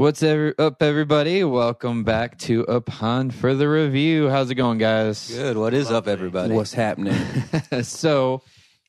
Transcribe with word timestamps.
What's 0.00 0.22
ever 0.22 0.54
up, 0.58 0.82
everybody? 0.82 1.44
Welcome 1.44 2.04
back 2.04 2.38
to 2.38 2.62
Upon 2.62 3.30
Further 3.30 3.70
Review. 3.70 4.30
How's 4.30 4.50
it 4.50 4.54
going, 4.54 4.78
guys? 4.78 5.28
Good. 5.28 5.58
What 5.58 5.74
is 5.74 5.90
up, 5.90 6.08
everybody? 6.08 6.54
What's 6.54 6.72
happening? 6.72 7.12
so, 7.82 8.40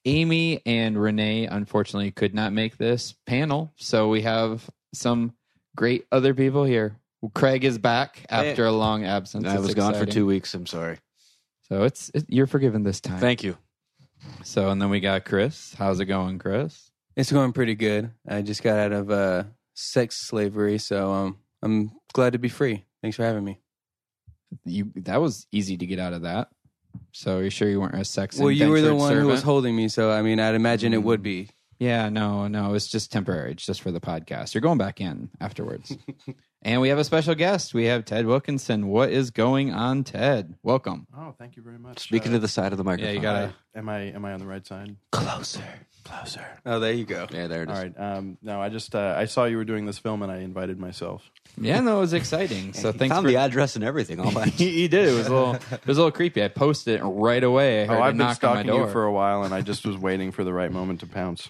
Amy 0.05 0.61
and 0.65 0.97
Renee 0.97 1.47
unfortunately 1.47 2.11
could 2.11 2.33
not 2.33 2.53
make 2.53 2.77
this 2.77 3.13
panel, 3.25 3.73
so 3.75 4.07
we 4.07 4.21
have 4.21 4.69
some 4.93 5.33
great 5.75 6.05
other 6.13 6.33
people 6.33 6.63
here. 6.63 6.95
Craig 7.33 7.65
is 7.65 7.77
back 7.77 8.25
after 8.29 8.65
a 8.65 8.71
long 8.71 9.03
absence. 9.03 9.45
I 9.45 9.55
It's 9.55 9.63
was 9.63 9.75
gone 9.75 9.91
for 9.91 10.03
exciting. 10.03 10.13
two 10.13 10.25
weeks. 10.25 10.53
I'm 10.53 10.65
sorry. 10.65 10.97
so 11.63 11.83
it's 11.83 12.09
it, 12.13 12.23
you're 12.29 12.47
forgiven 12.47 12.83
this 12.83 13.01
time. 13.01 13.19
Thank 13.19 13.43
you. 13.43 13.57
So, 14.45 14.69
and 14.69 14.81
then 14.81 14.89
we 14.89 15.01
got 15.01 15.25
Chris. 15.25 15.75
How's 15.77 15.99
it 15.99 16.05
going, 16.05 16.39
Chris? 16.39 16.89
it's 17.17 17.33
going 17.33 17.51
pretty 17.51 17.75
good. 17.75 18.11
I 18.25 18.41
just 18.43 18.63
got 18.63 18.79
out 18.79 18.93
of 18.93 19.11
uh, 19.11 19.43
sex 19.81 20.27
slavery, 20.27 20.77
so 20.77 21.11
um, 21.11 21.37
I'm 21.61 21.91
glad 22.13 22.33
to 22.33 22.39
be 22.39 22.49
free. 22.49 22.85
Thanks 23.01 23.17
for 23.17 23.23
having 23.23 23.43
me. 23.43 23.59
You 24.65 24.91
that 24.97 25.21
was 25.21 25.47
easy 25.51 25.77
to 25.77 25.85
get 25.85 25.99
out 25.99 26.13
of 26.13 26.23
that. 26.23 26.49
So, 27.13 27.37
are 27.37 27.43
you 27.43 27.49
sure 27.49 27.69
you 27.69 27.79
weren't 27.79 27.95
a 27.95 28.03
sex? 28.03 28.37
well, 28.37 28.51
you 28.51 28.67
were 28.69 28.81
the 28.81 28.89
indentured 28.91 28.99
one 28.99 29.17
who 29.21 29.27
was 29.27 29.41
holding 29.43 29.75
me, 29.75 29.87
so 29.87 30.11
I 30.11 30.21
mean, 30.21 30.39
I'd 30.39 30.55
imagine 30.55 30.93
it 30.93 31.03
would 31.03 31.23
be. 31.23 31.49
Yeah, 31.79 32.09
no, 32.09 32.47
no, 32.47 32.75
it's 32.75 32.87
just 32.87 33.11
temporary. 33.11 33.53
It's 33.53 33.65
just 33.65 33.81
for 33.81 33.91
the 33.91 33.99
podcast. 34.01 34.53
You're 34.53 34.61
going 34.61 34.77
back 34.77 35.01
in 35.01 35.29
afterwards. 35.39 35.97
and 36.61 36.79
we 36.79 36.89
have 36.89 36.99
a 36.99 37.03
special 37.03 37.33
guest. 37.33 37.73
We 37.73 37.85
have 37.85 38.05
Ted 38.05 38.27
Wilkinson. 38.27 38.87
What 38.87 39.09
is 39.09 39.31
going 39.31 39.73
on, 39.73 40.03
Ted? 40.03 40.53
Welcome. 40.61 41.07
Oh, 41.17 41.33
thank 41.39 41.55
you 41.55 41.63
very 41.63 41.79
much. 41.79 41.99
Speaking 41.99 42.33
Uh, 42.33 42.35
to 42.35 42.39
the 42.39 42.47
side 42.47 42.71
of 42.71 42.77
the 42.77 42.83
microphone. 42.83 43.07
Yeah, 43.07 43.15
you 43.15 43.21
gotta. 43.21 43.53
Am 43.73 43.89
I 43.89 43.99
am 44.11 44.25
I 44.25 44.33
on 44.33 44.39
the 44.39 44.45
right 44.45 44.67
side? 44.67 44.95
closer. 45.11 45.63
Closer. 46.03 46.45
Oh, 46.65 46.79
there 46.79 46.93
you 46.93 47.05
go. 47.05 47.27
Yeah, 47.31 47.47
there 47.47 47.63
it 47.63 47.69
is. 47.69 47.77
All 47.77 47.83
right. 47.83 47.93
Um, 47.99 48.37
no, 48.41 48.59
I 48.61 48.69
just 48.69 48.95
uh, 48.95 49.13
I 49.17 49.25
saw 49.25 49.45
you 49.45 49.57
were 49.57 49.65
doing 49.65 49.85
this 49.85 49.99
film 49.99 50.23
and 50.23 50.31
I 50.31 50.37
invited 50.37 50.79
myself. 50.79 51.29
Yeah, 51.57 51.79
no, 51.81 51.97
it 51.97 51.99
was 52.01 52.13
exciting. 52.13 52.73
So 52.81 52.91
He 52.91 52.97
thanks 52.97 53.13
found 53.13 53.25
for. 53.25 53.29
the 53.31 53.37
address 53.37 53.75
and 53.75 53.83
everything. 53.83 54.19
All 54.19 54.31
that. 54.31 54.47
he, 54.49 54.71
he 54.71 54.87
did. 54.87 55.09
It 55.09 55.13
was 55.15 55.27
a 55.27 55.33
little. 55.33 55.53
It 55.55 55.85
was 55.87 55.97
a 55.97 56.01
little 56.01 56.11
creepy. 56.11 56.43
I 56.43 56.47
posted 56.47 56.99
it 56.99 57.03
right 57.03 57.43
away. 57.43 57.83
I 57.83 57.85
heard 57.85 57.97
Oh, 57.97 58.01
I've 58.01 58.11
been 58.13 58.17
knock 58.17 58.37
stalking 58.37 58.73
you 58.73 58.87
for 58.87 59.03
a 59.05 59.11
while 59.11 59.43
and 59.43 59.53
I 59.53 59.61
just 59.61 59.85
was 59.85 59.97
waiting 59.97 60.31
for 60.31 60.43
the 60.43 60.53
right 60.53 60.71
moment 60.71 61.01
to 61.01 61.07
pounce. 61.07 61.49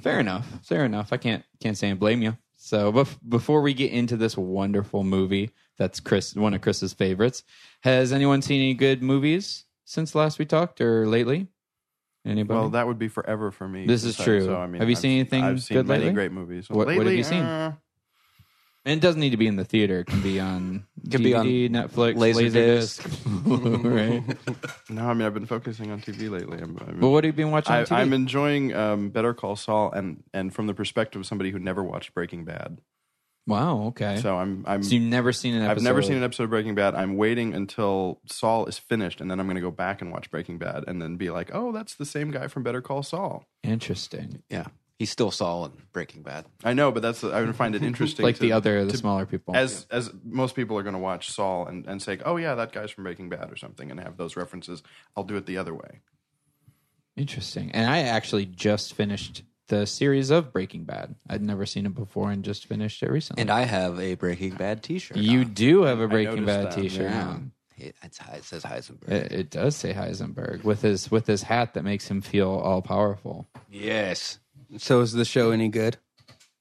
Fair 0.00 0.20
enough. 0.20 0.46
Fair 0.64 0.84
enough. 0.84 1.12
I 1.12 1.16
can't 1.18 1.44
can't 1.60 1.76
say 1.76 1.90
and 1.90 2.00
blame 2.00 2.22
you. 2.22 2.36
So, 2.56 2.92
bef- 2.92 3.18
before 3.28 3.60
we 3.60 3.74
get 3.74 3.90
into 3.92 4.16
this 4.16 4.36
wonderful 4.36 5.02
movie, 5.02 5.50
that's 5.78 5.98
Chris, 6.00 6.34
one 6.36 6.54
of 6.54 6.60
Chris's 6.60 6.92
favorites. 6.94 7.42
Has 7.82 8.12
anyone 8.12 8.40
seen 8.40 8.60
any 8.62 8.74
good 8.74 9.02
movies 9.02 9.64
since 9.84 10.14
last 10.14 10.38
we 10.38 10.44
talked 10.46 10.80
or 10.80 11.06
lately? 11.08 11.48
Anybody? 12.24 12.58
Well, 12.58 12.68
that 12.70 12.86
would 12.86 12.98
be 12.98 13.08
forever 13.08 13.50
for 13.50 13.68
me. 13.68 13.86
This 13.86 14.04
is 14.04 14.16
say, 14.16 14.24
true. 14.24 14.44
So, 14.44 14.56
I 14.56 14.66
mean, 14.66 14.80
Have 14.80 14.88
you 14.88 14.92
I've- 14.94 15.00
seen 15.00 15.10
anything 15.20 15.42
I've 15.42 15.62
seen 15.62 15.78
good 15.78 15.88
many 15.88 16.00
lately? 16.04 16.14
great 16.14 16.32
movies. 16.32 16.70
What- 16.70 16.86
what 16.86 17.06
have 17.06 17.12
you 17.14 17.24
seen? 17.24 17.42
uh, 17.42 17.72
and 18.84 18.98
it 18.98 19.00
doesn't 19.00 19.20
need 19.20 19.30
to 19.30 19.36
be 19.36 19.46
in 19.46 19.54
the 19.56 19.64
theater. 19.64 20.00
It 20.00 20.06
can 20.06 20.20
be 20.22 20.40
on 20.40 20.86
Can 21.10 21.22
be 21.22 21.34
on 21.34 21.46
Netflix, 21.46 22.14
Laserdisc. 22.16 23.84
right? 23.84 24.90
no, 24.90 25.06
I 25.08 25.14
mean 25.14 25.26
I've 25.26 25.34
been 25.34 25.46
focusing 25.46 25.90
on 25.90 26.00
TV 26.00 26.30
lately. 26.30 26.58
I'm, 26.58 26.76
I'm, 26.86 26.98
But 27.00 27.08
what 27.10 27.24
have 27.24 27.32
you 27.34 27.44
been 27.44 27.52
watching? 27.52 27.72
I, 27.72 27.80
on 27.80 27.86
TV? 27.86 27.92
I'm 27.96 28.12
enjoying 28.12 28.74
um, 28.74 29.10
Better 29.10 29.34
Call 29.34 29.54
Saul 29.56 29.92
and 29.92 30.22
and 30.34 30.52
from 30.54 30.66
the 30.66 30.74
perspective 30.74 31.20
of 31.20 31.26
somebody 31.26 31.50
who 31.50 31.58
never 31.58 31.82
watched 31.82 32.12
Breaking 32.14 32.44
Bad. 32.44 32.78
Wow. 33.46 33.82
Okay. 33.88 34.16
So, 34.16 34.22
So 34.22 34.36
I'm 34.38 34.64
I'm 34.66 34.82
you've 34.82 35.02
never 35.02 35.32
seen 35.32 35.54
an 35.54 35.62
episode? 35.62 35.72
I've 35.78 35.82
never 35.82 36.02
seen 36.02 36.16
an 36.16 36.22
episode 36.22 36.44
of 36.44 36.50
Breaking 36.50 36.74
Bad. 36.74 36.94
I'm 36.94 37.16
waiting 37.16 37.54
until 37.54 38.20
Saul 38.26 38.66
is 38.66 38.78
finished, 38.78 39.20
and 39.20 39.30
then 39.30 39.40
I'm 39.40 39.46
going 39.46 39.56
to 39.56 39.60
go 39.62 39.70
back 39.70 40.00
and 40.00 40.12
watch 40.12 40.30
Breaking 40.30 40.58
Bad, 40.58 40.84
and 40.86 41.00
then 41.02 41.16
be 41.16 41.30
like, 41.30 41.50
"Oh, 41.52 41.72
that's 41.72 41.94
the 41.94 42.04
same 42.06 42.30
guy 42.30 42.46
from 42.48 42.62
Better 42.62 42.80
Call 42.80 43.02
Saul." 43.02 43.44
Interesting. 43.62 44.42
yeah, 44.50 44.66
he's 44.98 45.10
still 45.10 45.30
Saul 45.30 45.64
in 45.66 45.72
Breaking 45.92 46.22
Bad. 46.22 46.46
I 46.64 46.72
know, 46.74 46.92
but 46.92 47.02
that's 47.02 47.22
I 47.24 47.40
would 47.42 47.56
find 47.56 47.74
it 47.74 47.82
interesting. 47.90 48.24
Like 48.24 48.36
to- 48.36 48.40
the 48.42 48.52
other, 48.52 48.84
the 48.84 48.92
to- 48.92 48.96
smaller 48.98 49.26
people. 49.26 49.56
as 49.56 49.86
as 49.90 50.10
most 50.24 50.54
people 50.54 50.78
are 50.78 50.82
going 50.82 50.94
to 50.94 50.98
watch 51.00 51.30
Saul 51.30 51.66
and 51.66 51.86
and 51.86 52.00
say, 52.02 52.18
"Oh 52.24 52.36
yeah, 52.36 52.54
that 52.54 52.72
guy's 52.72 52.90
from 52.90 53.04
Breaking 53.04 53.28
Bad" 53.28 53.50
or 53.52 53.56
something, 53.56 53.90
and 53.90 53.98
have 54.00 54.16
those 54.16 54.36
references. 54.36 54.82
I'll 55.16 55.24
do 55.24 55.36
it 55.36 55.46
the 55.46 55.58
other 55.58 55.74
way. 55.74 56.00
Interesting. 57.16 57.70
And 57.72 57.90
I 57.90 57.98
actually 58.00 58.46
just 58.46 58.94
finished 58.94 59.42
the 59.68 59.86
series 59.86 60.30
of 60.30 60.52
Breaking 60.52 60.84
Bad. 60.84 61.14
I'd 61.28 61.42
never 61.42 61.66
seen 61.66 61.86
it 61.86 61.94
before 61.94 62.30
and 62.30 62.44
just 62.44 62.66
finished 62.66 63.02
it 63.02 63.10
recently. 63.10 63.40
And 63.42 63.50
I 63.50 63.62
have 63.62 63.98
a 64.00 64.14
Breaking 64.14 64.54
Bad 64.54 64.82
T-shirt. 64.82 65.16
you 65.16 65.40
on. 65.40 65.52
do 65.52 65.82
have 65.82 66.00
a 66.00 66.08
Breaking 66.08 66.44
Bad 66.44 66.66
that, 66.66 66.74
T-shirt 66.74 67.10
Yeah. 67.10 67.28
on. 67.28 67.52
It, 67.78 67.96
it 68.02 68.44
says 68.44 68.62
Heisenberg. 68.62 69.08
It, 69.10 69.32
it 69.32 69.50
does 69.50 69.74
say 69.74 69.92
Heisenberg 69.94 70.62
with 70.62 70.82
his 70.82 71.10
with 71.10 71.26
his 71.26 71.42
hat 71.42 71.74
that 71.74 71.82
makes 71.84 72.08
him 72.08 72.20
feel 72.20 72.50
all 72.50 72.82
powerful. 72.82 73.48
yes. 73.70 74.38
So 74.78 75.00
is 75.00 75.12
the 75.12 75.24
show 75.24 75.50
any 75.50 75.68
good? 75.68 75.96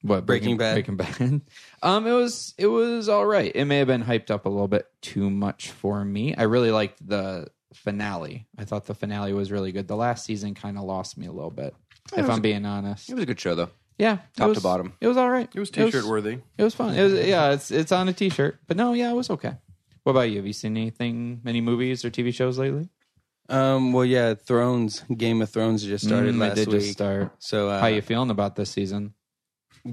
What 0.02 0.26
Breaking 0.26 0.58
Bad? 0.58 0.74
Breaking 0.76 0.98
Bad. 0.98 1.42
um, 1.84 2.08
it 2.08 2.12
was 2.14 2.56
it 2.58 2.68
was 2.68 3.08
all 3.08 3.26
right. 3.26 3.52
It 3.54 3.66
may 3.66 3.78
have 3.78 3.88
been 3.88 4.04
hyped 4.04 4.32
up 4.32 4.46
a 4.46 4.50
little 4.50 4.68
bit 4.68 4.88
too 5.02 5.30
much 5.30 5.70
for 5.70 6.04
me. 6.04 6.34
I 6.36 6.44
really 6.44 6.72
liked 6.72 7.06
the 7.08 7.50
finale. 7.74 8.48
I 8.58 8.66
thought 8.66 8.86
the 8.86 8.96
finale 8.96 9.34
was 9.34 9.52
really 9.52 9.72
good. 9.72 9.88
The 9.88 9.96
last 9.96 10.26
season 10.26 10.56
kind 10.56 10.78
of 10.78 10.84
lost 10.86 11.18
me 11.18 11.28
a 11.28 11.32
little 11.32 11.52
bit, 11.52 11.76
if 12.16 12.30
I'm 12.30 12.42
being 12.42 12.66
honest. 12.66 13.10
It 13.10 13.14
was 13.16 13.24
a 13.24 13.26
good 13.26 13.40
show, 13.40 13.56
though. 13.56 13.70
Yeah, 13.98 14.14
it 14.16 14.20
top 14.36 14.54
to 14.54 14.62
bottom. 14.62 14.94
It 15.00 15.08
was 15.08 15.18
all 15.18 15.30
right. 15.30 15.48
It 15.54 15.60
was 15.60 15.70
T-shirt 15.70 16.06
worthy. 16.06 16.40
It 16.58 16.64
was 16.64 16.74
fun. 16.74 16.96
It 16.96 17.04
was 17.04 17.14
yeah. 17.28 17.52
It's 17.52 17.70
it's 17.70 17.92
on 17.92 18.08
a 18.10 18.14
T-shirt, 18.14 18.60
but 18.68 18.76
no, 18.78 18.94
yeah, 18.94 19.12
it 19.12 19.16
was 19.16 19.30
okay. 19.30 19.54
What 20.04 20.12
about 20.14 20.30
you? 20.32 20.38
Have 20.38 20.48
you 20.48 20.54
seen 20.54 20.76
anything, 20.78 21.42
any 21.46 21.62
movies 21.62 22.04
or 22.04 22.10
TV 22.10 22.34
shows 22.34 22.58
lately? 22.58 22.90
Um, 23.50 23.94
well, 23.94 24.06
yeah, 24.06 24.34
Thrones, 24.34 25.04
Game 25.16 25.42
of 25.42 25.50
Thrones 25.50 25.84
just 25.84 26.08
started 26.08 26.34
Mm, 26.34 26.40
last 26.40 26.56
they 26.56 26.66
did 26.66 26.72
week. 26.72 26.82
just 26.82 26.94
start. 26.94 27.32
So 27.40 27.70
uh, 27.70 27.80
How 27.80 27.88
you 27.88 28.02
feeling 28.02 28.30
about 28.32 28.56
this 28.56 28.72
season? 28.72 29.14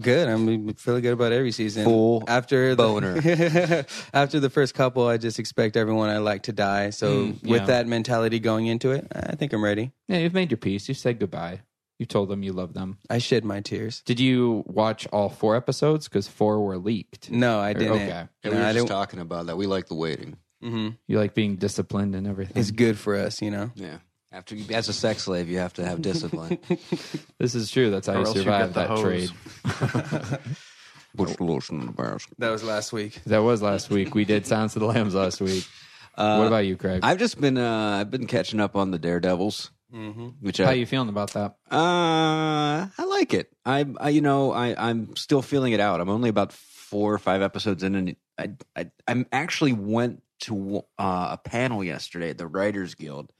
Good. 0.00 0.28
I'm 0.28 0.72
feeling 0.74 1.02
good 1.02 1.12
about 1.14 1.32
every 1.32 1.50
season. 1.52 1.84
Full 1.84 2.24
after 2.28 2.74
the, 2.74 2.82
boner. 2.82 3.14
after 4.14 4.38
the 4.38 4.48
first 4.50 4.74
couple, 4.74 5.06
I 5.06 5.16
just 5.16 5.38
expect 5.38 5.76
everyone 5.76 6.08
I 6.08 6.18
like 6.18 6.42
to 6.44 6.52
die. 6.52 6.90
So 6.90 7.08
Mm, 7.08 7.48
with 7.48 7.66
that 7.66 7.86
mentality 7.86 8.38
going 8.38 8.66
into 8.66 8.92
it, 8.92 9.06
I 9.14 9.34
think 9.34 9.52
I'm 9.52 9.64
ready. 9.64 9.92
Yeah, 10.06 10.18
you've 10.18 10.34
made 10.34 10.50
your 10.50 10.58
peace. 10.58 10.88
You 10.88 10.94
said 10.94 11.18
goodbye. 11.18 11.60
You 11.98 12.06
told 12.06 12.28
them 12.28 12.42
you 12.44 12.52
love 12.52 12.74
them. 12.74 12.98
I 13.10 13.18
shed 13.18 13.44
my 13.44 13.60
tears. 13.60 14.02
Did 14.04 14.20
you 14.20 14.62
watch 14.66 15.06
all 15.08 15.28
four 15.28 15.56
episodes? 15.56 16.06
Because 16.08 16.28
four 16.28 16.64
were 16.64 16.78
leaked. 16.78 17.30
No, 17.30 17.58
I 17.58 17.72
didn't. 17.72 17.92
okay. 17.92 18.10
And 18.10 18.28
No, 18.44 18.50
we 18.52 18.56
were 18.56 18.62
I 18.62 18.66
just 18.72 18.76
didn't- 18.76 18.88
talking 18.88 19.18
about 19.20 19.46
that. 19.46 19.56
We 19.56 19.66
like 19.66 19.88
the 19.88 19.94
waiting. 19.96 20.36
hmm 20.62 20.90
You 21.08 21.18
like 21.18 21.34
being 21.34 21.56
disciplined 21.56 22.14
and 22.14 22.26
everything. 22.26 22.56
It's 22.60 22.70
good 22.70 22.98
for 22.98 23.16
us, 23.16 23.42
you 23.42 23.50
know. 23.50 23.72
Yeah. 23.74 23.98
After 24.30 24.54
you, 24.54 24.72
as 24.74 24.88
a 24.88 24.92
sex 24.92 25.22
slave, 25.22 25.48
you 25.48 25.58
have 25.58 25.72
to 25.74 25.84
have 25.84 26.02
discipline. 26.02 26.58
this 27.38 27.54
is 27.54 27.70
true. 27.70 27.90
That's 27.90 28.06
how 28.06 28.12
Or 28.12 28.18
you 28.20 28.24
else 28.26 28.36
you 28.36 28.42
survive 28.42 28.74
get 28.74 28.74
the 28.74 28.80
that 28.80 28.88
hose. 28.90 29.02
trade. 29.02 30.38
Push 31.16 31.36
the 31.36 31.44
lotion 31.44 31.80
in 31.80 31.86
the 31.86 31.92
basket. 31.92 32.34
That 32.38 32.50
was 32.50 32.62
last 32.62 32.92
week. 32.92 33.20
That 33.26 33.38
was 33.38 33.62
last 33.62 33.90
week. 33.90 34.14
We 34.14 34.24
did 34.24 34.46
Silence 34.46 34.76
of 34.76 34.80
the 34.80 34.86
Lambs 34.86 35.14
last 35.14 35.40
week. 35.40 35.66
what 36.14 36.46
about 36.46 36.66
you, 36.66 36.76
Craig? 36.76 37.00
I've 37.02 37.18
just 37.18 37.40
been 37.40 37.56
uh, 37.58 37.98
I've 38.00 38.10
been 38.10 38.26
catching 38.26 38.60
up 38.60 38.76
on 38.76 38.90
the 38.90 38.98
Daredevils, 38.98 39.70
Mm-hmm. 39.94 40.26
which 40.40 40.58
How 40.58 40.66
I 40.70 40.72
you 40.74 40.86
feeling 40.86 41.08
about 41.08 41.32
that? 41.32 41.56
uh 41.70 42.86
I 42.98 43.04
like 43.06 43.32
it. 43.34 43.50
I, 43.64 43.86
I 43.98 44.10
you 44.10 44.20
know 44.20 44.52
I 44.52 44.74
I'm 44.76 45.16
still 45.16 45.42
feeling 45.42 45.72
it 45.72 45.80
out. 45.80 46.00
I'm 46.00 46.10
only 46.10 46.28
about 46.28 46.52
four 46.52 47.12
or 47.12 47.18
five 47.18 47.42
episodes 47.42 47.82
in, 47.82 47.94
and 47.94 48.16
I 48.38 48.50
I 48.76 48.90
I'm 49.06 49.26
actually 49.32 49.72
went 49.72 50.22
to 50.40 50.82
uh, 50.98 51.28
a 51.32 51.38
panel 51.42 51.82
yesterday 51.82 52.30
at 52.30 52.38
the 52.38 52.46
Writers 52.46 52.94
Guild. 52.94 53.32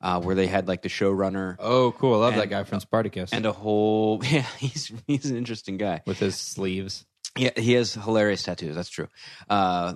Uh, 0.00 0.20
where 0.20 0.34
they 0.34 0.48
had 0.48 0.66
like 0.66 0.82
the 0.82 0.88
showrunner 0.88 1.54
Oh, 1.60 1.92
cool. 1.92 2.14
I 2.14 2.26
love 2.26 2.34
that 2.34 2.50
guy 2.50 2.64
from 2.64 2.80
Spartacus 2.80 3.32
and 3.32 3.46
a 3.46 3.52
whole 3.52 4.20
yeah 4.24 4.44
he's 4.58 4.90
he's 5.06 5.26
an 5.26 5.36
interesting 5.36 5.76
guy 5.76 6.02
with 6.06 6.18
his 6.18 6.34
sleeves. 6.34 7.06
Yeah, 7.38 7.50
he 7.56 7.74
has 7.74 7.94
hilarious 7.94 8.42
tattoos. 8.42 8.74
That's 8.74 8.88
true. 8.90 9.06
Uh, 9.48 9.94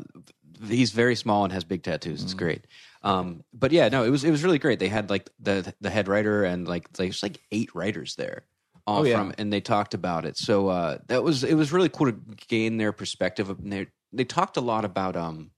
he's 0.69 0.93
very 0.93 1.16
small 1.16 1.43
and 1.43 1.52
has 1.52 1.64
big 1.64 1.82
tattoos. 1.82 2.22
It's 2.22 2.34
great. 2.34 2.66
Um, 3.06 3.44
but 3.53 3.70
yeah, 3.70 3.88
no, 3.88 4.03
it 4.03 4.11
was 4.11 4.25
it 4.25 4.32
was 4.32 4.43
really 4.43 4.58
great. 4.58 4.81
They 4.81 4.88
had 4.88 5.11
like 5.11 5.31
the 5.38 5.73
the 5.81 5.91
head 5.91 6.08
writer 6.08 6.43
and 6.43 6.67
like 6.67 6.93
there's 6.94 7.23
like 7.23 7.41
eight 7.53 7.73
writers 7.73 8.17
there. 8.17 8.47
all 8.85 9.00
Oh, 9.00 9.05
yeah. 9.05 9.19
from, 9.19 9.32
and 9.38 9.53
they 9.53 9.61
talked 9.61 9.94
about 9.94 10.25
it. 10.25 10.37
So 10.37 10.69
uh, 10.69 10.99
that 11.06 11.23
was 11.23 11.44
it 11.44 11.55
was 11.55 11.73
really 11.73 11.88
cool 11.88 12.11
to 12.11 12.19
gain 12.49 12.79
their 12.79 12.93
perspective. 12.93 13.49
And 13.49 13.73
They 13.73 13.87
they 14.12 14.25
talked 14.25 14.56
a 14.56 14.61
lot 14.61 14.85
about 14.85 15.14
um, 15.14 15.53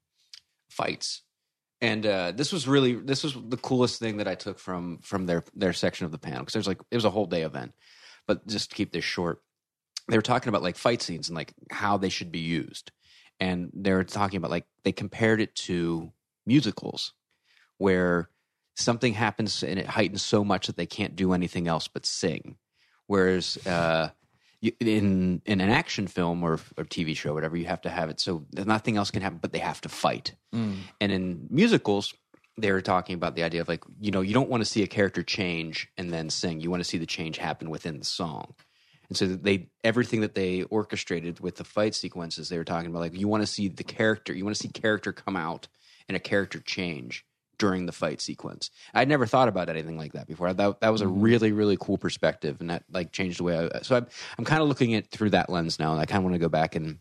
fights, 0.69 1.23
and 1.81 2.05
uh, 2.05 2.33
this 2.33 2.53
was 2.53 2.69
really 2.69 2.95
this 2.95 3.25
was 3.25 3.35
the 3.49 3.57
coolest 3.57 3.99
thing 3.99 4.19
that 4.19 4.29
I 4.29 4.35
took 4.35 4.59
from 4.59 4.99
from 4.99 5.25
their 5.25 5.43
their 5.55 5.73
section 5.73 6.05
of 6.05 6.13
the 6.13 6.19
panel 6.19 6.41
because 6.41 6.53
there's 6.53 6.69
like 6.69 6.83
it 6.91 6.97
was 6.97 7.07
a 7.07 7.11
whole 7.11 7.27
day 7.27 7.43
event, 7.43 7.73
but 8.27 8.47
just 8.47 8.71
to 8.71 8.77
keep 8.77 8.93
this 8.93 9.05
short, 9.05 9.41
they 10.09 10.19
were 10.19 10.23
talking 10.23 10.51
about 10.51 10.63
like 10.63 10.77
fight 10.77 11.01
scenes 11.01 11.31
and 11.31 11.37
like 11.37 11.55
how 11.71 11.97
they 11.97 12.11
should 12.11 12.31
be 12.31 12.41
used, 12.41 12.93
and 13.41 13.71
they 13.73 13.93
were 13.93 14.05
talking 14.05 14.37
about 14.37 14.51
like 14.51 14.67
they 14.85 14.93
compared 14.93 15.41
it 15.41 15.55
to 15.55 16.13
musicals, 16.47 17.15
where 17.79 18.29
something 18.77 19.15
happens 19.15 19.63
and 19.63 19.79
it 19.79 19.87
heightens 19.87 20.23
so 20.23 20.45
much 20.45 20.67
that 20.67 20.77
they 20.77 20.87
can't 20.87 21.17
do 21.17 21.33
anything 21.33 21.67
else 21.67 21.89
but 21.89 22.07
sing. 22.07 22.57
Whereas 23.07 23.57
uh, 23.67 24.11
in 24.63 25.41
in 25.45 25.61
an 25.61 25.71
action 25.71 26.07
film 26.07 26.43
or, 26.43 26.55
or 26.77 26.85
TV 26.85 27.17
show, 27.17 27.35
whatever, 27.35 27.57
you 27.57 27.67
have 27.67 27.81
to 27.83 27.91
have 27.91 28.11
it 28.11 28.21
so 28.21 28.45
nothing 28.53 28.97
else 28.97 29.11
can 29.11 29.23
happen, 29.23 29.39
but 29.41 29.53
they 29.53 29.59
have 29.59 29.81
to 29.83 29.89
fight. 29.89 30.35
And 31.01 31.13
in 31.13 31.47
musicals, 31.51 32.15
they 32.57 32.73
were 32.73 32.83
talking 32.83 33.15
about 33.15 33.35
the 33.37 33.45
idea 33.45 33.61
of 33.61 33.69
like 33.69 33.85
you 34.01 34.11
know 34.11 34.21
you 34.21 34.35
don't 34.35 34.51
want 34.51 34.61
to 34.61 34.65
see 34.65 34.83
a 34.83 34.87
character 34.87 35.23
change 35.23 35.89
and 35.97 36.13
then 36.13 36.29
sing. 36.31 36.61
You 36.61 36.71
want 36.71 36.81
to 36.83 36.89
see 36.89 36.99
the 36.99 37.07
change 37.07 37.39
happen 37.39 37.71
within 37.71 37.99
the 37.99 38.05
song. 38.05 38.55
And 39.09 39.17
so 39.17 39.27
they 39.27 39.71
everything 39.85 40.21
that 40.21 40.35
they 40.35 40.65
orchestrated 40.65 41.41
with 41.41 41.57
the 41.57 41.65
fight 41.65 41.95
sequences, 41.95 42.49
they 42.49 42.59
were 42.59 42.65
talking 42.65 42.91
about 42.91 43.01
like 43.01 43.19
you 43.19 43.29
want 43.29 43.43
to 43.43 43.47
see 43.47 43.69
the 43.69 43.85
character, 43.85 44.35
you 44.35 44.45
want 44.45 44.57
to 44.57 44.63
see 44.63 44.69
character 44.69 45.13
come 45.13 45.37
out 45.37 45.69
and 46.09 46.17
a 46.17 46.21
character 46.21 46.59
change 46.61 47.25
during 47.59 47.87
the 47.87 47.93
fight 47.93 48.21
sequence. 48.21 48.71
I'd 48.95 49.09
never 49.09 49.27
thought 49.27 49.49
about 49.49 49.69
anything 49.69 49.97
like 49.99 50.13
that 50.13 50.27
before. 50.27 50.53
That 50.53 50.81
that 50.81 50.91
was 50.91 51.01
a 51.01 51.09
really 51.09 51.53
really 51.53 51.77
cool 51.81 51.99
perspective, 51.99 52.59
and 52.61 52.71
that 52.71 52.85
like 52.91 53.13
changed 53.13 53.41
the 53.41 53.45
way. 53.45 53.71
I, 53.75 53.81
so 53.83 53.97
I'm 53.97 54.07
I'm 54.39 54.45
kind 54.45 54.63
of 54.63 54.69
looking 54.69 54.95
at 54.95 55.11
through 55.11 55.31
that 55.31 55.51
lens 55.51 55.79
now, 55.79 55.93
and 55.93 56.01
I 56.01 56.07
kind 56.07 56.19
of 56.19 56.25
want 56.25 56.35
to 56.35 56.39
go 56.39 56.49
back 56.49 56.75
and 56.77 56.99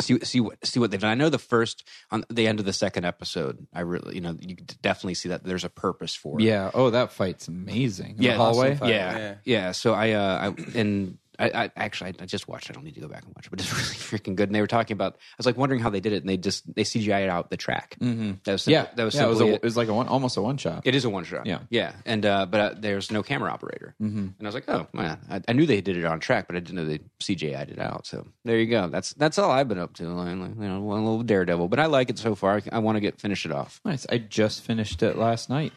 see 0.00 0.18
see 0.20 0.38
what 0.40 0.64
see 0.64 0.78
what 0.78 0.90
they've 0.92 1.00
done. 1.00 1.10
I 1.10 1.14
know 1.14 1.28
the 1.28 1.38
first 1.38 1.82
on 2.12 2.24
the 2.30 2.46
end 2.46 2.60
of 2.60 2.66
the 2.66 2.72
second 2.72 3.04
episode, 3.04 3.66
I 3.74 3.80
really 3.80 4.14
you 4.14 4.20
know 4.20 4.36
you 4.40 4.54
definitely 4.82 5.14
see 5.14 5.30
that 5.30 5.42
there's 5.44 5.64
a 5.64 5.68
purpose 5.70 6.14
for 6.14 6.38
it. 6.40 6.44
Yeah. 6.44 6.70
Oh, 6.72 6.90
that 6.90 7.10
fight's 7.12 7.48
amazing. 7.48 8.16
In 8.18 8.22
Yeah, 8.22 8.32
the 8.32 8.38
hallway. 8.38 8.68
awesome 8.68 8.78
fight. 8.78 8.90
yeah, 8.90 9.18
Yeah. 9.18 9.34
yeah. 9.44 9.72
So 9.72 9.94
I, 9.94 10.12
uh, 10.12 10.52
I 10.52 10.78
and 10.78 11.18
I, 11.38 11.64
I 11.64 11.70
actually 11.76 12.14
I 12.20 12.26
just 12.26 12.48
watched. 12.48 12.70
I 12.70 12.72
don't 12.72 12.84
need 12.84 12.94
to 12.94 13.00
go 13.00 13.08
back 13.08 13.24
and 13.24 13.32
watch 13.34 13.46
it, 13.46 13.50
but 13.50 13.60
it's 13.60 13.72
really 13.72 13.84
freaking 13.84 14.34
good. 14.34 14.48
And 14.48 14.54
they 14.54 14.60
were 14.60 14.66
talking 14.66 14.94
about. 14.94 15.14
I 15.14 15.34
was 15.38 15.46
like 15.46 15.56
wondering 15.56 15.80
how 15.80 15.90
they 15.90 16.00
did 16.00 16.12
it, 16.12 16.22
and 16.22 16.28
they 16.28 16.36
just 16.36 16.72
they 16.74 16.82
CGI'd 16.84 17.28
out 17.28 17.50
the 17.50 17.56
track. 17.56 17.96
Mm-hmm. 18.00 18.32
That 18.44 18.52
was 18.52 18.66
Yeah. 18.66 18.86
that 18.96 19.04
was 19.04 19.14
yeah, 19.14 19.24
it 19.24 19.28
was, 19.28 19.40
a, 19.40 19.46
it. 19.46 19.54
it 19.54 19.62
was 19.62 19.76
like 19.76 19.88
a 19.88 19.94
one, 19.94 20.08
almost 20.08 20.36
a 20.36 20.42
one 20.42 20.56
shot. 20.56 20.82
It 20.84 20.94
is 20.94 21.04
a 21.04 21.10
one 21.10 21.24
shot. 21.24 21.46
Yeah. 21.46 21.60
yeah. 21.70 21.92
And 22.04 22.26
uh, 22.26 22.46
but 22.46 22.60
uh, 22.60 22.74
there's 22.78 23.10
no 23.10 23.22
camera 23.22 23.50
operator, 23.50 23.94
mm-hmm. 24.02 24.18
and 24.18 24.34
I 24.40 24.44
was 24.44 24.54
like, 24.54 24.68
oh 24.68 24.86
man, 24.92 25.18
I, 25.30 25.40
I 25.46 25.52
knew 25.52 25.66
they 25.66 25.80
did 25.80 25.96
it 25.96 26.04
on 26.04 26.20
track, 26.20 26.46
but 26.46 26.56
I 26.56 26.60
didn't 26.60 26.76
know 26.76 26.84
they 26.84 27.00
CGI'd 27.20 27.70
it 27.70 27.78
out. 27.78 28.06
So 28.06 28.26
there 28.44 28.58
you 28.58 28.66
go. 28.66 28.88
That's 28.88 29.14
that's 29.14 29.38
all 29.38 29.50
I've 29.50 29.68
been 29.68 29.78
up 29.78 29.94
to. 29.94 30.08
Like, 30.08 30.30
you 30.30 30.68
know, 30.68 30.80
one 30.80 31.04
little 31.04 31.22
daredevil, 31.22 31.68
but 31.68 31.78
I 31.78 31.86
like 31.86 32.10
it 32.10 32.18
so 32.18 32.34
far. 32.34 32.56
I, 32.56 32.76
I 32.76 32.78
want 32.80 32.96
to 32.96 33.00
get 33.00 33.20
finish 33.20 33.46
it 33.46 33.52
off. 33.52 33.80
Nice. 33.84 34.06
I 34.10 34.18
just 34.18 34.62
finished 34.62 35.02
it 35.02 35.16
last 35.16 35.50
night. 35.50 35.72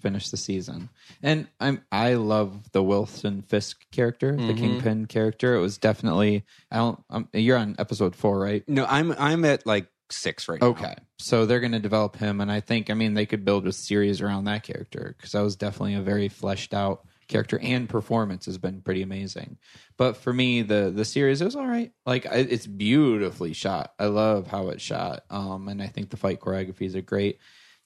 Finished 0.00 0.30
the 0.30 0.36
season, 0.36 0.88
and 1.22 1.46
I'm 1.60 1.82
I 1.92 2.14
love 2.14 2.72
the 2.72 2.82
Wilson 2.82 3.42
Fisk 3.42 3.84
character, 3.92 4.36
the 4.36 4.54
Kingpin 4.54 5.06
character. 5.06 5.54
It 5.54 5.60
was 5.60 5.78
definitely. 5.78 6.44
I 6.70 6.76
don't. 6.78 7.02
Um, 7.10 7.28
you're 7.32 7.58
on 7.58 7.76
episode 7.78 8.16
four, 8.16 8.38
right? 8.38 8.66
No, 8.68 8.86
I'm 8.86 9.12
I'm 9.12 9.44
at 9.44 9.66
like 9.66 9.88
six 10.10 10.48
right 10.48 10.60
now. 10.60 10.68
Okay, 10.68 10.94
so 11.18 11.46
they're 11.46 11.60
going 11.60 11.72
to 11.72 11.78
develop 11.78 12.16
him, 12.16 12.40
and 12.40 12.50
I 12.50 12.60
think 12.60 12.90
I 12.90 12.94
mean 12.94 13.14
they 13.14 13.26
could 13.26 13.44
build 13.44 13.66
a 13.66 13.72
series 13.72 14.20
around 14.20 14.44
that 14.44 14.62
character 14.62 15.14
because 15.16 15.32
that 15.32 15.42
was 15.42 15.56
definitely 15.56 15.94
a 15.94 16.00
very 16.02 16.28
fleshed 16.28 16.74
out 16.74 17.06
character, 17.28 17.58
and 17.62 17.88
performance 17.88 18.46
has 18.46 18.58
been 18.58 18.82
pretty 18.82 19.02
amazing. 19.02 19.56
But 19.96 20.16
for 20.16 20.32
me, 20.32 20.62
the 20.62 20.92
the 20.94 21.04
series 21.04 21.40
it 21.40 21.46
was 21.46 21.56
all 21.56 21.66
right. 21.66 21.92
Like 22.04 22.26
I, 22.26 22.36
it's 22.36 22.66
beautifully 22.66 23.52
shot. 23.54 23.92
I 23.98 24.06
love 24.06 24.46
how 24.46 24.68
it's 24.68 24.82
shot, 24.82 25.24
um, 25.30 25.68
and 25.68 25.80
I 25.82 25.86
think 25.86 26.10
the 26.10 26.16
fight 26.16 26.40
choreographies 26.40 26.94
are 26.94 27.02
great. 27.02 27.38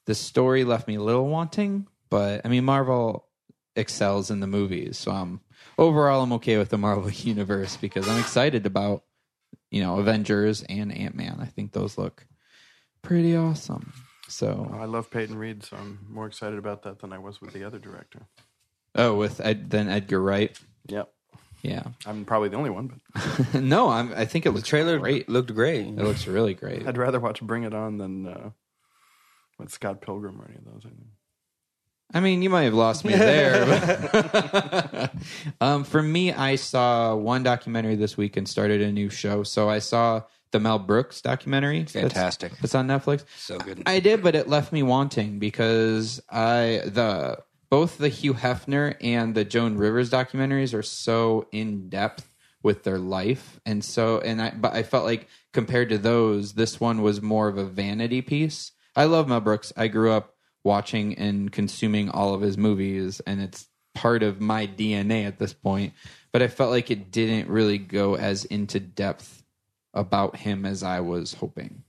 The 0.06 0.14
story 0.14 0.64
left 0.64 0.88
me 0.88 0.96
a 0.96 1.02
little 1.02 1.28
wanting, 1.28 1.86
but 2.10 2.42
I 2.44 2.48
mean 2.48 2.64
Marvel 2.64 3.26
excels 3.76 4.30
in 4.30 4.40
the 4.40 4.46
movies, 4.46 4.98
so 4.98 5.10
um, 5.10 5.40
overall 5.78 6.22
I'm 6.22 6.32
okay 6.34 6.58
with 6.58 6.68
the 6.70 6.78
Marvel 6.78 7.10
universe 7.10 7.76
because 7.76 8.08
I'm 8.08 8.18
excited 8.20 8.66
about 8.66 9.02
you 9.70 9.82
know 9.82 9.98
Avengers 9.98 10.62
and 10.62 10.92
Ant 10.96 11.14
Man. 11.14 11.38
I 11.40 11.46
think 11.46 11.72
those 11.72 11.98
look 11.98 12.26
pretty 13.02 13.36
awesome. 13.36 13.92
So 14.28 14.70
I 14.78 14.86
love 14.86 15.10
Peyton 15.10 15.36
Reed, 15.36 15.64
so 15.64 15.76
I'm 15.76 16.06
more 16.08 16.26
excited 16.26 16.58
about 16.58 16.82
that 16.84 17.00
than 17.00 17.12
I 17.12 17.18
was 17.18 17.40
with 17.42 17.52
the 17.52 17.64
other 17.64 17.78
director. 17.78 18.26
oh, 18.94 19.14
with 19.16 19.40
Ed, 19.40 19.68
then 19.70 19.88
Edgar 19.88 20.20
Wright, 20.22 20.58
Yep. 20.88 21.12
yeah. 21.62 21.82
I'm 22.06 22.24
probably 22.24 22.48
the 22.48 22.56
only 22.56 22.70
one, 22.70 23.00
but 23.14 23.54
no, 23.60 23.90
I'm. 23.90 24.14
I 24.14 24.24
think 24.24 24.46
it 24.46 24.52
looks 24.52 24.66
Trailer 24.68 24.98
great. 24.98 25.28
looked 25.28 25.52
great. 25.54 25.86
It 25.88 25.96
looks 25.98 26.26
really 26.26 26.54
great. 26.54 26.86
I'd 26.86 26.96
rather 26.96 27.20
watch 27.20 27.42
Bring 27.42 27.64
It 27.64 27.74
On 27.74 27.98
than 27.98 28.26
uh, 28.26 28.50
with 29.58 29.70
Scott 29.70 30.00
Pilgrim 30.00 30.40
or 30.40 30.46
any 30.48 30.56
of 30.56 30.64
those. 30.64 30.82
I 30.86 30.88
think. 30.88 31.00
I 32.12 32.20
mean, 32.20 32.42
you 32.42 32.50
might 32.50 32.64
have 32.64 32.74
lost 32.74 33.04
me 33.04 33.12
there. 33.14 35.10
um, 35.60 35.84
for 35.84 36.02
me, 36.02 36.32
I 36.32 36.56
saw 36.56 37.14
one 37.16 37.42
documentary 37.42 37.96
this 37.96 38.16
week 38.16 38.36
and 38.36 38.48
started 38.48 38.80
a 38.82 38.92
new 38.92 39.10
show. 39.10 39.42
So 39.42 39.68
I 39.68 39.78
saw 39.80 40.22
the 40.52 40.60
Mel 40.60 40.78
Brooks 40.78 41.20
documentary. 41.20 41.80
that's- 41.80 41.92
Fantastic. 41.92 42.56
That's 42.58 42.74
on 42.74 42.86
Netflix. 42.86 43.24
So 43.36 43.58
good. 43.58 43.82
I 43.86 44.00
did, 44.00 44.22
but 44.22 44.34
it 44.36 44.48
left 44.48 44.72
me 44.72 44.82
wanting 44.82 45.38
because 45.38 46.20
I 46.30 46.82
the 46.84 47.38
both 47.70 47.98
the 47.98 48.08
Hugh 48.08 48.34
Hefner 48.34 48.94
and 49.00 49.34
the 49.34 49.44
Joan 49.44 49.76
Rivers 49.76 50.10
documentaries 50.10 50.74
are 50.74 50.82
so 50.82 51.48
in 51.50 51.88
depth 51.88 52.32
with 52.62 52.84
their 52.84 52.98
life, 52.98 53.58
and 53.66 53.84
so 53.84 54.20
and 54.20 54.40
I 54.40 54.50
but 54.50 54.72
I 54.74 54.84
felt 54.84 55.04
like 55.04 55.26
compared 55.52 55.88
to 55.88 55.98
those, 55.98 56.52
this 56.54 56.78
one 56.78 57.02
was 57.02 57.20
more 57.20 57.48
of 57.48 57.58
a 57.58 57.64
vanity 57.64 58.22
piece. 58.22 58.70
I 58.94 59.04
love 59.06 59.26
Mel 59.26 59.40
Brooks. 59.40 59.72
I 59.76 59.88
grew 59.88 60.12
up 60.12 60.33
watching 60.64 61.14
and 61.16 61.52
consuming 61.52 62.08
all 62.08 62.34
of 62.34 62.40
his 62.40 62.58
movies, 62.58 63.20
and 63.26 63.40
it's 63.40 63.68
part 63.94 64.22
of 64.22 64.40
my 64.40 64.66
DNA 64.66 65.26
at 65.26 65.38
this 65.38 65.52
point. 65.52 65.92
But 66.32 66.42
I 66.42 66.48
felt 66.48 66.70
like 66.70 66.90
it 66.90 67.12
didn't 67.12 67.48
really 67.48 67.78
go 67.78 68.16
as 68.16 68.44
into 68.44 68.80
depth 68.80 69.44
about 69.92 70.36
him 70.36 70.66
as 70.66 70.82
I 70.82 71.00
was 71.00 71.34
hoping. 71.34 71.83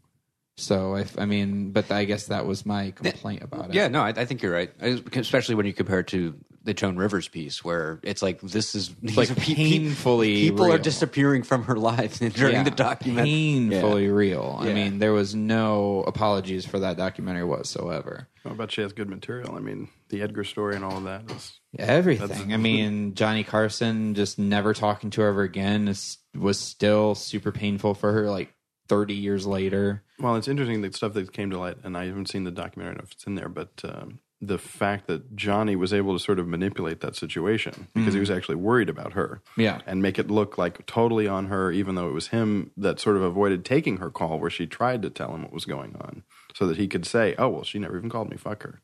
So 0.57 0.95
I, 0.95 1.05
I 1.17 1.25
mean, 1.25 1.71
but 1.71 1.91
I 1.91 2.05
guess 2.05 2.27
that 2.27 2.45
was 2.45 2.65
my 2.65 2.91
complaint 2.91 3.41
about 3.43 3.69
it. 3.69 3.75
Yeah, 3.75 3.89
no, 3.89 4.01
I, 4.01 4.09
I 4.09 4.25
think 4.25 4.41
you're 4.41 4.53
right. 4.53 4.71
I- 4.81 5.01
Especially 5.13 5.55
when 5.55 5.65
you 5.65 5.73
compare 5.73 5.99
it 5.99 6.07
to 6.07 6.33
the 6.63 6.73
Joan 6.73 6.95
Rivers 6.95 7.27
piece, 7.27 7.63
where 7.63 7.99
it's 8.01 8.21
like 8.23 8.41
this 8.41 8.73
is 8.73 8.89
Like 9.03 9.29
are 9.29 9.35
pe- 9.35 9.53
pe- 9.53 9.55
painfully 9.55 10.49
people 10.49 10.71
are 10.71 10.79
disappearing 10.79 11.43
from 11.43 11.63
her 11.65 11.75
life 11.75 12.17
during 12.35 12.55
Yeah, 12.55 12.63
the 12.63 12.71
document. 12.71 13.25
painfully 13.27 14.07
real. 14.07 14.57
I 14.59 14.69
Yeah. 14.69 14.73
mean, 14.73 14.97
there 14.99 15.13
was 15.13 15.35
no 15.35 16.03
apologies 16.07 16.65
for 16.65 16.79
that 16.79 16.97
documentary 16.97 17.43
whatsoever. 17.43 18.29
I 18.45 18.53
bet 18.53 18.71
she 18.71 18.81
has 18.81 18.93
good 18.93 19.09
material. 19.09 19.55
I 19.55 19.59
mean, 19.59 19.89
the 20.09 20.21
Edgar 20.21 20.43
story 20.43 20.75
and 20.75 20.83
all 20.85 20.97
of 20.97 21.03
that 21.03 21.29
is. 21.31 21.59
Everything. 21.77 22.53
I 22.53 22.57
mean, 22.57 23.13
Johnny 23.13 23.43
Carson 23.43 24.15
just 24.15 24.39
never 24.39 24.73
talking 24.73 25.09
to 25.11 25.21
her 25.21 25.27
ever 25.27 25.41
again 25.43 25.87
is, 25.87 26.17
was 26.33 26.57
still 26.59 27.13
super 27.13 27.51
painful 27.51 27.93
for 27.93 28.11
her. 28.13 28.29
Like 28.31 28.53
thirty 28.87 29.13
years 29.13 29.45
later. 29.45 30.03
Well, 30.19 30.35
it's 30.35 30.47
interesting 30.47 30.81
the 30.81 30.91
stuff 30.93 31.13
that 31.13 31.33
came 31.33 31.49
to 31.51 31.59
light, 31.59 31.77
and 31.83 31.97
I 31.97 32.05
haven't 32.05 32.29
seen 32.29 32.43
the 32.43 32.51
documentary. 32.51 32.91
I 32.91 32.93
don't 32.93 33.03
know 33.03 33.05
if 33.07 33.11
it's 33.13 33.25
in 33.27 33.35
there, 33.35 33.49
but 33.49 33.81
um, 33.83 34.19
the 34.41 34.57
fact 34.57 35.07
that 35.07 35.35
Johnny 35.35 35.75
was 35.75 35.93
able 35.93 36.13
to 36.17 36.23
sort 36.23 36.39
of 36.39 36.47
manipulate 36.47 36.99
that 37.01 37.15
situation 37.15 37.87
because 37.95 38.13
he 38.13 38.19
was 38.19 38.29
actually 38.29 38.55
worried 38.55 38.89
about 38.89 39.13
her. 39.13 39.41
Yeah. 39.57 39.81
and 39.87 40.01
make 40.01 40.19
it 40.19 40.29
look 40.29 40.57
like 40.57 40.85
totally 40.85 41.27
on 41.27 41.47
her, 41.47 41.71
even 41.71 41.95
though 41.95 42.07
it 42.09 42.13
was 42.13 42.27
him 42.27 42.71
that 42.77 42.99
sort 42.99 43.15
of 43.15 43.23
avoided 43.23 43.65
taking 43.65 43.97
her 43.97 44.09
call 44.11 44.39
where 44.39 44.49
she 44.49 44.67
tried 44.67 45.01
to 45.01 45.09
tell 45.09 45.33
him 45.33 45.43
what 45.43 45.53
was 45.53 45.65
going 45.65 45.95
on, 45.99 46.23
so 46.53 46.67
that 46.67 46.77
he 46.77 46.87
could 46.87 47.05
say, 47.05 47.35
"Oh, 47.37 47.49
well, 47.49 47.63
she 47.63 47.79
never 47.79 47.97
even 47.97 48.09
called 48.09 48.29
me. 48.29 48.37
Fuck 48.37 48.63
her," 48.63 48.81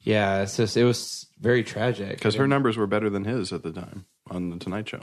Yeah, 0.00 0.42
it's 0.42 0.56
just 0.56 0.76
it 0.76 0.84
was 0.84 1.26
very 1.40 1.62
tragic 1.62 2.16
because 2.18 2.34
her 2.34 2.48
numbers 2.48 2.76
were 2.76 2.86
better 2.88 3.08
than 3.08 3.24
his 3.24 3.52
at 3.52 3.62
the 3.62 3.72
time 3.72 4.06
on 4.30 4.50
the 4.50 4.58
Tonight 4.58 4.88
Show. 4.88 5.02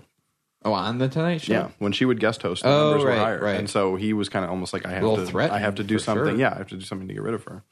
Oh, 0.65 0.73
on 0.73 0.97
the 0.97 1.07
Tonight 1.07 1.41
Show. 1.41 1.53
Yeah, 1.53 1.69
when 1.79 1.91
she 1.93 2.03
would 2.05 2.19
guest 2.19 2.41
host, 2.41 2.63
the 2.63 2.69
Oh, 2.69 2.89
numbers 2.91 3.05
right, 3.05 3.13
were 3.17 3.23
higher, 3.23 3.39
right. 3.39 3.55
and 3.59 3.69
so 3.69 3.95
he 3.95 4.11
was 4.13 4.27
kind 4.29 4.43
of 4.43 4.51
almost 4.51 4.73
like, 4.73 4.85
"I 4.85 4.91
have 4.91 5.03
Well, 5.03 5.15
to, 5.15 5.25
threatened, 5.25 5.55
I 5.55 5.59
have 5.59 5.75
to 5.75 5.83
do 5.83 5.97
for 5.97 6.03
something. 6.03 6.25
sure. 6.31 6.35
Yeah, 6.37 6.51
I 6.53 6.57
have 6.57 6.67
to 6.69 6.75
do 6.75 6.81
something 6.81 7.07
to 7.07 7.13
get 7.13 7.23
rid 7.23 7.33
of 7.33 7.43
her." 7.45 7.63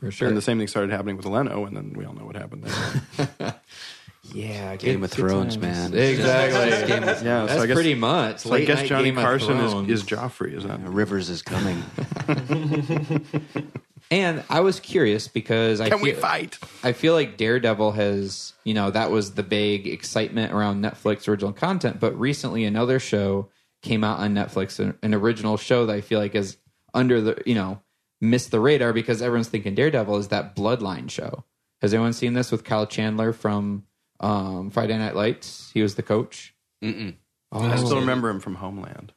for 0.00 0.10
sure. 0.10 0.28
And 0.28 0.36
the 0.36 0.42
same 0.42 0.58
thing 0.58 0.66
started 0.68 0.90
happening 0.90 1.16
with 1.16 1.24
Leno, 1.26 1.64
and 1.64 1.76
then 1.76 1.92
we 1.96 2.04
all 2.04 2.12
know 2.14 2.24
what 2.26 2.34
happened 2.36 2.64
there. 2.64 3.54
yeah, 4.34 4.74
Game 4.76 4.98
good- 5.00 5.04
of 5.04 5.10
Thrones, 5.12 5.54
times. 5.56 5.92
man. 5.92 5.94
Exactly. 5.94 6.86
Game 6.88 7.02
of- 7.04 7.22
yeah, 7.22 7.40
That's 7.46 7.52
so 7.54 7.62
I 7.62 7.66
guess, 7.66 7.74
pretty 7.74 7.94
much. 7.94 8.40
So 8.40 8.50
I 8.50 8.52
Late 8.54 8.66
guess 8.66 8.78
night 8.80 8.88
Johnny 8.88 9.04
Game 9.04 9.18
of 9.18 9.24
Carson 9.24 9.56
Thrones. 9.58 9.88
is, 9.90 10.02
is 10.02 10.08
Joffrey, 10.08 10.52
is 10.54 10.64
that? 10.64 10.80
Rivers 10.80 11.30
is 11.30 11.42
coming. 11.42 11.82
And 14.10 14.44
I 14.48 14.60
was 14.60 14.78
curious 14.78 15.26
because 15.26 15.80
I 15.80 15.88
Can 15.88 16.00
we 16.00 16.12
feel, 16.12 16.20
fight? 16.20 16.58
I 16.84 16.92
feel 16.92 17.12
like 17.14 17.36
Daredevil 17.36 17.92
has, 17.92 18.52
you 18.64 18.72
know, 18.72 18.90
that 18.90 19.10
was 19.10 19.34
the 19.34 19.42
big 19.42 19.86
excitement 19.88 20.52
around 20.52 20.82
Netflix 20.82 21.26
original 21.28 21.52
content. 21.52 21.98
But 21.98 22.18
recently, 22.18 22.64
another 22.64 23.00
show 23.00 23.48
came 23.82 24.04
out 24.04 24.20
on 24.20 24.32
Netflix, 24.34 24.78
an, 24.78 24.96
an 25.02 25.12
original 25.14 25.56
show 25.56 25.86
that 25.86 25.92
I 25.96 26.00
feel 26.00 26.20
like 26.20 26.34
is 26.36 26.56
under 26.94 27.20
the, 27.20 27.42
you 27.44 27.54
know, 27.56 27.80
missed 28.20 28.52
the 28.52 28.60
radar 28.60 28.92
because 28.92 29.20
everyone's 29.22 29.48
thinking 29.48 29.74
Daredevil 29.74 30.16
is 30.18 30.28
that 30.28 30.54
Bloodline 30.54 31.10
show. 31.10 31.44
Has 31.82 31.92
anyone 31.92 32.12
seen 32.12 32.32
this 32.34 32.50
with 32.52 32.64
Kyle 32.64 32.86
Chandler 32.86 33.32
from 33.32 33.84
um, 34.20 34.70
Friday 34.70 34.96
Night 34.96 35.16
Lights? 35.16 35.70
He 35.74 35.82
was 35.82 35.96
the 35.96 36.02
coach. 36.02 36.54
I 36.82 37.76
still 37.76 38.00
remember 38.00 38.28
him 38.30 38.40
from 38.40 38.54
Homeland 38.56 39.12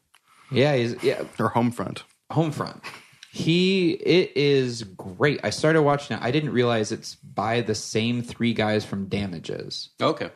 Yeah, 0.52 0.76
he's 0.76 1.02
yeah. 1.04 1.22
or 1.40 1.52
Homefront. 1.52 2.04
Homefront. 2.32 2.84
He 3.32 3.92
it 3.92 4.36
is 4.36 4.84
great. 4.84 5.40
I 5.44 5.52
started 5.52 5.84
watching 5.84 6.18
it. 6.18 6.24
I 6.24 6.32
didn't 6.32 6.52
realize 6.52 6.92
it's 6.92 7.16
by 7.16 7.62
the 7.62 7.76
same 7.76 8.22
three 8.24 8.54
guys 8.54 8.86
from 8.86 9.06
Damages. 9.06 9.90
Okay. 10.02 10.32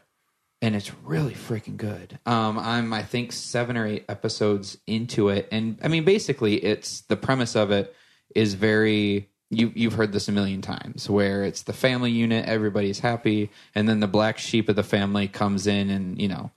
and 0.61 0.75
it's 0.75 0.93
really 1.03 1.33
freaking 1.33 1.75
good. 1.77 2.19
Um, 2.25 2.57
I'm 2.59 2.93
I 2.93 3.01
think 3.03 3.31
seven 3.31 3.77
or 3.77 3.87
eight 3.87 4.05
episodes 4.07 4.77
into 4.87 5.29
it, 5.29 5.47
and 5.51 5.79
I 5.83 5.87
mean 5.87 6.03
basically 6.05 6.55
it's 6.63 7.01
the 7.01 7.17
premise 7.17 7.55
of 7.55 7.71
it 7.71 7.95
is 8.35 8.53
very 8.53 9.29
you 9.49 9.71
you've 9.75 9.93
heard 9.93 10.11
this 10.13 10.27
a 10.27 10.31
million 10.31 10.61
times 10.61 11.09
where 11.09 11.43
it's 11.43 11.63
the 11.63 11.73
family 11.73 12.11
unit, 12.11 12.45
everybody's 12.47 12.99
happy, 12.99 13.49
and 13.75 13.89
then 13.89 13.99
the 14.01 14.07
black 14.07 14.37
sheep 14.37 14.69
of 14.69 14.75
the 14.75 14.83
family 14.83 15.27
comes 15.27 15.65
in 15.67 15.89
and 15.89 16.21
you 16.21 16.27
know 16.27 16.51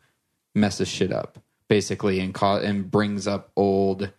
messes 0.55 0.89
shit 0.89 1.13
up 1.13 1.39
basically 1.69 2.21
and 2.21 2.33
ca- 2.35 2.59
and 2.61 2.91
brings 2.91 3.27
up 3.27 3.51
old 3.57 4.13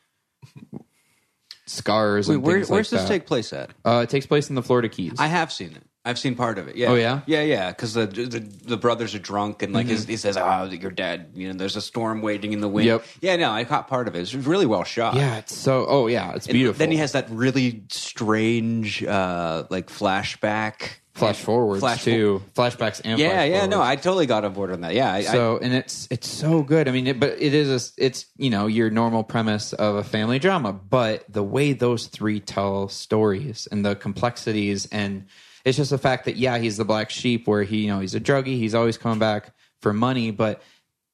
scars. 1.70 2.28
Wait, 2.28 2.36
and 2.36 2.44
where, 2.44 2.56
where's 2.56 2.70
like 2.70 2.88
this 2.90 3.02
that. 3.02 3.08
take 3.08 3.26
place 3.26 3.54
at? 3.54 3.72
Uh, 3.86 4.02
it 4.04 4.10
takes 4.10 4.26
place 4.26 4.50
in 4.50 4.56
the 4.56 4.64
Florida 4.64 4.90
Keys. 4.90 5.14
I 5.20 5.28
have 5.28 5.52
seen 5.52 5.72
it. 5.72 5.84
I've 6.06 6.18
seen 6.18 6.36
part 6.36 6.58
of 6.58 6.70
it. 6.70 6.78
Yeah. 6.78 6.88
Oh, 6.88 6.96
yeah? 6.96 7.20
Yeah, 7.26 7.42
yeah. 7.42 7.70
Because 7.70 7.94
the, 7.94 8.06
the 8.06 8.40
the 8.40 8.78
brothers 8.78 9.14
are 9.14 9.20
drunk 9.20 9.62
and 9.62 9.74
like 9.74 9.88
his, 9.88 10.06
he 10.06 10.16
says, 10.16 10.38
"Oh, 10.38 10.64
your 10.64 10.90
dad." 10.90 11.32
You 11.34 11.50
know, 11.50 11.54
there's 11.56 11.76
a 11.76 11.82
storm 11.82 12.22
waiting 12.22 12.54
in 12.54 12.62
the 12.62 12.70
wind. 12.70 12.88
Yep. 12.88 13.06
Yeah. 13.20 13.36
No, 13.36 13.52
I 13.52 13.66
caught 13.66 13.90
part 13.90 14.08
of 14.08 14.16
it. 14.16 14.22
It's 14.22 14.34
really 14.34 14.66
well 14.66 14.86
shot. 14.86 15.16
yeah, 15.16 15.38
it's 15.40 15.54
so. 15.54 15.86
Oh 15.86 16.08
yeah, 16.08 16.34
it's 16.34 16.48
And 16.48 16.54
beautiful. 16.54 16.80
Then 16.80 16.92
he 16.92 16.98
has 16.98 17.12
that 17.12 17.30
really 17.30 17.84
strange, 17.90 19.04
uh, 19.04 19.66
like 19.70 19.88
flashback. 19.90 21.00
Flash 21.18 21.40
forwards 21.40 21.80
Flash 21.80 22.04
too. 22.04 22.44
Flashbacks 22.56 23.02
and 23.04 23.20
Yeah, 23.20 23.30
flash 23.30 23.50
yeah. 23.50 23.66
No. 23.66 23.82
I 23.82 23.96
totally 23.96 24.26
got 24.26 24.46
on 24.46 24.54
board 24.54 24.72
on 24.72 24.82
that. 24.82 24.94
Yeah. 24.94 25.12
I, 25.12 25.18
I, 25.18 25.22
so 25.22 25.58
and 25.62 25.74
it's 25.74 26.08
it's 26.12 26.28
so 26.28 26.64
good. 26.64 26.88
I 26.88 26.92
mean, 26.92 27.08
it, 27.08 27.20
but 27.20 27.42
it 27.42 27.54
is 27.54 27.70
a, 27.98 28.04
it's 28.04 28.26
you 28.38 28.50
know 28.50 28.68
your 28.68 28.90
normal 28.90 29.24
premise 29.24 29.74
of 29.74 29.96
a 29.96 30.04
family 30.04 30.40
drama, 30.40 30.74
but 30.74 31.26
the 31.30 31.44
way 31.44 31.74
those 31.74 32.08
three 32.08 32.40
tell 32.40 32.88
stories 32.90 33.68
and 33.72 33.86
the 33.86 33.96
complexities 33.96 34.86
and 34.88 35.26
it's 35.66 35.78
just 35.78 35.90
the 35.90 35.98
fact 35.98 36.26
that 36.26 36.38
yeah, 36.38 36.58
he's 36.58 36.78
the 36.78 36.86
black 36.86 37.10
sheep 37.10 37.48
where 37.48 37.64
he 37.64 37.84
you 37.84 37.88
know 37.88 38.00
he's 38.00 38.16
a 38.16 38.20
druggie, 38.22 38.58
he's 38.58 38.76
always 38.76 38.98
coming 38.98 39.20
back 39.20 39.54
for 39.82 39.94
money, 39.94 40.32
but 40.32 40.62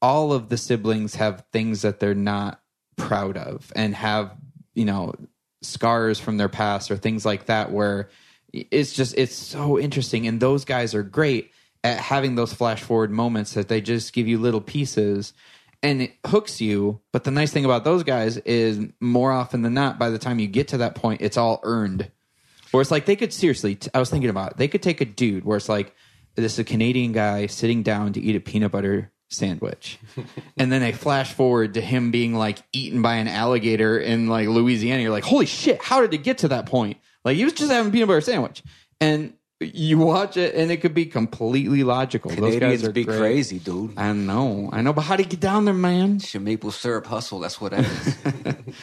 all 0.02 0.34
of 0.34 0.50
the 0.50 0.58
siblings 0.58 1.16
have 1.16 1.46
things 1.52 1.82
that 1.82 2.00
they're 2.00 2.14
not 2.14 2.62
proud 2.98 3.38
of 3.38 3.72
and 3.76 3.96
have 3.96 4.32
you 4.76 4.86
know 4.86 5.14
scars 5.62 6.20
from 6.20 6.38
their 6.38 6.50
past 6.50 6.92
or 6.92 6.98
things 6.98 7.26
like 7.26 7.46
that 7.46 7.72
where 7.72 8.10
it's 8.54 8.94
just 8.94 9.16
it's 9.18 9.36
so 9.36 9.80
interesting. 9.80 10.28
And 10.28 10.40
those 10.40 10.64
guys 10.64 10.94
are 10.94 11.04
great 11.04 11.52
at 11.84 11.98
having 12.00 12.36
those 12.36 12.54
flash 12.54 12.82
forward 12.82 13.12
moments 13.12 13.54
that 13.56 13.68
they 13.68 13.82
just 13.82 14.14
give 14.14 14.28
you 14.28 14.38
little 14.38 14.62
pieces 14.62 15.34
and 15.82 16.04
it 16.04 16.14
hooks 16.26 16.62
you. 16.62 17.02
But 17.12 17.26
the 17.26 17.32
nice 17.32 17.52
thing 17.52 17.66
about 17.66 17.84
those 17.84 18.04
guys 18.04 18.38
is 18.38 18.80
more 19.02 19.32
often 19.32 19.64
than 19.64 19.74
not 19.74 20.00
by 20.00 20.10
the 20.10 20.20
time 20.20 20.40
you 20.40 20.48
get 20.48 20.70
to 20.70 20.78
that 20.78 20.96
point 20.96 21.22
it's 21.22 21.38
all 21.38 21.60
earned. 21.64 22.10
Where 22.72 22.82
it's 22.82 22.92
like 22.92 23.06
they 23.06 23.16
could 23.16 23.34
seriously 23.34 23.78
i 23.94 24.00
was 24.00 24.10
thinking 24.10 24.30
about 24.30 24.52
it. 24.52 24.58
They 24.58 24.68
could 24.68 24.84
take 24.84 25.02
a 25.02 25.06
dude 25.06 25.46
where 25.46 25.58
it's 25.58 25.70
like 25.70 25.94
this 26.36 26.54
is 26.54 26.60
a 26.60 26.64
canadian 26.64 27.12
guy 27.12 27.48
sitting 27.48 27.84
down 27.84 28.14
to 28.14 28.22
eat 28.22 28.36
a 28.36 28.40
peanut 28.40 28.72
butter 28.72 29.12
sandwich. 29.30 30.00
And 30.58 30.72
then 30.72 30.82
they 30.82 30.92
flash 30.92 31.34
forward 31.34 31.74
to 31.74 31.82
him 31.82 32.12
being 32.12 32.36
like 32.36 32.60
eaten 32.72 33.02
by 33.02 33.16
an 33.16 33.28
alligator 33.28 33.98
in 33.98 34.28
like 34.28 34.48
louisiana. 34.48 35.02
You're 35.02 35.12
like 35.12 35.24
holy 35.24 35.48
shit 35.48 35.82
how 35.82 36.02
did 36.02 36.14
it 36.14 36.24
get 36.24 36.40
to 36.40 36.50
that 36.50 36.68
point 36.68 36.98
like 37.26 37.36
he 37.38 37.44
was 37.44 37.54
just 37.54 37.72
having 37.72 37.90
a 37.90 37.92
peanut 37.92 38.08
butter 38.08 38.22
sandwich 38.22 38.64
and 39.00 39.34
you 39.60 39.98
watch 39.98 40.36
it 40.36 40.56
and 40.56 40.72
it 40.72 40.78
could 40.78 40.94
be 40.94 41.06
completely 41.06 41.84
logical 41.84 42.30
those 42.32 42.56
Canadians 42.56 42.82
guys 42.82 42.90
are 42.90 42.92
be 42.92 43.06
great. 43.06 43.18
crazy, 43.18 43.60
dude. 43.60 43.94
i 43.98 44.12
know 44.12 44.70
i 44.74 44.82
know 44.82 44.92
but 44.92 45.02
how 45.02 45.16
do 45.16 45.24
you 45.24 45.30
get 45.30 45.40
down 45.40 45.64
there 45.66 45.74
man 45.74 46.16
It's 46.18 46.34
your 46.34 46.42
maple 46.42 46.72
syrup 46.72 47.06
hustle. 47.06 47.40
That's 47.40 47.62
what 47.62 47.72
it 47.74 47.86
is. 47.86 48.18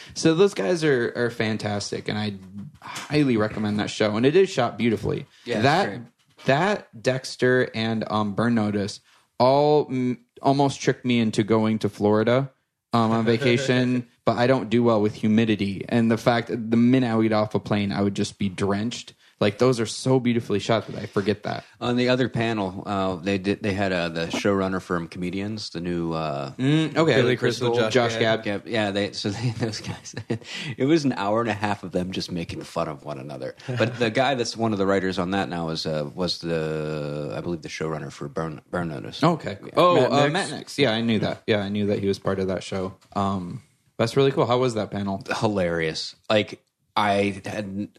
so 0.15 0.33
those 0.33 0.53
guys 0.55 0.83
are 0.83 1.13
are 1.15 1.29
fantastic, 1.29 2.07
and 2.07 2.17
I 2.17 2.33
highly 2.81 3.37
recommend 3.37 3.79
that 3.79 3.89
show. 3.91 4.15
And 4.15 4.25
it 4.25 4.35
is 4.35 4.49
shot 4.49 4.77
beautifully. 4.77 5.27
Yeah, 5.45 5.61
that 5.61 6.01
that 6.45 7.01
Dexter 7.01 7.69
and 7.75 8.03
um, 8.09 8.33
Burn 8.33 8.55
Notice 8.55 9.01
all 9.39 9.85
mm, 9.87 10.17
almost 10.41 10.81
tricked 10.81 11.05
me 11.05 11.19
into 11.19 11.43
going 11.43 11.79
to 11.79 11.89
Florida 11.89 12.51
um, 12.93 13.11
on 13.11 13.25
vacation, 13.25 14.07
but 14.25 14.37
I 14.37 14.47
don't 14.47 14.69
do 14.69 14.83
well 14.83 15.01
with 15.01 15.15
humidity 15.15 15.85
and 15.89 16.11
the 16.11 16.17
fact 16.17 16.49
that 16.49 16.71
the 16.71 16.77
minute 16.77 17.11
I 17.11 17.15
would 17.15 17.23
get 17.23 17.33
off 17.33 17.55
a 17.55 17.59
plane, 17.59 17.91
I 17.91 18.01
would 18.01 18.15
just 18.15 18.37
be 18.37 18.49
drenched. 18.49 19.13
Like 19.39 19.57
those 19.57 19.79
are 19.79 19.87
so 19.87 20.19
beautifully 20.19 20.59
shot 20.59 20.85
that 20.85 20.95
I 21.01 21.07
forget 21.07 21.41
that. 21.43 21.65
On 21.81 21.95
the 21.95 22.09
other 22.09 22.29
panel, 22.29 22.83
uh, 22.85 23.15
they 23.15 23.39
did. 23.39 23.63
They 23.63 23.73
had 23.73 23.91
uh, 23.91 24.09
the 24.09 24.27
showrunner 24.27 24.79
from 24.79 25.07
Comedians, 25.07 25.71
the 25.71 25.81
new 25.81 26.13
uh, 26.13 26.51
Mm, 26.59 26.95
okay, 26.95 27.15
Billy 27.15 27.35
Crystal, 27.35 27.73
Josh 27.75 27.91
Josh 27.91 28.17
Gad. 28.17 28.43
Gad. 28.43 28.61
Yeah, 28.67 28.71
yeah, 28.71 28.91
they 28.91 29.13
so 29.13 29.31
they, 29.31 29.49
those 29.57 29.81
guys. 29.81 30.13
It 30.77 30.85
was 30.85 31.05
an 31.05 31.13
hour 31.13 31.41
and 31.41 31.49
a 31.49 31.53
half 31.55 31.83
of 31.83 31.91
them 31.91 32.11
just 32.11 32.31
making 32.31 32.61
fun 32.61 32.87
of 32.87 33.03
one 33.03 33.17
another. 33.17 33.55
But 33.67 33.97
the 33.97 34.11
guy 34.11 34.35
that's 34.35 34.55
one 34.55 34.73
of 34.73 34.77
the 34.77 34.85
writers 34.85 35.17
on 35.17 35.31
that 35.31 35.49
now 35.49 35.69
is 35.69 35.87
uh, 35.87 36.07
was 36.13 36.37
the 36.37 37.33
I 37.35 37.41
believe 37.41 37.63
the 37.63 37.67
showrunner 37.69 38.11
for 38.11 38.27
Burn 38.27 38.61
Burn 38.69 38.89
Notice. 38.89 39.23
Okay. 39.23 39.57
Oh, 39.75 39.95
Matt 39.95 40.11
uh, 40.11 40.21
Nix. 40.21 40.33
Matt 40.33 40.51
Nix. 40.51 40.77
Yeah, 40.77 40.91
I 40.91 41.01
knew 41.01 41.17
that. 41.17 41.41
Yeah, 41.47 41.61
I 41.61 41.69
knew 41.69 41.87
that 41.87 41.97
he 41.97 42.07
was 42.07 42.19
part 42.19 42.37
of 42.37 42.47
that 42.49 42.61
show. 42.61 42.93
Um, 43.15 43.63
that's 44.01 44.17
really 44.17 44.31
cool. 44.31 44.45
How 44.45 44.57
was 44.57 44.73
that 44.75 44.91
panel? 44.91 45.23
hilarious. 45.39 46.15
Like 46.29 46.63
I 46.95 47.41
had, 47.45 47.89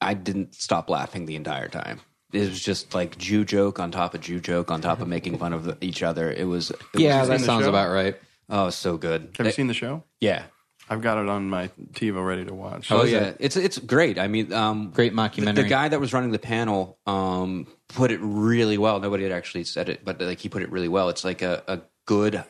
I 0.00 0.14
didn't 0.14 0.54
stop 0.54 0.90
laughing 0.90 1.26
the 1.26 1.36
entire 1.36 1.68
time. 1.68 2.00
It 2.32 2.48
was 2.48 2.60
just 2.62 2.94
like 2.94 3.18
Jew 3.18 3.44
joke 3.44 3.78
on 3.78 3.90
top 3.90 4.14
of 4.14 4.20
Jew 4.20 4.40
joke 4.40 4.70
on 4.70 4.80
top 4.80 5.00
of 5.00 5.08
making 5.08 5.38
fun 5.38 5.52
of 5.52 5.76
each 5.82 6.02
other. 6.02 6.30
It 6.32 6.44
was, 6.44 6.70
it 6.70 6.78
Yeah, 6.94 7.20
was 7.20 7.28
that 7.28 7.40
sounds 7.40 7.64
show? 7.64 7.68
about 7.68 7.92
right. 7.92 8.16
oh, 8.48 8.70
so 8.70 8.96
good. 8.96 9.34
Have 9.36 9.46
you 9.46 9.52
seen 9.52 9.66
the 9.66 9.74
show? 9.74 10.02
Yeah. 10.20 10.44
I've 10.88 11.00
got 11.00 11.16
it 11.18 11.28
on 11.28 11.48
my 11.48 11.68
TiVo 11.92 12.26
ready 12.26 12.44
to 12.44 12.52
watch. 12.52 12.90
Oh 12.90 13.04
yeah, 13.04 13.28
it? 13.28 13.36
it's 13.40 13.56
it's 13.56 13.78
great. 13.78 14.18
I 14.18 14.28
mean, 14.28 14.52
um, 14.52 14.90
Great 14.90 15.14
the, 15.14 15.22
mockumentary. 15.22 15.54
the 15.54 15.64
guy 15.64 15.88
that 15.88 16.00
was 16.00 16.12
running 16.12 16.32
the 16.32 16.38
panel 16.38 16.98
um, 17.06 17.66
put 17.88 18.10
it 18.10 18.18
really 18.20 18.76
well. 18.76 19.00
Nobody 19.00 19.22
had 19.22 19.32
actually 19.32 19.64
said 19.64 19.88
it, 19.88 20.04
but 20.04 20.20
like 20.20 20.38
he 20.40 20.48
put 20.50 20.62
it 20.62 20.70
really 20.70 20.88
well. 20.88 21.08
It's 21.08 21.24
like 21.24 21.40
a, 21.40 21.62
a 21.68 21.80
good, 22.04 22.44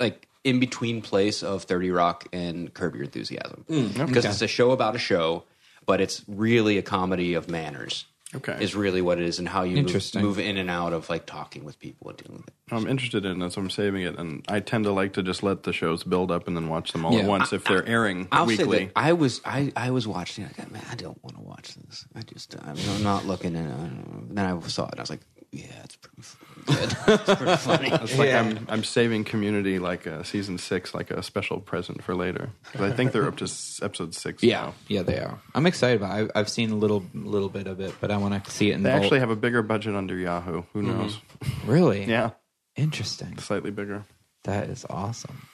like 0.00 0.27
in 0.44 0.60
between 0.60 1.02
place 1.02 1.42
of 1.42 1.64
Thirty 1.64 1.90
Rock 1.90 2.26
and 2.32 2.72
Curb 2.72 2.94
Your 2.94 3.04
Enthusiasm 3.04 3.64
hmm, 3.68 4.06
because 4.06 4.24
it's 4.24 4.42
a 4.42 4.48
show 4.48 4.70
about 4.70 4.94
a 4.94 4.98
show, 4.98 5.44
but 5.86 6.00
it's 6.00 6.24
really 6.28 6.78
a 6.78 6.82
comedy 6.82 7.34
of 7.34 7.48
manners. 7.48 8.06
Okay. 8.34 8.58
is 8.60 8.74
really 8.74 9.00
what 9.00 9.18
it 9.18 9.24
is, 9.24 9.38
and 9.38 9.48
how 9.48 9.62
you 9.62 9.76
move, 9.76 9.86
Interesting. 9.86 10.20
move 10.20 10.38
in 10.38 10.58
and 10.58 10.68
out 10.68 10.92
of 10.92 11.08
like 11.08 11.24
talking 11.24 11.64
with 11.64 11.78
people 11.78 12.10
and 12.10 12.18
dealing 12.18 12.36
with 12.40 12.48
it. 12.48 12.54
I'm 12.70 12.86
interested 12.86 13.24
in 13.24 13.40
it, 13.40 13.52
so 13.54 13.62
I'm 13.62 13.70
saving 13.70 14.02
it. 14.02 14.18
And 14.18 14.44
I 14.50 14.60
tend 14.60 14.84
to 14.84 14.92
like 14.92 15.14
to 15.14 15.22
just 15.22 15.42
let 15.42 15.62
the 15.62 15.72
shows 15.72 16.04
build 16.04 16.30
up 16.30 16.46
and 16.46 16.54
then 16.54 16.68
watch 16.68 16.92
them 16.92 17.06
all 17.06 17.14
Yeah. 17.14 17.20
at 17.20 17.24
once 17.24 17.54
if 17.54 17.64
they're 17.64 17.88
airing 17.88 18.28
I'll 18.30 18.46
say 18.46 18.64
weekly. 18.64 18.84
that 18.84 18.92
I 18.96 19.14
was 19.14 19.40
I, 19.46 19.72
I 19.74 19.92
was 19.92 20.06
watching. 20.06 20.44
it. 20.44 20.50
I 20.58 20.60
got 20.62 20.70
man, 20.70 20.84
I 20.90 20.94
don't 20.94 21.18
want 21.24 21.36
to 21.36 21.42
watch 21.42 21.74
this. 21.76 22.04
I 22.14 22.20
just 22.20 22.54
I'm, 22.62 22.76
not 23.02 23.24
looking 23.24 23.56
at 23.56 23.64
it. 23.64 24.34
Then 24.34 24.44
I 24.44 24.60
saw 24.68 24.84
it. 24.84 24.90
and 24.90 25.00
I 25.00 25.02
was 25.02 25.08
like, 25.08 25.22
yeah, 25.52 25.64
it's 25.84 25.96
pretty 25.96 26.22
good. 26.66 26.96
it's 27.08 27.34
pretty 27.40 27.56
funny. 27.56 27.88
It's 27.90 28.18
like 28.18 28.32
I'm 28.32 28.66
I'm 28.68 28.84
saving 28.84 29.24
Community 29.24 29.78
like 29.78 30.06
uh, 30.06 30.22
season 30.22 30.58
six 30.58 30.94
like 30.94 31.10
a 31.10 31.22
special 31.22 31.60
present 31.60 32.02
for 32.02 32.14
later. 32.14 32.50
I 32.78 32.90
think 32.90 33.12
they're 33.12 33.26
up 33.26 33.36
to 33.38 33.44
s- 33.44 33.80
episode 33.82 34.14
six. 34.14 34.42
Yeah, 34.42 34.60
now. 34.60 34.74
yeah, 34.88 35.02
they 35.02 35.18
are. 35.18 35.38
I'm 35.54 35.66
excited 35.66 36.02
about. 36.02 36.20
It. 36.20 36.30
I, 36.34 36.40
I've 36.40 36.48
seen 36.48 36.70
a 36.70 36.76
little, 36.76 37.02
little 37.14 37.48
bit 37.48 37.66
of 37.66 37.80
it, 37.80 37.94
but 38.00 38.10
I 38.10 38.16
want 38.18 38.44
to 38.44 38.50
see 38.50 38.70
it 38.70 38.74
in 38.74 38.82
the. 38.82 38.90
They 38.90 38.94
actually 38.94 39.20
have 39.20 39.30
a 39.30 39.36
bigger 39.36 39.62
budget 39.62 39.94
under 39.94 40.16
Yahoo. 40.16 40.62
Who 40.74 40.82
knows? 40.82 41.18
really, 41.66 42.04
Yeah, 42.04 42.30
interesting. 42.76 43.38
slightly 43.38 43.70
bigger. 43.70 44.04
That 44.44 44.68
is 44.68 44.84
awesome. 44.90 45.48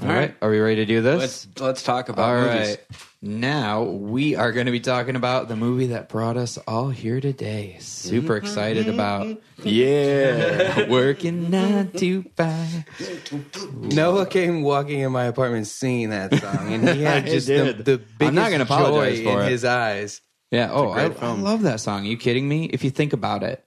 All 0.00 0.08
All 0.08 0.12
right. 0.12 0.20
right. 0.20 0.36
are 0.42 0.50
we 0.50 0.58
ready 0.58 0.76
to 0.76 0.86
do 0.86 1.02
this? 1.02 1.20
Let's 1.20 1.60
let's 1.60 1.82
talk 1.84 2.08
about 2.08 2.28
All 2.28 2.40
movies. 2.42 2.68
right. 2.68 2.78
Now 3.22 3.84
we 3.84 4.34
are 4.34 4.50
going 4.50 4.66
to 4.66 4.72
be 4.72 4.80
talking 4.80 5.14
about 5.14 5.46
the 5.46 5.54
movie 5.54 5.86
that 5.88 6.08
brought 6.08 6.36
us 6.36 6.58
all 6.66 6.90
here 6.90 7.20
today. 7.20 7.76
Super 7.78 8.34
mm-hmm. 8.34 8.46
excited 8.46 8.88
about. 8.88 9.40
Yeah, 9.62 10.88
working 10.90 11.48
nine 11.48 11.90
to 11.92 12.24
five. 12.36 12.84
Noah 13.72 14.26
came 14.26 14.62
walking 14.62 15.00
in 15.00 15.10
my 15.10 15.24
apartment 15.24 15.68
singing 15.68 16.10
that 16.10 16.34
song, 16.34 16.70
and 16.70 16.86
he 16.86 17.02
had 17.04 17.24
just 17.24 17.46
the, 17.46 17.72
did. 17.72 17.84
the 17.84 17.96
biggest 17.98 18.20
I'm 18.20 18.34
not 18.34 18.50
gonna 18.50 18.64
apologize 18.64 19.20
joy 19.20 19.24
for 19.24 19.40
in 19.40 19.46
it. 19.46 19.50
his 19.52 19.64
eyes. 19.64 20.20
Yeah. 20.50 20.70
Oh, 20.70 20.90
I, 20.90 21.04
I 21.04 21.32
love 21.32 21.62
that 21.62 21.80
song. 21.80 22.04
Are 22.04 22.08
you 22.08 22.18
kidding 22.18 22.46
me? 22.46 22.66
If 22.66 22.84
you 22.84 22.90
think 22.90 23.14
about 23.14 23.42
it, 23.42 23.64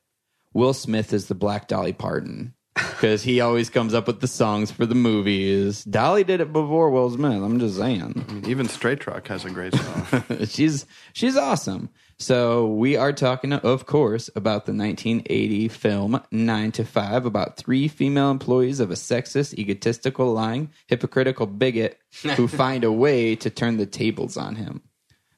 Will 0.53 0.73
Smith 0.73 1.13
is 1.13 1.29
the 1.29 1.35
Black 1.35 1.67
Dolly 1.67 1.93
Parton 1.93 2.53
because 2.77 3.23
he 3.23 3.41
always 3.41 3.69
comes 3.69 3.93
up 3.93 4.07
with 4.07 4.21
the 4.21 4.27
songs 4.27 4.71
for 4.71 4.85
the 4.85 4.95
movies. 4.95 5.83
Dolly 5.83 6.23
did 6.23 6.41
it 6.41 6.53
before 6.53 6.89
Will 6.89 7.09
Smith. 7.09 7.41
I'm 7.43 7.59
just 7.59 7.77
saying. 7.77 8.43
Even 8.47 8.67
Straight 8.67 9.01
Talk 9.01 9.27
has 9.27 9.45
a 9.45 9.49
great 9.49 9.73
song. 9.73 10.23
she's 10.47 10.85
she's 11.13 11.35
awesome. 11.37 11.89
So 12.19 12.67
we 12.67 12.95
are 12.95 13.13
talking, 13.13 13.53
of 13.53 13.85
course, 13.85 14.27
about 14.29 14.65
the 14.65 14.73
1980 14.73 15.67
film 15.67 16.19
Nine 16.31 16.71
to 16.73 16.83
Five, 16.83 17.25
about 17.25 17.57
three 17.57 17.87
female 17.87 18.31
employees 18.31 18.79
of 18.79 18.89
a 18.89 18.95
sexist, 18.95 19.53
egotistical, 19.57 20.33
lying, 20.33 20.71
hypocritical 20.87 21.45
bigot 21.45 21.99
who 22.35 22.47
find 22.47 22.83
a 22.83 22.91
way 22.91 23.35
to 23.35 23.49
turn 23.49 23.77
the 23.77 23.85
tables 23.85 24.35
on 24.35 24.55
him. 24.55 24.81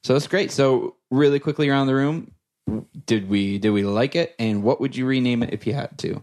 So 0.02 0.16
it's 0.16 0.26
great. 0.26 0.50
So 0.50 0.96
really 1.10 1.38
quickly 1.38 1.68
around 1.68 1.88
the 1.88 1.94
room, 1.94 2.32
did 3.04 3.28
we 3.28 3.58
did 3.58 3.70
we 3.70 3.84
like 3.84 4.16
it, 4.16 4.34
and 4.38 4.62
what 4.62 4.80
would 4.80 4.96
you 4.96 5.04
rename 5.06 5.42
it 5.42 5.52
if 5.52 5.66
you 5.66 5.74
had 5.74 5.98
to? 5.98 6.22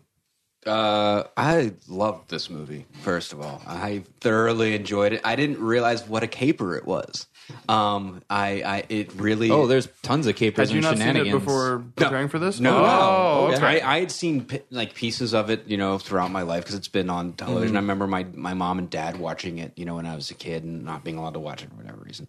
Uh, 0.67 1.23
I 1.37 1.73
loved 1.87 2.29
this 2.29 2.49
movie. 2.49 2.85
First 3.01 3.33
of 3.33 3.41
all, 3.41 3.61
I 3.65 4.03
thoroughly 4.19 4.75
enjoyed 4.75 5.13
it. 5.13 5.21
I 5.23 5.35
didn't 5.35 5.59
realize 5.59 6.07
what 6.07 6.23
a 6.23 6.27
caper 6.27 6.75
it 6.75 6.85
was. 6.85 7.25
Um, 7.69 8.21
I, 8.29 8.61
I, 8.61 8.83
it 8.89 9.13
really. 9.13 9.49
Oh, 9.49 9.67
there's 9.67 9.87
tons 10.01 10.27
of 10.27 10.35
capers 10.35 10.67
Had 10.67 10.73
you 10.73 10.79
and 10.79 10.83
not 10.83 10.97
seen 10.97 11.07
shenanigans. 11.07 11.33
it 11.35 11.39
before 11.45 11.85
preparing 11.95 12.27
for 12.27 12.39
this? 12.39 12.59
No, 12.59 12.75
Oh, 12.77 13.47
no. 13.49 13.55
okay. 13.55 13.79
I, 13.81 13.95
I 13.95 13.99
had 14.01 14.11
seen 14.11 14.43
pi- 14.43 14.63
like 14.69 14.93
pieces 14.95 15.33
of 15.33 15.49
it, 15.49 15.65
you 15.65 15.77
know, 15.77 15.97
throughout 15.97 16.29
my 16.29 16.41
life 16.41 16.63
because 16.63 16.75
it's 16.75 16.89
been 16.89 17.09
on 17.09 17.31
television. 17.33 17.69
Mm-hmm. 17.69 17.77
I 17.77 17.79
remember 17.79 18.05
my 18.07 18.25
my 18.35 18.53
mom 18.53 18.79
and 18.79 18.89
dad 18.89 19.17
watching 19.17 19.59
it, 19.59 19.71
you 19.77 19.85
know, 19.85 19.95
when 19.95 20.05
I 20.05 20.13
was 20.15 20.29
a 20.29 20.33
kid 20.33 20.65
and 20.65 20.83
not 20.83 21.05
being 21.05 21.17
allowed 21.17 21.35
to 21.35 21.39
watch 21.39 21.63
it 21.63 21.69
for 21.69 21.75
whatever 21.77 22.01
reason, 22.03 22.27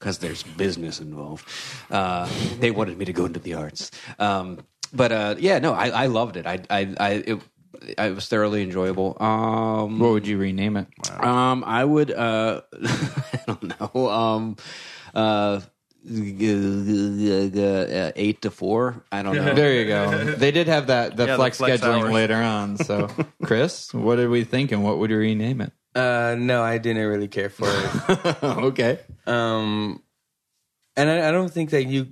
because 0.00 0.18
there's 0.18 0.42
business 0.42 0.98
involved. 0.98 1.48
Uh, 1.88 2.28
they 2.58 2.72
wanted 2.72 2.98
me 2.98 3.04
to 3.04 3.12
go 3.12 3.24
into 3.24 3.38
the 3.38 3.54
arts, 3.54 3.92
um, 4.18 4.58
but 4.92 5.12
uh, 5.12 5.34
yeah, 5.38 5.58
no, 5.58 5.72
I, 5.74 5.88
I 5.88 6.06
loved 6.06 6.36
it. 6.36 6.46
I, 6.46 6.60
I, 6.70 6.94
I 6.98 7.10
it, 7.26 7.40
it 7.96 8.14
was 8.14 8.28
thoroughly 8.28 8.62
enjoyable. 8.62 9.16
Um, 9.22 9.98
What 9.98 10.12
would 10.12 10.26
you 10.26 10.38
rename 10.38 10.76
it? 10.76 10.86
um, 11.20 11.64
I 11.66 11.84
would. 11.84 12.10
Uh, 12.10 12.62
I 12.84 13.40
don't 13.46 13.80
know. 13.80 14.08
Um, 14.08 14.56
uh, 15.14 15.60
uh, 16.10 18.12
eight 18.16 18.42
to 18.42 18.50
four. 18.50 19.04
I 19.12 19.22
don't 19.22 19.36
know. 19.36 19.54
There 19.54 19.74
you 19.74 19.86
go. 19.86 20.34
They 20.38 20.50
did 20.50 20.66
have 20.68 20.86
that 20.88 21.16
the 21.16 21.24
Yeah, 21.26 21.32
the 21.32 21.36
flex, 21.36 21.58
flex 21.58 21.80
scheduling 21.80 22.02
hours. 22.02 22.12
later 22.12 22.36
on. 22.36 22.76
So, 22.78 23.08
Chris, 23.44 23.92
what 23.92 24.16
did 24.16 24.28
we 24.28 24.44
think, 24.44 24.72
and 24.72 24.82
what 24.84 24.98
would 24.98 25.10
you 25.10 25.18
rename 25.18 25.60
it? 25.60 25.72
Uh, 25.94 26.36
no, 26.38 26.62
I 26.62 26.78
didn't 26.78 27.06
really 27.06 27.28
care 27.28 27.50
for 27.50 27.66
it. 27.68 28.44
okay. 28.44 29.00
um, 29.26 30.02
and 30.96 31.10
I, 31.10 31.28
I 31.28 31.30
don't 31.32 31.52
think 31.52 31.70
that 31.70 31.84
you. 31.84 32.08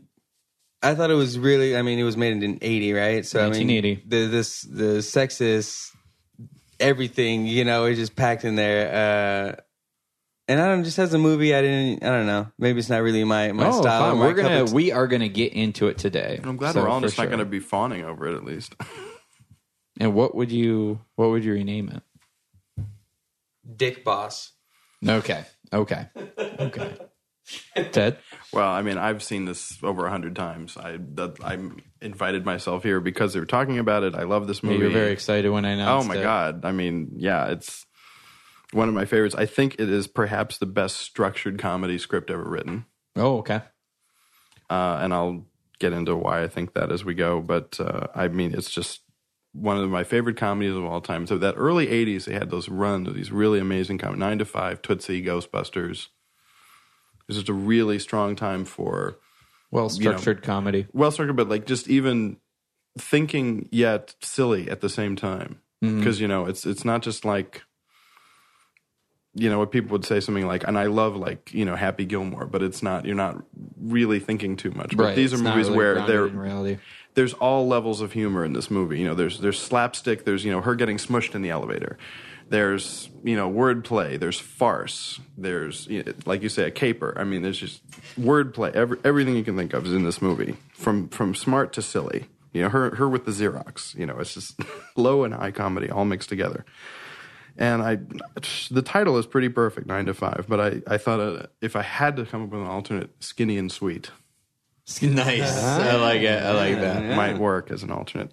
I 0.86 0.94
thought 0.94 1.10
it 1.10 1.14
was 1.14 1.38
really. 1.38 1.76
I 1.76 1.82
mean, 1.82 1.98
it 1.98 2.04
was 2.04 2.16
made 2.16 2.42
in 2.42 2.58
'80, 2.60 2.92
right? 2.92 3.26
So 3.26 3.44
I 3.44 3.50
mean, 3.50 4.02
the 4.06 4.26
this 4.26 4.62
the 4.62 4.98
sexist 4.98 5.92
everything, 6.78 7.46
you 7.46 7.64
know, 7.64 7.86
is 7.86 7.98
just 7.98 8.16
packed 8.16 8.44
in 8.44 8.56
there. 8.56 8.88
Uh, 8.88 9.60
and 10.48 10.60
I 10.60 10.66
don't 10.68 10.84
just 10.84 10.98
as 10.98 11.12
a 11.12 11.18
movie, 11.18 11.54
I 11.54 11.62
didn't. 11.62 12.04
I 12.04 12.08
don't 12.08 12.26
know. 12.26 12.46
Maybe 12.58 12.78
it's 12.78 12.88
not 12.88 13.02
really 13.02 13.24
my 13.24 13.52
my 13.52 13.66
oh, 13.68 13.80
style. 13.80 14.02
or 14.02 14.10
fine. 14.10 14.18
my 14.18 14.26
We're 14.26 14.34
gonna 14.34 14.62
of- 14.62 14.72
we 14.72 14.92
are 14.92 15.06
gonna 15.08 15.28
get 15.28 15.52
into 15.52 15.88
it 15.88 15.98
today. 15.98 16.36
And 16.36 16.46
I'm 16.46 16.56
glad 16.56 16.74
So, 16.74 16.82
we're 16.82 16.88
all 16.88 17.00
for 17.00 17.06
just 17.06 17.18
not 17.18 17.26
going 17.26 17.40
to 17.40 17.44
be 17.44 17.60
fawning 17.60 18.04
over 18.04 18.28
it 18.28 18.36
at 18.36 18.44
least. 18.44 18.74
And 19.98 20.14
what 20.14 20.34
would 20.34 20.52
you 20.52 21.00
what 21.14 21.30
would 21.30 21.42
you 21.42 21.54
rename 21.54 21.88
it? 21.88 22.84
Dick 23.76 24.04
Boss. 24.04 24.52
Okay. 25.06 25.44
Okay. 25.72 26.06
Okay. 26.38 26.96
Ted. 27.92 28.18
Well, 28.52 28.68
I 28.70 28.82
mean, 28.82 28.98
I've 28.98 29.22
seen 29.22 29.44
this 29.44 29.78
over 29.82 30.06
a 30.06 30.10
hundred 30.10 30.36
times. 30.36 30.76
I 30.76 30.98
that, 31.14 31.36
I 31.42 31.58
invited 32.00 32.44
myself 32.44 32.82
here 32.82 33.00
because 33.00 33.32
they 33.34 33.40
were 33.40 33.46
talking 33.46 33.78
about 33.78 34.02
it. 34.02 34.14
I 34.14 34.22
love 34.22 34.46
this 34.46 34.62
movie. 34.62 34.78
you 34.78 34.84
were 34.84 34.90
very 34.90 35.12
excited 35.12 35.50
when 35.50 35.64
I 35.64 35.72
Oh 35.86 36.04
my 36.04 36.16
it. 36.16 36.22
god! 36.22 36.64
I 36.64 36.72
mean, 36.72 37.12
yeah, 37.16 37.46
it's 37.46 37.84
one 38.72 38.88
of 38.88 38.94
my 38.94 39.04
favorites. 39.04 39.34
I 39.34 39.46
think 39.46 39.74
it 39.78 39.88
is 39.90 40.06
perhaps 40.06 40.58
the 40.58 40.66
best 40.66 40.96
structured 40.98 41.58
comedy 41.58 41.98
script 41.98 42.30
ever 42.30 42.44
written. 42.48 42.86
Oh, 43.16 43.38
okay. 43.38 43.62
uh, 44.70 44.98
and 45.02 45.12
I'll 45.14 45.46
get 45.78 45.92
into 45.92 46.16
why 46.16 46.42
I 46.42 46.48
think 46.48 46.74
that 46.74 46.90
as 46.90 47.04
we 47.04 47.14
go. 47.14 47.40
But 47.40 47.78
uh, 47.80 48.06
I 48.14 48.28
mean, 48.28 48.54
it's 48.54 48.70
just 48.70 49.00
one 49.52 49.78
of 49.78 49.88
my 49.90 50.04
favorite 50.04 50.36
comedies 50.36 50.74
of 50.74 50.84
all 50.84 51.00
time. 51.00 51.26
So 51.26 51.38
that 51.38 51.54
early 51.56 51.86
'80s, 51.86 52.24
they 52.26 52.34
had 52.34 52.50
those 52.50 52.68
runs 52.68 53.08
of 53.08 53.14
these 53.14 53.30
really 53.32 53.58
amazing 53.58 53.98
comedies: 53.98 54.20
Nine 54.20 54.38
to 54.38 54.44
Five, 54.44 54.82
Tootsie, 54.82 55.22
Ghostbusters. 55.24 56.08
It 57.28 57.32
was 57.32 57.36
just 57.38 57.48
a 57.48 57.52
really 57.54 57.98
strong 57.98 58.36
time 58.36 58.64
for 58.64 59.16
Well 59.70 59.88
structured 59.88 60.42
comedy. 60.42 60.86
well 60.92 61.10
structured, 61.10 61.36
but 61.36 61.48
like 61.48 61.66
just 61.66 61.88
even 61.88 62.36
thinking 62.98 63.68
yet 63.72 64.14
silly 64.20 64.70
at 64.70 64.80
the 64.80 64.88
same 64.88 65.16
time. 65.16 65.60
Mm-hmm. 65.84 65.98
Because 65.98 66.20
you 66.20 66.28
know, 66.28 66.46
it's 66.46 66.64
it's 66.64 66.84
not 66.84 67.02
just 67.02 67.24
like 67.24 67.62
you 69.34 69.50
know 69.50 69.58
what 69.58 69.70
people 69.70 69.90
would 69.90 70.04
say 70.06 70.18
something 70.20 70.46
like, 70.46 70.66
and 70.66 70.78
I 70.78 70.86
love 70.86 71.14
like 71.16 71.52
you 71.52 71.64
know 71.64 71.76
Happy 71.76 72.04
Gilmore, 72.06 72.46
but 72.46 72.62
it's 72.62 72.82
not. 72.82 73.04
You're 73.04 73.14
not 73.16 73.42
really 73.78 74.18
thinking 74.18 74.56
too 74.56 74.70
much. 74.70 74.96
But 74.96 75.02
Right. 75.04 75.16
these 75.16 75.32
are 75.32 75.36
It's 75.36 75.42
movies 75.42 75.66
really 75.66 75.76
where 75.76 76.06
they're 76.06 76.26
in 76.28 76.38
reality. 76.38 76.78
there's 77.14 77.34
all 77.34 77.66
levels 77.68 78.00
of 78.00 78.12
humor 78.12 78.44
in 78.46 78.54
this 78.54 78.70
movie. 78.70 78.98
You 78.98 79.04
know, 79.06 79.14
there's 79.14 79.40
there's 79.40 79.60
slapstick. 79.60 80.24
There's 80.24 80.44
you 80.44 80.52
know 80.52 80.62
her 80.62 80.74
getting 80.74 80.96
smushed 80.96 81.34
in 81.34 81.42
the 81.42 81.50
elevator. 81.50 81.98
There's 82.48 83.10
you 83.24 83.36
know 83.36 83.50
wordplay. 83.50 84.18
There's 84.18 84.38
farce. 84.38 85.20
There's 85.36 85.86
you 85.88 86.02
know, 86.02 86.12
like 86.26 86.42
you 86.42 86.48
say 86.48 86.64
a 86.64 86.70
caper. 86.70 87.14
I 87.16 87.24
mean, 87.24 87.42
there's 87.42 87.58
just 87.58 87.82
wordplay. 88.18 88.72
Every, 88.74 88.98
everything 89.04 89.36
you 89.36 89.44
can 89.44 89.56
think 89.56 89.74
of 89.74 89.86
is 89.86 89.92
in 89.92 90.04
this 90.04 90.22
movie, 90.22 90.56
from 90.72 91.08
from 91.08 91.34
smart 91.34 91.72
to 91.74 91.82
silly. 91.82 92.26
You 92.52 92.62
know, 92.62 92.68
her 92.68 92.94
her 92.94 93.08
with 93.08 93.24
the 93.24 93.32
Xerox. 93.32 93.94
You 93.96 94.06
know, 94.06 94.18
it's 94.18 94.34
just 94.34 94.60
low 94.96 95.24
and 95.24 95.34
high 95.34 95.50
comedy 95.50 95.90
all 95.90 96.04
mixed 96.04 96.28
together. 96.28 96.64
And 97.58 97.82
I, 97.82 97.98
the 98.70 98.82
title 98.82 99.16
is 99.16 99.24
pretty 99.24 99.48
perfect, 99.48 99.86
nine 99.86 100.04
to 100.06 100.14
five. 100.14 100.44
But 100.46 100.60
I, 100.60 100.94
I 100.94 100.98
thought 100.98 101.20
uh, 101.20 101.46
if 101.62 101.74
I 101.74 101.80
had 101.80 102.16
to 102.16 102.26
come 102.26 102.42
up 102.42 102.50
with 102.50 102.60
an 102.60 102.66
alternate, 102.66 103.10
skinny 103.20 103.56
and 103.56 103.72
sweet 103.72 104.10
Nice. 105.02 105.62
I 105.64 105.96
like 105.96 106.20
it. 106.22 106.42
I 106.42 106.52
like 106.52 106.80
that. 106.80 107.16
might 107.16 107.38
work 107.38 107.70
as 107.70 107.82
an 107.82 107.90
alternate. 107.90 108.30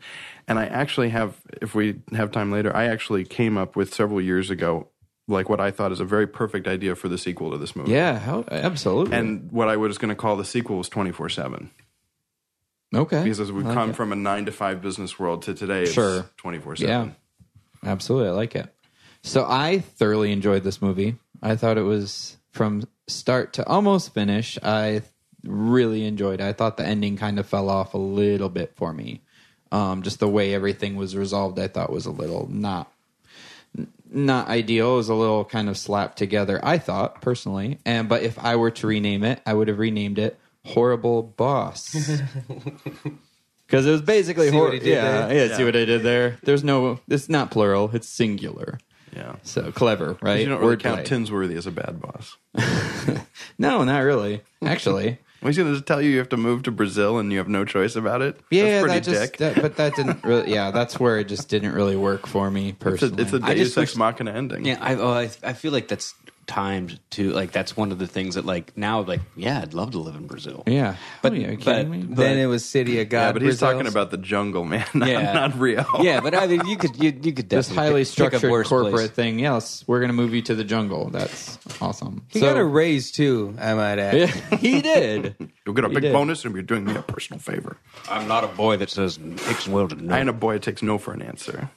And 0.47 0.59
I 0.59 0.65
actually 0.67 1.09
have, 1.09 1.35
if 1.61 1.73
we 1.73 2.01
have 2.13 2.31
time 2.31 2.51
later, 2.51 2.75
I 2.75 2.85
actually 2.85 3.23
came 3.25 3.57
up 3.57 3.75
with 3.75 3.93
several 3.93 4.21
years 4.21 4.49
ago, 4.51 4.87
like 5.27 5.49
what 5.49 5.59
I 5.59 5.71
thought 5.71 5.91
is 5.91 5.99
a 5.99 6.05
very 6.05 6.27
perfect 6.27 6.67
idea 6.67 6.95
for 6.95 7.07
the 7.07 7.17
sequel 7.17 7.49
to 7.51 7.57
this 7.57 7.75
movie. 7.75 7.91
Yeah, 7.91 8.19
how, 8.19 8.43
absolutely. 8.51 9.15
And 9.15 9.51
what 9.51 9.67
I 9.69 9.77
was 9.77 9.97
going 9.97 10.09
to 10.09 10.15
call 10.15 10.35
the 10.35 10.45
sequel 10.45 10.77
was 10.77 10.89
24 10.89 11.29
7. 11.29 11.71
okay. 12.93 13.23
Because 13.23 13.39
as 13.39 13.51
we've 13.51 13.63
come 13.65 13.93
from 13.93 14.11
a 14.11 14.15
nine 14.15 14.45
to 14.45 14.51
five 14.51 14.81
business 14.81 15.17
world 15.17 15.41
to 15.43 15.53
today, 15.55 15.83
it's 15.83 15.93
Sure. 15.93 16.25
24 16.37 16.75
Yeah. 16.75 16.87
7. 16.87 17.15
Absolutely. 17.85 18.29
I 18.29 18.31
like 18.33 18.55
it. 18.55 18.67
So 19.23 19.45
I 19.49 19.79
thoroughly 19.79 20.31
enjoyed 20.31 20.63
this 20.63 20.81
movie. 20.81 21.15
I 21.41 21.55
thought 21.55 21.77
it 21.77 21.83
was 21.83 22.37
from 22.51 22.83
start 23.07 23.53
to 23.53 23.65
almost 23.67 24.13
finish. 24.13 24.57
I 24.61 25.01
really 25.43 26.05
enjoyed 26.05 26.39
it. 26.41 26.45
I 26.45 26.53
thought 26.53 26.77
the 26.77 26.85
ending 26.85 27.17
kind 27.17 27.39
of 27.39 27.45
fell 27.47 27.69
off 27.69 27.93
a 27.93 27.97
little 27.97 28.49
bit 28.49 28.73
for 28.75 28.93
me. 28.93 29.21
Um, 29.71 30.03
just 30.03 30.19
the 30.19 30.27
way 30.27 30.53
everything 30.53 30.95
was 30.95 31.15
resolved, 31.15 31.57
I 31.59 31.67
thought 31.67 31.91
was 31.91 32.05
a 32.05 32.11
little 32.11 32.47
not 32.49 32.91
not 34.11 34.47
ideal. 34.47 34.93
It 34.93 34.97
was 34.97 35.09
a 35.09 35.15
little 35.15 35.43
kind 35.43 35.67
of 35.67 35.77
slapped 35.77 36.17
together. 36.17 36.59
I 36.63 36.77
thought 36.77 37.21
personally, 37.21 37.79
and 37.85 38.07
but 38.07 38.21
if 38.21 38.37
I 38.37 38.55
were 38.55 38.69
to 38.71 38.87
rename 38.87 39.23
it, 39.23 39.41
I 39.45 39.53
would 39.55 39.67
have 39.69 39.79
renamed 39.79 40.19
it 40.19 40.39
"Horrible 40.65 41.23
Boss." 41.23 41.95
Because 43.65 43.87
it 43.87 43.91
was 43.91 44.01
basically 44.01 44.49
horrible. 44.51 44.59
hor- 44.59 44.65
what 44.67 44.73
he 44.73 44.79
did 44.81 44.93
yeah, 44.93 45.31
yeah, 45.31 45.57
See 45.57 45.63
what 45.63 45.75
I 45.75 45.85
did 45.85 46.03
there? 46.03 46.37
There's 46.43 46.63
no. 46.63 46.99
It's 47.07 47.27
not 47.29 47.49
plural. 47.49 47.89
It's 47.93 48.07
singular. 48.07 48.77
Yeah. 49.15 49.37
So 49.41 49.71
clever, 49.71 50.17
right? 50.21 50.41
You 50.41 50.47
don't 50.47 50.59
really 50.59 50.75
Wordplay. 50.75 50.81
count 50.81 51.05
Tinsworthy 51.07 51.55
as 51.55 51.65
a 51.65 51.71
bad 51.71 51.99
boss. 52.01 52.37
No, 53.57 53.83
not 53.83 53.99
really. 53.99 54.41
Actually, 54.63 55.05
Well, 55.05 55.17
he's 55.47 55.57
going 55.57 55.73
to 55.73 55.81
tell 55.81 56.01
you 56.01 56.09
you 56.11 56.17
have 56.19 56.29
to 56.29 56.37
move 56.37 56.63
to 56.63 56.71
Brazil 56.71 57.17
and 57.19 57.31
you 57.31 57.37
have 57.37 57.47
no 57.47 57.65
choice 57.65 57.95
about 57.95 58.21
it. 58.21 58.39
yeah, 58.49 58.63
That's 58.81 58.83
pretty 58.83 58.99
that 58.99 59.03
just. 59.11 59.21
dick. 59.31 59.37
That, 59.37 59.61
but 59.61 59.75
that 59.77 59.95
didn't 59.95 60.23
really. 60.25 60.53
Yeah, 60.53 60.71
that's 60.71 60.99
where 60.99 61.19
it 61.19 61.25
just 61.27 61.49
didn't 61.49 61.73
really 61.73 61.95
work 61.95 62.27
for 62.27 62.49
me 62.51 62.69
it's 62.69 62.77
a, 62.81 62.83
personally. 62.83 63.23
it's 63.23 63.33
a 63.33 63.39
I 63.43 63.55
just 63.55 63.75
Deus 63.75 63.77
Ex 63.89 63.95
Machina 63.97 64.31
ending. 64.31 64.65
Yeah, 64.65 64.77
I, 64.81 64.95
oh, 64.95 65.11
I 65.13 65.29
I 65.43 65.53
feel 65.53 65.71
like 65.71 65.87
that's 65.87 66.15
timed 66.53 66.99
to 67.09 67.31
like 67.31 67.51
that's 67.51 67.75
one 67.75 67.91
of 67.91 67.97
the 67.97 68.05
things 68.05 68.35
that 68.35 68.45
like 68.45 68.77
now 68.77 69.01
like 69.01 69.21
yeah 69.35 69.59
I'd 69.61 69.73
love 69.73 69.91
to 69.91 69.97
live 69.99 70.15
in 70.15 70.27
Brazil. 70.27 70.61
yeah, 70.67 70.95
oh, 70.97 71.19
But- 71.23 71.31
oh, 71.31 71.35
yeah, 71.35 71.47
are 71.47 71.51
you 71.53 71.57
but- 71.57 71.87
me? 71.87 71.97
but- 72.03 72.15
then 72.17 72.37
it 72.37 72.45
was 72.45 72.63
City 72.63 72.99
of 73.01 73.09
God. 73.09 73.19
Yeah, 73.19 73.31
but 73.31 73.41
he's 73.41 73.59
Brazil. 73.59 73.71
talking 73.71 73.87
about 73.87 74.11
the 74.11 74.17
jungle, 74.17 74.63
man, 74.63 74.85
not, 74.93 75.09
Yeah. 75.09 75.33
not 75.33 75.57
Rio. 75.57 75.83
Yeah, 76.01 76.19
but 76.21 76.35
I 76.35 76.45
mean 76.45 76.65
you 76.67 76.77
could 76.77 76.95
you, 77.01 77.11
you 77.23 77.33
could 77.33 77.49
this 77.49 77.69
highly 77.69 78.03
pick- 78.05 78.15
pick 78.15 78.33
a 78.33 78.37
structured 78.37 78.51
worse 78.51 78.67
corporate 78.69 78.93
place. 78.93 79.09
thing. 79.09 79.39
Yes, 79.39 79.83
we're 79.87 79.99
gonna 80.01 80.13
move 80.13 80.33
you 80.35 80.41
to 80.43 80.53
the 80.53 80.63
jungle. 80.63 81.09
That's 81.09 81.57
awesome. 81.81 82.23
He 82.29 82.39
So- 82.39 82.45
got 82.53 82.57
a 82.59 82.63
raise 82.63 83.11
too. 83.11 83.55
I 83.59 83.73
might 83.73 83.97
add. 83.97 84.13
Yeah, 84.15 84.57
he 84.57 84.81
did. 84.81 85.35
You'll 85.65 85.73
get 85.75 85.85
a 85.85 85.87
He 85.89 85.95
big 85.95 86.03
did. 86.03 86.13
bonus 86.13 86.45
and 86.45 86.53
you're 86.53 86.61
doing 86.61 86.85
me 86.85 86.93
a 86.95 87.01
personal 87.01 87.39
favor. 87.39 87.77
I'm 88.09 88.27
not 88.27 88.43
a 88.43 88.47
boy 88.47 88.77
that 88.77 88.89
says 88.91 89.17
takes 89.37 89.67
well 89.67 89.87
to 89.87 89.95
know. 89.95 90.13
I 90.13 90.19
ain't 90.19 90.29
a 90.29 90.33
boy 90.33 90.53
that 90.53 90.61
takes 90.61 90.83
no 90.83 90.97
for 90.99 91.13
an 91.13 91.21
answer. 91.23 91.69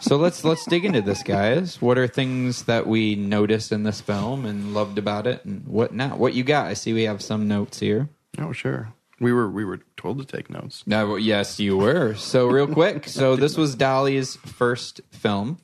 So 0.00 0.16
let's 0.16 0.44
let's 0.44 0.64
dig 0.64 0.84
into 0.84 1.02
this, 1.02 1.22
guys. 1.22 1.80
What 1.80 1.98
are 1.98 2.08
things 2.08 2.64
that 2.64 2.86
we 2.86 3.14
noticed 3.16 3.70
in 3.70 3.82
this 3.82 4.00
film 4.00 4.46
and 4.46 4.72
loved 4.72 4.98
about 4.98 5.26
it, 5.26 5.44
and 5.44 5.66
what 5.66 5.92
not? 5.92 6.18
What 6.18 6.32
you 6.34 6.42
got? 6.42 6.66
I 6.66 6.74
see 6.74 6.92
we 6.92 7.02
have 7.02 7.22
some 7.22 7.46
notes 7.48 7.78
here. 7.78 8.08
Oh, 8.38 8.52
sure. 8.52 8.92
We 9.20 9.32
were 9.32 9.50
we 9.50 9.64
were 9.64 9.80
told 9.98 10.18
to 10.18 10.24
take 10.24 10.48
notes. 10.48 10.82
No, 10.86 11.06
well, 11.06 11.18
yes, 11.18 11.60
you 11.60 11.76
were. 11.76 12.14
So 12.14 12.46
real 12.46 12.66
quick, 12.66 13.06
so 13.08 13.36
this 13.36 13.58
was 13.58 13.74
Dolly's 13.74 14.36
first 14.36 15.02
film, 15.10 15.58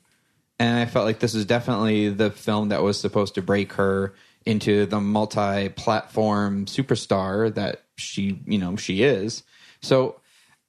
and 0.59 0.77
I 0.77 0.85
felt 0.85 1.05
like 1.05 1.19
this 1.19 1.33
was 1.33 1.45
definitely 1.45 2.09
the 2.09 2.29
film 2.29 2.69
that 2.69 2.83
was 2.83 2.99
supposed 2.99 3.35
to 3.35 3.41
break 3.41 3.73
her 3.73 4.13
into 4.45 4.85
the 4.85 5.01
multi-platform 5.01 6.67
superstar 6.67 7.53
that 7.55 7.83
she, 7.97 8.39
you 8.45 8.59
know, 8.59 8.75
she 8.77 9.03
is. 9.03 9.43
So 9.81 10.21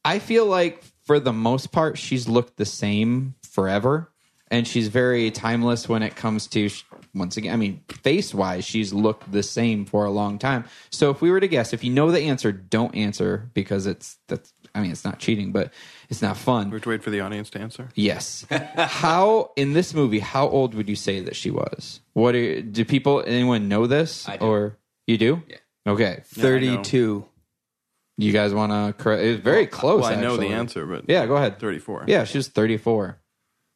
I 0.05 0.19
feel 0.19 0.47
like 0.47 0.83
for 1.09 1.19
the 1.19 1.33
most 1.33 1.73
part, 1.73 1.97
she's 1.97 2.29
looked 2.29 2.59
the 2.59 2.67
same 2.67 3.35
forever, 3.43 4.13
and 4.51 4.69
she's 4.69 4.89
very 4.89 5.31
timeless 5.31 5.89
when 5.89 6.03
it 6.03 6.15
comes 6.17 6.47
to. 6.49 6.69
Once 7.15 7.39
again, 7.39 7.55
I 7.55 7.57
mean, 7.57 7.81
face 8.03 8.35
wise, 8.35 8.67
she's 8.67 8.93
looked 8.93 9.33
the 9.33 9.43
same 9.43 9.87
for 9.87 10.05
a 10.05 10.11
long 10.11 10.39
time. 10.39 10.67
So 10.91 11.09
if 11.09 11.23
we 11.23 11.31
were 11.31 11.41
to 11.41 11.49
guess, 11.49 11.73
if 11.73 11.83
you 11.83 11.91
know 11.91 12.11
the 12.11 12.21
answer, 12.21 12.53
don't 12.53 12.95
answer 12.95 13.51
because 13.55 13.87
it's 13.87 14.19
that's. 14.29 14.53
I 14.75 14.83
mean, 14.83 14.91
it's 14.91 15.03
not 15.03 15.19
cheating, 15.19 15.51
but 15.51 15.73
it's 16.11 16.21
not 16.21 16.37
fun. 16.37 16.69
We 16.69 16.75
have 16.75 16.83
to 16.83 16.91
wait 16.91 17.03
for 17.03 17.09
the 17.09 17.21
audience 17.21 17.49
to 17.51 17.59
answer. 17.59 17.89
Yes. 17.95 18.45
how 18.77 19.53
in 19.57 19.73
this 19.73 19.95
movie? 19.95 20.19
How 20.19 20.47
old 20.47 20.75
would 20.75 20.91
you 20.91 20.95
say 20.95 21.21
that 21.21 21.35
she 21.35 21.51
was? 21.51 22.01
What 22.13 22.35
are, 22.35 22.61
do 22.61 22.85
people? 22.85 23.25
Anyone 23.27 23.69
know 23.69 23.87
this? 23.87 24.29
I 24.29 24.37
do. 24.37 24.45
Or 24.45 24.77
you 25.07 25.17
do? 25.17 25.43
Yeah. 25.49 25.57
Okay. 25.87 26.21
Thirty-two. 26.27 27.25
You 28.19 28.33
guys 28.33 28.53
want 28.53 28.73
to 28.73 29.01
correct? 29.03 29.23
It's 29.23 29.43
very 29.43 29.67
close. 29.67 30.03
Well, 30.03 30.13
I 30.13 30.21
know 30.21 30.37
the 30.37 30.49
answer, 30.49 30.85
but 30.85 31.05
Yeah, 31.09 31.25
go 31.27 31.37
ahead. 31.37 31.59
34. 31.61 32.05
Yeah, 32.09 32.25
she 32.25 32.37
was 32.39 32.49
34. 32.49 33.19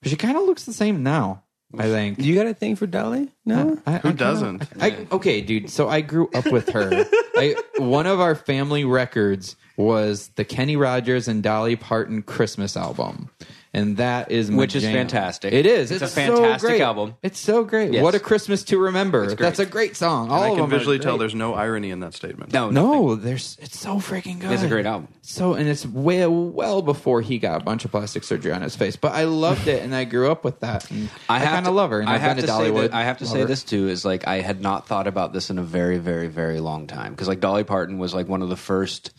But 0.03 0.11
she 0.11 0.17
kind 0.17 0.37
of 0.37 0.43
looks 0.45 0.65
the 0.65 0.73
same 0.73 1.03
now. 1.03 1.45
I 1.79 1.85
think. 1.85 2.19
You 2.19 2.35
got 2.35 2.47
a 2.47 2.53
thing 2.53 2.77
for 2.77 2.87
Dolly? 2.87 3.31
No. 3.47 3.79
I, 3.87 3.93
Who 3.93 3.97
I 3.97 4.01
kinda- 4.01 4.17
doesn't? 4.19 4.69
I, 4.79 5.07
okay, 5.11 5.41
dude. 5.41 5.71
So 5.71 5.89
I 5.89 6.03
grew 6.03 6.29
up 6.35 6.45
with 6.53 6.69
her. 6.71 6.91
I, 7.35 7.55
one 7.79 8.07
of 8.07 8.21
our 8.21 8.35
family 8.35 8.85
records 8.85 9.57
was 9.79 10.29
the 10.37 10.45
Kenny 10.45 10.77
Rogers 10.77 11.29
and 11.29 11.43
Dolly 11.43 11.77
Parton 11.77 12.21
Christmas 12.23 12.77
album, 12.77 13.31
and 13.75 13.97
that 13.97 14.31
is 14.31 14.51
my 14.51 14.59
Which 14.59 14.77
is 14.77 14.83
jam. 14.83 14.93
fantastic. 14.93 15.53
It 15.55 15.65
is. 15.65 15.91
It's 15.91 16.03
It's, 16.03 16.13
a 16.13 16.15
fantastic 16.15 16.69
great. 16.69 16.81
album. 16.83 17.15
It's 17.23 17.39
so 17.39 17.65
great. 17.65 17.93
Yes. 17.93 18.03
What 18.03 18.15
a 18.15 18.21
Christmas 18.21 18.65
to 18.65 18.79
remember. 18.79 19.35
That's 19.35 19.59
a 19.61 19.67
great 19.67 19.97
song. 19.97 20.31
All 20.31 20.43
I 20.43 20.49
of 20.49 20.53
can 20.53 20.63
them 20.63 20.65
are 20.75 20.79
visually 20.79 20.99
tell 20.99 21.17
there's 21.17 21.35
no 21.35 21.55
irony 21.55 21.91
in 21.91 22.01
that 22.01 22.13
statement. 22.13 22.53
No, 22.53 22.71
nothing. 22.71 22.91
No, 22.91 23.15
there's 23.15 23.57
it's 23.63 23.79
so 23.79 23.97
freaking 23.97 24.41
good. 24.41 24.53
It's 24.53 24.63
a 24.63 24.69
great 24.69 24.85
album. 24.85 25.09
So 25.23 25.55
and 25.55 25.69
it's 25.69 25.87
way 25.87 26.27
well 26.27 26.83
before 26.83 27.23
he 27.23 27.39
got 27.39 27.61
a 27.63 27.65
bunch 27.65 27.85
of 27.87 27.91
plastic 27.91 28.25
surgery 28.25 28.53
on 28.53 28.61
his 28.61 28.77
face. 28.77 28.97
But 28.97 29.13
I 29.13 29.25
loved 29.25 29.67
it 29.69 29.83
and 29.83 29.95
I 29.95 30.05
grew 30.05 30.31
up 30.31 30.45
with 30.45 30.61
that. 30.61 30.91
And 30.91 31.09
I, 31.29 31.39
have 31.39 31.49
kind 31.51 31.67
of 31.67 31.75
love 31.75 31.91
her. 31.91 32.01
And 32.01 32.11
I 32.11 32.19
have 32.19 32.37
to 32.39 32.47
say 32.47 32.71
that, 32.71 32.93
I 32.93 33.05
have 33.05 33.19
to 33.19 33.27
say 33.27 33.45
this 33.45 33.63
too 33.65 33.89
is 33.89 34.05
like 34.05 34.27
I 34.29 34.41
had 34.41 34.61
not 34.61 34.87
thought 34.87 35.07
about 35.07 35.33
this 35.33 35.49
in 35.49 35.59
a 35.59 35.63
very, 35.63 35.99
very, 35.99 36.29
very 36.29 36.61
long 36.61 36.87
time 36.87 37.13
because 37.13 37.29
like 37.29 37.41
Dolly 37.41 37.65
Parton 37.65 37.99
was 37.99 38.13
like 38.15 38.29
one 38.29 38.43
of 38.43 38.49
the 38.51 38.57
first 38.57 39.13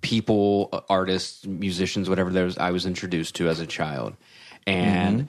people, 0.00 0.68
uh, 0.72 0.80
artists, 0.88 1.46
musicians, 1.46 2.08
whatever 2.08 2.30
there 2.30 2.44
was 2.44 2.58
I 2.58 2.70
was 2.70 2.86
introduced 2.86 3.34
to 3.36 3.48
as 3.48 3.60
a 3.60 3.66
child, 3.66 4.16
and. 4.66 5.28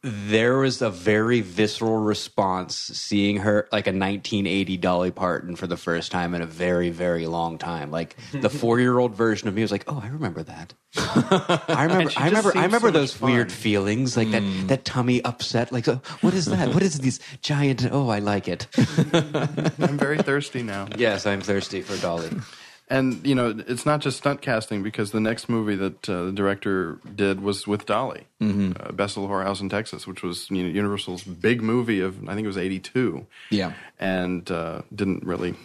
There 0.00 0.56
was 0.56 0.80
a 0.80 0.88
very 0.88 1.42
visceral 1.42 1.98
response 1.98 2.74
seeing 2.76 3.36
her 3.36 3.68
like 3.70 3.86
a 3.86 3.90
1980 3.92 4.78
Dolly 4.78 5.10
Parton 5.10 5.54
for 5.54 5.66
the 5.66 5.76
first 5.76 6.10
time 6.10 6.32
in 6.32 6.40
a 6.40 6.46
very, 6.46 6.88
very 6.88 7.26
long 7.26 7.58
time. 7.58 7.90
Like 7.90 8.16
the 8.32 8.48
four 8.62 8.80
year 8.80 8.98
old 8.98 9.14
version 9.14 9.48
of 9.48 9.54
me 9.54 9.60
was 9.60 9.70
like, 9.70 9.84
"Oh, 9.86 10.00
I 10.02 10.08
remember 10.08 10.42
that. 10.44 10.72
I 10.96 11.82
remember. 11.90 12.10
I 12.16 12.24
remember. 12.28 12.52
I 12.56 12.62
remember 12.64 12.88
so 12.88 12.92
those 12.92 13.20
much 13.20 13.30
weird 13.30 13.52
feelings, 13.52 14.16
like 14.16 14.30
that 14.30 14.42
that 14.68 14.84
tummy 14.86 15.22
upset. 15.24 15.70
Like, 15.72 15.86
uh, 15.86 15.98
what 16.22 16.32
is 16.32 16.46
that? 16.46 16.72
what 16.72 16.82
is 16.82 16.98
these 17.00 17.20
giant? 17.42 17.86
Oh, 17.92 18.08
I 18.08 18.20
like 18.20 18.48
it. 18.48 18.68
I'm 19.12 19.98
very 19.98 20.16
thirsty 20.16 20.62
now. 20.62 20.88
yes, 20.96 21.26
I'm 21.26 21.42
thirsty 21.42 21.82
for 21.82 22.00
Dolly. 22.00 22.30
And 22.88 23.26
you 23.26 23.34
know, 23.34 23.54
it's 23.66 23.84
not 23.84 24.00
just 24.00 24.18
stunt 24.18 24.42
casting 24.42 24.82
because 24.84 25.10
the 25.10 25.20
next 25.20 25.48
movie 25.48 25.74
that 25.74 26.08
uh, 26.08 26.26
the 26.26 26.32
director 26.32 27.00
did 27.14 27.40
was 27.40 27.66
with 27.66 27.84
Dolly, 27.84 28.26
mm-hmm. 28.40 28.72
uh, 28.78 28.92
Little 28.92 29.28
Whorehouse 29.28 29.60
in 29.60 29.68
Texas, 29.68 30.06
which 30.06 30.22
was 30.22 30.48
you 30.50 30.62
know, 30.62 30.68
Universal's 30.68 31.24
big 31.24 31.62
movie 31.62 32.00
of 32.00 32.22
I 32.28 32.34
think 32.34 32.44
it 32.44 32.48
was 32.48 32.58
'82. 32.58 33.26
Yeah. 33.50 33.72
and 33.98 34.48
uh, 34.50 34.82
didn't 34.94 35.24
really 35.24 35.56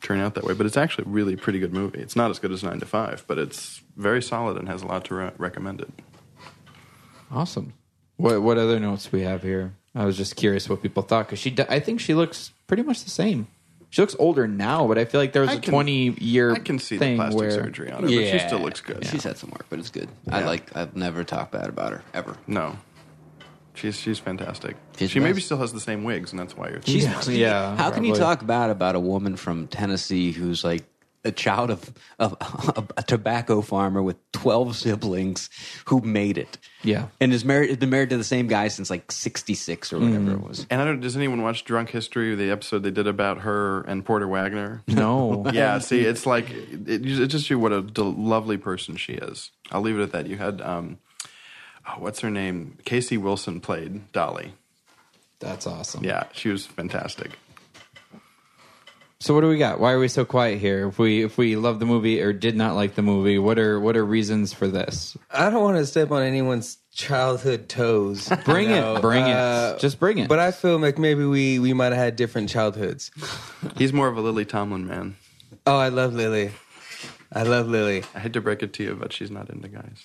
turn 0.00 0.20
out 0.20 0.34
that 0.36 0.44
way. 0.44 0.54
But 0.54 0.64
it's 0.64 0.78
actually 0.78 1.04
a 1.04 1.10
really 1.10 1.36
pretty 1.36 1.58
good 1.58 1.74
movie. 1.74 2.00
It's 2.00 2.16
not 2.16 2.30
as 2.30 2.38
good 2.38 2.52
as 2.52 2.62
Nine 2.62 2.80
to 2.80 2.86
Five, 2.86 3.24
but 3.26 3.36
it's 3.38 3.82
very 3.96 4.22
solid 4.22 4.56
and 4.56 4.66
has 4.68 4.82
a 4.82 4.86
lot 4.86 5.04
to 5.06 5.14
re- 5.14 5.32
recommend 5.36 5.82
it. 5.82 5.90
Awesome. 7.30 7.74
What 8.16 8.40
what 8.42 8.56
other 8.56 8.80
notes 8.80 9.12
we 9.12 9.20
have 9.22 9.42
here? 9.42 9.74
I 9.94 10.04
was 10.04 10.16
just 10.16 10.36
curious 10.36 10.68
what 10.68 10.82
people 10.82 11.02
thought 11.02 11.26
because 11.26 11.38
she. 11.38 11.54
I 11.68 11.80
think 11.80 12.00
she 12.00 12.14
looks 12.14 12.52
pretty 12.66 12.82
much 12.82 13.04
the 13.04 13.10
same. 13.10 13.48
She 13.90 14.00
looks 14.00 14.14
older 14.18 14.46
now, 14.46 14.86
but 14.86 14.98
I 14.98 15.04
feel 15.04 15.20
like 15.20 15.32
there 15.32 15.42
was 15.42 15.50
I 15.50 15.54
a 15.54 15.58
can- 15.60 15.72
twenty 15.72 16.10
year. 16.20 16.52
I 16.52 16.58
can 16.60 16.78
see 16.78 16.96
thing 16.96 17.16
the 17.16 17.22
plastic 17.24 17.40
where, 17.40 17.50
surgery 17.50 17.90
on 17.90 18.02
her, 18.04 18.08
but 18.08 18.26
she 18.28 18.38
still 18.38 18.60
looks 18.60 18.80
good. 18.80 19.04
She's 19.06 19.24
had 19.24 19.36
some 19.36 19.50
work, 19.50 19.66
but 19.68 19.78
it's 19.80 19.90
good. 19.90 20.08
I 20.30 20.40
Yeah. 20.40 20.46
like. 20.46 20.76
I've 20.76 20.94
never 20.96 21.24
talked 21.24 21.50
bad 21.52 21.68
about 21.68 21.92
her 21.92 22.02
ever. 22.14 22.36
No. 22.46 22.78
She's 23.74 23.96
she's 23.96 24.18
fantastic. 24.18 24.76
She's 24.98 25.10
she 25.10 25.18
the 25.18 25.24
maybe 25.24 25.34
best. 25.36 25.46
still 25.46 25.58
has 25.58 25.72
the 25.72 25.80
same 25.80 26.04
wigs, 26.04 26.32
and 26.32 26.38
that's 26.38 26.56
why 26.56 26.68
you're. 26.68 26.82
She's 26.82 27.04
Yeah, 27.04 27.20
yeah, 27.30 27.76
How 27.76 27.90
can 27.90 28.04
you 28.04 28.12
probably. 28.12 28.36
talk 28.36 28.46
bad 28.46 28.70
about 28.70 28.94
a 28.94 29.00
woman 29.00 29.36
from 29.36 29.66
Tennessee 29.68 30.32
who's 30.32 30.62
like 30.64 30.84
a 31.24 31.32
child 31.32 31.70
of, 31.70 31.92
of 32.18 32.90
a 32.96 33.02
tobacco 33.02 33.60
farmer 33.60 34.02
with 34.02 34.16
twelve 34.32 34.76
siblings 34.76 35.50
who 35.86 36.00
made 36.00 36.38
it? 36.38 36.58
Yeah. 36.82 37.08
and 37.20 37.32
is 37.32 37.44
married. 37.44 37.68
Has 37.68 37.78
been 37.78 37.90
married 37.90 38.10
to 38.10 38.16
the 38.16 38.24
same 38.24 38.46
guy 38.46 38.68
since 38.68 38.88
like 38.90 39.12
sixty 39.12 39.54
six 39.54 39.92
or 39.92 39.98
whatever 39.98 40.32
it 40.32 40.42
was. 40.42 40.66
And 40.70 40.80
I 40.80 40.84
don't. 40.84 41.00
Does 41.00 41.16
anyone 41.16 41.42
watch 41.42 41.64
Drunk 41.64 41.90
History? 41.90 42.34
The 42.34 42.50
episode 42.50 42.82
they 42.82 42.90
did 42.90 43.06
about 43.06 43.40
her 43.40 43.82
and 43.82 44.04
Porter 44.04 44.28
Wagoner. 44.28 44.82
No. 44.86 45.44
yeah. 45.52 45.78
See, 45.78 46.00
it's 46.00 46.26
like 46.26 46.50
it, 46.50 46.88
it 47.06 47.26
just 47.26 47.50
you 47.50 47.58
what 47.58 47.72
a 47.72 47.82
del- 47.82 48.12
lovely 48.12 48.56
person 48.56 48.96
she 48.96 49.14
is. 49.14 49.50
I'll 49.70 49.82
leave 49.82 49.98
it 49.98 50.02
at 50.02 50.12
that. 50.12 50.26
You 50.26 50.38
had 50.38 50.60
um, 50.62 50.98
oh, 51.88 51.96
what's 51.98 52.20
her 52.20 52.30
name? 52.30 52.78
Casey 52.84 53.16
Wilson 53.18 53.60
played 53.60 54.10
Dolly. 54.12 54.54
That's 55.38 55.66
awesome. 55.66 56.04
Yeah, 56.04 56.24
she 56.32 56.50
was 56.50 56.66
fantastic. 56.66 57.38
So 59.22 59.34
what 59.34 59.42
do 59.42 59.48
we 59.48 59.58
got? 59.58 59.78
Why 59.80 59.92
are 59.92 59.98
we 59.98 60.08
so 60.08 60.24
quiet 60.24 60.60
here? 60.60 60.88
If 60.88 60.98
we 60.98 61.22
if 61.22 61.36
we 61.36 61.54
love 61.54 61.78
the 61.78 61.84
movie 61.84 62.22
or 62.22 62.32
did 62.32 62.56
not 62.56 62.74
like 62.74 62.94
the 62.94 63.02
movie, 63.02 63.38
what 63.38 63.58
are 63.58 63.78
what 63.78 63.94
are 63.96 64.04
reasons 64.04 64.54
for 64.54 64.66
this? 64.66 65.14
I 65.30 65.50
don't 65.50 65.62
want 65.62 65.76
to 65.76 65.84
step 65.84 66.10
on 66.10 66.22
anyone's 66.22 66.78
childhood 66.94 67.68
toes. 67.68 68.32
Bring 68.46 68.70
you 68.70 68.76
it, 68.76 69.00
bring 69.02 69.24
Uh, 69.24 69.74
it, 69.76 69.80
just 69.80 70.00
bring 70.00 70.16
it. 70.18 70.28
But 70.28 70.38
I 70.38 70.52
feel 70.52 70.78
like 70.78 70.98
maybe 70.98 71.24
we 71.26 71.58
we 71.58 71.74
might 71.74 71.92
have 71.92 71.96
had 72.02 72.16
different 72.16 72.48
childhoods. 72.48 73.10
He's 73.76 73.92
more 73.92 74.08
of 74.08 74.16
a 74.16 74.22
Lily 74.22 74.46
Tomlin 74.46 74.86
man. 74.86 75.16
Oh, 75.66 75.76
I 75.76 75.90
love 75.90 76.14
Lily. 76.14 76.52
I 77.30 77.42
love 77.42 77.68
Lily. 77.68 78.02
I 78.14 78.20
hate 78.20 78.32
to 78.32 78.40
break 78.40 78.62
it 78.62 78.72
to 78.72 78.82
you, 78.82 78.94
but 78.94 79.12
she's 79.12 79.30
not 79.30 79.50
into 79.50 79.68
guys. 79.68 80.02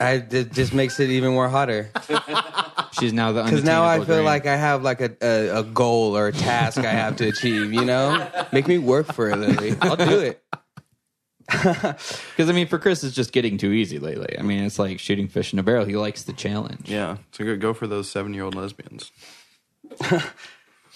I 0.00 0.14
it 0.30 0.52
just 0.52 0.74
makes 0.74 0.98
it 0.98 1.10
even 1.10 1.30
more 1.30 1.48
hotter 1.48 1.90
She's 2.98 3.12
now 3.12 3.32
the 3.32 3.42
because 3.42 3.64
now 3.64 3.84
I 3.84 3.98
feel 3.98 4.06
dream. 4.06 4.24
like 4.24 4.46
I 4.46 4.56
have 4.56 4.82
like 4.82 5.00
a, 5.00 5.16
a 5.20 5.60
a 5.60 5.62
goal 5.64 6.16
or 6.16 6.28
a 6.28 6.32
task 6.32 6.78
I 6.78 6.90
have 6.92 7.16
to 7.16 7.28
achieve. 7.28 7.72
You 7.72 7.84
know, 7.84 8.28
make 8.52 8.66
me 8.66 8.78
work 8.78 9.12
for 9.12 9.30
it, 9.30 9.36
Lily. 9.36 9.76
I'll 9.80 9.96
do 9.96 10.20
it. 10.20 10.42
because 11.48 12.50
I 12.50 12.52
mean, 12.52 12.66
for 12.66 12.78
Chris, 12.78 13.04
it's 13.04 13.14
just 13.14 13.32
getting 13.32 13.56
too 13.58 13.70
easy 13.72 13.98
lately. 13.98 14.36
I 14.38 14.42
mean, 14.42 14.64
it's 14.64 14.78
like 14.78 14.98
shooting 14.98 15.28
fish 15.28 15.52
in 15.52 15.58
a 15.58 15.62
barrel. 15.62 15.84
He 15.84 15.96
likes 15.96 16.24
the 16.24 16.32
challenge. 16.32 16.88
Yeah, 16.90 17.18
so 17.32 17.44
go, 17.44 17.56
go 17.56 17.74
for 17.74 17.86
those 17.86 18.10
seven-year-old 18.10 18.54
lesbians. 18.54 19.12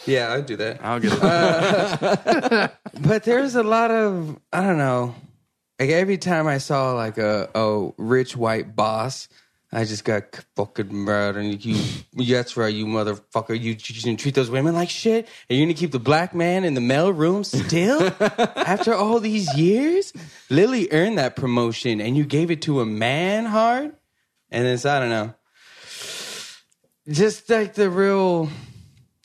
Yeah, 0.07 0.33
I'd 0.33 0.47
do 0.47 0.57
that. 0.57 0.83
I'll 0.83 0.99
get 1.01 1.13
it. 1.13 1.23
Uh, 1.23 2.69
but 3.01 3.25
there's 3.25 3.55
a 3.55 3.63
lot 3.63 3.91
of 3.91 4.39
I 4.53 4.63
don't 4.63 4.79
know. 4.79 5.15
Like 5.79 5.91
every 5.91 6.19
time 6.19 6.47
I 6.47 6.59
saw 6.59 6.93
like 6.95 7.19
a 7.19 7.51
a 7.55 7.91
rich 7.99 8.37
white 8.37 8.75
boss, 8.75 9.29
I 9.73 9.85
just 9.85 10.05
got 10.05 10.45
fucking 10.57 11.05
mad. 11.05 11.37
And 11.37 11.65
you, 11.65 11.81
that's 12.13 12.57
right, 12.57 12.75
you 12.75 12.87
motherfucker. 12.87 13.51
You, 13.51 13.77
you 13.79 14.03
gonna 14.03 14.17
treat 14.17 14.35
those 14.35 14.51
women 14.51 14.75
like 14.75 14.91
shit, 14.91 15.29
and 15.49 15.59
you're 15.59 15.67
gonna 15.67 15.75
keep 15.75 15.93
the 15.93 16.01
black 16.01 16.35
man 16.35 16.65
in 16.65 16.75
the 16.75 16.81
mail 16.81 17.13
room 17.13 17.45
still 17.45 18.13
after 18.21 18.95
all 18.95 19.21
these 19.21 19.55
years. 19.57 20.13
Lily 20.49 20.89
earned 20.91 21.19
that 21.19 21.37
promotion, 21.37 22.01
and 22.01 22.17
you 22.17 22.25
gave 22.25 22.51
it 22.51 22.63
to 22.63 22.81
a 22.81 22.87
man 22.87 23.45
hard. 23.45 23.95
And 24.51 24.67
it's 24.67 24.85
I 24.85 24.99
don't 24.99 25.11
know, 25.11 25.35
just 27.09 27.49
like 27.49 27.75
the 27.75 27.89
real 27.89 28.49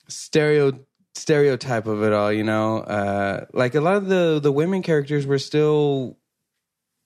stereo 0.08 0.80
stereotype 1.16 1.88
of 1.88 2.04
it 2.04 2.12
all 2.12 2.32
you 2.32 2.44
know 2.44 2.80
uh 2.80 3.46
like 3.54 3.74
a 3.74 3.82
lot 3.82 3.96
of 3.96 4.08
the 4.08 4.40
the 4.44 4.52
women 4.52 4.82
characters 4.82 5.26
were 5.26 5.40
still 5.40 6.18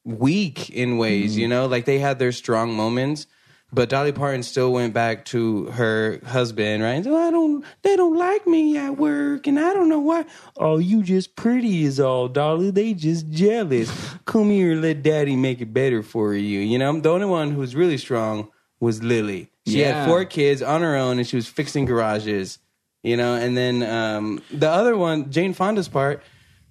weak 0.06 0.70
in 0.70 0.98
ways 0.98 1.38
you 1.38 1.48
know 1.48 1.66
like 1.68 1.86
they 1.86 2.00
had 2.00 2.20
their 2.20 2.32
strong 2.32 2.74
moments 2.74 3.28
but 3.72 3.88
Dolly 3.90 4.12
Parton 4.12 4.42
still 4.42 4.74
went 4.74 4.96
back 4.96 5.26
to 5.26 5.66
her 5.66 6.20
husband, 6.26 6.82
right? 6.82 7.04
So 7.04 7.16
I 7.16 7.30
don't, 7.30 7.64
they 7.84 7.96
don't 7.96 8.18
like 8.18 8.48
me 8.48 8.76
at 8.78 8.98
work, 8.98 9.46
and 9.46 9.60
I 9.60 9.76
don't 9.76 9.90
know 9.90 10.00
why. 10.00 10.26
Oh, 10.58 10.80
you 10.80 11.04
just 11.04 11.36
pretty 11.36 11.84
is 11.84 12.00
all, 12.00 12.28
Dolly. 12.28 12.72
They 12.72 12.96
just 12.96 13.30
jealous. 13.30 13.92
Come 14.26 14.50
here, 14.50 14.74
let 14.74 15.04
Daddy 15.04 15.36
make 15.36 15.62
it 15.62 15.72
better 15.72 16.02
for 16.02 16.34
you. 16.34 16.62
You 16.62 16.80
know, 16.80 17.00
the 17.00 17.12
only 17.12 17.28
one 17.28 17.52
who 17.52 17.60
was 17.60 17.76
really 17.76 18.00
strong 18.00 18.50
was 18.80 19.04
Lily. 19.04 19.52
She 19.68 19.82
Yeah. 19.82 19.94
had 19.94 20.06
four 20.10 20.26
kids 20.26 20.64
on 20.64 20.82
her 20.82 20.96
own, 20.96 21.20
and 21.20 21.28
she 21.28 21.36
was 21.36 21.46
fixing 21.48 21.86
garages 21.86 22.58
you 23.04 23.16
know 23.16 23.36
and 23.36 23.56
then 23.56 23.82
um 23.84 24.42
the 24.52 24.68
other 24.70 24.98
one 24.98 25.32
jane 25.32 25.54
fonda's 25.54 25.88
part 25.88 26.22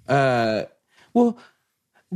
uh 0.09 0.65
well 1.15 1.39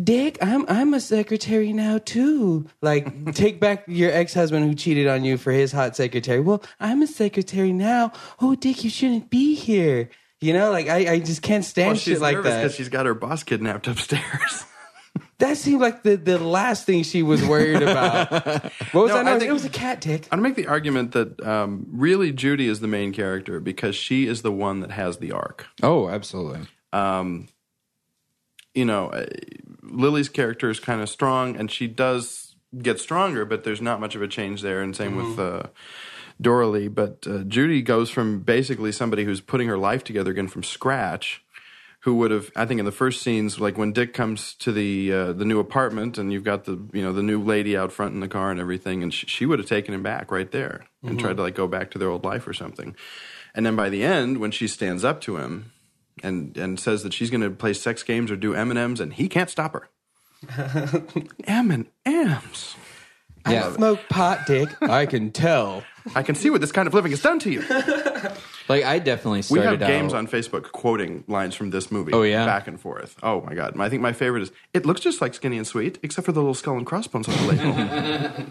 dick 0.03 0.39
i'm 0.41 0.65
i'm 0.69 0.95
a 0.95 1.01
secretary 1.01 1.73
now 1.73 1.99
too. 1.99 2.67
Like 2.81 3.35
take 3.35 3.61
back 3.61 3.85
your 3.87 4.11
ex-husband 4.11 4.65
who 4.65 4.75
cheated 4.75 5.07
on 5.07 5.25
you 5.25 5.37
for 5.37 5.53
his 5.53 5.73
hot 5.73 5.97
secretary. 5.97 6.41
Well 6.41 6.63
i'm 6.81 7.03
a 7.03 7.07
secretary 7.07 7.73
now. 7.73 8.13
Oh 8.41 8.55
dick 8.55 8.85
you 8.85 8.91
shouldn't 8.91 9.29
be 9.31 9.55
here. 9.55 10.09
You 10.41 10.53
know 10.55 10.71
like 10.71 10.89
i, 10.89 11.13
I 11.15 11.19
just 11.21 11.43
can't 11.43 11.65
stand 11.65 11.89
Well, 11.89 11.95
shit 11.97 12.05
she's 12.15 12.21
like 12.21 12.37
nervous 12.37 12.51
that. 12.53 12.63
because 12.63 12.75
she's 12.75 12.89
got 12.89 13.07
her 13.07 13.15
boss 13.15 13.43
kidnapped 13.43 13.87
upstairs. 13.87 14.65
that 15.39 15.57
seemed 15.59 15.81
like 15.83 16.03
the 16.03 16.17
the 16.17 16.39
last 16.39 16.87
thing 16.87 17.03
she 17.03 17.23
was 17.23 17.45
worried 17.45 17.83
about. 17.83 18.31
What 18.93 19.03
was 19.05 19.09
No, 19.11 19.17
that 19.25 19.27
I 19.27 19.39
think- 19.39 19.49
it 19.51 19.53
was 19.53 19.65
a 19.65 19.71
cat 19.71 20.01
dick. 20.01 20.27
I'd 20.31 20.41
make 20.41 20.55
the 20.55 20.67
argument 20.67 21.13
that 21.13 21.41
um, 21.47 21.87
really 21.93 22.31
Judy 22.33 22.67
is 22.69 22.81
the 22.81 22.89
main 22.89 23.13
character 23.13 23.59
because 23.61 23.95
she 23.97 24.27
is 24.27 24.43
the 24.43 24.53
one 24.53 24.81
that 24.81 24.91
has 24.91 25.17
the 25.19 25.33
arc. 25.33 25.67
Oh, 25.83 26.09
absolutely. 26.11 26.67
You 28.75 28.85
know, 28.85 29.09
uh, 29.09 29.27
Lily's 29.83 30.29
character 30.29 30.71
is 30.71 30.81
kind 30.81 31.01
of 31.01 31.09
strong, 31.09 31.57
and 31.57 31.71
she 31.71 31.87
does 31.87 32.55
get 32.79 32.99
stronger, 32.99 33.45
but 33.45 33.65
there's 33.65 33.83
not 33.83 34.01
much 34.01 34.15
of 34.15 34.23
a 34.23 34.29
change 34.29 34.63
there. 34.63 34.81
And 34.81 34.97
same 34.97 35.17
with 35.17 35.39
uh, 35.39 35.65
Doralee. 36.41 36.93
But 36.93 37.27
uh, 37.27 37.45
Judy 37.45 37.83
goes 37.83 38.11
from 38.11 38.41
basically 38.41 38.93
somebody 38.93 39.25
who's 39.25 39.41
putting 39.41 39.69
her 39.69 39.79
life 39.79 40.05
together 40.05 40.31
again 40.31 40.49
from 40.49 40.63
scratch. 40.63 41.45
Who 42.01 42.17
would 42.17 42.33
have? 42.33 42.51
I 42.57 42.67
think 42.67 42.81
in 42.81 42.85
the 42.85 42.91
first 42.91 43.23
scenes, 43.23 43.61
like 43.61 43.79
when 43.79 43.93
Dick 43.93 44.13
comes 44.13 44.55
to 44.55 44.73
the 44.73 45.13
uh, 45.13 45.33
the 45.35 45.45
new 45.45 45.61
apartment, 45.61 46.19
and 46.19 46.33
you've 46.33 46.43
got 46.43 46.65
the 46.65 46.73
you 46.93 47.01
know 47.01 47.13
the 47.13 47.23
new 47.23 47.41
lady 47.41 47.77
out 47.77 47.93
front 47.93 48.13
in 48.13 48.19
the 48.19 48.27
car 48.27 48.51
and 48.51 48.59
everything, 48.59 49.05
and 49.05 49.15
she, 49.15 49.27
she 49.29 49.47
would 49.47 49.61
have 49.61 49.69
taken 49.69 49.95
him 49.95 50.03
back 50.03 50.33
right 50.33 50.51
there 50.51 50.87
and 51.05 51.21
tried 51.21 51.37
to 51.37 51.43
like 51.43 51.55
go 51.55 51.69
back 51.69 51.93
to 51.93 51.99
their 51.99 52.09
old 52.09 52.25
life 52.25 52.49
or 52.49 52.53
something. 52.53 52.97
And 53.55 53.65
then 53.65 53.77
by 53.77 53.89
the 53.89 54.03
end, 54.03 54.39
when 54.39 54.51
she 54.51 54.67
stands 54.67 55.05
up 55.05 55.21
to 55.23 55.37
him 55.37 55.71
and 56.23 56.57
and 56.57 56.79
says 56.79 57.03
that 57.03 57.13
she's 57.13 57.31
going 57.31 57.41
to 57.43 57.51
play 57.51 57.73
sex 57.73 58.03
games 58.03 58.31
or 58.31 58.37
do 58.37 58.55
M 58.55 58.71
and 58.71 58.79
M's, 58.79 59.01
and 59.01 59.13
he 59.13 59.29
can't 59.29 59.51
stop 59.51 59.73
her. 59.73 59.89
M 61.45 61.71
and 61.71 61.87
M's. 62.05 62.75
Yeah. 63.49 63.69
I 63.69 63.73
smoke 63.73 64.01
pot, 64.09 64.47
Dick. 64.47 64.69
I 64.83 65.07
can 65.07 65.33
tell. 65.33 65.83
I 66.15 66.23
can 66.23 66.35
see 66.35 66.51
what 66.51 66.61
this 66.61 66.73
kind 66.73 66.87
of 66.87 66.95
living 66.95 67.11
has 67.11 67.23
done 67.23 67.39
to 67.41 67.51
you. 67.51 67.65
Like 68.69 68.85
I 68.85 68.99
definitely 69.01 69.39
We 69.39 69.43
started 69.61 69.81
have 69.81 69.89
games 69.89 70.15
out, 70.15 70.19
on 70.19 70.27
Facebook 70.29 70.71
quoting 70.73 71.25
lines 71.27 71.55
from 71.55 71.71
this 71.71 71.91
movie. 71.91 72.13
Oh, 72.13 72.23
yeah? 72.23 72.47
back 72.47 72.69
and 72.69 72.81
forth. 72.81 73.17
Oh 73.23 73.41
my 73.43 73.55
god! 73.55 73.79
I 73.79 73.89
think 73.89 74.03
my 74.03 74.13
favorite 74.13 74.43
is 74.43 74.53
it 74.73 74.87
looks 74.87 75.01
just 75.01 75.21
like 75.21 75.35
Skinny 75.35 75.59
and 75.59 75.67
Sweet, 75.67 75.99
except 76.03 76.25
for 76.25 76.33
the 76.33 76.41
little 76.41 76.55
skull 76.55 76.77
and 76.77 76.87
crossbones 76.87 77.29
on 77.29 77.37
the 77.37 78.45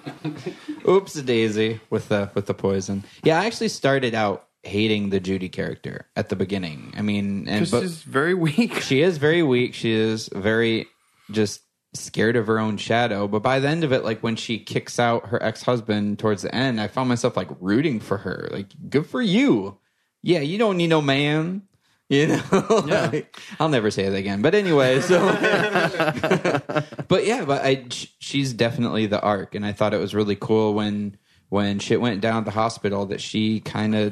label. 0.84 0.92
Oops, 0.92 1.14
Daisy 1.14 1.80
with 1.90 2.10
the 2.10 2.30
with 2.34 2.46
the 2.46 2.54
poison. 2.54 3.04
Yeah, 3.24 3.40
I 3.40 3.46
actually 3.46 3.70
started 3.70 4.14
out 4.14 4.48
hating 4.64 5.10
the 5.10 5.20
Judy 5.20 5.50
character 5.50 6.08
at 6.16 6.30
the 6.30 6.36
beginning. 6.36 6.94
I 6.96 7.02
mean, 7.02 7.48
and 7.48 7.70
but 7.70 7.82
she's 7.82 8.04
very 8.04 8.34
weak. 8.34 8.80
she 8.82 9.02
is 9.02 9.18
very 9.18 9.44
weak. 9.44 9.74
She 9.74 9.92
is 9.92 10.30
very 10.34 10.88
just 11.32 11.62
scared 11.94 12.36
of 12.36 12.48
her 12.48 12.60
own 12.60 12.78
shadow. 12.78 13.28
But 13.28 13.42
by 13.42 13.60
the 13.60 13.68
end 13.68 13.84
of 13.84 13.92
it, 13.92 14.04
like 14.04 14.22
when 14.22 14.36
she 14.36 14.60
kicks 14.60 15.00
out 15.00 15.28
her 15.28 15.42
ex 15.42 15.64
husband 15.64 16.20
towards 16.20 16.44
the 16.44 16.54
end, 16.54 16.80
I 16.80 16.88
found 16.88 17.10
myself 17.10 17.36
like 17.36 17.50
rooting 17.60 18.00
for 18.00 18.18
her. 18.18 18.50
Like, 18.52 18.68
good 18.90 19.06
for 19.08 19.22
you. 19.22 19.78
Yeah, 20.22 20.40
you 20.40 20.58
don't 20.58 20.78
need 20.78 20.88
no 20.88 21.02
man. 21.02 21.64
You 22.12 22.28
know, 22.28 22.84
yeah. 22.88 23.22
I'll 23.62 23.70
never 23.70 23.90
say 23.90 24.04
it 24.04 24.14
again. 24.14 24.42
But 24.42 24.54
anyway, 24.54 25.00
so, 25.00 25.18
but 27.08 27.26
yeah, 27.26 27.46
but 27.46 27.64
I, 27.64 27.86
she's 27.90 28.52
definitely 28.52 29.06
the 29.06 29.22
arc, 29.22 29.56
and 29.56 29.66
I 29.66 29.72
thought 29.72 29.94
it 29.94 29.98
was 29.98 30.14
really 30.14 30.36
cool 30.36 30.74
when 30.74 31.16
when 31.48 31.80
shit 31.80 32.02
went 32.02 32.20
down 32.20 32.40
at 32.40 32.44
the 32.44 32.52
hospital 32.52 33.06
that 33.06 33.22
she 33.22 33.62
kind 33.62 33.96
of 33.96 34.12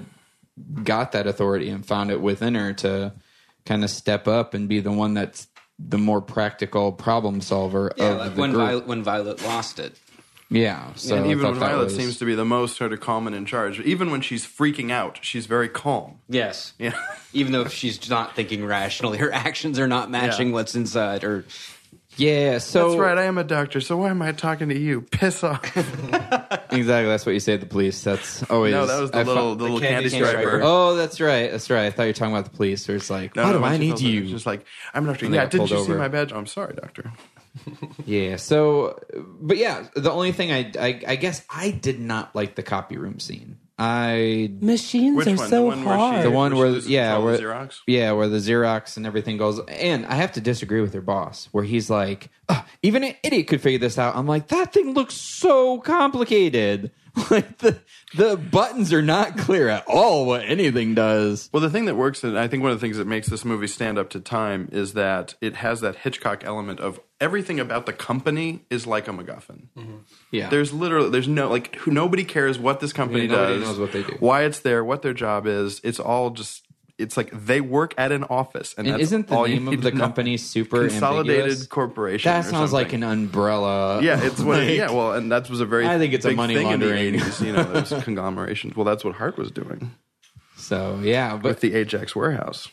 got 0.83 1.11
that 1.13 1.27
authority 1.27 1.69
and 1.69 1.85
found 1.85 2.11
it 2.11 2.21
within 2.21 2.55
her 2.55 2.73
to 2.73 3.13
kind 3.65 3.83
of 3.83 3.89
step 3.89 4.27
up 4.27 4.53
and 4.53 4.67
be 4.69 4.79
the 4.79 4.91
one 4.91 5.13
that's 5.13 5.47
the 5.77 5.97
more 5.97 6.21
practical 6.21 6.91
problem 6.91 7.39
solver 7.41 7.91
Yeah, 7.97 8.05
of 8.11 8.17
like 8.17 8.35
the 8.35 8.41
when 8.41 8.51
group. 8.51 8.61
Violet, 8.65 8.87
when 8.87 9.03
Violet 9.03 9.41
lost 9.43 9.79
it. 9.79 9.97
yeah, 10.49 10.91
so 10.95 11.15
and 11.15 11.27
even 11.27 11.43
when 11.45 11.53
Violet 11.55 11.85
was- 11.85 11.95
seems 11.95 12.17
to 12.17 12.25
be 12.25 12.35
the 12.35 12.43
most 12.45 12.75
sort 12.77 12.91
of 12.91 12.99
calm 12.99 13.27
and 13.27 13.35
in 13.35 13.45
charge, 13.45 13.79
even 13.81 14.11
when 14.11 14.19
she's 14.21 14.45
freaking 14.45 14.91
out, 14.91 15.19
she's 15.21 15.45
very 15.45 15.69
calm. 15.69 16.19
Yes. 16.27 16.73
Yeah. 16.79 16.99
Even 17.33 17.51
though 17.53 17.67
she's 17.67 18.09
not 18.09 18.35
thinking 18.35 18.65
rationally, 18.65 19.19
her 19.19 19.31
actions 19.31 19.77
are 19.77 19.87
not 19.87 20.09
matching 20.09 20.47
Yeah. 20.47 20.53
what's 20.55 20.73
inside 20.75 21.21
her. 21.21 21.45
Yeah. 22.19 22.57
So 22.57 22.89
That's 22.89 22.99
right. 22.99 23.17
I 23.17 23.23
am 23.23 23.37
a 23.37 23.43
doctor, 23.43 23.81
so 23.81 23.97
why 23.97 24.09
am 24.09 24.21
I 24.21 24.31
talking 24.33 24.69
to 24.69 24.77
you? 24.77 25.01
Piss 25.01 25.43
off. 25.43 25.63
exactly. 25.77 26.81
That's 26.81 27.25
what 27.25 27.31
you 27.31 27.39
say 27.39 27.53
to 27.53 27.57
the 27.57 27.65
police. 27.65 28.03
That's 28.03 28.43
always 28.49 28.73
no, 28.73 28.85
that 28.85 28.99
was 28.99 29.11
the 29.11 29.19
I 29.19 29.23
little, 29.23 29.55
the 29.55 29.63
little 29.63 29.79
candy 29.79 30.09
candy, 30.09 30.25
striper. 30.25 30.41
striper. 30.41 30.61
Oh, 30.63 30.95
that's 30.95 31.21
right. 31.21 31.49
That's 31.51 31.69
right. 31.69 31.85
I 31.85 31.91
thought 31.91 32.03
you 32.03 32.09
were 32.09 32.13
talking 32.13 32.33
about 32.33 32.45
the 32.51 32.55
police. 32.55 32.87
Where 32.87 32.97
it's 32.97 33.09
like, 33.09 33.35
No, 33.35 33.43
why 33.43 33.51
no, 33.51 33.57
do 33.59 33.63
I 33.65 33.77
need 33.77 33.99
you? 34.01 34.27
Just 34.27 34.45
like 34.45 34.65
I'm 34.93 35.05
a 35.05 35.07
doctor. 35.07 35.25
And 35.25 35.35
Yeah, 35.35 35.45
didn't 35.45 35.67
pulled 35.69 35.71
you 35.71 35.85
see 35.85 35.93
my 35.93 36.07
badge? 36.09 36.31
Oh, 36.33 36.37
I'm 36.37 36.47
sorry, 36.47 36.75
doctor. 36.75 37.11
Yeah. 38.05 38.35
So, 38.37 38.99
but 39.41 39.57
yeah, 39.57 39.87
the 39.95 40.11
only 40.11 40.31
thing 40.31 40.51
I, 40.51 40.71
I, 40.79 41.01
I 41.07 41.15
guess 41.15 41.43
I 41.49 41.71
did 41.71 41.99
not 41.99 42.35
like 42.35 42.55
the 42.55 42.63
copy 42.63 42.97
room 42.97 43.19
scene. 43.19 43.57
I 43.79 44.51
Machines 44.61 45.15
Which 45.15 45.27
are 45.27 45.35
one? 45.35 45.49
so 45.49 45.55
the 45.55 45.61
one 45.61 45.85
where 45.85 45.97
hard. 45.97 46.15
she, 46.17 46.21
the 46.23 46.31
one 46.31 46.51
she 46.51 46.57
where 46.57 46.69
yeah 46.79 47.17
where 47.17 47.37
the 47.37 47.43
Xerox. 47.43 47.79
yeah 47.87 48.11
where 48.11 48.27
the 48.27 48.37
Xerox 48.37 48.97
and 48.97 49.05
everything 49.05 49.37
goes. 49.37 49.59
And 49.67 50.05
I 50.05 50.15
have 50.15 50.33
to 50.33 50.41
disagree 50.41 50.81
with 50.81 50.93
her 50.93 51.01
boss, 51.01 51.47
where 51.51 51.63
he's 51.63 51.89
like, 51.89 52.29
"Ugh, 52.49 52.63
even 52.83 53.03
an 53.03 53.15
idiot 53.23 53.47
could 53.47 53.61
figure 53.61 53.79
this 53.79 53.97
out. 53.97 54.15
I'm 54.15 54.27
like, 54.27 54.49
that 54.49 54.73
thing 54.73 54.93
looks 54.93 55.15
so 55.15 55.79
complicated. 55.79 56.91
like 57.31 57.57
the 57.57 57.79
the 58.15 58.37
buttons 58.37 58.93
are 58.93 59.01
not 59.01 59.37
clear 59.37 59.67
at 59.67 59.83
all. 59.87 60.25
What 60.25 60.43
anything 60.45 60.93
does. 60.93 61.49
Well, 61.51 61.61
the 61.61 61.69
thing 61.69 61.85
that 61.85 61.95
works, 61.95 62.23
and 62.23 62.37
I 62.37 62.47
think 62.47 62.61
one 62.61 62.71
of 62.71 62.77
the 62.79 62.85
things 62.85 62.97
that 62.97 63.07
makes 63.07 63.27
this 63.27 63.43
movie 63.43 63.67
stand 63.67 63.97
up 63.97 64.09
to 64.11 64.19
time 64.19 64.69
is 64.71 64.93
that 64.93 65.33
it 65.41 65.55
has 65.55 65.81
that 65.81 65.95
Hitchcock 65.97 66.43
element 66.45 66.79
of 66.79 66.99
everything 67.21 67.59
about 67.59 67.85
the 67.85 67.93
company 67.93 68.61
is 68.69 68.87
like 68.87 69.07
a 69.07 69.11
MacGuffin. 69.11 69.67
Mm-hmm. 69.77 69.95
Yeah. 70.31 70.49
There's 70.49 70.73
literally 70.73 71.09
there's 71.09 71.27
no 71.27 71.49
like 71.49 71.75
who, 71.75 71.91
nobody 71.91 72.23
cares 72.23 72.57
what 72.59 72.79
this 72.79 72.93
company 72.93 73.21
Yeah, 73.25 73.31
nobody 73.31 73.59
does, 73.59 73.67
knows 73.69 73.79
what 73.79 73.91
they 73.91 74.03
do. 74.03 74.15
why 74.19 74.43
it's 74.43 74.59
there, 74.59 74.83
what 74.83 75.01
their 75.01 75.13
job 75.13 75.45
is. 75.47 75.81
It's 75.83 75.99
all 75.99 76.29
just 76.31 76.65
it's 76.97 77.15
like 77.15 77.31
they 77.31 77.61
work 77.61 77.93
at 77.97 78.11
an 78.11 78.25
office, 78.25 78.75
and, 78.77 78.85
and 78.85 78.95
that's 78.95 79.03
isn't 79.03 79.27
the 79.27 79.43
name 79.45 79.69
of 79.69 79.81
the 79.81 79.91
company 79.93 80.35
super 80.35 80.89
Consolidated 80.89 81.43
ambiguous? 81.43 81.67
Corporation? 81.67 82.29
That 82.29 82.43
sounds 82.43 82.73
like 82.73 82.91
an 82.91 83.03
umbrella. 83.03 84.01
Yeah, 84.03 84.21
it's 84.21 84.41
what. 84.41 84.59
Like- 84.59 84.69
yeah, 84.77 84.91
well, 84.91 85.13
and 85.13 85.31
that 85.31 85.49
was 85.49 85.61
a 85.61 85.65
very. 85.65 85.87
I 85.87 85.97
think 85.97 86.13
it's 86.13 86.25
a 86.25 86.31
money 86.31 86.55
thing 86.55 86.67
in 86.69 86.79
the 86.81 86.87
laundering. 86.87 87.13
80s, 87.15 87.45
you 87.45 87.53
know, 87.53 87.63
there's 87.63 88.03
conglomerations. 88.03 88.75
Well, 88.75 88.83
that's 88.83 89.05
what 89.05 89.15
Hart 89.15 89.37
was 89.37 89.49
doing 89.49 89.91
So 90.57 90.99
yeah, 91.01 91.35
but 91.37 91.43
with 91.45 91.59
the 91.61 91.73
Ajax 91.75 92.17
warehouse. 92.17 92.67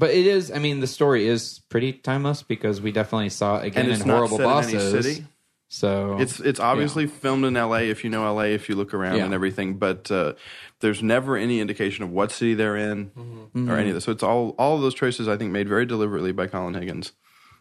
But 0.00 0.10
it 0.10 0.26
is. 0.26 0.50
I 0.50 0.58
mean, 0.58 0.80
the 0.80 0.86
story 0.86 1.26
is 1.28 1.60
pretty 1.68 1.92
timeless 1.92 2.42
because 2.42 2.80
we 2.80 2.90
definitely 2.90 3.28
saw 3.28 3.58
it 3.58 3.66
again 3.66 3.84
And 3.84 3.92
it's 3.92 4.02
in 4.02 4.08
not 4.08 4.16
Horrible 4.16 4.38
set 4.38 4.46
in 4.46 4.52
any 4.64 4.72
Bosses. 4.74 5.04
city. 5.06 5.24
So 5.68 6.16
It's 6.18 6.40
it's 6.40 6.58
obviously 6.58 7.06
filmed 7.06 7.44
in 7.44 7.56
L.A. 7.56 7.90
if 7.90 8.02
you 8.02 8.10
know 8.10 8.24
L.A. 8.26 8.54
if 8.54 8.68
you 8.68 8.74
look 8.74 8.92
around 8.94 9.18
Yeah. 9.18 9.26
and 9.26 9.34
everything, 9.34 9.74
but 9.74 10.10
uh, 10.10 10.32
there's 10.80 11.00
never 11.02 11.36
any 11.36 11.60
indication 11.60 12.02
of 12.02 12.10
what 12.10 12.32
city 12.32 12.54
they're 12.54 12.76
in 12.76 13.10
Mm-hmm. 13.10 13.70
or 13.70 13.76
any 13.76 13.90
of 13.90 13.94
this. 13.94 14.04
So 14.04 14.10
it's 14.12 14.22
all 14.24 14.54
all 14.58 14.74
of 14.76 14.82
those 14.82 14.94
choices 14.94 15.28
I 15.28 15.36
think 15.36 15.52
made 15.52 15.68
very 15.68 15.86
deliberately 15.86 16.32
by 16.32 16.46
Colin 16.48 16.74
Higgins 16.74 17.12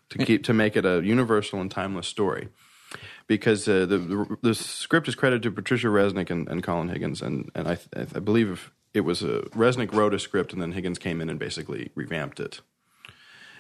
to 0.10 0.18
keep 0.26 0.44
to 0.46 0.54
make 0.54 0.76
it 0.76 0.86
a 0.86 1.02
universal 1.04 1.62
and 1.62 1.70
timeless 1.70 2.08
story. 2.08 2.48
Because 3.28 3.68
uh, 3.68 3.86
the, 3.86 3.98
the 4.00 4.38
the 4.42 4.56
script 4.56 5.08
is 5.08 5.14
credited 5.14 5.44
to 5.44 5.52
Patricia 5.52 5.88
Resnick 5.88 6.32
and, 6.32 6.48
and 6.50 6.64
Colin 6.64 6.90
Higgins, 6.90 7.22
and 7.22 7.52
and 7.54 7.68
I 7.68 7.78
I 8.16 8.20
believe 8.20 8.72
it 8.94 9.02
was 9.02 9.22
a 9.22 9.42
Resnick 9.52 9.94
wrote 9.94 10.14
a 10.14 10.20
script 10.20 10.54
and 10.54 10.62
then 10.62 10.72
Higgins 10.72 11.00
came 11.00 11.22
in 11.22 11.30
and 11.30 11.40
basically 11.40 11.92
revamped 11.96 12.40
it. 12.40 12.62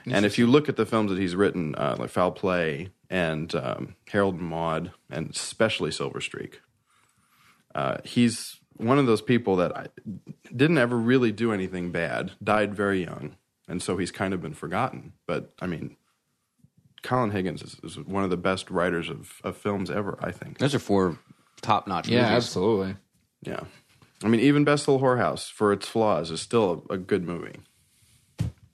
And 0.06 0.26
if 0.26 0.38
you 0.38 0.48
look 0.48 0.70
at 0.70 0.76
the 0.76 0.86
films 0.86 1.12
that 1.12 1.20
he's 1.20 1.36
written, 1.36 1.76
uh, 1.76 1.96
like 2.00 2.10
Foul 2.10 2.32
Play 2.32 2.89
and 3.10 3.54
um, 3.54 3.96
Harold 4.08 4.36
and 4.36 4.44
Maude, 4.44 4.92
and 5.10 5.30
especially 5.30 5.92
Silver 5.92 6.22
Streak, 6.22 6.62
uh, 7.76 7.98
he's 8.04 8.60
one 8.78 8.98
of 8.98 9.06
those 9.06 9.22
people 9.22 9.58
that 9.58 9.76
I, 9.78 9.88
didn't 10.56 10.78
ever 10.78 10.98
really 10.98 11.32
do 11.32 11.52
anything 11.52 11.92
bad, 11.92 12.32
died 12.44 12.74
very 12.74 13.04
young, 13.04 13.36
and 13.68 13.82
so 13.82 13.98
he's 13.98 14.12
kind 14.12 14.34
of 14.34 14.42
been 14.42 14.54
forgotten. 14.54 15.13
But 15.28 15.54
I 15.60 15.68
mean, 15.68 15.96
Colin 17.04 17.32
Higgins 17.32 17.62
is, 17.62 17.80
is 17.84 18.00
one 18.00 18.24
of 18.24 18.30
the 18.30 18.38
best 18.38 18.72
writers 18.72 19.10
of, 19.10 19.34
of 19.44 19.58
films 19.58 19.89
ever, 19.92 20.18
I 20.22 20.32
think. 20.32 20.58
Those 20.58 20.76
are 20.76 20.80
four 20.80 21.20
top 21.62 21.88
notch 21.88 22.08
yeah, 22.08 22.22
movies. 22.22 22.36
absolutely. 22.36 22.96
Yeah. 23.44 23.62
I 24.24 24.28
mean, 24.28 24.42
even 24.42 24.64
Best 24.64 24.88
Little 24.88 25.06
Whorehouse, 25.06 25.50
for 25.52 25.72
its 25.72 25.88
flaws, 25.88 26.32
is 26.32 26.42
still 26.42 26.86
a, 26.90 26.94
a 26.94 26.98
good 26.98 27.26
movie. 27.26 27.56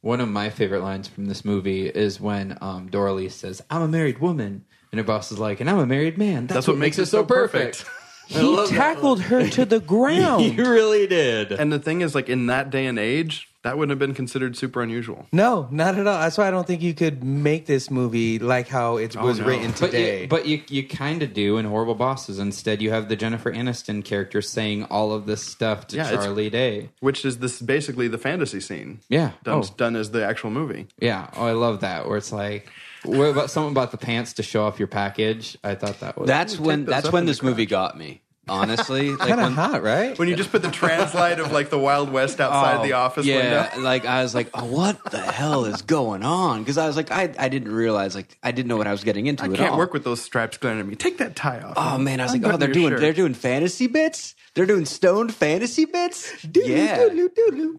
One 0.02 0.22
of 0.22 0.30
my 0.30 0.50
favorite 0.50 0.82
lines 0.82 1.08
from 1.08 1.26
this 1.26 1.44
movie 1.44 1.88
is 1.88 2.20
when 2.20 2.58
um, 2.62 2.90
Doralee 2.90 3.32
says, 3.32 3.62
"I'm 3.70 3.82
a 3.82 3.88
married 3.88 4.20
woman," 4.20 4.66
and 4.92 5.00
her 5.00 5.04
boss 5.04 5.32
is 5.32 5.40
like, 5.40 5.60
"And 5.60 5.70
I'm 5.70 5.80
a 5.80 5.86
married 5.86 6.18
man." 6.18 6.48
That's, 6.48 6.68
what, 6.68 6.78
makes 6.78 7.00
it 7.00 7.08
so 7.08 7.24
perfect. 7.24 7.86
He 8.28 8.68
tackled 8.68 9.22
her 9.22 9.48
to 9.50 9.66
the 9.66 9.80
ground. 9.96 10.44
he 10.44 10.62
really 10.62 11.08
did. 11.08 11.52
And 11.52 11.72
the 11.72 11.80
thing 11.80 12.02
is, 12.02 12.16
like, 12.16 12.30
in 12.30 12.48
that 12.48 12.70
day 12.70 12.86
and 12.88 12.98
age, 13.00 13.50
that 13.64 13.78
wouldn't 13.78 13.90
have 13.92 14.00
been 14.00 14.14
considered 14.16 14.56
super 14.56 14.82
unusual. 14.84 15.26
no, 15.32 15.68
not 15.72 15.98
at 15.98 16.06
all. 16.06 16.20
That's 16.20 16.38
why 16.38 16.48
I 16.48 16.52
don't 16.52 16.68
think 16.68 16.84
you 16.84 16.94
could 16.94 17.24
make 17.24 17.66
this 17.66 17.90
movie 17.90 18.38
like 18.38 18.68
how 18.68 18.98
it 18.98 19.18
oh, 19.18 19.24
was 19.26 19.40
no. 19.40 19.46
written 19.48 19.72
But 19.72 19.78
today. 19.88 20.22
you, 20.24 20.28
but 20.28 20.46
you 20.46 20.62
you 20.68 20.88
kind 20.88 21.24
of 21.24 21.34
do 21.34 21.58
in 21.58 21.66
Horrible 21.66 21.96
Bosses. 21.96 22.38
Instead, 22.38 22.80
you 22.82 22.92
have 22.92 23.10
the 23.10 23.16
Jennifer 23.16 23.52
Aniston 23.52 24.06
character 24.06 24.40
saying 24.42 24.84
all 24.86 25.14
of 25.14 25.26
this 25.26 25.42
stuff 25.44 25.88
to 25.88 25.96
Yeah, 25.98 26.08
it's- 26.10 26.26
Charlie 26.26 26.52
Day. 26.52 26.90
Which 27.00 27.26
is 27.26 27.40
this 27.40 27.60
basically 27.60 28.08
the 28.08 28.20
fantasy 28.20 28.60
scene. 28.60 29.00
Yeah. 29.10 29.32
Done, 29.44 29.64
Oh. 29.66 29.74
done 29.78 29.96
as 29.96 30.12
the 30.12 30.24
actual 30.24 30.52
movie. 30.52 30.86
Yeah. 31.00 31.28
Oh, 31.36 31.46
I 31.48 31.54
love 31.54 31.80
that. 31.82 32.08
Where 32.08 32.18
it's 32.18 32.32
like, 32.32 32.70
what 33.08 33.26
about 33.30 33.50
something 33.52 33.72
about 33.72 33.91
the 33.91 33.98
pants 33.98 34.34
to 34.34 34.44
show 34.44 34.65
off 34.65 34.80
your 34.80 34.88
package? 34.88 35.58
I 35.63 35.76
thought 35.76 36.00
that 36.02 36.18
was 36.18 36.28
That's 36.28 36.60
when 36.60 36.86
that's 36.86 37.12
when 37.12 37.26
this 37.26 37.41
movie 37.44 37.65
got 37.65 37.98
me. 37.98 38.22
Honestly, 38.48 39.10
like 39.15 39.20
kind 39.28 39.39
of 39.41 39.46
when- 39.48 39.54
hot, 39.54 39.82
right? 39.82 40.18
When 40.20 40.28
you 40.28 40.36
just 40.36 40.52
put 40.52 40.62
the 40.62 40.70
translite 40.70 41.39
of 41.39 41.52
like 41.52 41.72
the 41.72 41.80
Wild 41.80 42.12
West 42.12 42.39
outside 42.39 42.78
Oh, 42.80 42.84
the 42.84 42.94
office 42.94 43.26
yeah, 43.26 43.70
window. 43.74 43.82
like 43.84 44.06
I 44.06 44.22
was 44.22 44.36
like, 44.36 44.52
oh, 44.54 44.65
what 44.65 45.04
the 45.10 45.20
hell 45.20 45.65
is 45.65 45.82
going 45.82 46.22
on? 46.22 46.60
Because 46.62 46.78
I 46.78 46.86
was 46.86 46.96
like, 46.96 47.10
I, 47.12 47.34
I 47.39 47.50
didn't 47.50 47.72
realize 47.74 48.13
like 48.13 48.38
I 48.44 48.52
didn't 48.52 48.68
know 48.68 48.78
what 48.78 48.86
I 48.86 48.91
was 48.91 49.04
getting 49.04 49.26
into 49.26 49.44
I 49.44 49.48
at 49.48 49.56
can't 49.56 49.72
all. 49.72 49.78
work 49.80 49.94
with 49.94 50.04
those 50.04 50.22
stripes 50.22 50.58
glaring 50.58 50.80
at 50.80 50.86
me. 50.86 50.96
Take 50.96 51.18
that 51.18 51.36
tie 51.36 51.60
off. 51.60 51.74
Oh 51.76 51.98
man, 51.98 52.20
I 52.20 52.24
was 52.26 52.34
like, 52.34 52.44
Unbutton 52.44 52.56
oh, 52.56 52.58
they're 52.60 52.68
your 52.70 52.74
doing 52.76 52.89
shirt. 52.91 53.00
they're 53.02 53.13
doing 53.13 53.34
fantasy 53.34 53.88
bits. 53.88 54.36
They're 54.54 54.68
doing 54.68 54.86
stoned 54.86 55.34
fantasy 55.34 55.86
bits. 55.86 56.32
yeah, 56.54 57.10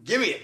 give 0.03 0.19
me 0.21 0.27
it. 0.31 0.41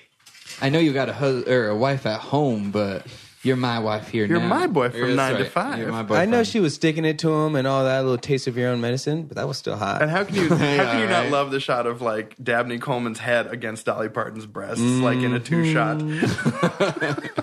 I 0.62 0.70
know 0.70 0.80
you 0.80 0.94
got 0.94 1.10
a 1.10 1.14
hus- 1.14 1.48
or 1.48 1.68
a 1.68 1.76
wife 1.76 2.06
at 2.06 2.20
home, 2.22 2.72
but 2.72 3.06
You're 3.44 3.58
my 3.58 3.80
wife 3.80 4.08
here 4.08 4.26
You're 4.26 4.40
now. 4.40 4.48
my 4.48 4.68
boy 4.68 4.90
from 4.90 5.02
That's 5.02 5.16
nine 5.16 5.36
to 5.38 5.46
five. 5.46 5.78
You're 5.78 5.92
my 5.92 6.00
I 6.00 6.04
boyfriend. 6.04 6.32
know 6.32 6.44
she 6.46 6.62
was 6.62 6.76
sticking 6.76 7.04
it 7.04 7.20
to 7.20 7.34
him 7.34 7.58
and 7.58 7.68
all 7.68 7.84
that 7.84 8.00
little 8.00 8.18
taste 8.18 8.48
of 8.48 8.56
your 8.58 8.70
own 8.70 8.80
medicine, 8.80 9.24
but 9.24 9.36
that 9.36 9.50
was 9.50 9.58
still 9.58 9.76
hot. 9.76 10.02
And 10.02 10.10
how 10.10 10.24
can 10.24 10.36
you 10.36 10.48
how 10.50 10.56
can 10.58 11.00
you 11.02 11.08
not 11.08 11.24
right. 11.24 11.32
love 11.32 11.52
the 11.52 11.60
shot 11.60 11.86
of 11.86 12.02
like 12.02 12.36
Dabney 12.42 12.80
Coleman's 12.80 13.20
head 13.20 13.48
against 13.48 13.86
Dolly 13.86 14.08
Parton's 14.08 14.46
breasts, 14.46 14.82
like 14.82 15.18
in 15.18 15.34
a 15.34 15.42
two 15.42 15.74
shot? 15.74 15.98
Mm-hmm. 15.98 17.42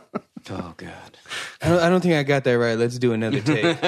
God. 1.60 1.66
I 1.66 1.68
don't, 1.70 1.78
I 1.84 1.88
don't 1.88 2.00
think 2.00 2.14
I 2.14 2.22
got 2.22 2.44
that 2.44 2.52
right. 2.58 2.76
Let's 2.78 2.98
do 2.98 3.12
another 3.12 3.40
take. 3.42 3.82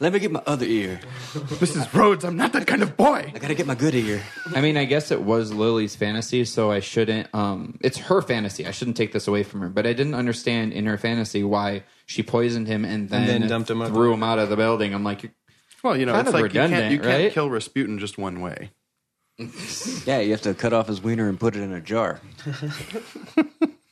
Let 0.00 0.12
me 0.12 0.18
get 0.18 0.30
my 0.32 0.42
other 0.46 0.66
ear. 0.66 1.00
Mrs. 1.32 1.92
Rhodes, 1.94 2.24
I'm 2.24 2.36
not 2.36 2.52
that 2.54 2.66
kind 2.66 2.82
of 2.82 2.96
boy. 2.96 3.32
I 3.34 3.38
gotta 3.38 3.54
get 3.54 3.66
my 3.66 3.74
good 3.74 3.94
ear. 3.94 4.22
I 4.54 4.60
mean, 4.60 4.76
I 4.76 4.84
guess 4.84 5.10
it 5.10 5.22
was 5.22 5.52
Lily's 5.52 5.94
fantasy, 5.96 6.44
so 6.44 6.70
I 6.70 6.80
shouldn't. 6.80 7.28
Um, 7.34 7.78
it's 7.80 7.98
her 7.98 8.22
fantasy. 8.22 8.66
I 8.66 8.70
shouldn't 8.70 8.96
take 8.96 9.12
this 9.12 9.28
away 9.28 9.42
from 9.42 9.60
her. 9.60 9.68
But 9.68 9.86
I 9.86 9.92
didn't 9.92 10.14
understand 10.14 10.72
in 10.72 10.86
her 10.86 10.98
fantasy 10.98 11.42
why 11.44 11.84
she 12.06 12.22
poisoned 12.22 12.66
him 12.66 12.84
and 12.84 13.08
then, 13.08 13.26
then 13.26 13.48
dumped 13.48 13.70
him 13.70 13.82
out 13.82 13.88
threw 13.88 14.12
him 14.12 14.22
out 14.22 14.38
of 14.38 14.48
the 14.48 14.56
building. 14.56 14.94
I'm 14.94 15.04
like, 15.04 15.30
Well, 15.82 15.96
you 15.96 16.06
know, 16.06 16.12
Kind 16.12 16.28
it's 16.28 16.34
of 16.34 16.40
like 16.40 16.52
you 16.54 16.60
can't 16.60 16.72
redundant, 16.72 16.92
you 16.92 16.98
can't 17.00 17.22
right? 17.24 17.32
kill 17.32 17.50
Rasputin 17.50 17.98
just 17.98 18.18
one 18.18 18.40
way. 18.40 18.70
Yeah, 20.06 20.20
you 20.20 20.30
have 20.30 20.42
to 20.42 20.54
cut 20.54 20.72
off 20.72 20.86
his 20.86 21.02
wiener 21.02 21.28
and 21.28 21.38
put 21.40 21.56
it 21.56 21.60
in 21.62 21.72
a 21.72 21.80
jar. 21.80 22.20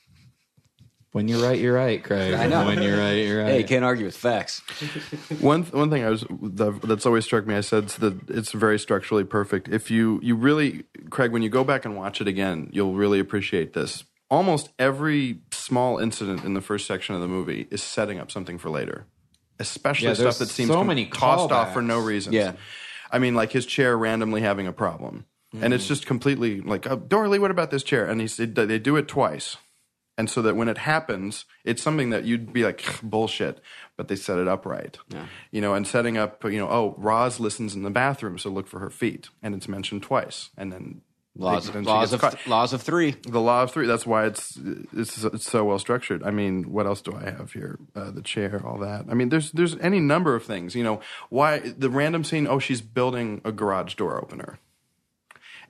when 1.12 1.28
you're 1.28 1.42
right, 1.42 1.58
you're 1.58 1.74
right, 1.74 2.02
Craig. 2.02 2.32
I 2.32 2.46
know. 2.46 2.64
When 2.64 2.82
you're 2.82 2.98
right, 2.98 3.12
you're 3.12 3.42
right. 3.42 3.52
Hey, 3.52 3.58
you 3.58 3.64
can't 3.64 3.84
argue 3.84 4.06
with 4.06 4.16
facts. 4.16 4.62
One 5.40 5.64
one 5.64 5.90
thing 5.90 6.04
I 6.04 6.08
was 6.08 6.24
that's 6.30 7.04
always 7.04 7.24
struck 7.24 7.46
me. 7.46 7.54
I 7.54 7.60
said 7.60 7.84
it's 7.84 7.96
that 7.98 8.30
it's 8.30 8.52
very 8.52 8.78
structurally 8.78 9.24
perfect. 9.24 9.68
If 9.68 9.90
you 9.90 10.20
you 10.22 10.34
really, 10.34 10.84
Craig, 11.10 11.30
when 11.30 11.42
you 11.42 11.50
go 11.50 11.64
back 11.64 11.84
and 11.84 11.96
watch 11.96 12.20
it 12.22 12.28
again, 12.28 12.70
you'll 12.72 12.94
really 12.94 13.20
appreciate 13.20 13.74
this. 13.74 14.04
Almost 14.30 14.70
every 14.78 15.40
small 15.50 15.98
incident 15.98 16.44
in 16.44 16.54
the 16.54 16.62
first 16.62 16.86
section 16.86 17.14
of 17.14 17.20
the 17.20 17.28
movie 17.28 17.68
is 17.70 17.82
setting 17.82 18.18
up 18.18 18.30
something 18.30 18.56
for 18.56 18.70
later, 18.70 19.04
especially 19.58 20.08
Yeah, 20.08 20.14
stuff 20.14 20.38
that 20.38 20.48
seems 20.48 20.68
so 20.68 20.76
com- 20.76 20.86
many 20.86 21.06
tossed 21.06 21.52
off 21.52 21.74
for 21.74 21.82
no 21.82 21.98
reason. 21.98 22.32
Yeah. 22.32 22.52
I 23.10 23.18
mean, 23.18 23.34
like 23.34 23.52
his 23.52 23.66
chair 23.66 23.98
randomly 23.98 24.40
having 24.40 24.66
a 24.66 24.72
problem, 24.72 25.26
and 25.60 25.74
it's 25.74 25.84
mm. 25.84 25.88
just 25.88 26.06
completely 26.06 26.62
like, 26.62 26.86
oh, 26.86 26.96
Doralee, 26.96 27.38
what 27.38 27.50
about 27.50 27.70
this 27.70 27.82
chair? 27.82 28.06
And 28.06 28.22
he 28.22 28.26
said 28.26 28.54
they 28.54 28.78
do 28.78 28.96
it 28.96 29.06
twice. 29.06 29.58
And 30.18 30.28
so 30.28 30.42
that 30.42 30.56
when 30.56 30.68
it 30.68 30.78
happens, 30.78 31.46
it's 31.64 31.82
something 31.82 32.10
that 32.10 32.24
you'd 32.24 32.52
be 32.52 32.64
like 32.64 32.84
bullshit, 33.02 33.60
but 33.96 34.08
they 34.08 34.16
set 34.16 34.38
it 34.38 34.46
up 34.46 34.66
right. 34.66 34.96
You 35.50 35.60
know, 35.60 35.74
and 35.74 35.86
setting 35.86 36.18
up, 36.18 36.44
you 36.44 36.58
know, 36.58 36.68
oh, 36.68 36.94
Roz 36.98 37.40
listens 37.40 37.74
in 37.74 37.82
the 37.82 37.90
bathroom, 37.90 38.38
so 38.38 38.50
look 38.50 38.66
for 38.66 38.78
her 38.78 38.90
feet, 38.90 39.30
and 39.42 39.54
it's 39.54 39.68
mentioned 39.68 40.02
twice, 40.02 40.50
and 40.56 40.72
then 40.72 41.00
Laws 41.34 41.68
then 41.68 41.78
of 41.78 41.86
laws 41.86 42.12
of 42.12 42.46
laws 42.46 42.72
of 42.74 42.82
three. 42.82 43.12
the 43.26 43.40
law 43.40 43.62
of 43.62 43.70
three. 43.70 43.86
That's 43.86 44.04
why 44.04 44.26
it's 44.26 44.58
it's 44.92 45.24
it's 45.24 45.50
so 45.50 45.64
well 45.64 45.78
structured. 45.78 46.22
I 46.22 46.30
mean, 46.30 46.64
what 46.70 46.84
else 46.84 47.00
do 47.00 47.14
I 47.14 47.30
have 47.30 47.52
here? 47.52 47.78
Uh, 47.96 48.10
the 48.10 48.20
chair, 48.20 48.60
all 48.66 48.76
that. 48.80 49.06
I 49.08 49.14
mean, 49.14 49.30
there's 49.30 49.50
there's 49.52 49.74
any 49.78 49.98
number 49.98 50.34
of 50.34 50.44
things. 50.44 50.74
You 50.74 50.84
know, 50.84 51.00
why 51.30 51.60
the 51.60 51.88
random 51.88 52.22
scene? 52.22 52.46
Oh, 52.46 52.58
she's 52.58 52.82
building 52.82 53.40
a 53.46 53.52
garage 53.52 53.94
door 53.94 54.22
opener. 54.22 54.58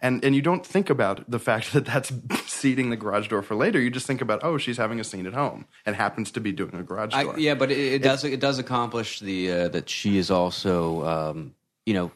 And, 0.03 0.25
and 0.25 0.35
you 0.35 0.43
don't 0.43 0.67
think 0.67 0.91
about 0.91 1.31
the 1.31 1.39
fact 1.39 1.73
that 1.73 1.87
that's 1.87 2.13
seating 2.47 2.91
the 2.91 2.97
garage 2.97 3.29
door 3.29 3.41
for 3.41 3.55
later. 3.55 3.81
You 3.81 3.89
just 3.91 4.07
think 4.07 4.21
about, 4.21 4.41
oh, 4.43 4.59
she's 4.59 4.77
having 4.77 5.01
a 5.01 5.05
scene 5.05 5.27
at 5.27 5.33
home 5.33 5.67
and 5.87 5.97
happens 5.97 6.33
to 6.33 6.41
be 6.41 6.53
doing 6.53 6.75
a 6.75 6.83
garage 6.83 7.13
door. 7.13 7.35
I, 7.35 7.39
yeah, 7.39 7.55
but 7.55 7.71
it, 7.71 7.79
it 7.79 8.03
does 8.03 8.25
it 8.25 8.41
does 8.41 8.59
accomplish 8.59 9.21
the 9.21 9.53
uh, 9.53 9.69
that 9.69 9.89
she 9.89 10.19
is 10.19 10.31
also 10.31 11.07
um, 11.07 11.55
you 11.87 11.95
know 11.95 12.11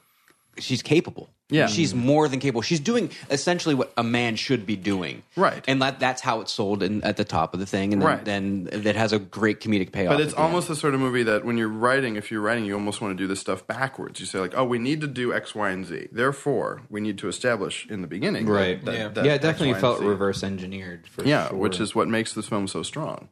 she's 0.59 0.83
capable. 0.83 1.31
Yeah. 1.49 1.69
she's 1.69 1.95
more 1.95 2.29
than 2.29 2.41
capable. 2.41 2.63
She's 2.63 2.81
doing 2.81 3.11
essentially 3.31 3.77
what 3.77 3.93
a 3.97 4.03
man 4.03 4.35
should 4.35 4.67
be 4.67 4.75
doing. 4.75 5.23
Right. 5.37 5.63
and 5.69 5.81
that 5.81 6.01
that's 6.01 6.21
how 6.21 6.41
it's 6.41 6.53
sold 6.53 6.83
in, 6.83 7.05
at 7.05 7.17
the 7.17 7.25
top 7.25 7.55
of 7.55 7.61
the 7.61 7.67
thing, 7.67 7.93
and 7.93 8.03
then, 8.03 8.09
Right. 8.09 8.25
then 8.25 8.65
that 8.73 8.97
has 8.97 9.13
a 9.13 9.21
great 9.21 9.61
comedic 9.61 9.93
payoff. 9.93 10.15
But 10.15 10.21
it's 10.23 10.33
at 10.33 10.37
the 10.39 10.43
end. 10.43 10.47
almost 10.51 10.67
the 10.67 10.75
sort 10.75 10.95
of 10.95 11.01
movie 11.01 11.23
that 11.23 11.45
when 11.45 11.57
you're 11.57 11.69
writing, 11.69 12.17
if 12.17 12.33
you're 12.33 12.41
writing, 12.41 12.65
you 12.65 12.75
almost 12.75 13.01
want 13.01 13.17
to 13.17 13.23
do 13.23 13.29
this 13.29 13.39
stuff 13.39 13.65
backwards. 13.67 14.19
You 14.19 14.27
say 14.27 14.41
like, 14.41 14.55
"Oh, 14.57 14.65
we 14.65 14.79
need 14.81 15.01
to 15.03 15.07
do 15.07 15.33
X, 15.33 15.55
Y, 15.55 15.71
and 15.71 15.87
Z. 15.87 16.09
Therefore, 16.11 16.83
we 16.91 17.01
need 17.01 17.17
to 17.19 17.29
establish 17.29 17.87
in 17.89 18.01
the 18.03 18.09
beginning, 18.09 18.47
right. 18.47 18.85
that- 18.85 18.95
yeah, 18.95 19.09
that 19.09 19.25
yeah, 19.25 19.33
it 19.33 19.35
X, 19.37 19.43
definitely 19.45 19.69
Y, 19.69 19.73
and 19.75 19.81
felt 19.81 19.99
Z. 20.01 20.05
reverse 20.05 20.43
engineered. 20.43 21.07
For 21.07 21.23
Yeah, 21.25 21.49
sure. 21.51 21.59
which 21.59 21.79
is 21.79 21.95
what 21.95 22.09
makes 22.09 22.33
this 22.33 22.49
film 22.49 22.67
so 22.67 22.83
strong. 22.83 23.29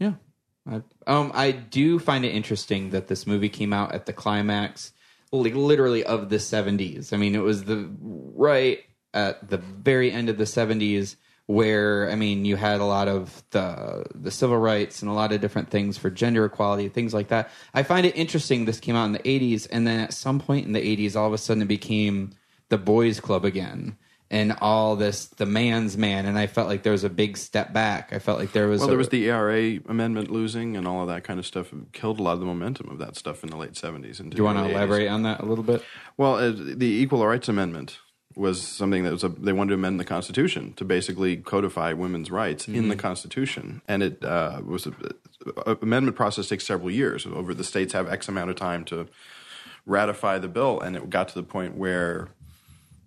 Yeah. 0.00 0.14
I, 0.68 0.82
um, 1.06 1.30
I 1.32 1.52
do 1.52 2.00
find 2.00 2.24
it 2.24 2.30
interesting 2.30 2.90
that 2.90 3.06
this 3.06 3.24
movie 3.24 3.48
came 3.48 3.72
out 3.72 3.92
at 3.94 4.06
the 4.06 4.12
climax, 4.12 4.92
like 5.32 5.54
literally 5.54 6.04
of 6.04 6.28
the 6.28 6.36
70s. 6.36 7.12
I 7.12 7.16
mean, 7.16 7.34
it 7.34 7.42
was 7.42 7.64
the 7.64 7.90
right 8.00 8.80
at 9.14 9.48
the 9.48 9.58
very 9.58 10.10
end 10.10 10.28
of 10.28 10.38
the 10.38 10.44
70s 10.44 11.16
where 11.46 12.10
I 12.10 12.16
mean, 12.16 12.44
you 12.44 12.56
had 12.56 12.80
a 12.80 12.84
lot 12.84 13.08
of 13.08 13.42
the 13.50 14.04
the 14.14 14.30
civil 14.30 14.58
rights 14.58 15.02
and 15.02 15.10
a 15.10 15.14
lot 15.14 15.32
of 15.32 15.40
different 15.40 15.70
things 15.70 15.96
for 15.96 16.10
gender 16.10 16.44
equality, 16.44 16.88
things 16.88 17.14
like 17.14 17.28
that. 17.28 17.50
I 17.72 17.82
find 17.84 18.04
it 18.04 18.16
interesting 18.16 18.64
this 18.64 18.80
came 18.80 18.96
out 18.96 19.06
in 19.06 19.12
the 19.12 19.18
80s 19.20 19.68
and 19.70 19.86
then 19.86 20.00
at 20.00 20.12
some 20.12 20.40
point 20.40 20.66
in 20.66 20.72
the 20.72 20.80
80s 20.80 21.16
all 21.16 21.28
of 21.28 21.32
a 21.32 21.38
sudden 21.38 21.62
it 21.62 21.68
became 21.68 22.32
the 22.68 22.78
boys 22.78 23.20
club 23.20 23.44
again. 23.44 23.96
And 24.28 24.56
all 24.60 24.96
this, 24.96 25.26
the 25.26 25.46
man's 25.46 25.96
man, 25.96 26.26
and 26.26 26.36
I 26.36 26.48
felt 26.48 26.66
like 26.66 26.82
there 26.82 26.90
was 26.92 27.04
a 27.04 27.08
big 27.08 27.36
step 27.36 27.72
back. 27.72 28.12
I 28.12 28.18
felt 28.18 28.40
like 28.40 28.50
there 28.50 28.66
was 28.66 28.80
Well, 28.80 28.88
a, 28.88 28.90
there 28.90 28.98
was 28.98 29.08
the 29.10 29.24
ERA 29.28 29.78
amendment 29.88 30.32
losing 30.32 30.76
and 30.76 30.86
all 30.88 31.02
of 31.02 31.06
that 31.08 31.22
kind 31.22 31.38
of 31.38 31.46
stuff. 31.46 31.72
It 31.72 31.92
killed 31.92 32.18
a 32.18 32.24
lot 32.24 32.32
of 32.32 32.40
the 32.40 32.46
momentum 32.46 32.88
of 32.90 32.98
that 32.98 33.14
stuff 33.14 33.44
in 33.44 33.50
the 33.50 33.56
late 33.56 33.74
70s. 33.74 34.18
And 34.18 34.32
Do 34.32 34.36
you 34.36 34.42
want 34.42 34.58
to 34.58 34.68
elaborate 34.68 35.06
on 35.06 35.22
that 35.22 35.40
a 35.40 35.46
little 35.46 35.62
bit? 35.62 35.84
Well, 36.16 36.34
uh, 36.36 36.50
the 36.52 36.86
Equal 36.86 37.24
Rights 37.24 37.48
Amendment 37.48 37.98
was 38.34 38.60
something 38.60 39.04
that 39.04 39.12
was 39.12 39.22
a, 39.22 39.28
they 39.28 39.52
wanted 39.52 39.68
to 39.70 39.74
amend 39.76 40.00
the 40.00 40.04
Constitution 40.04 40.72
to 40.74 40.84
basically 40.84 41.36
codify 41.36 41.92
women's 41.92 42.30
rights 42.30 42.66
in 42.66 42.74
Mm-hmm. 42.74 42.88
the 42.88 42.96
Constitution, 42.96 43.80
and 43.88 44.02
it 44.02 44.22
uh, 44.24 44.60
was 44.62 44.86
a, 44.86 44.92
a 45.66 45.76
amendment 45.80 46.16
process 46.16 46.48
takes 46.48 46.66
several 46.66 46.90
years. 46.90 47.24
Over 47.26 47.54
the 47.54 47.64
states 47.64 47.92
have 47.94 48.08
X 48.10 48.28
amount 48.28 48.50
of 48.50 48.56
time 48.56 48.84
to 48.86 49.06
ratify 49.86 50.38
the 50.38 50.48
bill, 50.48 50.80
and 50.80 50.96
it 50.96 51.08
got 51.10 51.28
to 51.28 51.34
the 51.34 51.42
point 51.42 51.76
where 51.76 52.28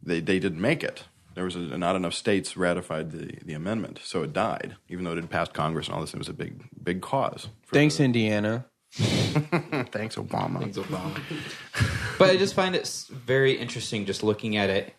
they 0.03 0.19
they 0.19 0.39
didn't 0.39 0.62
make 0.62 0.83
it. 0.83 1.03
There 1.35 1.43
was 1.45 1.55
a, 1.55 1.59
not 1.77 1.95
enough 1.95 2.13
states 2.15 2.57
ratified 2.57 3.12
the, 3.12 3.38
the 3.45 3.53
amendment, 3.53 3.99
so 4.03 4.23
it 4.23 4.33
died. 4.33 4.75
Even 4.89 5.05
though 5.05 5.12
it 5.12 5.15
had 5.17 5.29
passed 5.29 5.53
Congress 5.53 5.88
and 5.88 5.95
all 5.95 6.01
this, 6.01 6.13
it 6.13 6.17
was 6.17 6.27
a 6.29 6.33
big 6.33 6.63
big 6.83 7.01
cause. 7.01 7.47
Thanks, 7.71 7.97
the- 7.97 8.03
Indiana. 8.03 8.65
thanks, 8.91 10.15
Obama. 10.15 10.59
Thanks, 10.59 10.77
Obama. 10.77 11.19
But 12.17 12.31
I 12.31 12.35
just 12.38 12.53
find 12.53 12.75
it 12.75 12.85
very 13.12 13.53
interesting 13.53 14.05
just 14.05 14.23
looking 14.23 14.57
at 14.57 14.69
it 14.69 14.93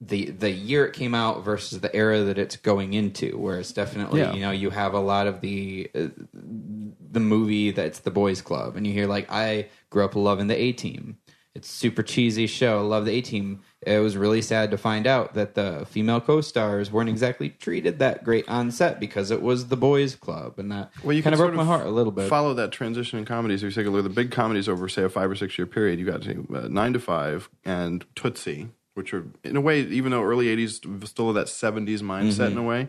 the 0.00 0.30
the 0.30 0.50
year 0.50 0.86
it 0.86 0.94
came 0.94 1.14
out 1.14 1.44
versus 1.44 1.80
the 1.80 1.94
era 1.94 2.22
that 2.22 2.38
it's 2.38 2.56
going 2.56 2.94
into 2.94 3.36
where 3.38 3.58
it's 3.60 3.72
definitely 3.72 4.20
Yeah. 4.20 4.32
you 4.32 4.40
know 4.40 4.50
you 4.50 4.70
have 4.70 4.94
a 4.94 4.98
lot 4.98 5.26
of 5.26 5.42
the 5.42 5.90
uh, 5.94 6.08
the 6.32 7.20
movie 7.20 7.70
that's 7.70 7.98
the 8.00 8.10
boys 8.10 8.40
club 8.40 8.76
and 8.76 8.86
you 8.86 8.92
hear 8.94 9.06
like 9.06 9.30
I 9.30 9.68
grew 9.90 10.04
up 10.04 10.16
loving 10.16 10.46
the 10.46 10.58
A 10.58 10.72
team 10.72 11.18
it's 11.54 11.68
super 11.70 12.02
cheesy 12.02 12.46
show 12.46 12.86
love 12.86 13.04
the 13.04 13.12
A 13.12 13.20
team 13.20 13.60
it 13.86 13.98
was 13.98 14.16
really 14.16 14.40
sad 14.40 14.70
to 14.70 14.78
find 14.78 15.06
out 15.06 15.34
that 15.34 15.54
the 15.54 15.84
female 15.90 16.20
co-stars 16.20 16.90
weren't 16.92 17.08
exactly 17.08 17.50
treated 17.50 17.98
that 17.98 18.22
great 18.24 18.48
on 18.48 18.70
set 18.70 19.00
because 19.00 19.30
it 19.30 19.42
was 19.42 19.66
the 19.68 19.76
boys 19.76 20.14
club 20.14 20.58
and 20.58 20.70
that 20.72 20.90
Well, 21.02 21.14
you 21.14 21.22
kind 21.22 21.34
of 21.34 21.38
broke 21.38 21.54
my 21.54 21.64
heart 21.64 21.84
a 21.86 21.90
little 21.90 22.12
bit 22.12 22.28
Follow 22.28 22.54
that 22.54 22.70
transition 22.72 23.18
in 23.18 23.24
comedies. 23.24 23.62
If 23.62 23.70
you 23.76 23.82
take 23.82 23.86
a 23.88 23.90
look 23.90 24.00
at 24.04 24.04
the 24.04 24.14
big 24.22 24.30
comedies 24.30 24.68
over, 24.68 24.88
say, 24.88 25.02
a 25.02 25.08
five 25.08 25.30
or 25.30 25.34
six 25.34 25.58
year 25.58 25.66
period, 25.66 25.98
you 25.98 26.06
got 26.06 26.26
uh, 26.26 26.68
Nine 26.68 26.92
to 26.92 27.00
Five 27.00 27.48
and 27.64 28.04
Tootsie, 28.14 28.68
which 28.94 29.12
are 29.12 29.26
in 29.42 29.56
a 29.56 29.60
way, 29.60 29.80
even 29.80 30.12
though 30.12 30.22
early 30.22 30.46
'80s 30.46 31.06
still 31.08 31.26
have 31.26 31.34
that 31.34 31.48
'70s 31.48 32.00
mindset 32.02 32.22
Mm-hmm. 32.22 32.42
in 32.52 32.58
a 32.58 32.62
way, 32.62 32.88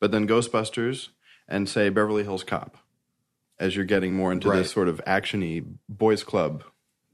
but 0.00 0.10
then 0.10 0.26
Ghostbusters 0.26 1.08
and 1.46 1.68
say 1.68 1.90
Beverly 1.90 2.22
Hills 2.24 2.44
Cop, 2.44 2.78
as 3.60 3.76
you're 3.76 3.84
getting 3.84 4.14
more 4.14 4.32
into 4.32 4.48
Right. 4.48 4.58
this 4.60 4.70
sort 4.72 4.88
of 4.88 5.02
actiony 5.06 5.64
boys 5.88 6.24
club 6.24 6.64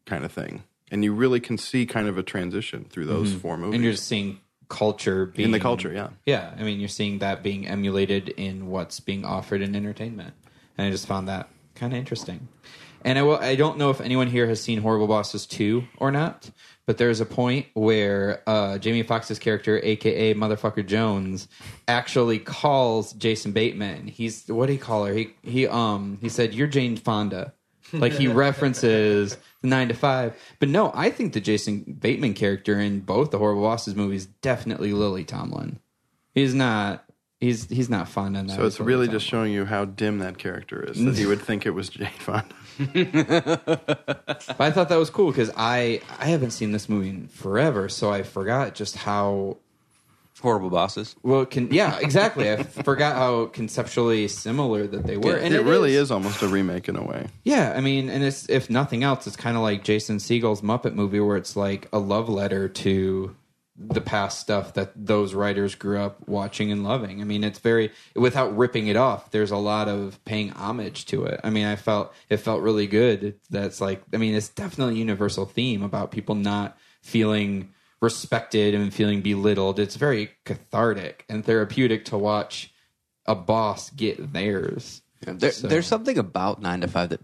kind 0.06 0.24
of 0.24 0.30
thing, 0.32 0.62
and 0.90 1.04
you 1.04 1.12
really 1.12 1.40
can 1.40 1.56
see 1.58 1.86
kind 1.86 2.08
of 2.08 2.18
a 2.18 2.22
transition 2.22 2.84
through 2.88 3.06
those 3.06 3.32
four 3.32 3.56
movies 3.56 3.66
Mm-hmm. 3.68 3.74
and 3.74 3.84
you're 3.84 3.92
just 3.92 4.06
seeing 4.06 4.40
culture 4.68 5.26
being 5.26 5.46
in 5.46 5.50
the 5.52 5.60
culture. 5.60 5.92
Yeah, 5.92 6.08
Yeah, 6.26 6.54
I 6.58 6.62
mean, 6.62 6.78
you're 6.80 6.88
seeing 6.88 7.18
that 7.18 7.42
being 7.42 7.66
emulated 7.66 8.28
in 8.28 8.68
what's 8.68 9.00
being 9.00 9.24
offered 9.24 9.60
in 9.62 9.74
entertainment, 9.74 10.34
and 10.78 10.86
I 10.86 10.90
just 10.90 11.06
found 11.06 11.28
that 11.28 11.48
kind 11.74 11.92
of 11.92 11.98
interesting. 11.98 12.48
And 13.02 13.18
I, 13.18 13.22
will, 13.22 13.36
I 13.38 13.54
don't 13.56 13.78
know 13.78 13.88
if 13.90 14.00
anyone 14.02 14.26
here 14.28 14.46
has 14.46 14.60
seen 14.60 14.80
Horrible 14.82 15.06
Bosses 15.06 15.46
2 15.46 15.82
or 15.96 16.10
not, 16.10 16.50
but 16.84 16.98
there's 16.98 17.20
a 17.20 17.24
point 17.24 17.66
where 17.72 18.42
uh, 18.46 18.76
Jamie 18.76 19.02
Foxx's 19.02 19.38
character, 19.38 19.80
aka 19.82 20.34
Motherfucker 20.34 20.86
Jones, 20.86 21.48
actually 21.88 22.38
calls 22.38 23.12
Jason 23.14 23.52
Bateman. 23.52 24.06
He's 24.06 24.46
what 24.48 24.66
do 24.66 24.74
you 24.74 24.78
call 24.78 25.06
her? 25.06 25.14
He 25.14 25.30
he 25.42 25.66
um 25.66 26.18
he 26.20 26.28
said, 26.28 26.52
"You're 26.54 26.66
Jane 26.68 26.96
Fonda." 26.96 27.54
like 27.92 28.12
he 28.12 28.28
references 28.44 29.36
the 29.62 29.68
nine 29.68 29.88
to 29.88 29.94
five. 29.94 30.36
But 30.58 30.68
no, 30.68 30.90
I 30.94 31.10
think 31.10 31.32
the 31.32 31.40
Jason 31.40 31.96
Bateman 32.00 32.34
character 32.34 32.78
in 32.78 33.00
both 33.00 33.30
the 33.30 33.38
Horrible 33.38 33.62
Bosses 33.62 33.94
movies 33.94 34.26
definitely 34.26 34.92
Lily 34.92 35.24
Tomlin. 35.24 35.78
He's 36.34 36.54
not. 36.54 37.04
He's 37.40 37.68
he's 37.70 37.88
not 37.88 38.06
fond 38.06 38.36
in 38.36 38.48
that. 38.48 38.56
so 38.56 38.66
it's 38.66 38.78
really 38.78 39.08
just 39.08 39.26
showing 39.26 39.50
you 39.50 39.64
how 39.64 39.86
dim 39.86 40.18
that 40.18 40.36
character 40.36 40.82
is 40.82 41.02
that 41.02 41.16
he 41.16 41.24
would 41.24 41.40
think 41.40 41.64
it 41.64 41.70
was 41.70 41.88
Jane 41.88 42.10
Fonda. 42.18 42.54
But 44.46 44.60
I 44.60 44.70
thought 44.70 44.88
that 44.90 44.96
was 44.98 45.08
cool 45.10 45.30
because 45.30 45.50
I 45.56 46.00
I 46.18 46.26
haven't 46.26 46.50
seen 46.50 46.72
this 46.72 46.88
movie 46.88 47.08
in 47.08 47.28
forever, 47.28 47.88
so 47.88 48.10
I 48.12 48.22
forgot 48.24 48.74
just 48.74 48.96
how 48.96 49.56
Horrible 50.40 50.70
bosses. 50.70 51.14
Well, 51.22 51.44
can 51.44 51.72
yeah, 51.72 51.98
exactly. 51.98 52.50
I 52.50 52.62
forgot 52.62 53.14
how 53.14 53.46
conceptually 53.46 54.26
similar 54.28 54.86
that 54.86 55.06
they 55.06 55.16
were, 55.16 55.36
and 55.36 55.54
it, 55.54 55.62
really 55.64 55.94
is. 55.94 56.10
almost 56.10 56.42
a 56.42 56.48
remake 56.48 56.88
in 56.88 56.96
a 56.96 57.04
way. 57.04 57.26
Yeah, 57.44 57.74
I 57.76 57.80
mean, 57.80 58.08
and 58.08 58.24
it's 58.24 58.48
if 58.48 58.70
nothing 58.70 59.04
else, 59.04 59.26
it's 59.26 59.36
kind 59.36 59.56
of 59.56 59.62
like 59.62 59.84
Jason 59.84 60.18
Segel's 60.18 60.62
Muppet 60.62 60.94
movie, 60.94 61.20
where 61.20 61.36
it's 61.36 61.56
like 61.56 61.88
a 61.92 61.98
love 61.98 62.28
letter 62.28 62.68
to 62.68 63.36
the 63.80 64.00
past 64.00 64.40
stuff 64.40 64.74
that 64.74 64.92
those 64.94 65.32
writers 65.32 65.74
grew 65.74 65.98
up 65.98 66.28
watching 66.28 66.70
and 66.70 66.84
loving. 66.84 67.22
I 67.22 67.24
mean, 67.24 67.42
it's 67.42 67.58
very 67.58 67.90
without 68.14 68.56
ripping 68.56 68.88
it 68.88 68.96
off. 68.96 69.30
There's 69.30 69.50
a 69.50 69.56
lot 69.56 69.88
of 69.88 70.22
paying 70.24 70.50
homage 70.50 71.06
to 71.06 71.24
it. 71.24 71.40
I 71.42 71.50
mean, 71.50 71.66
I 71.66 71.76
felt 71.76 72.12
it 72.28 72.38
felt 72.38 72.62
really 72.62 72.86
good. 72.86 73.38
That's 73.48 73.80
like, 73.80 74.02
I 74.12 74.18
mean, 74.18 74.34
it's 74.34 74.50
definitely 74.50 74.94
a 74.94 74.98
universal 74.98 75.46
theme 75.46 75.82
about 75.82 76.10
people 76.10 76.34
not 76.34 76.76
feeling 77.00 77.72
respected 78.00 78.74
and 78.74 78.92
feeling 78.92 79.20
belittled. 79.20 79.78
It's 79.78 79.96
very 79.96 80.30
cathartic 80.44 81.24
and 81.28 81.44
therapeutic 81.44 82.04
to 82.06 82.18
watch 82.18 82.72
a 83.26 83.34
boss 83.34 83.90
get 83.90 84.32
theirs. 84.32 85.02
There, 85.20 85.52
So- 85.52 85.68
There's 85.68 85.86
something 85.86 86.16
about 86.18 86.62
Nine 86.62 86.80
to 86.80 86.88
Five 86.88 87.10
that 87.10 87.20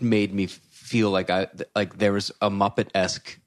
made 0.00 0.32
me 0.32 0.46
feel 0.46 1.10
like 1.10 1.30
I 1.30 1.48
like 1.74 1.98
there 1.98 2.12
was 2.12 2.30
a 2.40 2.48
Muppet 2.50 2.88
esque. 2.94 3.38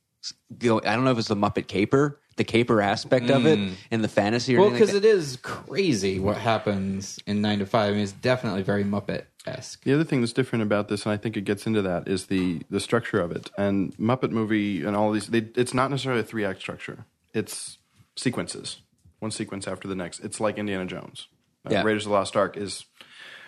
You 0.62 0.70
know, 0.70 0.82
I 0.82 0.96
don't 0.96 1.06
know 1.06 1.12
if 1.12 1.18
it's 1.18 1.28
the 1.30 1.36
Muppet 1.36 1.68
caper, 1.68 2.20
the 2.36 2.44
caper 2.44 2.82
aspect 2.82 3.30
of 3.30 3.46
it, 3.46 3.60
and 3.92 4.04
the 4.04 4.08
fantasy. 4.08 4.56
Or 4.56 4.60
Well, 4.60 4.70
anything 4.70 4.88
because 4.88 4.96
like 4.96 5.04
it 5.04 5.08
is 5.08 5.38
crazy 5.42 6.20
what 6.20 6.38
happens 6.38 7.20
in 7.26 7.42
Nine 7.42 7.60
to 7.60 7.66
Five. 7.66 7.90
I 7.90 7.94
mean, 7.94 8.04
it's 8.04 8.12
definitely 8.12 8.64
very 8.64 8.84
Muppet 8.84 9.26
esque. 9.46 9.84
The 9.84 9.94
other 9.94 10.04
thing 10.04 10.22
that's 10.22 10.34
different 10.34 10.64
about 10.64 10.88
this, 10.88 11.06
and 11.06 11.14
I 11.14 11.18
think 11.18 11.38
it 11.38 11.42
gets 11.42 11.68
into 11.68 11.82
that, 11.84 12.08
is 12.08 12.28
the 12.28 12.62
the 12.70 12.80
structure 12.80 13.20
of 13.20 13.32
it. 13.32 13.52
And 13.58 13.96
Muppet 13.98 14.32
movie 14.32 14.84
and 14.84 14.96
all 14.96 15.12
these, 15.12 15.28
they, 15.28 15.48
it's 15.56 15.74
not 15.74 15.92
necessarily 15.92 16.22
a 16.22 16.26
three 16.26 16.46
act 16.46 16.60
structure. 16.60 17.06
It's 17.34 17.78
sequences, 18.16 18.82
one 19.20 19.32
sequence 19.32 19.68
after 19.68 19.88
the 19.88 19.96
next. 19.96 20.20
It's 20.22 20.40
like 20.40 20.58
Indiana 20.58 20.86
Jones. 20.86 21.28
Uh, 21.66 21.70
Yeah. 21.72 21.84
Raiders 21.84 22.06
of 22.06 22.10
the 22.12 22.16
Lost 22.16 22.36
Ark 22.36 22.58
is, 22.58 22.86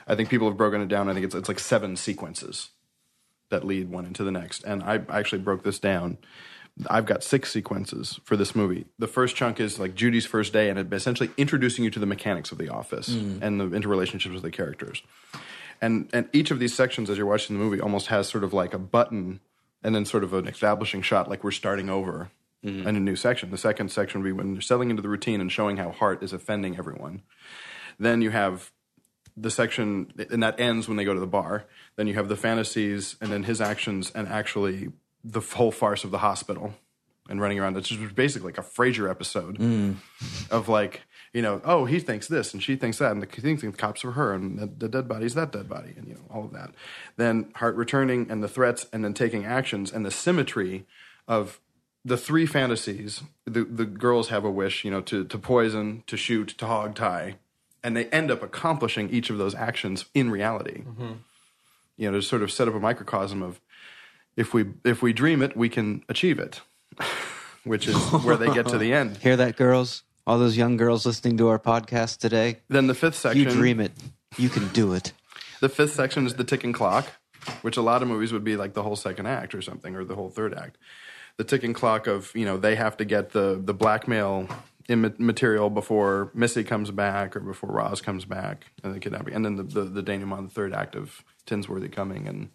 I 0.08 0.16
think 0.16 0.30
people 0.30 0.48
have 0.48 0.58
broken 0.58 0.82
it 0.82 0.88
down. 0.88 1.10
I 1.10 1.14
think 1.14 1.26
it's 1.26 1.36
it's 1.36 1.48
like 1.48 1.60
seven 1.60 1.96
sequences 1.96 2.70
that 3.50 3.64
lead 3.64 3.90
one 3.90 4.06
into 4.06 4.24
the 4.24 4.32
next. 4.32 4.64
And 4.64 4.84
I 4.84 5.02
actually 5.10 5.42
broke 5.42 5.64
this 5.64 5.80
down. 5.80 6.18
I've 6.90 7.06
got 7.06 7.24
six 7.24 7.52
sequences 7.52 8.20
for 8.26 8.36
this 8.36 8.54
movie. 8.54 8.86
The 9.00 9.08
first 9.08 9.36
chunk 9.36 9.60
is 9.60 9.80
like 9.80 9.96
Judy's 9.96 10.26
first 10.26 10.52
day, 10.52 10.70
and 10.70 10.94
essentially 10.94 11.32
introducing 11.38 11.86
you 11.86 11.90
to 11.92 12.00
the 12.00 12.06
mechanics 12.06 12.52
of 12.52 12.58
the 12.58 12.70
office 12.70 13.10
mm. 13.10 13.42
and 13.42 13.60
the 13.60 13.70
interrelationships 13.70 14.36
of 14.36 14.42
the 14.42 14.52
characters. 14.52 15.02
And 15.82 16.10
and 16.12 16.28
each 16.34 16.52
of 16.52 16.60
these 16.60 16.74
sections, 16.74 17.10
as 17.10 17.18
you're 17.18 17.28
watching 17.28 17.58
the 17.58 17.64
movie, 17.64 17.80
almost 17.80 18.08
has 18.08 18.28
sort 18.28 18.44
of 18.44 18.52
like 18.54 18.74
a 18.74 18.80
button, 18.80 19.40
and 19.84 19.96
then 19.96 20.06
sort 20.06 20.24
of 20.24 20.34
an 20.34 20.48
establishing 20.48 21.02
shot, 21.02 21.30
like 21.30 21.44
we're 21.44 21.52
starting 21.52 21.90
over 21.90 22.30
mm-hmm. 22.64 22.88
in 22.88 22.96
a 22.96 23.00
new 23.00 23.16
section. 23.16 23.52
The 23.52 23.58
second 23.58 23.90
section 23.90 24.22
would 24.22 24.28
be 24.28 24.34
when 24.34 24.54
you're 24.54 24.62
settling 24.62 24.90
into 24.90 25.02
the 25.02 25.10
routine 25.10 25.40
and 25.40 25.52
showing 25.52 25.78
how 25.78 25.92
Hart 25.92 26.24
is 26.24 26.34
offending 26.34 26.78
everyone. 26.78 27.22
Then 27.98 28.22
you 28.22 28.32
have 28.32 28.72
the 29.38 29.52
section, 29.52 30.12
and 30.30 30.44
that 30.44 30.60
ends 30.60 30.88
when 30.88 30.98
they 30.98 31.06
go 31.06 31.14
to 31.14 31.20
the 31.20 31.28
bar. 31.28 31.66
Then 31.96 32.08
you 32.08 32.16
have 32.16 32.28
the 32.28 32.36
fantasies, 32.36 33.16
and 33.22 33.32
then 33.32 33.44
his 33.44 33.62
actions, 33.62 34.12
and 34.14 34.28
actually 34.28 34.90
the 35.26 35.40
whole 35.40 35.72
farce 35.72 36.04
of 36.04 36.12
the 36.12 36.20
hospital 36.20 36.76
and 37.28 37.42
running 37.42 37.60
around. 37.60 37.76
It's 37.78 37.90
just 37.90 38.16
basically 38.16 38.52
like 38.52 38.58
a 38.58 38.62
Frasier 38.62 39.10
episode 39.10 39.58
mm. 39.58 39.96
of 40.52 40.70
like, 40.70 41.02
you 41.34 41.42
know, 41.42 41.60
oh, 41.66 41.86
he 41.86 42.00
thinks 42.00 42.28
this 42.28 42.54
and 42.54 42.62
she 42.62 42.76
thinks 42.76 43.00
that, 43.00 43.12
and 43.12 43.22
the, 43.22 43.28
he 43.34 43.42
thinks 43.42 43.62
the 43.62 43.72
cops 43.72 44.06
are 44.06 44.12
her, 44.12 44.34
and 44.34 44.60
the, 44.60 44.68
the 44.68 44.88
dead 44.88 45.08
body's 45.08 45.34
that 45.34 45.52
dead 45.52 45.68
body, 45.68 45.94
and 45.98 46.08
you 46.08 46.14
know, 46.14 46.22
all 46.30 46.46
of 46.46 46.54
that. 46.54 46.72
Then 47.18 47.52
Hart 47.56 47.76
returning, 47.76 48.30
and 48.30 48.44
the 48.44 48.48
threats, 48.48 48.86
and 48.94 49.04
then 49.04 49.14
taking 49.14 49.46
actions, 49.46 49.92
and 49.92 50.06
the 50.06 50.12
symmetry 50.12 50.86
of 51.28 51.60
the 52.06 52.18
three 52.18 52.46
fantasies. 52.46 53.24
The 53.46 53.66
the 53.66 53.86
girls 53.86 54.30
have 54.30 54.46
a 54.46 54.52
wish, 54.52 54.86
you 54.86 54.92
know, 54.92 55.02
to 55.02 55.26
to 55.26 55.38
poison, 55.38 56.04
to 56.08 56.16
shoot, 56.16 56.50
to 56.60 56.68
hog 56.68 56.96
tie, 56.96 57.36
and 57.84 57.98
they 57.98 58.06
end 58.06 58.32
up 58.32 58.42
accomplishing 58.42 59.10
each 59.10 59.30
of 59.30 59.38
those 59.38 59.56
actions 59.56 60.06
in 60.14 60.30
reality. 60.30 60.84
Mm-hmm. 60.84 61.14
You 61.98 62.12
know, 62.12 62.18
to 62.20 62.22
sort 62.22 62.44
of 62.44 62.52
set 62.52 62.68
up 62.68 62.76
a 62.76 62.80
microcosm 62.80 63.42
of 63.42 63.60
if 64.38 64.54
we 64.54 64.66
if 64.84 65.02
we 65.02 65.14
dream 65.14 65.42
it, 65.42 65.56
we 65.56 65.70
can 65.70 66.04
achieve 66.10 66.40
it, 66.40 66.62
which 67.64 67.88
is 67.88 67.96
where 68.24 68.38
they 68.38 68.54
get 68.54 68.68
to 68.68 68.78
the 68.78 68.94
end. 68.94 69.18
Hear 69.22 69.36
that, 69.38 69.56
girls? 69.56 70.04
All 70.28 70.40
those 70.40 70.58
young 70.58 70.76
girls 70.78 71.06
listening 71.06 71.38
to 71.38 71.48
our 71.50 71.60
podcast 71.60 72.18
today. 72.18 72.62
Then 72.68 72.88
the 72.88 72.96
fifth 72.96 73.16
section, 73.16 73.44
You 73.44 73.50
dream 73.50 73.80
it, 73.80 73.92
you 74.38 74.50
can 74.50 74.68
do 74.70 74.94
it. 74.94 75.12
The 75.62 75.70
fifth 75.70 75.94
section 75.94 76.28
is 76.28 76.34
the 76.34 76.44
ticking 76.44 76.74
clock, 76.74 77.08
which 77.62 77.78
a 77.78 77.82
lot 77.82 78.02
of 78.02 78.10
movies 78.10 78.34
would 78.34 78.44
be 78.44 78.58
like 78.58 78.74
the 78.74 78.84
whole 78.84 78.98
second 78.98 79.26
act 79.26 79.56
or 79.56 79.62
something, 79.62 79.96
or 79.96 80.04
the 80.04 80.14
whole 80.14 80.30
third 80.30 80.54
act. 80.54 80.78
The 81.38 81.46
ticking 81.46 81.74
clock 81.74 82.08
of 82.08 82.32
you 82.36 82.46
know 82.46 82.58
they 82.58 82.76
have 82.76 82.98
to 82.98 83.06
get 83.06 83.32
the 83.32 83.60
the 83.64 83.74
blackmail 83.74 84.50
material 84.90 85.70
before 85.70 86.30
Missy 86.36 86.64
comes 86.64 86.92
back 86.92 87.36
or 87.38 87.40
before 87.40 87.72
Roz 87.72 88.02
comes 88.02 88.26
back 88.26 88.66
and 88.84 88.94
the 88.94 89.00
kidnapping, 89.00 89.34
and 89.34 89.46
then 89.46 89.56
the 89.56 89.64
the, 89.64 89.82
the 89.86 90.04
denouement, 90.04 90.50
the 90.50 90.54
third 90.54 90.74
act 90.74 90.94
of 90.96 91.24
Tinsworthy 91.46 91.88
coming 91.90 92.28
and. 92.28 92.50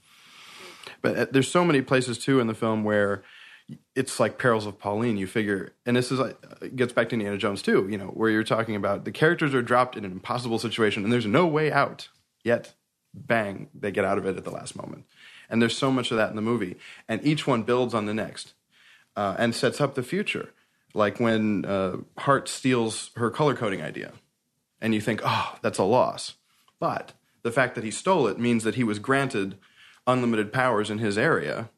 But 1.03 1.17
uh, 1.17 1.27
there's 1.31 1.51
so 1.51 1.65
many 1.65 1.83
places 1.83 2.19
too 2.19 2.41
in 2.41 2.47
the 2.47 2.55
film 2.55 2.85
where 2.85 3.23
it's 3.95 4.19
like 4.19 4.39
Perils 4.39 4.67
of 4.67 4.79
Pauline. 4.79 5.17
You 5.17 5.27
figure, 5.27 5.75
and 5.87 5.97
this 5.97 6.11
is 6.11 6.19
like 6.19 6.37
it 6.61 6.77
gets 6.77 6.93
back 6.93 7.09
to 7.11 7.15
Indiana 7.15 7.39
Jones 7.39 7.63
too. 7.63 7.87
You 7.91 7.99
know, 7.99 8.07
where 8.07 8.31
you're 8.31 8.45
talking 8.45 8.77
about 8.77 9.05
the 9.05 9.13
characters 9.13 9.55
are 9.55 9.63
dropped 9.63 9.97
in 9.97 10.05
an 10.05 10.13
impossible 10.13 10.59
situation 10.59 11.05
and 11.05 11.13
there's 11.13 11.27
no 11.27 11.47
way 11.47 11.71
out. 11.73 12.09
Yet, 12.43 12.75
bang, 13.15 13.69
they 13.75 13.91
get 13.91 14.05
out 14.05 14.19
of 14.19 14.27
it 14.27 14.37
at 14.37 14.45
the 14.45 14.51
last 14.51 14.77
moment. 14.77 15.05
And 15.49 15.61
there's 15.61 15.77
so 15.77 15.91
much 15.91 16.11
of 16.11 16.17
that 16.17 16.31
in 16.31 16.37
the 16.37 16.43
movie, 16.43 16.77
and 17.09 17.25
each 17.25 17.47
one 17.47 17.65
builds 17.65 17.93
on 17.93 18.07
the 18.07 18.15
next 18.15 18.55
uh, 19.17 19.35
and 19.39 19.55
sets 19.55 19.81
up 19.81 19.95
the 19.95 20.03
future. 20.03 20.51
Like 20.95 21.21
when 21.21 21.65
uh, 21.65 21.99
Hart 22.19 22.49
steals 22.49 23.11
her 23.17 23.31
color 23.31 23.55
coding 23.55 23.83
idea, 23.83 24.13
and 24.81 24.95
you 24.95 25.01
think, 25.01 25.21
oh, 25.25 25.57
that's 25.63 25.79
a 25.79 25.85
loss. 25.85 26.35
But 26.79 27.13
the 27.43 27.53
fact 27.53 27.75
that 27.75 27.85
he 27.85 27.91
stole 27.91 28.27
it 28.27 28.39
means 28.39 28.65
that 28.65 28.75
he 28.75 28.85
was 28.85 28.99
granted 28.99 29.57
unlimited 30.11 30.53
powers 30.53 30.91
in 30.91 30.99
his 30.99 31.17
area, 31.17 31.71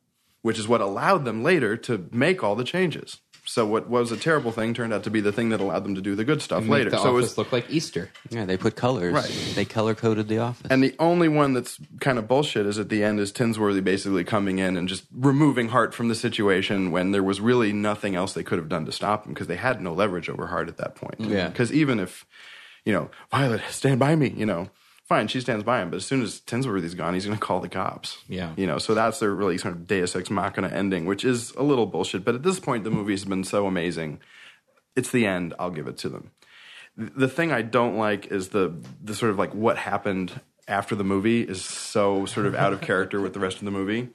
which 0.42 0.58
is 0.58 0.68
what 0.68 0.80
allowed 0.80 1.24
them 1.24 1.42
later 1.42 1.76
to 1.76 2.08
make 2.12 2.42
all 2.42 2.56
the 2.56 2.64
changes. 2.64 3.20
So 3.44 3.66
what 3.66 3.88
was 3.88 4.12
a 4.12 4.16
terrible 4.16 4.52
thing 4.52 4.72
turned 4.72 4.92
out 4.92 5.02
to 5.04 5.10
be 5.10 5.20
the 5.20 5.32
thing 5.32 5.48
that 5.48 5.60
allowed 5.60 5.82
them 5.82 5.96
to 5.96 6.00
do 6.00 6.14
the 6.14 6.24
good 6.24 6.40
stuff 6.40 6.66
later. 6.68 6.90
the 6.90 6.98
so 6.98 7.08
it 7.08 7.18
office 7.18 7.30
was, 7.30 7.38
look 7.38 7.52
like 7.52 7.68
Easter. 7.70 8.08
Yeah, 8.30 8.44
they 8.44 8.56
put 8.56 8.76
colors. 8.76 9.12
Right. 9.12 9.52
They 9.56 9.64
color 9.64 9.96
coded 9.96 10.28
the 10.28 10.38
office. 10.38 10.68
and 10.70 10.82
the 10.82 10.94
only 11.00 11.28
one 11.28 11.52
that's 11.52 11.78
kind 11.98 12.18
of 12.18 12.28
bullshit 12.28 12.66
is 12.66 12.78
at 12.78 12.88
the 12.88 13.02
end 13.02 13.18
is 13.18 13.32
Tinsworthy 13.32 13.80
basically 13.80 14.22
coming 14.22 14.60
in 14.60 14.76
and 14.76 14.88
just 14.88 15.04
removing 15.12 15.68
Hart 15.70 15.92
from 15.92 16.06
the 16.08 16.14
situation 16.14 16.92
when 16.92 17.10
there 17.10 17.22
was 17.22 17.40
really 17.40 17.72
nothing 17.72 18.14
else 18.14 18.32
they 18.32 18.44
could 18.44 18.58
have 18.58 18.68
done 18.68 18.86
to 18.86 18.92
stop 18.92 19.26
him 19.26 19.32
because 19.32 19.48
they 19.48 19.56
had 19.56 19.82
no 19.82 19.92
leverage 19.92 20.28
over 20.28 20.46
Hart 20.46 20.68
at 20.68 20.76
that 20.76 20.94
point. 20.94 21.16
Yeah. 21.18 21.26
Mm-hmm. 21.26 21.48
Because 21.48 21.72
even 21.72 21.98
if, 21.98 22.24
you 22.84 22.92
know, 22.92 23.10
Violet, 23.32 23.62
stand 23.70 23.98
by 23.98 24.14
me, 24.14 24.32
you 24.36 24.46
know, 24.46 24.70
fine, 25.08 25.28
she 25.28 25.40
stands 25.40 25.64
by 25.64 25.80
him, 25.82 25.90
but 25.90 25.96
as 25.96 26.06
soon 26.06 26.22
as 26.22 26.40
Tinsworthy's 26.40 26.94
gone, 26.94 27.14
he's 27.14 27.26
going 27.26 27.36
to 27.38 27.44
call 27.44 27.60
the 27.60 27.68
cops. 27.68 28.18
Yeah. 28.28 28.52
You 28.56 28.66
know, 28.66 28.78
so 28.78 28.94
that's 28.94 29.18
their 29.18 29.30
really 29.34 29.58
sort 29.58 29.74
of 29.74 29.86
Deus 29.86 30.16
Ex 30.16 30.30
Machina 30.30 30.68
ending, 30.68 31.06
which 31.06 31.24
is 31.24 31.52
a 31.52 31.62
little 31.62 31.86
bullshit. 31.86 32.24
But 32.24 32.34
at 32.34 32.42
this 32.42 32.58
point, 32.60 32.84
the 32.84 32.90
movie's 32.90 33.24
been 33.24 33.44
so 33.44 33.66
amazing. 33.66 34.20
It's 34.96 35.10
the 35.10 35.26
end. 35.26 35.54
I'll 35.58 35.70
give 35.70 35.86
it 35.86 35.98
to 35.98 36.08
them. 36.08 36.30
The 36.96 37.28
thing 37.28 37.52
I 37.52 37.62
don't 37.62 37.96
like 37.96 38.26
is 38.26 38.50
the 38.50 38.74
the 39.02 39.14
sort 39.14 39.30
of 39.30 39.38
like 39.38 39.54
what 39.54 39.78
happened 39.78 40.40
after 40.68 40.94
the 40.94 41.04
movie 41.04 41.40
is 41.42 41.64
so 41.64 42.26
sort 42.26 42.44
of 42.44 42.54
out 42.54 42.74
of 42.74 42.82
character 42.82 43.20
with 43.20 43.32
the 43.32 43.40
rest 43.40 43.58
of 43.58 43.64
the 43.64 43.70
movie. 43.70 44.10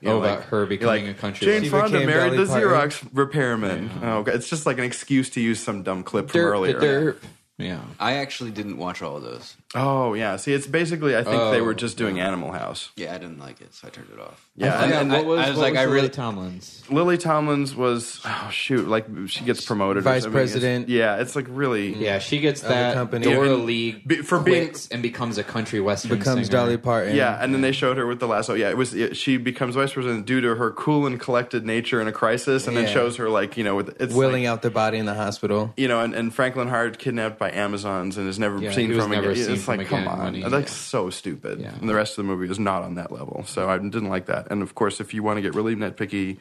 You 0.00 0.10
Oh, 0.10 0.18
about 0.20 0.44
her 0.44 0.66
becoming 0.66 1.08
a 1.08 1.14
country 1.14 1.44
Jane 1.46 1.54
lady. 1.56 1.66
She 1.66 1.70
Fonda 1.70 1.90
became 1.92 2.06
married 2.08 2.32
the 2.32 2.44
Dolly 2.46 2.64
Parton. 2.64 2.90
Xerox 2.90 3.08
repairman. 3.12 3.90
Oh, 4.02 4.22
God. 4.22 4.34
it's 4.34 4.48
just 4.48 4.66
like 4.66 4.78
an 4.78 4.84
excuse 4.84 5.30
to 5.30 5.40
use 5.40 5.62
some 5.62 5.82
dumb 5.82 6.02
clip 6.04 6.30
from 6.30 6.40
Derp, 6.40 6.44
earlier. 6.44 6.80
derp. 6.80 7.16
Yeah. 7.58 7.80
I 7.98 8.14
actually 8.14 8.50
didn't 8.50 8.76
watch 8.76 9.00
all 9.00 9.16
of 9.16 9.22
those. 9.22 9.56
Oh 9.76 10.14
yeah, 10.14 10.36
see, 10.36 10.52
it's 10.54 10.66
basically 10.66 11.14
I 11.16 11.22
think 11.22 11.36
they 11.52 11.60
Oh, 11.60 11.64
were 11.64 11.74
just 11.74 11.96
doing 11.98 12.18
Animal 12.18 12.50
House. 12.52 12.90
Yeah, 12.96 13.14
I 13.14 13.18
didn't 13.18 13.38
like 13.38 13.60
it, 13.60 13.74
so 13.74 13.86
I 13.86 13.90
turned 13.90 14.08
it 14.12 14.18
off. 14.18 14.46
Yeah, 14.56 14.68
I 14.68 14.70
and- 14.70 14.84
forgot, 14.84 15.02
and 15.02 15.10
what 15.12 15.18
I- 15.18 15.22
was, 15.24 15.38
I 15.40 15.48
was 15.50 15.58
what 15.58 15.62
like, 15.62 15.72
was 15.74 15.78
I 15.80 15.84
Lily 15.84 15.94
really- 15.96 16.08
Tomlins. 16.08 16.82
Lily 16.90 17.18
Tomlins 17.18 17.74
was 17.76 18.20
oh 18.24 18.48
shoot, 18.50 18.88
like 18.88 19.06
she 19.26 19.44
gets 19.44 19.64
promoted. 19.64 19.98
or 19.98 20.00
Vice 20.02 20.22
something. 20.22 20.40
It's- 20.40 20.52
president. 20.52 20.88
Yeah, 20.88 21.16
it's 21.18 21.36
like 21.36 21.46
really. 21.50 21.94
Yeah, 21.94 22.18
she 22.20 22.38
gets 22.40 22.62
Of 22.62 22.70
that. 22.70 22.94
company. 22.94 23.24
Dora 23.26 23.46
Even- 23.52 23.66
League 23.66 24.08
be- 24.08 24.16
for 24.22 24.38
being- 24.40 24.68
quits 24.68 24.88
and 24.88 25.02
becomes 25.02 25.36
a 25.38 25.44
country 25.44 25.80
western 25.80 26.16
Becomes 26.18 26.46
singer. 26.46 26.58
Dolly 26.58 26.76
Parton. 26.78 27.14
Yeah, 27.14 27.36
and 27.40 27.52
then 27.52 27.60
they 27.60 27.72
showed 27.72 27.98
her 27.98 28.06
with 28.06 28.18
the 28.20 28.26
lasso. 28.26 28.54
Yeah, 28.54 28.70
it 28.70 28.76
was. 28.76 28.94
It, 28.94 29.16
she 29.16 29.36
becomes 29.36 29.74
vice 29.74 29.92
president 29.92 30.24
due 30.26 30.40
to 30.40 30.54
her 30.54 30.70
cool 30.70 31.06
and 31.06 31.20
collected 31.20 31.66
nature 31.66 32.00
in 32.00 32.08
a 32.08 32.12
crisis, 32.12 32.66
and 32.66 32.74
then 32.76 32.88
shows 32.88 33.16
her 33.16 33.28
like 33.28 33.56
you 33.58 33.64
know 33.64 33.74
with 33.74 34.00
it's 34.00 34.14
Willing 34.14 34.44
like, 34.44 34.50
out 34.52 34.62
the 34.62 34.70
body 34.70 34.96
in 34.96 35.04
the 35.06 35.14
hospital. 35.14 35.74
you 35.76 35.86
know, 35.88 36.00
and, 36.00 36.14
and 36.14 36.34
Franklin 36.34 36.68
Hart 36.68 36.98
kidnapped 36.98 37.38
by 37.38 37.50
Amazons 37.50 38.16
and 38.16 38.26
is 38.28 38.38
never 38.38 38.58
Yeah, 38.58 38.72
seen 38.72 38.88
he 38.88 38.94
was 38.94 39.04
from 39.04 39.12
never 39.12 39.30
again. 39.30 39.44
seen 39.44 39.54
it's 39.54 39.64
from 39.66 39.78
like, 39.78 39.88
come 39.88 40.08
on, 40.08 40.34
he- 40.34 40.42
that's 40.42 40.72
yeah. 40.72 40.90
so 40.90 41.10
stupid. 41.10 41.60
Yeah. 41.60 41.74
And 41.74 41.88
the 41.88 41.94
rest 41.94 42.12
of 42.12 42.24
the 42.24 42.32
movie 42.32 42.50
is 42.50 42.58
not 42.58 42.82
on 42.82 42.94
that 42.94 43.12
level, 43.12 43.44
so 43.46 43.68
I 43.68 43.78
didn't 43.78 44.08
like 44.08 44.26
that. 44.26 44.48
And 44.50 44.62
of 44.62 44.74
course, 44.74 45.00
if 45.00 45.12
you 45.12 45.22
want 45.22 45.36
to 45.38 45.42
get 45.42 45.54
really 45.54 45.76
nitpicky, 45.76 46.38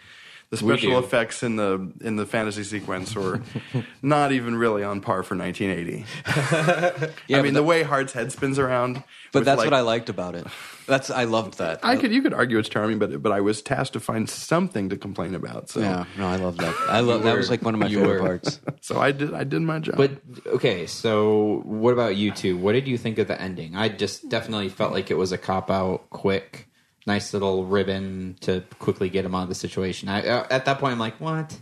the 0.52 0.58
special 0.58 1.00
effects 1.00 1.42
in 1.44 1.56
the 1.56 1.92
in 2.02 2.16
the 2.18 2.26
fantasy 2.26 2.64
sequence 2.64 3.16
were 3.16 3.42
not 4.02 4.32
even 4.32 4.56
really 4.56 4.84
on 4.84 5.02
par 5.02 5.24
for 5.24 5.36
1980. 5.36 6.06
Yeah, 7.28 7.40
I 7.40 7.42
mean, 7.42 7.54
that- 7.54 7.60
the 7.60 7.64
way 7.64 7.84
Hart's 7.84 8.14
head 8.14 8.32
spins 8.32 8.60
around. 8.60 9.04
But 9.32 9.44
that's 9.46 9.58
like- 9.58 9.66
what 9.66 9.74
I 9.74 9.82
liked 9.82 10.10
about 10.10 10.36
it. 10.36 10.46
That's 10.88 11.10
I 11.10 11.24
loved 11.24 11.58
that. 11.58 11.80
I 11.84 11.96
could 11.98 12.12
you 12.14 12.22
could 12.22 12.34
argue 12.34 12.60
it's 12.60 12.70
charming, 12.70 13.00
but 13.00 13.22
but 13.22 13.32
I 13.32 13.42
was 13.42 13.62
tasked 13.64 13.94
to 13.94 14.00
find 14.00 14.30
something 14.30 14.90
to 14.90 14.98
complain 14.98 15.34
about. 15.34 15.70
So 15.70 15.80
yeah, 15.80 16.06
no, 16.18 16.28
I 16.28 16.36
love 16.36 16.58
that. 16.58 16.76
I 16.88 17.00
love 17.00 17.24
that 17.24 17.36
was 17.36 17.50
like 17.50 17.64
one 17.64 17.74
of 17.74 17.80
my 17.80 17.88
You 17.88 18.00
favorite 18.02 18.22
were. 18.22 18.28
parts. 18.28 18.62
so 18.82 19.00
I 19.00 19.12
did 19.12 19.34
I 19.34 19.44
did 19.46 19.62
my 19.64 19.80
job. 19.80 19.98
But 19.98 20.12
okay, 20.46 20.86
so 20.86 21.62
what 21.66 21.92
about 21.94 22.16
you 22.18 22.30
two? 22.32 22.56
What 22.56 22.74
did 22.74 22.88
you 22.88 23.00
think 23.00 23.18
of 23.18 23.28
the 23.28 23.42
ending? 23.42 23.76
I 23.76 23.90
just 23.90 24.30
definitely 24.30 24.70
felt 24.70 24.94
like 24.94 25.10
it 25.10 25.18
was 25.18 25.32
a 25.32 25.40
cop 25.40 25.72
out, 25.72 26.08
quick, 26.12 26.70
nice 27.06 27.34
little 27.34 27.66
ribbon 27.66 28.36
to 28.42 28.64
quickly 28.80 29.10
get 29.10 29.26
him 29.26 29.36
out 29.36 29.44
of 29.44 29.50
the 29.50 29.56
situation. 29.56 30.10
I, 30.10 30.28
uh, 30.28 30.48
at 30.50 30.66
that 30.66 30.80
point, 30.80 30.94
I'm 30.94 31.00
like, 31.00 31.20
what? 31.20 31.58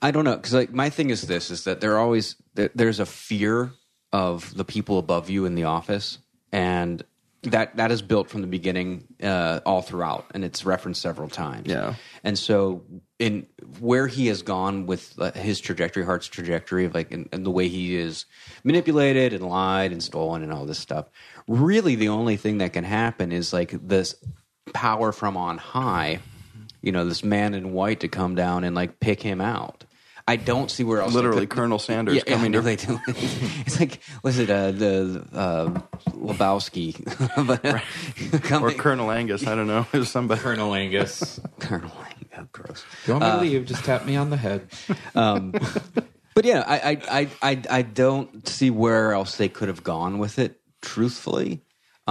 I 0.00 0.10
don't 0.10 0.24
know 0.24 0.36
because 0.36 0.52
like 0.52 0.72
my 0.72 0.90
thing 0.90 1.10
is 1.10 1.22
this: 1.22 1.50
is 1.50 1.64
that 1.64 1.80
there 1.80 1.98
always 1.98 2.36
there's 2.54 3.00
a 3.00 3.06
fear 3.06 3.72
of 4.12 4.54
the 4.54 4.64
people 4.64 4.98
above 4.98 5.30
you 5.30 5.44
in 5.46 5.54
the 5.54 5.64
office, 5.64 6.18
and 6.50 7.02
that 7.44 7.76
that 7.76 7.92
is 7.92 8.02
built 8.02 8.28
from 8.28 8.40
the 8.40 8.48
beginning 8.48 9.04
uh, 9.22 9.60
all 9.64 9.80
throughout, 9.80 10.26
and 10.34 10.44
it's 10.44 10.64
referenced 10.64 11.00
several 11.00 11.28
times. 11.28 11.68
Yeah. 11.68 11.94
and 12.24 12.36
so 12.36 12.84
in 13.20 13.46
where 13.78 14.08
he 14.08 14.26
has 14.26 14.42
gone 14.42 14.86
with 14.86 15.14
uh, 15.18 15.30
his 15.32 15.60
trajectory, 15.60 16.04
Hart's 16.04 16.26
trajectory 16.26 16.84
of 16.84 16.94
like 16.94 17.12
and, 17.12 17.28
and 17.32 17.46
the 17.46 17.50
way 17.50 17.68
he 17.68 17.96
is 17.96 18.26
manipulated 18.64 19.32
and 19.32 19.48
lied 19.48 19.92
and 19.92 20.02
stolen 20.02 20.42
and 20.42 20.52
all 20.52 20.66
this 20.66 20.80
stuff. 20.80 21.06
Really, 21.46 21.94
the 21.94 22.08
only 22.08 22.36
thing 22.36 22.58
that 22.58 22.72
can 22.72 22.84
happen 22.84 23.30
is 23.30 23.52
like 23.52 23.70
this 23.86 24.16
power 24.72 25.12
from 25.12 25.36
on 25.36 25.58
high 25.58 26.20
you 26.82 26.92
know, 26.92 27.04
this 27.04 27.24
man 27.24 27.54
in 27.54 27.72
white 27.72 28.00
to 28.00 28.08
come 28.08 28.34
down 28.34 28.64
and 28.64 28.74
like 28.74 29.00
pick 29.00 29.22
him 29.22 29.40
out. 29.40 29.84
I 30.28 30.36
don't 30.36 30.70
see 30.70 30.84
where 30.84 31.00
else. 31.00 31.14
Literally, 31.14 31.46
could- 31.46 31.56
Colonel 31.56 31.78
Sanders 31.78 32.16
yeah, 32.16 32.22
coming 32.22 32.52
yeah, 32.52 32.60
to 32.60 32.64
no, 32.64 32.76
they 32.76 32.76
do. 32.76 33.00
it's 33.66 33.80
like 33.80 34.00
was 34.22 34.38
it 34.38 34.50
uh, 34.50 34.70
the 34.70 35.26
uh, 35.32 35.80
Lebowski, 36.10 36.94
but 37.46 37.64
uh, 37.64 38.60
or 38.60 38.70
Colonel 38.72 39.10
Angus. 39.10 39.46
I 39.46 39.54
don't 39.54 39.66
know. 39.66 39.86
It 39.92 39.98
was 39.98 40.10
somebody. 40.12 40.40
Colonel 40.40 40.74
Angus. 40.74 41.40
Colonel. 41.58 41.90
Oh, 42.36 42.46
gross. 42.50 42.84
You 43.06 43.14
want 43.14 43.24
me 43.24 43.30
to 43.30 43.56
leave? 43.56 43.66
Just 43.66 43.84
tap 43.84 44.06
me 44.06 44.16
on 44.16 44.30
the 44.30 44.38
head. 44.38 44.66
Um, 45.14 45.52
but 46.34 46.46
yeah, 46.46 46.64
I, 46.66 46.76
I, 46.76 47.20
I, 47.20 47.28
I, 47.42 47.62
I 47.68 47.82
don't 47.82 48.48
see 48.48 48.70
where 48.70 49.12
else 49.12 49.36
they 49.36 49.50
could 49.50 49.68
have 49.68 49.84
gone 49.84 50.18
with 50.18 50.38
it. 50.38 50.58
Truthfully, 50.80 51.60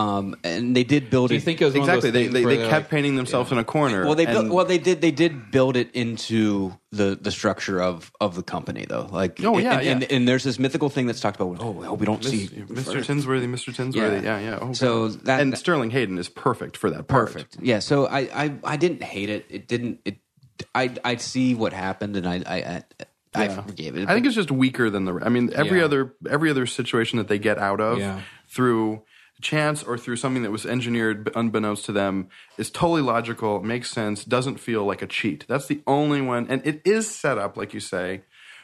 um, 0.01 0.35
and 0.43 0.75
they 0.75 0.83
did 0.83 1.09
build 1.09 1.29
Do 1.29 1.35
you 1.35 1.39
it. 1.39 1.43
think 1.43 1.61
it 1.61 1.65
was 1.65 1.73
one 1.75 1.83
of 1.89 1.95
Exactly. 1.95 2.11
those 2.11 2.33
They 2.33 2.41
they, 2.41 2.45
they 2.45 2.55
they're 2.57 2.69
kept 2.69 2.83
like- 2.85 2.89
painting 2.89 3.15
themselves 3.15 3.51
in 3.51 3.57
a 3.57 3.63
corner. 3.63 4.05
Well, 4.05 4.15
they 4.15 4.25
and- 4.25 4.33
built, 4.33 4.49
well 4.49 4.65
they 4.65 4.77
did 4.77 5.01
they 5.01 5.11
did 5.11 5.51
build 5.51 5.75
it 5.77 5.89
into 5.93 6.73
the 6.91 7.17
the 7.21 7.31
structure 7.31 7.81
of 7.81 8.11
of 8.19 8.35
the 8.35 8.43
company 8.43 8.85
though. 8.87 9.07
Like 9.11 9.43
Oh, 9.43 9.57
yeah, 9.57 9.73
and, 9.77 9.85
yeah. 9.85 9.91
And, 9.91 10.03
and 10.11 10.27
there's 10.27 10.43
this 10.43 10.57
mythical 10.59 10.89
thing 10.89 11.07
that's 11.07 11.19
talked 11.19 11.39
about. 11.39 11.57
Oh, 11.59 11.71
well, 11.71 11.95
we 11.97 12.05
don't 12.05 12.23
see 12.23 12.47
Mr. 12.47 13.03
Tinsworthy, 13.05 13.47
Mr. 13.47 13.73
Tinsworthy. 13.75 14.23
Yeah, 14.25 14.39
yeah. 14.39 14.59
Oh, 14.61 14.73
So 14.73 15.09
God. 15.09 15.25
that- 15.25 15.41
and 15.41 15.57
Sterling 15.57 15.91
Hayden 15.91 16.17
is 16.17 16.29
perfect 16.29 16.77
for 16.77 16.89
that 16.89 17.07
part. 17.07 17.27
perfect. 17.31 17.57
Yeah. 17.61 17.79
So 17.79 18.07
I, 18.07 18.19
I 18.45 18.53
I 18.63 18.77
didn't 18.77 19.03
hate 19.03 19.29
it. 19.29 19.45
It 19.49 19.67
didn't. 19.67 19.99
It 20.05 20.17
I 20.75 20.93
I 21.03 21.15
see 21.17 21.55
what 21.55 21.73
happened 21.73 22.15
and 22.17 22.27
I 22.27 22.35
I 22.45 22.57
I, 22.57 22.83
I 23.33 23.43
Yeah. 23.45 23.61
forgave 23.61 23.95
it. 23.97 24.09
I 24.09 24.13
think 24.13 24.25
it's 24.25 24.35
just 24.35 24.51
weaker 24.51 24.89
than 24.89 25.05
the. 25.05 25.19
I 25.23 25.29
mean, 25.29 25.51
every 25.55 25.79
Yeah. 25.79 25.85
other 25.85 26.13
every 26.29 26.49
other 26.49 26.65
situation 26.65 27.17
that 27.17 27.27
they 27.29 27.39
get 27.39 27.57
out 27.57 27.79
of 27.79 27.97
Yeah. 27.99 28.21
through 28.49 29.03
chance 29.41 29.83
or 29.83 29.97
through 29.97 30.15
something 30.17 30.43
that 30.43 30.51
was 30.51 30.65
engineered 30.65 31.29
unbeknownst 31.35 31.85
to 31.85 31.91
them 31.91 32.29
is 32.57 32.69
totally 32.69 33.01
logical, 33.01 33.61
makes 33.61 33.91
sense, 33.91 34.23
doesn't 34.23 34.59
feel 34.59 34.85
like 34.85 35.01
a 35.01 35.07
cheat. 35.07 35.45
That's 35.47 35.67
the 35.67 35.81
only 35.85 36.21
one, 36.21 36.47
and 36.49 36.65
it 36.65 36.81
is 36.85 37.09
set 37.09 37.37
up 37.37 37.57
like 37.57 37.73
you 37.73 37.79
say, 37.79 38.21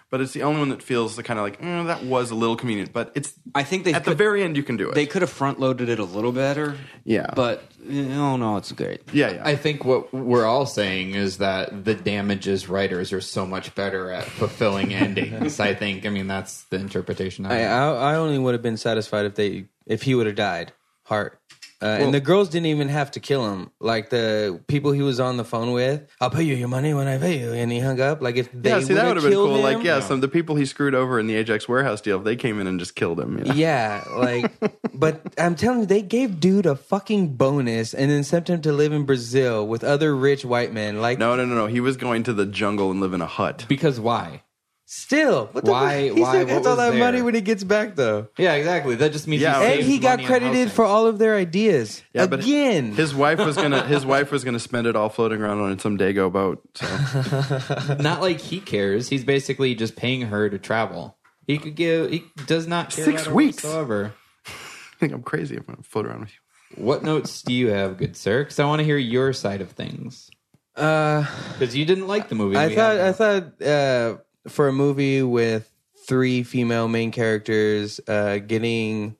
but 0.10 0.22
it's 0.22 0.34
the 0.34 0.44
only 0.44 0.60
one 0.60 0.70
that 0.70 0.82
feels 0.82 1.16
the 1.16 1.24
kind 1.24 1.40
of 1.40 1.44
like 1.46 1.62
"Eh, 1.62 1.84
that 1.84 2.04
was 2.04 2.32
a 2.32 2.36
little 2.36 2.56
convenient. 2.56 2.94
But 2.94 3.12
it's 3.16 3.34
I 3.56 3.64
think 3.64 3.84
they 3.86 3.94
at 3.94 4.06
the 4.06 4.16
very 4.16 4.44
end 4.44 4.56
you 4.58 4.64
can 4.64 4.78
do 4.78 4.90
it. 4.90 4.96
they 4.96 5.06
could 5.06 5.22
have 5.22 5.30
front 5.32 5.60
loaded 5.60 5.90
it 5.90 6.00
a 6.00 6.04
little 6.04 6.32
better. 6.32 6.78
Yeah. 7.04 7.28
But 7.36 7.64
no, 7.84 8.38
no, 8.38 8.58
it's 8.58 8.72
great. 8.72 9.02
yeah, 9.14 9.32
yeah. 9.32 9.42
I 9.46 9.56
think 9.56 9.86
what 9.86 10.14
we're 10.14 10.46
all 10.46 10.66
saying 10.66 11.16
is 11.16 11.38
that 11.38 11.86
the 11.86 11.96
damages 11.96 12.68
writers 12.68 13.14
are 13.14 13.22
so 13.22 13.46
much 13.46 13.74
better 13.76 14.12
at 14.12 14.26
fulfilling 14.26 14.94
endings. 14.94 15.60
I 15.60 15.74
think. 15.82 16.06
I 16.06 16.10
mean, 16.10 16.28
that's 16.28 16.64
the 16.66 16.78
interpretation. 16.78 17.46
I, 17.46 17.64
I. 17.64 17.64
I 17.64 18.14
I 18.14 18.16
only 18.16 18.38
would 18.40 18.54
have 18.54 18.62
been 18.62 18.78
satisfied 18.78 19.26
if 19.26 19.36
they 19.36 19.66
if 19.86 20.04
he 20.04 20.16
would 20.16 20.28
have 20.28 20.36
died. 20.36 20.74
Hart. 21.04 21.40
Uh, 21.82 21.86
and 21.86 22.14
the 22.14 22.20
girls 22.20 22.50
didn't 22.50 22.66
even 22.66 22.88
have 22.90 23.12
to 23.12 23.20
kill 23.20 23.52
him. 23.52 23.70
Like 23.80 24.10
the 24.10 24.60
people 24.68 24.92
he 24.92 25.02
was 25.04 25.20
on 25.20 25.38
the 25.38 25.44
phone 25.46 25.74
with, 25.74 26.08
I'll 26.20 26.32
pay 26.32 26.42
you 26.42 26.56
your 26.56 26.68
money 26.68 26.94
when 26.94 27.08
I 27.08 27.18
pay 27.20 27.40
you. 27.40 27.54
And 27.54 27.72
he 27.72 27.80
hung 27.80 28.02
up. 28.02 28.22
Like 28.22 28.36
if 28.36 28.52
they 28.52 28.70
yeah, 28.72 28.80
see, 28.80 28.94
that 28.96 29.04
would 29.04 29.10
would've 29.10 29.24
been 29.24 29.32
killed 29.32 29.50
cool. 29.50 29.62
Like, 29.62 29.78
him- 29.78 29.86
yeah, 29.86 30.00
some 30.00 30.20
the 30.20 30.28
people 30.28 30.56
he 30.56 30.66
screwed 30.66 30.96
over 30.96 31.20
in 31.20 31.28
the 31.28 31.36
Ajax 31.36 31.70
warehouse 31.70 32.02
deal, 32.02 32.20
they 32.20 32.36
came 32.36 32.60
in 32.60 32.66
and 32.66 32.80
just 32.80 32.96
killed 32.96 33.20
him. 33.20 33.38
You 33.38 33.44
know? 33.46 33.54
Yeah, 33.54 34.04
like, 34.16 34.52
but 34.94 35.22
I'm 35.38 35.56
telling 35.56 35.82
you, 35.82 35.86
they 35.86 36.02
gave 36.02 36.40
dude 36.40 36.66
a 36.66 36.76
fucking 36.76 37.36
bonus 37.36 37.94
and 37.94 38.10
then 38.10 38.24
sent 38.24 38.50
him 38.50 38.62
to 38.64 38.72
live 38.72 38.92
in 38.92 39.04
Brazil 39.06 39.68
with 39.68 39.84
other 39.84 40.16
rich 40.16 40.44
white 40.46 40.74
men. 40.74 41.00
Like, 41.00 41.20
No, 41.20 41.36
no, 41.36 41.46
no, 41.46 41.54
no. 41.56 41.68
He 41.68 41.80
was 41.80 41.96
going 41.98 42.24
to 42.24 42.34
the 42.34 42.46
jungle 42.48 42.90
and 42.90 43.00
live 43.02 43.14
in 43.14 43.22
a 43.22 43.28
hut. 43.28 43.66
because 43.68 44.00
why? 44.00 44.42
Still, 44.90 45.48
what 45.52 45.66
the 45.66 45.72
Why- 45.72 46.08
fuck? 46.08 46.16
He 46.18 46.22
why? 46.24 46.30
still 46.32 46.46
gets 46.48 46.66
all 46.68 46.76
that 46.78 46.92
there? 46.92 47.00
money 47.00 47.22
when 47.22 47.36
he 47.36 47.42
gets 47.42 47.64
back, 47.64 47.96
though. 47.96 48.30
Yeah, 48.38 48.54
exactly. 48.54 48.96
That 48.96 49.12
just 49.12 49.28
means 49.28 49.42
Yeah, 49.42 49.60
he 49.68 49.74
And 49.80 49.84
he 49.84 50.00
got 50.00 50.18
money 50.20 50.26
credited 50.28 50.72
for 50.72 50.86
all 50.86 51.06
of 51.08 51.20
their 51.20 51.36
ideas 51.36 52.02
Yeah, 52.14 52.26
but 52.28 52.40
again. 52.40 52.94
His 52.94 53.14
wife 53.14 53.38
was 53.40 53.56
gonna 53.58 53.86
his 53.88 54.06
wife 54.06 54.32
was 54.32 54.44
gonna 54.44 54.60
spend 54.60 54.88
it 54.88 54.96
all 54.96 55.10
floating 55.10 55.42
around 55.42 55.60
on 55.60 55.78
some 55.80 55.98
Dago 55.98 56.32
boat. 56.32 56.64
So 56.76 57.96
Not 58.00 58.22
like 58.22 58.40
he 58.40 58.60
cares. 58.60 59.10
He's 59.10 59.24
basically 59.26 59.76
just 59.76 59.96
paying 59.96 60.22
her 60.22 60.50
to 60.50 60.58
travel. 60.58 61.18
He 61.46 61.58
could 61.58 61.76
give. 61.76 62.10
He 62.12 62.24
does 62.46 62.66
not 62.68 62.90
care 62.90 63.06
Six 63.06 63.24
about 63.24 63.36
weeks. 63.36 63.64
whatsoever. 63.64 64.14
I 64.48 65.00
think 65.00 65.14
I'm 65.14 65.22
crazy 65.24 65.56
if 65.58 65.70
I 65.70 65.74
float 65.84 66.06
around 66.08 66.22
with 66.22 66.30
you. 66.32 66.84
What 66.84 67.04
notes 67.04 67.42
do 67.44 67.54
you 67.54 67.70
have, 67.70 67.98
good 67.98 68.18
sir? 68.18 68.44
Because 68.44 68.60
I 68.60 68.66
want 68.66 68.80
to 68.80 68.84
hear 68.84 68.98
your 68.98 69.32
side 69.32 69.62
of 69.62 69.72
things. 69.72 70.30
uh, 70.76 71.26
Because 71.58 71.76
you 71.76 71.86
didn't 71.86 72.08
like 72.08 72.28
the 72.30 72.36
movie. 72.36 72.58
I 72.58 72.76
thought, 72.76 73.00
I 73.00 73.12
thought, 73.14 73.62
uh, 73.62 74.18
for 74.48 74.68
a 74.68 74.74
movie 74.74 75.22
with 75.24 75.72
three 76.08 76.44
female 76.44 76.88
main 76.88 77.12
characters, 77.12 78.00
uh, 78.08 78.38
getting 78.38 79.16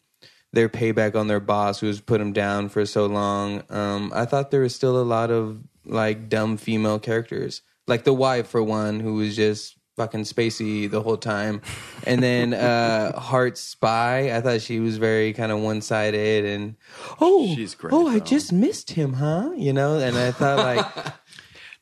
their 0.54 0.70
payback 0.70 1.16
on 1.16 1.28
their 1.28 1.40
boss 1.40 1.80
who's 1.80 2.00
put 2.00 2.20
them 2.20 2.34
down 2.34 2.70
for 2.70 2.86
so 2.86 3.06
long, 3.06 3.64
um, 3.70 4.12
I 4.16 4.26
thought 4.26 4.52
there 4.52 4.62
was 4.62 4.74
still 4.74 5.00
a 5.00 5.04
lot 5.04 5.30
of 5.30 5.62
like 5.86 6.30
dumb 6.30 6.58
female 6.58 7.00
characters, 7.00 7.62
like 7.88 8.04
the 8.04 8.14
wife 8.14 8.48
for 8.48 8.64
one, 8.64 9.00
who 9.00 9.16
was 9.16 9.36
just 9.36 9.76
fucking 9.98 10.24
spacey 10.24 10.90
the 10.90 11.02
whole 11.02 11.18
time, 11.18 11.62
and 12.06 12.22
then 12.24 12.54
uh, 12.54 13.20
Hart's 13.20 13.62
spy. 13.62 14.36
I 14.36 14.42
thought 14.42 14.62
she 14.62 14.80
was 14.80 14.98
very 14.98 15.34
kind 15.34 15.52
of 15.52 15.60
one 15.60 15.82
sided 15.82 16.46
and 16.46 16.76
oh, 17.20 17.54
She's 17.56 17.76
great, 17.76 17.94
Oh, 17.94 18.08
I 18.08 18.20
just 18.20 18.54
missed 18.54 18.92
him, 18.92 19.14
huh? 19.14 19.52
You 19.56 19.74
know, 19.74 20.00
and 20.00 20.18
I 20.18 20.32
thought 20.32 20.58
like. 20.60 21.16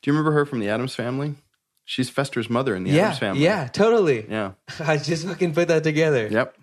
Do 0.02 0.10
you 0.10 0.16
remember 0.16 0.32
her 0.32 0.46
from 0.46 0.60
the 0.60 0.68
Addams 0.68 0.94
Family? 0.94 1.34
She's 1.88 2.10
Fester's 2.10 2.50
mother 2.50 2.74
in 2.76 2.82
the 2.84 2.90
Yeah, 2.90 3.04
Addams 3.04 3.18
Family. 3.20 3.42
yeah, 3.44 3.68
totally. 3.68 4.26
yeah, 4.28 4.52
I 4.80 4.96
just 4.98 5.26
fucking 5.26 5.54
put 5.54 5.68
that 5.68 5.82
together. 5.84 6.26
yep. 6.28 6.54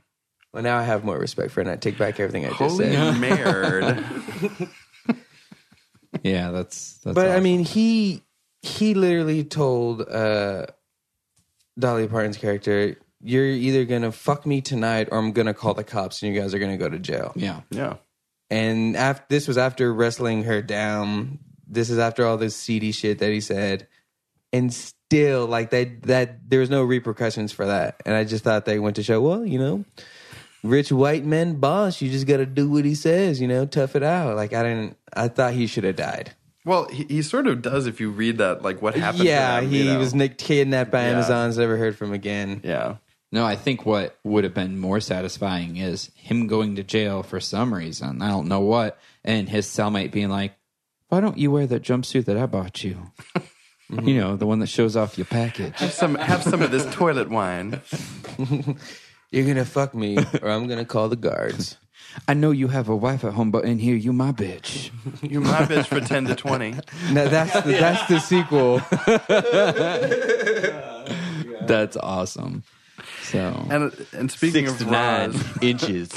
Well, 0.53 0.61
now 0.61 0.77
I 0.77 0.83
have 0.83 1.03
more 1.03 1.17
respect 1.17 1.51
for 1.51 1.61
it, 1.61 1.67
and 1.67 1.71
I 1.71 1.77
take 1.77 1.97
back 1.97 2.19
everything 2.19 2.45
I 2.45 2.49
just 2.55 2.77
said. 2.77 2.93
Holy 2.95 3.13
said. 3.29 3.37
merd! 3.39 4.69
yeah, 6.23 6.51
that's. 6.51 6.99
that's 7.03 7.15
But 7.15 7.31
I 7.31 7.39
mean, 7.39 7.63
he 7.63 8.21
he 8.61 8.93
literally 8.93 9.43
told 9.43 10.01
uh, 10.07 10.67
Dolly 11.79 12.07
Parton's 12.07 12.37
character, 12.37 12.97
"You're 13.21 13.45
either 13.47 13.85
gonna 13.85 14.11
fuck 14.11 14.45
me 14.45 14.61
tonight, 14.61 15.09
or 15.11 15.17
I'm 15.17 15.31
gonna 15.31 15.53
call 15.53 15.73
the 15.73 15.83
cops, 15.83 16.21
and 16.21 16.33
you 16.33 16.39
guys 16.39 16.53
are 16.53 16.59
gonna 16.59 16.77
go 16.77 16.89
to 16.89 16.99
jail." 16.99 17.31
yeah, 17.35 17.61
yeah, 17.71 17.95
And 18.51 18.95
after 18.95 19.25
this 19.29 19.47
was 19.47 19.57
after 19.57 19.93
wrestling 19.93 20.43
her 20.43 20.61
down. 20.61 21.39
This 21.65 21.89
is 21.89 21.97
after 21.97 22.25
all 22.27 22.37
this 22.37 22.55
seedy 22.55 22.91
shit 22.91 23.17
that 23.19 23.31
he 23.31 23.41
said, 23.41 23.87
and 24.51 24.71
still 25.13 25.45
like 25.47 25.69
that 25.69 26.03
that 26.03 26.49
there 26.49 26.59
was 26.59 26.69
no 26.69 26.83
repercussions 26.83 27.51
for 27.51 27.65
that. 27.65 28.01
And 28.05 28.15
I 28.15 28.23
just 28.23 28.43
thought 28.43 28.65
they 28.65 28.79
went 28.79 28.95
to 28.97 29.03
show, 29.03 29.21
well, 29.21 29.45
you 29.45 29.59
know, 29.59 29.85
rich 30.63 30.91
white 30.91 31.25
men 31.25 31.55
boss, 31.55 32.01
you 32.01 32.09
just 32.09 32.25
got 32.27 32.37
to 32.37 32.45
do 32.45 32.69
what 32.69 32.85
he 32.85 32.95
says, 32.95 33.39
you 33.39 33.47
know, 33.47 33.65
tough 33.65 33.95
it 33.95 34.03
out. 34.03 34.35
Like 34.35 34.53
I 34.53 34.63
didn't, 34.63 34.97
I 35.13 35.27
thought 35.27 35.53
he 35.53 35.67
should 35.67 35.83
have 35.83 35.95
died. 35.95 36.33
Well, 36.65 36.87
he, 36.87 37.03
he 37.05 37.21
sort 37.21 37.47
of 37.47 37.61
does 37.61 37.87
if 37.87 37.99
you 37.99 38.09
read 38.09 38.37
that, 38.37 38.61
like 38.61 38.81
what 38.81 38.95
happened. 38.95 39.25
yeah, 39.25 39.59
to 39.59 39.65
them, 39.65 39.71
he 39.73 39.83
you 39.83 39.93
know? 39.93 39.99
was 39.99 40.15
nicked, 40.15 40.39
kidnapped 40.39 40.91
by 40.91 41.03
Yeah. 41.03 41.11
Amazons, 41.11 41.57
never 41.57 41.77
heard 41.77 41.97
from 41.97 42.13
again. 42.13 42.61
Yeah, 42.63 42.95
No, 43.31 43.45
I 43.45 43.55
think 43.55 43.85
what 43.85 44.17
would 44.23 44.45
have 44.45 44.53
been 44.53 44.79
more 44.79 44.99
satisfying 45.01 45.77
is 45.77 46.09
him 46.15 46.47
going 46.47 46.77
to 46.77 46.83
jail 46.83 47.21
for 47.21 47.39
some 47.39 47.73
reason. 47.73 48.21
I 48.21 48.29
don't 48.29 48.47
know 48.47 48.61
what, 48.61 48.97
and 49.25 49.49
his 49.49 49.67
cellmate 49.67 50.11
being 50.11 50.29
like, 50.29 50.53
"Why 51.09 51.19
don't 51.19 51.37
you 51.37 51.51
wear 51.51 51.67
that 51.67 51.83
jumpsuit 51.83 52.25
that 52.25 52.37
I 52.37 52.45
bought 52.45 52.83
you? 52.83 53.11
Mm-hmm. 53.91 54.07
You 54.07 54.19
know, 54.19 54.35
the 54.37 54.45
one 54.45 54.59
that 54.59 54.67
shows 54.67 54.95
off 54.95 55.17
your 55.17 55.25
package." 55.25 55.77
have 55.79 55.91
some 55.93 56.15
have 56.15 56.43
some 56.43 56.61
of 56.61 56.71
this 56.71 56.85
toilet 56.93 57.29
wine. 57.29 57.81
You're 59.31 59.45
gonna 59.47 59.65
fuck 59.65 59.93
me, 59.95 60.17
or 60.41 60.49
I'm 60.49 60.67
gonna 60.67 60.85
call 60.85 61.09
the 61.09 61.15
guards. 61.15 61.77
I 62.27 62.35
know 62.35 62.51
you 62.51 62.67
have 62.67 62.89
a 62.89 62.95
wife 62.95 63.23
at 63.23 63.33
home, 63.33 63.49
but 63.49 63.65
in 63.65 63.79
here 63.79 63.95
you 63.95 64.13
my 64.13 64.31
bitch. 64.31 64.91
You 65.23 65.41
my 65.41 65.65
bitch 65.65 65.87
for 65.87 65.99
ten 65.99 66.25
to 66.25 66.35
twenty. 66.35 66.75
No, 67.11 67.27
that's 67.27 67.53
the, 67.53 67.71
that's 67.71 68.07
the 68.07 68.19
sequel. 68.19 68.81
That's 71.67 71.95
awesome. 71.97 72.63
So 73.23 73.65
And 73.69 73.93
and 74.11 74.29
speaking 74.29 74.67
Six 74.67 74.81
of 74.81 74.87
to 74.87 74.91
nine 74.91 75.31
Roz, 75.31 75.57
inches. 75.61 76.11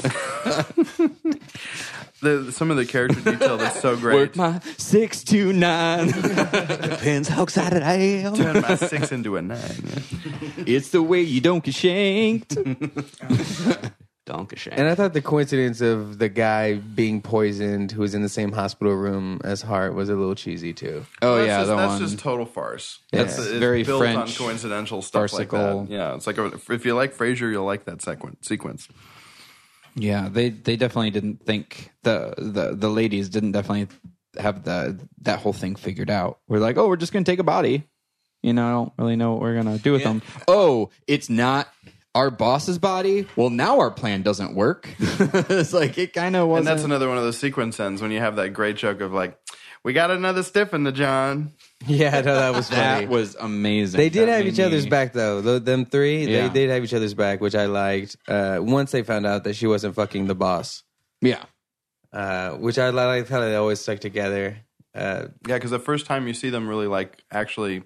The, 2.21 2.51
some 2.51 2.71
of 2.71 2.77
the 2.77 2.85
character 2.85 3.19
detail 3.21 3.57
that's 3.57 3.79
so 3.81 3.95
great. 3.99 4.15
work 4.15 4.35
my 4.35 4.59
six 4.77 5.23
to 5.25 5.53
nine. 5.53 6.07
Depends 6.11 7.27
how 7.27 7.43
excited 7.43 7.83
I 7.83 7.93
am. 7.93 8.35
Turn 8.35 8.61
my 8.61 8.75
six 8.75 9.11
into 9.11 9.37
a 9.37 9.41
nine. 9.41 9.59
it's 10.57 10.89
the 10.89 11.01
way 11.01 11.21
you 11.21 11.41
don't 11.41 11.63
get 11.63 11.75
shanked. 11.75 12.57
Donkey 14.27 14.57
And 14.73 14.89
I 14.89 14.93
thought 14.95 15.13
the 15.13 15.21
coincidence 15.21 15.79
of 15.79 16.19
the 16.19 16.27
guy 16.27 16.73
being 16.75 17.21
poisoned 17.21 17.93
who 17.93 18.01
was 18.01 18.13
in 18.13 18.21
the 18.21 18.29
same 18.29 18.51
hospital 18.51 18.93
room 18.93 19.39
as 19.45 19.61
Hart 19.61 19.93
was 19.95 20.09
a 20.09 20.15
little 20.15 20.35
cheesy 20.35 20.73
too. 20.73 21.05
Oh 21.21 21.37
that's 21.37 21.47
yeah, 21.47 21.57
just, 21.59 21.69
the 21.69 21.75
that's 21.77 21.89
one. 21.93 21.99
just 22.01 22.19
total 22.19 22.45
farce. 22.45 22.99
Yeah. 23.13 23.23
That's 23.23 23.37
It's 23.37 23.47
it's 23.47 23.57
very 23.57 23.83
built 23.83 24.01
French, 24.01 24.17
on 24.17 24.45
coincidental 24.47 25.01
stuff 25.01 25.31
farcical. 25.31 25.79
like 25.79 25.87
that. 25.87 25.93
Yeah, 25.93 26.15
it's 26.15 26.27
like 26.27 26.37
a, 26.37 26.47
if 26.69 26.85
you 26.85 26.93
like 26.93 27.15
Frasier, 27.15 27.49
you'll 27.49 27.65
like 27.65 27.85
that 27.85 28.01
sequence. 28.01 28.45
Sequence. 28.45 28.89
Yeah, 29.97 30.29
they 30.29 30.49
they 30.49 30.75
definitely 30.75 31.09
didn't 31.11 31.43
think 31.43 31.91
the 32.03 32.33
the 32.37 32.75
the 32.75 32.89
ladies 32.89 33.29
didn't 33.29 33.53
definitely 33.53 33.87
have 34.39 34.63
the 34.63 34.99
that 35.21 35.39
whole 35.39 35.53
thing 35.53 35.75
figured 35.75 36.09
out. 36.09 36.39
We're 36.47 36.59
like, 36.59 36.77
oh, 36.77 36.87
we're 36.87 36.97
just 36.97 37.11
gonna 37.11 37.25
take 37.25 37.39
a 37.39 37.43
body. 37.43 37.87
You 38.43 38.53
know, 38.53 38.67
I 38.67 38.71
don't 38.71 38.93
really 38.99 39.15
know 39.15 39.33
what 39.33 39.41
we're 39.41 39.55
gonna 39.55 39.79
do 39.79 39.91
with 39.91 40.03
them. 40.03 40.21
Oh, 40.47 40.91
it's 41.07 41.29
not 41.29 41.67
our 42.13 42.29
boss's 42.29 42.77
body. 42.77 43.27
Well, 43.35 43.49
now 43.49 43.79
our 43.79 43.91
plan 43.91 44.21
doesn't 44.21 44.53
work. 44.55 44.89
it's 44.99 45.73
like 45.73 45.97
it 45.97 46.13
kind 46.13 46.35
of 46.35 46.47
was. 46.47 46.59
And 46.59 46.67
that's 46.67 46.83
another 46.83 47.07
one 47.07 47.17
of 47.17 47.23
those 47.23 47.37
sequence 47.37 47.79
ends 47.79 48.01
when 48.01 48.11
you 48.11 48.19
have 48.19 48.35
that 48.37 48.49
great 48.49 48.75
joke 48.75 49.01
of 49.01 49.13
like, 49.13 49.37
"We 49.87 49.93
got 49.93 50.11
another 50.11 50.43
stiff 50.43 50.73
in 50.73 50.83
the 50.83 50.91
John." 50.91 51.53
Yeah, 51.87 52.19
no, 52.21 52.35
that 52.35 52.53
was 52.53 52.69
funny. 52.69 53.05
that 53.05 53.07
was 53.09 53.35
amazing. 53.39 53.97
They 53.97 54.09
did 54.09 54.27
That 54.27 54.33
have 54.37 54.45
made 54.45 54.53
each 54.53 54.59
other's 54.59 54.83
me- 54.85 54.89
back 54.89 55.13
though. 55.13 55.41
Th- 55.41 55.63
them 55.63 55.85
three, 55.85 56.25
Yeah. 56.25 56.47
they 56.47 56.53
did 56.53 56.69
have 56.71 56.83
each 56.83 56.93
other's 56.93 57.13
back, 57.13 57.39
which 57.39 57.53
I 57.55 57.65
liked. 57.67 58.17
Uh, 58.27 58.57
once 58.61 58.91
they 58.91 59.03
found 59.03 59.25
out 59.27 59.43
that 59.45 59.55
she 59.55 59.67
wasn't 59.67 59.93
fucking 59.95 60.25
the 60.27 60.35
boss, 60.35 60.83
Yeah, 61.21 61.43
uh, 62.11 62.51
which 62.53 62.77
I 62.79 62.89
liked 62.89 63.29
how 63.29 63.39
they 63.41 63.55
always 63.55 63.79
stuck 63.79 63.99
together. 63.99 64.57
Uh, 64.95 65.27
Yeah, 65.47 65.55
because 65.55 65.69
the 65.71 65.79
first 65.79 66.07
time 66.07 66.27
you 66.27 66.33
see 66.33 66.49
them 66.49 66.67
really 66.67 66.87
like 66.87 67.23
actually 67.31 67.83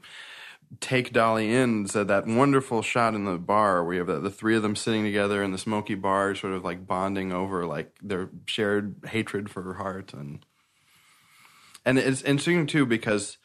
take 0.80 1.12
Dolly 1.12 1.54
in, 1.54 1.86
so 1.88 2.06
that 2.06 2.26
wonderful 2.26 2.82
shot 2.82 3.14
in 3.14 3.26
the 3.26 3.38
bar 3.38 3.84
where 3.84 3.94
you 3.96 4.00
have 4.00 4.08
the, 4.08 4.20
the 4.22 4.32
three 4.32 4.56
of 4.56 4.62
them 4.64 4.76
sitting 4.78 5.04
together 5.04 5.44
in 5.44 5.52
the 5.52 5.58
smoky 5.58 5.96
bar, 5.96 6.34
sort 6.34 6.54
of 6.54 6.64
like 6.64 6.88
bonding 6.88 7.34
over 7.34 7.66
like 7.66 7.98
their 8.02 8.30
shared 8.48 8.96
hatred 9.08 9.50
for 9.50 9.62
her 9.64 9.74
Hart, 9.74 10.14
and 10.14 10.46
and 11.86 11.98
it's 11.98 12.22
interesting 12.22 12.68
too 12.68 12.86
because 12.86 13.38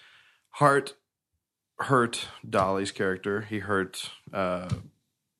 Hart 0.51 0.95
hurt 1.79 2.29
Dolly's 2.49 2.91
character, 2.91 3.43
he 3.43 3.59
hurt 3.59 4.11
uh, 4.33 4.69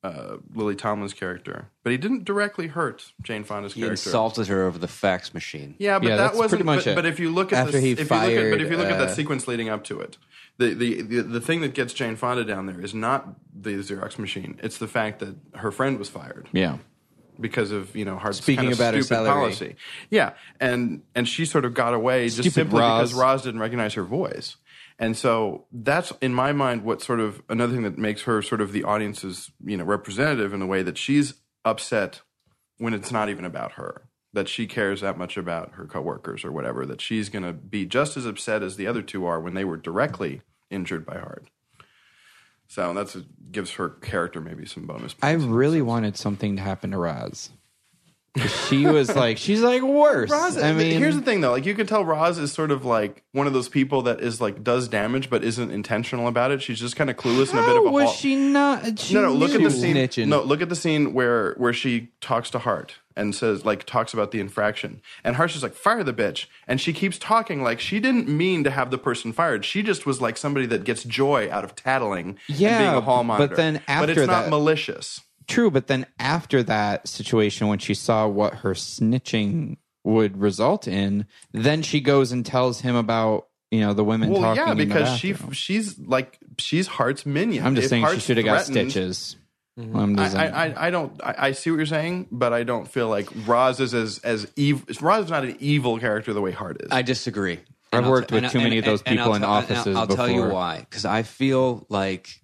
uh, 0.03 0.37
Lily 0.53 0.75
Tomlin's 0.75 1.13
character, 1.13 1.69
but 1.83 1.91
he 1.91 1.97
didn't 1.97 2.23
directly 2.23 2.67
hurt 2.67 3.11
Jane 3.21 3.43
Fonda's 3.43 3.73
character. 3.73 3.79
He 3.79 3.81
character. 3.81 4.09
insulted 4.09 4.47
her 4.47 4.65
over 4.65 4.77
the 4.77 4.87
fax 4.87 5.33
machine. 5.33 5.75
Yeah, 5.79 5.99
but 5.99 6.07
Yeah, 6.09 6.17
that 6.17 6.35
wasn't. 6.35 6.49
pretty 6.49 6.63
much 6.63 6.85
but, 6.85 6.91
it. 6.91 6.95
but 6.95 7.05
if 7.05 7.19
you 7.19 7.31
look 7.31 7.51
at 7.51 7.65
After 7.65 7.73
the, 7.73 7.81
he 7.81 7.91
if 7.91 7.99
you 7.99 8.05
look 8.05 8.31
at, 8.31 8.51
but 8.51 8.61
if 8.61 8.69
you 8.71 8.77
look 8.77 8.89
at 8.89 8.99
that 8.99 9.09
uh, 9.09 9.13
sequence 9.13 9.47
leading 9.47 9.69
up 9.69 9.83
to 9.85 9.99
it, 9.99 10.17
the, 10.59 10.73
the 10.73 11.01
the 11.01 11.21
the 11.21 11.41
thing 11.41 11.61
that 11.61 11.73
gets 11.73 11.93
Jane 11.93 12.15
Fonda 12.15 12.43
down 12.43 12.67
there 12.67 12.79
is 12.79 12.93
not 12.93 13.35
the 13.53 13.71
Xerox 13.71 14.17
machine. 14.19 14.59
It's 14.61 14.77
the 14.77 14.87
fact 14.87 15.19
that 15.19 15.35
her 15.55 15.71
friend 15.71 15.97
was 15.97 16.09
fired 16.09 16.47
yeah. 16.51 16.77
Because 17.39 17.71
of 17.71 17.95
you 17.95 18.05
know 18.05 18.17
Hart's 18.17 18.39
Speaking 18.39 18.65
kind 18.65 18.73
of 18.73 18.79
about 18.79 18.93
her 18.93 19.01
salary. 19.03 19.29
policy. 19.29 19.75
Yeah, 20.09 20.33
and 20.59 21.03
and 21.15 21.27
she 21.27 21.45
sort 21.45 21.65
of 21.65 21.73
got 21.73 21.93
away 21.93 22.25
just 22.25 22.37
Stupid 22.37 22.53
simply 22.53 22.79
because 22.79 23.13
Roz. 23.13 23.21
Roz 23.21 23.43
didn't 23.43 23.59
recognize 23.59 23.93
her 23.95 24.03
voice. 24.03 24.57
And 24.99 25.15
so 25.15 25.65
that's 25.71 26.11
in 26.21 26.33
my 26.33 26.53
mind 26.53 26.83
what 26.83 27.03
sort 27.03 27.19
of 27.19 27.43
another 27.49 27.73
thing 27.73 27.83
that 27.83 27.99
makes 27.99 28.23
her 28.23 28.41
sort 28.41 28.61
of 28.61 28.71
the 28.71 28.83
audience's 28.83 29.51
you 29.63 29.77
know 29.77 29.83
representative 29.83 30.53
in 30.53 30.59
the 30.59 30.65
way 30.65 30.81
that 30.81 30.97
she's 30.97 31.35
upset 31.63 32.21
when 32.77 32.93
it's 32.93 33.11
not 33.11 33.29
even 33.29 33.45
about 33.45 33.73
her 33.73 34.07
that 34.33 34.47
she 34.47 34.67
cares 34.67 35.01
that 35.01 35.17
much 35.17 35.35
about 35.35 35.73
her 35.73 35.85
coworkers 35.85 36.45
or 36.45 36.51
whatever 36.51 36.85
that 36.85 37.01
she's 37.01 37.27
going 37.27 37.43
to 37.43 37.53
be 37.53 37.85
just 37.85 38.17
as 38.17 38.25
upset 38.25 38.61
as 38.61 38.75
the 38.75 38.85
other 38.85 39.01
two 39.01 39.25
are 39.25 39.39
when 39.39 39.55
they 39.55 39.65
were 39.65 39.77
directly 39.77 40.41
injured 40.69 41.05
by 41.05 41.17
Hart. 41.17 41.47
So 42.67 42.93
that's 42.93 43.15
a, 43.15 43.23
gives 43.51 43.71
her 43.73 43.89
character 43.89 44.41
maybe 44.41 44.65
some 44.65 44.85
bonus. 44.85 45.15
I 45.21 45.31
really 45.31 45.81
wanted 45.81 46.17
something 46.17 46.57
to 46.57 46.61
happen 46.61 46.91
to 46.91 46.97
Roz. 46.97 47.49
'Cause 48.37 48.67
She 48.67 48.85
was 48.85 49.15
like, 49.15 49.37
she's 49.39 49.61
like 49.61 49.81
worse. 49.81 50.29
Roz, 50.29 50.57
I 50.61 50.71
mean, 50.71 50.99
here's 50.99 51.15
the 51.15 51.21
thing 51.23 51.41
though. 51.41 51.51
Like 51.51 51.65
you 51.65 51.73
can 51.73 51.87
tell 51.87 52.05
Roz 52.05 52.37
is 52.37 52.51
sort 52.51 52.69
of 52.69 52.85
like 52.85 53.23
one 53.31 53.47
of 53.47 53.53
those 53.53 53.67
people 53.67 54.03
that 54.03 54.21
is 54.21 54.39
like 54.39 54.63
does 54.63 54.87
damage 54.87 55.29
but 55.31 55.43
isn't 55.43 55.71
intentional 55.71 56.27
about 56.27 56.51
it. 56.51 56.61
She's 56.61 56.79
just 56.79 56.95
kind 56.95 57.09
of 57.09 57.15
clueless 57.17 57.49
and 57.49 57.59
a 57.59 57.63
bit 57.63 57.75
of 57.77 57.85
a 57.85 57.89
was 57.89 58.13
she 58.13 58.35
not? 58.35 58.99
She 58.99 59.15
no, 59.15 59.21
no. 59.23 59.33
Look 59.33 59.55
at 59.55 59.63
the 59.63 59.71
scene. 59.71 59.95
Snitching. 59.95 60.27
No, 60.27 60.43
look 60.43 60.61
at 60.61 60.69
the 60.69 60.75
scene 60.75 61.13
where 61.13 61.53
where 61.55 61.73
she 61.73 62.09
talks 62.21 62.51
to 62.51 62.59
Hart 62.59 62.95
and 63.17 63.35
says 63.35 63.65
like 63.65 63.83
talks 63.85 64.13
about 64.13 64.31
the 64.31 64.39
infraction, 64.39 65.01
and 65.23 65.35
Hart's 65.35 65.55
is 65.55 65.63
like 65.63 65.73
fire 65.73 66.03
the 66.03 66.13
bitch, 66.13 66.45
and 66.67 66.79
she 66.79 66.93
keeps 66.93 67.17
talking 67.17 67.61
like 67.63 67.79
she 67.81 67.99
didn't 67.99 68.29
mean 68.29 68.63
to 68.63 68.71
have 68.71 68.91
the 68.91 68.97
person 68.97 69.33
fired. 69.33 69.65
She 69.65 69.83
just 69.83 70.05
was 70.05 70.21
like 70.21 70.37
somebody 70.37 70.65
that 70.67 70.83
gets 70.85 71.03
joy 71.03 71.49
out 71.51 71.63
of 71.65 71.75
tattling 71.75 72.37
Yeah, 72.47 72.69
and 72.77 72.85
being 72.85 72.95
a 72.95 73.01
hall 73.01 73.23
monitor 73.25 73.47
but 73.49 73.57
then 73.57 73.73
but 73.75 73.83
after 73.89 74.11
it's 74.11 74.27
not 74.27 74.43
that- 74.43 74.49
malicious. 74.49 75.21
True, 75.47 75.71
but 75.71 75.87
then 75.87 76.05
after 76.19 76.61
that 76.63 77.07
situation, 77.07 77.67
when 77.69 77.79
she 77.79 77.93
saw 77.93 78.27
what 78.27 78.53
her 78.55 78.73
snitching 78.73 79.77
would 80.03 80.37
result 80.41 80.87
in, 80.87 81.25
then 81.53 81.81
she 81.81 82.01
goes 82.01 82.31
and 82.33 82.45
tells 82.45 82.81
him 82.81 82.95
about 82.95 83.47
you 83.71 83.79
know 83.81 83.93
the 83.93 84.03
women 84.03 84.29
Well, 84.29 84.41
talking. 84.41 84.63
yeah, 84.67 84.73
because 84.73 85.17
she 85.17 85.33
she's 85.53 85.97
like 85.99 86.37
she's 86.57 86.87
Hart's 86.87 87.25
minion. 87.25 87.65
I'm 87.65 87.75
just 87.75 87.85
If 87.85 87.89
saying 87.89 88.07
she 88.13 88.19
should 88.19 88.37
have 88.37 88.45
got 88.45 88.65
stitches. 88.65 89.35
I'm 89.77 90.15
just 90.15 90.35
I. 90.35 90.45
I, 90.47 90.65
I- 90.67 90.87
I 90.87 90.89
don't. 90.89 91.21
I, 91.23 91.35
I 91.37 91.51
see 91.51 91.69
what 91.69 91.77
you're 91.77 91.85
saying, 91.85 92.27
but 92.31 92.51
I 92.53 92.63
don't 92.63 92.87
feel 92.87 93.09
like 93.09 93.29
Roz 93.45 93.79
is 93.79 93.93
as 93.93 94.19
as 94.19 94.51
evil. 94.55 94.85
Roz 95.01 95.25
is 95.25 95.31
not 95.31 95.43
an 95.43 95.55
evil 95.59 95.99
character 95.99 96.33
the 96.33 96.41
way 96.41 96.51
Hart 96.51 96.81
is. 96.81 96.89
I 96.91 97.01
disagree. 97.03 97.59
I've 97.93 98.03
I'll 98.05 98.11
worked 98.11 98.29
t- 98.29 98.35
with 98.35 98.43
and- 98.45 98.51
too 98.51 98.59
many 98.59 98.79
of 98.79 98.85
those 98.85 99.01
and- 99.01 99.09
and 99.09 99.17
people 99.19 99.31
I'll 99.31 99.35
in 99.35 99.41
tell- 99.41 99.55
and 99.57 99.63
offices 99.65 99.95
I'll, 99.95 100.01
I'll 100.01 100.15
tell 100.15 100.29
you 100.29 100.43
why. 100.49 100.79
Because 100.79 101.05
I 101.05 101.21
feel 101.23 101.85
like 101.89 102.41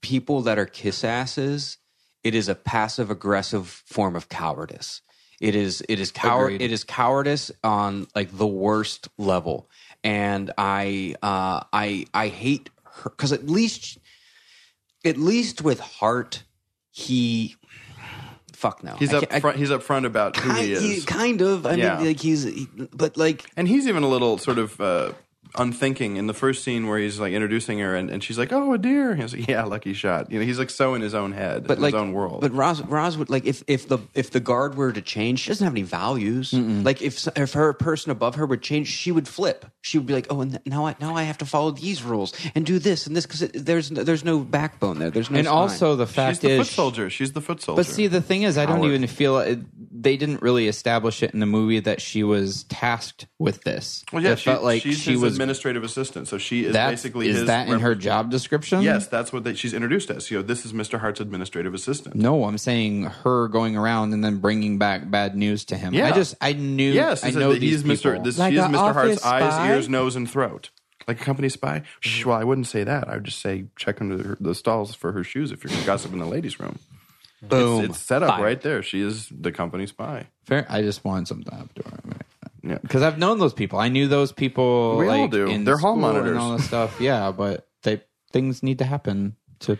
people 0.00 0.42
that 0.42 0.58
are 0.58 0.66
kiss 0.66 1.04
asses, 1.04 1.78
it 2.24 2.34
is 2.34 2.48
a 2.48 2.54
passive 2.54 3.10
aggressive 3.10 3.68
form 3.68 4.16
of 4.16 4.28
cowardice. 4.28 5.02
It 5.40 5.54
is 5.54 5.82
it 5.88 6.00
is 6.00 6.10
coward 6.10 6.54
Agreed. 6.54 6.62
it 6.62 6.72
is 6.72 6.82
cowardice 6.84 7.50
on 7.62 8.06
like 8.14 8.36
the 8.36 8.46
worst 8.46 9.08
level. 9.18 9.68
And 10.02 10.50
I 10.56 11.16
uh, 11.22 11.60
I 11.72 12.06
I 12.14 12.28
hate 12.28 12.70
her 12.84 13.10
because 13.10 13.32
at 13.32 13.46
least 13.46 13.98
at 15.04 15.18
least 15.18 15.62
with 15.62 15.78
Hart 15.80 16.42
he 16.98 17.54
fuck 18.54 18.82
no 18.82 18.94
he's 18.96 19.12
I 19.12 19.18
up 19.18 19.20
can't- 19.24 19.32
I- 19.34 19.40
front. 19.40 19.58
He's 19.58 19.70
up 19.70 19.82
front 19.82 20.06
about 20.06 20.34
who 20.38 20.48
kind, 20.50 20.64
he 20.64 20.72
is, 20.72 20.82
He's 20.82 21.04
kind 21.04 21.42
of. 21.42 21.66
I 21.66 21.74
Yeah. 21.74 21.98
mean, 21.98 22.06
like 22.06 22.20
he's, 22.20 22.44
he- 22.44 22.68
but 22.94 23.18
like 23.18 23.44
and 23.54 23.68
he's 23.68 23.86
even 23.86 24.02
a 24.02 24.08
little 24.08 24.38
sort 24.38 24.56
of 24.58 24.80
uh, 24.80 25.12
unthinking 25.54 26.16
in 26.16 26.26
the 26.26 26.34
first 26.34 26.64
scene 26.64 26.86
where 26.86 26.98
he's 26.98 27.18
like 27.20 27.32
introducing 27.32 27.78
her, 27.78 27.94
and, 27.94 28.10
and 28.10 28.22
she's 28.22 28.38
like, 28.38 28.52
"Oh, 28.52 28.72
a 28.72 28.78
deer." 28.78 29.14
He's 29.14 29.34
like, 29.34 29.48
"Yeah, 29.48 29.64
lucky 29.64 29.92
shot." 29.92 30.30
You 30.30 30.40
know, 30.40 30.44
he's 30.44 30.58
like 30.58 30.70
so 30.70 30.94
in 30.94 31.02
his 31.02 31.14
own 31.14 31.32
head, 31.32 31.66
but 31.66 31.78
in 31.78 31.82
like 31.82 31.94
his 31.94 32.00
own 32.00 32.12
world. 32.12 32.40
But 32.40 32.52
Roz, 32.52 32.82
Roz 32.82 33.16
would 33.16 33.30
like 33.30 33.44
if 33.46 33.62
if 33.66 33.88
the 33.88 33.98
if 34.14 34.30
the 34.30 34.40
guard 34.40 34.76
were 34.76 34.92
to 34.92 35.02
change, 35.02 35.40
she 35.40 35.50
doesn't 35.50 35.64
have 35.64 35.74
any 35.74 35.82
values. 35.82 36.52
Like 36.52 37.02
if 37.02 37.26
if 37.36 37.52
her 37.52 37.72
person 37.72 38.10
above 38.10 38.36
her 38.36 38.46
would 38.46 38.62
change, 38.62 38.88
she 38.88 39.12
would 39.12 39.28
flip. 39.28 39.66
She 39.82 39.98
would 39.98 40.06
be 40.06 40.14
like, 40.14 40.26
oh, 40.30 40.40
and 40.40 40.60
now 40.66 40.86
I 40.86 40.96
now 41.00 41.14
I 41.14 41.24
have 41.24 41.38
to 41.38 41.46
follow 41.46 41.70
these 41.70 42.02
rules 42.02 42.32
and 42.54 42.66
do 42.66 42.78
this 42.78 43.06
and 43.06 43.16
this 43.16 43.26
because 43.26 43.40
there's 43.52 43.90
there's 43.90 44.24
no 44.24 44.40
backbone 44.40 44.98
there. 44.98 45.10
There's 45.10 45.30
no 45.30 45.38
and 45.38 45.46
spine. 45.46 45.56
also 45.58 45.96
the 45.96 46.06
she's 46.06 46.14
fact 46.14 46.40
the 46.40 46.50
is, 46.50 46.58
foot 46.68 46.74
soldier. 46.74 47.10
She's 47.10 47.32
the 47.32 47.40
foot 47.40 47.62
soldier. 47.62 47.80
But 47.80 47.86
see, 47.86 48.06
the 48.06 48.20
thing 48.20 48.42
is, 48.42 48.58
I 48.58 48.66
don't 48.66 48.78
Howard. 48.78 48.92
even 48.92 49.06
feel 49.06 49.38
it, 49.38 49.60
they 50.02 50.16
didn't 50.16 50.42
really 50.42 50.68
establish 50.68 51.22
it 51.22 51.32
in 51.32 51.40
the 51.40 51.46
movie 51.46 51.80
that 51.80 52.00
she 52.00 52.22
was 52.22 52.64
tasked 52.64 53.26
with 53.38 53.62
this. 53.62 54.04
well, 54.12 54.22
yeah, 54.22 54.32
it 54.32 54.38
she, 54.38 54.44
felt 54.50 54.62
like 54.62 54.82
she 54.82 55.16
was. 55.16 55.35
Administrative 55.36 55.84
assistant, 55.84 56.28
so 56.28 56.38
she 56.38 56.64
is 56.64 56.72
That, 56.72 56.90
basically 56.90 57.28
is 57.28 57.38
his 57.38 57.46
that 57.46 57.68
in 57.68 57.80
her 57.80 57.94
job 57.94 58.30
description? 58.30 58.82
Yes, 58.82 59.06
that's 59.06 59.32
what 59.32 59.44
they, 59.44 59.54
she's 59.54 59.74
introduced 59.74 60.10
as. 60.10 60.30
You 60.30 60.38
know, 60.38 60.42
this 60.42 60.64
is 60.66 60.72
Mr. 60.72 60.98
Hart's 60.98 61.20
administrative 61.20 61.74
assistant. 61.74 62.14
No, 62.14 62.44
I'm 62.44 62.58
saying 62.58 63.04
her 63.04 63.48
going 63.48 63.76
around 63.76 64.12
and 64.12 64.24
then 64.24 64.38
bringing 64.38 64.78
back 64.78 65.10
bad 65.10 65.36
news 65.36 65.64
to 65.66 65.76
him. 65.76 65.94
Yeah. 65.94 66.08
I 66.08 66.12
just 66.12 66.34
I 66.40 66.52
knew. 66.52 66.92
Yes, 66.92 67.24
I 67.24 67.30
know 67.30 67.52
these 67.52 67.82
he's 67.82 68.02
Mr. 68.02 68.22
This, 68.22 68.38
Like 68.38 68.52
she 68.52 68.58
is 68.58 68.64
Mr. 68.64 68.92
Hart's 68.92 69.24
office 69.24 69.24
eyes, 69.24 69.70
ears, 69.70 69.88
nose, 69.88 70.16
and 70.16 70.28
throat. 70.30 70.70
Like 71.06 71.20
a 71.20 71.24
company 71.24 71.48
spy? 71.48 71.82
Shh, 72.00 72.24
well, 72.26 72.36
I 72.36 72.42
wouldn't 72.42 72.66
say 72.66 72.82
that. 72.82 73.08
I 73.08 73.14
would 73.14 73.24
just 73.24 73.38
say 73.40 73.66
check 73.76 74.00
under 74.00 74.20
her, 74.22 74.36
the 74.40 74.54
stalls 74.56 74.94
for 74.94 75.12
her 75.12 75.22
shoes 75.22 75.52
if 75.52 75.62
you're 75.62 75.72
gossiping 75.84 76.14
in 76.14 76.24
the 76.24 76.26
ladies' 76.26 76.58
room. 76.58 76.80
boom, 77.42 77.84
It's, 77.84 77.90
it's 77.90 77.98
set 78.00 78.24
up 78.24 78.30
Fire. 78.30 78.42
right 78.44 78.60
there. 78.60 78.82
She 78.82 79.00
is 79.02 79.28
the 79.30 79.52
company 79.52 79.86
spy. 79.86 80.26
Fair. 80.46 80.66
I 80.68 80.82
just 80.82 81.04
wanted 81.04 81.28
something 81.28 81.52
up 81.54 81.72
to 81.74 81.82
her. 81.88 82.00
Yeah. 82.66 82.78
Because 82.82 83.02
I've 83.02 83.18
known 83.18 83.38
those 83.38 83.54
people. 83.54 83.78
I 83.78 83.88
knew 83.88 84.08
those 84.08 84.32
people. 84.32 84.96
We 84.96 85.08
all 85.08 85.28
do. 85.28 85.46
In 85.46 85.64
They're 85.64 85.76
hall 85.78 85.96
monitors. 85.96 86.30
and 86.30 86.38
all 86.38 86.56
this 86.56 86.66
stuff. 86.66 87.00
Yeah, 87.00 87.30
but 87.30 87.68
they 87.82 88.02
things 88.32 88.62
need 88.62 88.78
to 88.78 88.84
happen 88.84 89.36
to 89.60 89.78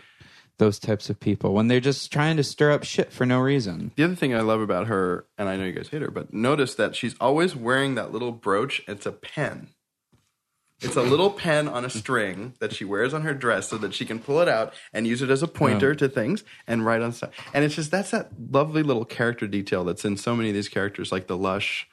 those 0.57 0.79
types 0.79 1.09
of 1.09 1.19
people 1.19 1.53
when 1.53 1.67
they're 1.67 1.79
just 1.79 2.11
trying 2.11 2.37
to 2.37 2.43
stir 2.43 2.71
up 2.71 2.83
shit 2.83 3.11
for 3.11 3.25
no 3.25 3.39
reason. 3.39 3.91
The 3.95 4.03
other 4.03 4.15
thing 4.15 4.33
I 4.33 4.41
love 4.41 4.61
about 4.61 4.87
her, 4.87 5.25
and 5.37 5.47
I 5.47 5.55
know 5.55 5.65
you 5.65 5.73
guys 5.73 5.89
hate 5.89 6.01
her, 6.01 6.09
but 6.09 6.33
notice 6.33 6.75
that 6.75 6.95
she's 6.95 7.15
always 7.19 7.55
wearing 7.55 7.95
that 7.95 8.11
little 8.11 8.31
brooch. 8.31 8.81
It's 8.87 9.05
a 9.05 9.11
pen. 9.11 9.69
It's 10.79 10.95
a 10.95 11.01
little 11.01 11.31
pen 11.31 11.67
on 11.67 11.83
a 11.85 11.89
string 11.89 12.53
that 12.59 12.71
she 12.71 12.85
wears 12.85 13.11
on 13.11 13.23
her 13.23 13.33
dress 13.33 13.67
so 13.69 13.79
that 13.79 13.95
she 13.95 14.05
can 14.05 14.19
pull 14.19 14.41
it 14.41 14.47
out 14.47 14.75
and 14.93 15.07
use 15.07 15.23
it 15.23 15.29
as 15.31 15.41
a 15.41 15.47
pointer 15.47 15.95
to 15.95 16.07
things 16.07 16.43
and 16.67 16.85
write 16.85 17.01
on 17.01 17.13
stuff. 17.13 17.31
And 17.51 17.65
it's 17.65 17.73
just 17.73 17.89
that's 17.89 18.11
that 18.11 18.29
lovely 18.51 18.83
little 18.83 19.05
character 19.05 19.47
detail 19.47 19.83
that's 19.83 20.05
in 20.05 20.17
so 20.17 20.35
many 20.35 20.49
of 20.49 20.55
these 20.55 20.69
characters, 20.69 21.11
like 21.11 21.25
the 21.25 21.37
lush, 21.37 21.87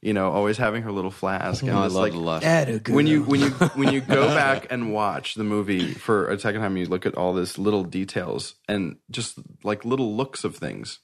you 0.00 0.12
know, 0.12 0.30
always 0.30 0.56
having 0.56 0.82
her 0.82 0.92
little 0.92 1.10
flask. 1.10 1.62
And 1.62 1.72
Oh, 1.72 1.78
I 1.78 1.86
love 1.86 1.92
like, 1.94 2.12
the 2.12 2.18
lush. 2.18 2.88
when 2.88 3.06
you 3.06 3.22
when 3.24 3.40
you 3.40 3.50
when 3.74 3.92
you 3.92 4.00
go 4.00 4.28
back 4.28 4.68
and 4.70 4.92
watch 4.92 5.34
the 5.34 5.44
movie 5.44 5.92
for 5.94 6.28
a 6.28 6.38
second 6.38 6.60
time, 6.60 6.76
you 6.76 6.86
look 6.86 7.04
at 7.06 7.14
all 7.16 7.32
this 7.34 7.58
little 7.58 7.84
details 7.84 8.54
and 8.68 8.96
just 9.10 9.38
like 9.64 9.84
little 9.84 10.14
looks 10.16 10.44
of 10.44 10.56
things. 10.56 11.00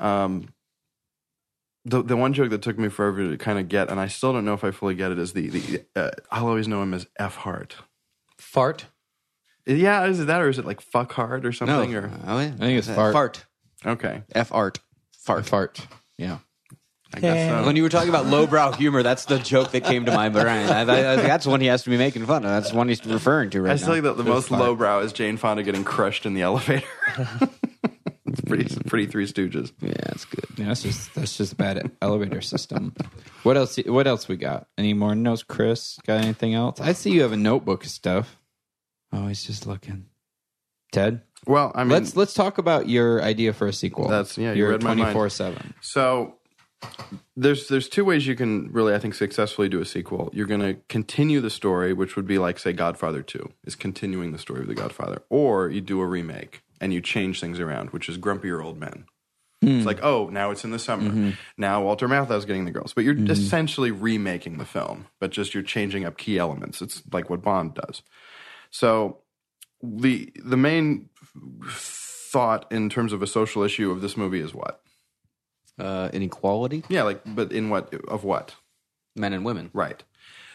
Um, 0.00 0.48
the 1.84 2.02
the 2.02 2.16
one 2.16 2.32
joke 2.32 2.50
that 2.50 2.62
took 2.62 2.78
me 2.78 2.88
forever 2.88 3.30
to 3.30 3.36
kind 3.36 3.58
of 3.58 3.68
get, 3.68 3.90
and 3.90 3.98
I 4.00 4.06
still 4.08 4.32
don't 4.32 4.44
know 4.44 4.54
if 4.54 4.64
I 4.64 4.70
fully 4.70 4.94
get 4.94 5.12
it, 5.12 5.18
is 5.18 5.32
the 5.32 5.48
the 5.48 5.84
uh, 5.96 6.10
I'll 6.30 6.46
always 6.48 6.68
know 6.68 6.82
him 6.82 6.94
as 6.94 7.06
F 7.18 7.36
Hart. 7.36 7.76
Fart. 8.38 8.86
Yeah, 9.64 10.06
is 10.06 10.18
it 10.18 10.26
that 10.26 10.40
or 10.40 10.48
is 10.48 10.58
it 10.58 10.64
like 10.64 10.80
fuck 10.80 11.12
hard 11.12 11.44
or 11.44 11.48
No, 11.50 11.52
something? 11.52 11.94
Or 11.94 12.10
oh. 12.26 12.36
I 12.38 12.50
think 12.50 12.78
it's 12.78 12.88
fart. 12.88 13.12
Fart. 13.12 13.44
okay, 13.86 14.22
F 14.34 14.52
art. 14.52 14.80
Fart. 15.24 15.46
Fart. 15.46 15.86
Yeah. 16.18 16.38
I 17.14 17.20
guess 17.20 17.48
so. 17.50 17.66
When 17.66 17.76
you 17.76 17.82
were 17.82 17.88
talking 17.88 18.08
about 18.08 18.26
lowbrow 18.26 18.72
humor, 18.72 19.02
that's 19.02 19.26
the 19.26 19.38
joke 19.38 19.72
that 19.72 19.84
came 19.84 20.06
to 20.06 20.12
my 20.12 20.28
brain. 20.28 20.46
I, 20.68 20.80
I, 20.80 21.12
I, 21.12 21.16
that's 21.16 21.46
one 21.46 21.60
he 21.60 21.66
has 21.66 21.82
to 21.84 21.90
be 21.90 21.96
making 21.98 22.24
fun 22.26 22.44
of. 22.44 22.50
That's 22.50 22.70
the 22.70 22.76
one 22.76 22.88
he's 22.88 23.04
referring 23.04 23.50
to 23.50 23.62
right 23.62 23.70
I 23.70 23.72
now. 23.74 23.76
still 23.76 23.92
think 23.94 24.04
that 24.04 24.16
the 24.16 24.24
most 24.24 24.50
lowbrow 24.50 25.00
is 25.00 25.12
Jane 25.12 25.36
Fonda 25.36 25.62
getting 25.62 25.84
crushed 25.84 26.24
in 26.26 26.34
the 26.34 26.42
elevator. 26.42 26.86
it's 28.26 28.40
pretty 28.42 28.64
it's 28.64 28.78
pretty 28.86 29.06
Three 29.06 29.26
Stooges. 29.26 29.72
yeah, 29.80 29.92
that's 30.06 30.24
good. 30.24 30.44
Yeah, 30.56 30.66
that's 30.66 30.82
just 30.82 31.14
that's 31.14 31.36
just 31.36 31.52
a 31.52 31.56
bad 31.56 31.90
elevator 32.00 32.40
system. 32.40 32.94
What 33.42 33.56
else? 33.56 33.76
What 33.86 34.06
else 34.06 34.28
we 34.28 34.36
got? 34.36 34.68
Any 34.78 34.94
more 34.94 35.14
notes, 35.14 35.42
Chris? 35.42 35.98
Got 36.06 36.22
anything 36.24 36.54
else? 36.54 36.80
I 36.80 36.92
see 36.92 37.10
you 37.10 37.22
have 37.22 37.32
a 37.32 37.36
notebook 37.36 37.84
of 37.84 37.90
stuff. 37.90 38.36
Oh, 39.12 39.26
he's 39.26 39.44
just 39.44 39.66
looking. 39.66 40.06
Ted, 40.92 41.22
Well, 41.46 41.72
I 41.74 41.84
mean, 41.84 41.92
let's 41.92 42.16
let's 42.16 42.34
talk 42.34 42.58
about 42.58 42.86
your 42.88 43.22
idea 43.22 43.52
for 43.54 43.66
a 43.66 43.72
sequel. 43.72 44.08
That's- 44.08 44.36
yeah, 44.36 44.52
you 44.52 44.58
You're 44.58 44.70
read 44.72 44.82
my 44.82 44.88
mind. 44.90 45.00
twenty 45.00 45.12
four 45.14 45.28
seven. 45.30 45.74
So 45.80 46.36
there's 47.36 47.68
there's 47.68 47.88
two 47.88 48.04
ways 48.04 48.26
you 48.26 48.36
can 48.36 48.70
really 48.72 48.94
I 48.94 48.98
think 48.98 49.14
successfully 49.14 49.68
do 49.68 49.80
a 49.80 49.84
sequel. 49.84 50.30
You're 50.32 50.46
going 50.46 50.60
to 50.60 50.74
continue 50.88 51.40
the 51.40 51.50
story, 51.50 51.92
which 51.92 52.16
would 52.16 52.26
be 52.26 52.38
like 52.38 52.58
say 52.58 52.72
Godfather 52.72 53.22
2 53.22 53.50
is 53.64 53.74
continuing 53.74 54.32
the 54.32 54.38
story 54.38 54.60
of 54.60 54.68
the 54.68 54.74
Godfather, 54.74 55.22
or 55.30 55.70
you 55.70 55.80
do 55.80 56.00
a 56.00 56.06
remake 56.06 56.62
and 56.80 56.92
you 56.92 57.00
change 57.00 57.40
things 57.40 57.60
around, 57.60 57.90
which 57.90 58.08
is 58.08 58.18
grumpier 58.18 58.62
old 58.62 58.78
men. 58.78 59.06
Hmm. 59.62 59.76
It's 59.76 59.86
like, 59.86 60.02
oh, 60.02 60.28
now 60.28 60.50
it's 60.50 60.64
in 60.64 60.72
the 60.72 60.78
summer. 60.78 61.08
Mm-hmm. 61.08 61.30
Now 61.56 61.82
Walter 61.84 62.08
Matthau's 62.08 62.44
getting 62.44 62.64
the 62.64 62.72
girls. 62.72 62.92
But 62.92 63.04
you're 63.04 63.14
mm-hmm. 63.14 63.30
essentially 63.30 63.92
remaking 63.92 64.58
the 64.58 64.64
film, 64.64 65.06
but 65.20 65.30
just 65.30 65.54
you're 65.54 65.62
changing 65.62 66.04
up 66.04 66.18
key 66.18 66.38
elements. 66.38 66.82
It's 66.82 67.02
like 67.12 67.30
what 67.30 67.42
Bond 67.42 67.74
does. 67.74 68.02
So 68.70 69.18
the 69.82 70.32
the 70.44 70.56
main 70.56 71.08
thought 71.66 72.70
in 72.72 72.90
terms 72.90 73.12
of 73.12 73.22
a 73.22 73.26
social 73.26 73.62
issue 73.62 73.90
of 73.90 74.00
this 74.00 74.16
movie 74.16 74.40
is 74.40 74.52
what? 74.54 74.82
Uh, 75.78 76.10
inequality, 76.12 76.84
Yeah, 76.88 77.02
like, 77.04 77.22
but 77.24 77.50
in 77.52 77.70
what 77.70 77.92
of 78.08 78.24
what? 78.24 78.54
men 79.16 79.32
and 79.32 79.44
women. 79.44 79.70
Right. 79.72 80.02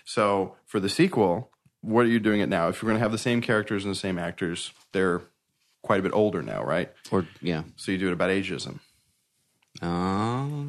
So 0.06 0.56
for 0.66 0.80
the 0.80 0.90
sequel, 0.90 1.52
what 1.82 2.06
are 2.06 2.10
you 2.10 2.20
doing 2.20 2.40
it 2.40 2.50
now? 2.50 2.70
If 2.70 2.82
you're 2.82 2.88
going 2.90 2.98
to 3.00 3.04
have 3.04 3.12
the 3.12 3.18
same 3.18 3.42
characters 3.42 3.84
and 3.84 3.92
the 3.92 3.98
same 4.00 4.18
actors, 4.18 4.72
they're 4.94 5.22
quite 5.84 6.00
a 6.00 6.04
bit 6.04 6.14
older 6.14 6.42
now, 6.42 6.64
right? 6.64 6.92
Or 7.12 7.28
yeah. 7.42 7.64
So 7.76 7.92
you 7.92 7.98
do 7.98 8.08
it 8.08 8.14
about 8.14 8.30
ageism. 8.30 8.80
Oh. 9.82 10.68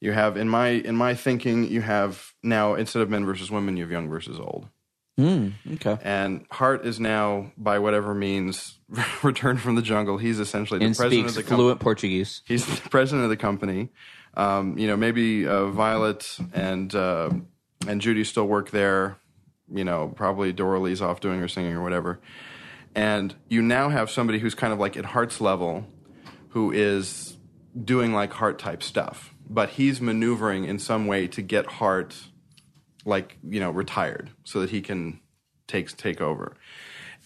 You 0.00 0.12
have 0.12 0.36
in 0.36 0.48
my 0.48 0.68
in 0.68 0.96
my 0.96 1.14
thinking, 1.14 1.64
you 1.70 1.80
have 1.80 2.32
now 2.42 2.74
instead 2.74 3.00
of 3.02 3.08
men 3.10 3.24
versus 3.24 3.50
women, 3.50 3.76
you 3.76 3.84
have 3.84 3.90
young 3.92 4.08
versus 4.08 4.38
old. 4.38 4.68
Okay. 5.18 5.96
And 6.02 6.44
Hart 6.50 6.84
is 6.84 6.98
now, 6.98 7.52
by 7.56 7.78
whatever 7.78 8.14
means, 8.14 8.78
returned 9.22 9.60
from 9.60 9.76
the 9.76 9.82
jungle. 9.82 10.18
He's 10.18 10.40
essentially 10.40 10.78
the 10.80 10.86
And 10.86 10.96
president 10.96 11.28
of 11.28 11.34
the 11.34 11.42
company. 11.42 11.56
fluent 11.56 11.80
Portuguese. 11.80 12.42
He's 12.46 12.66
the 12.66 12.88
president 12.90 13.24
of 13.24 13.30
the 13.30 13.36
company. 13.36 13.90
Um, 14.36 14.76
you 14.76 14.88
know, 14.88 14.96
maybe 14.96 15.46
uh, 15.46 15.66
Violet 15.66 16.36
and 16.52 16.92
uh, 16.94 17.30
and 17.86 18.00
Judy 18.00 18.24
still 18.24 18.46
work 18.46 18.70
there. 18.70 19.18
You 19.72 19.84
know, 19.84 20.12
probably 20.14 20.52
Dorothy's 20.52 21.00
off 21.00 21.20
doing 21.20 21.38
her 21.40 21.48
singing 21.48 21.74
or 21.74 21.82
whatever. 21.82 22.20
And 22.96 23.34
you 23.48 23.62
now 23.62 23.88
have 23.88 24.10
somebody 24.10 24.38
who's 24.40 24.54
kind 24.54 24.72
of 24.72 24.78
like 24.78 24.96
at 24.96 25.04
Hart's 25.04 25.40
level, 25.40 25.86
who 26.50 26.70
is 26.72 27.36
doing 27.82 28.12
like 28.12 28.32
Hart 28.32 28.58
type 28.58 28.82
stuff, 28.82 29.34
but 29.48 29.70
he's 29.70 30.00
maneuvering 30.00 30.64
in 30.64 30.78
some 30.78 31.06
way 31.06 31.26
to 31.28 31.42
get 31.42 31.66
Hart, 31.66 32.14
like 33.04 33.38
you 33.48 33.60
know, 33.60 33.70
retired 33.70 34.30
so 34.44 34.60
that 34.60 34.70
he 34.70 34.80
can 34.80 35.20
take 35.66 35.96
take 35.96 36.20
over. 36.20 36.56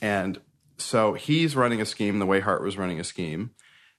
And 0.01 0.41
so 0.77 1.15
he's 1.15 1.57
running 1.57 1.81
a 1.81 1.87
scheme 1.87 2.19
the 2.19 2.27
way 2.27 2.41
Hart 2.41 2.63
was 2.63 2.77
running 2.77 3.01
a 3.01 3.05
scheme. 3.05 3.51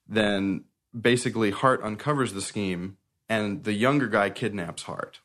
Then 0.08 0.66
basically 1.00 1.52
Hart 1.52 1.84
uncovers 1.84 2.34
the 2.34 2.42
scheme 2.42 2.98
and 3.28 3.64
the 3.64 3.74
younger 3.74 4.08
guy 4.08 4.30
kidnaps 4.30 4.84
Hart. 4.84 5.20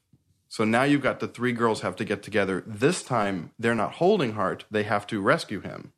So 0.48 0.64
now 0.64 0.84
you've 0.84 1.02
got 1.02 1.20
the 1.20 1.28
three 1.28 1.52
girls 1.52 1.80
have 1.80 1.96
to 1.96 2.04
get 2.04 2.22
together. 2.22 2.62
This 2.66 3.02
time 3.02 3.52
they're 3.58 3.74
not 3.74 3.94
holding 3.94 4.32
Hart, 4.32 4.64
they 4.70 4.84
have 4.84 5.06
to 5.08 5.20
rescue 5.20 5.60
him. 5.60 5.92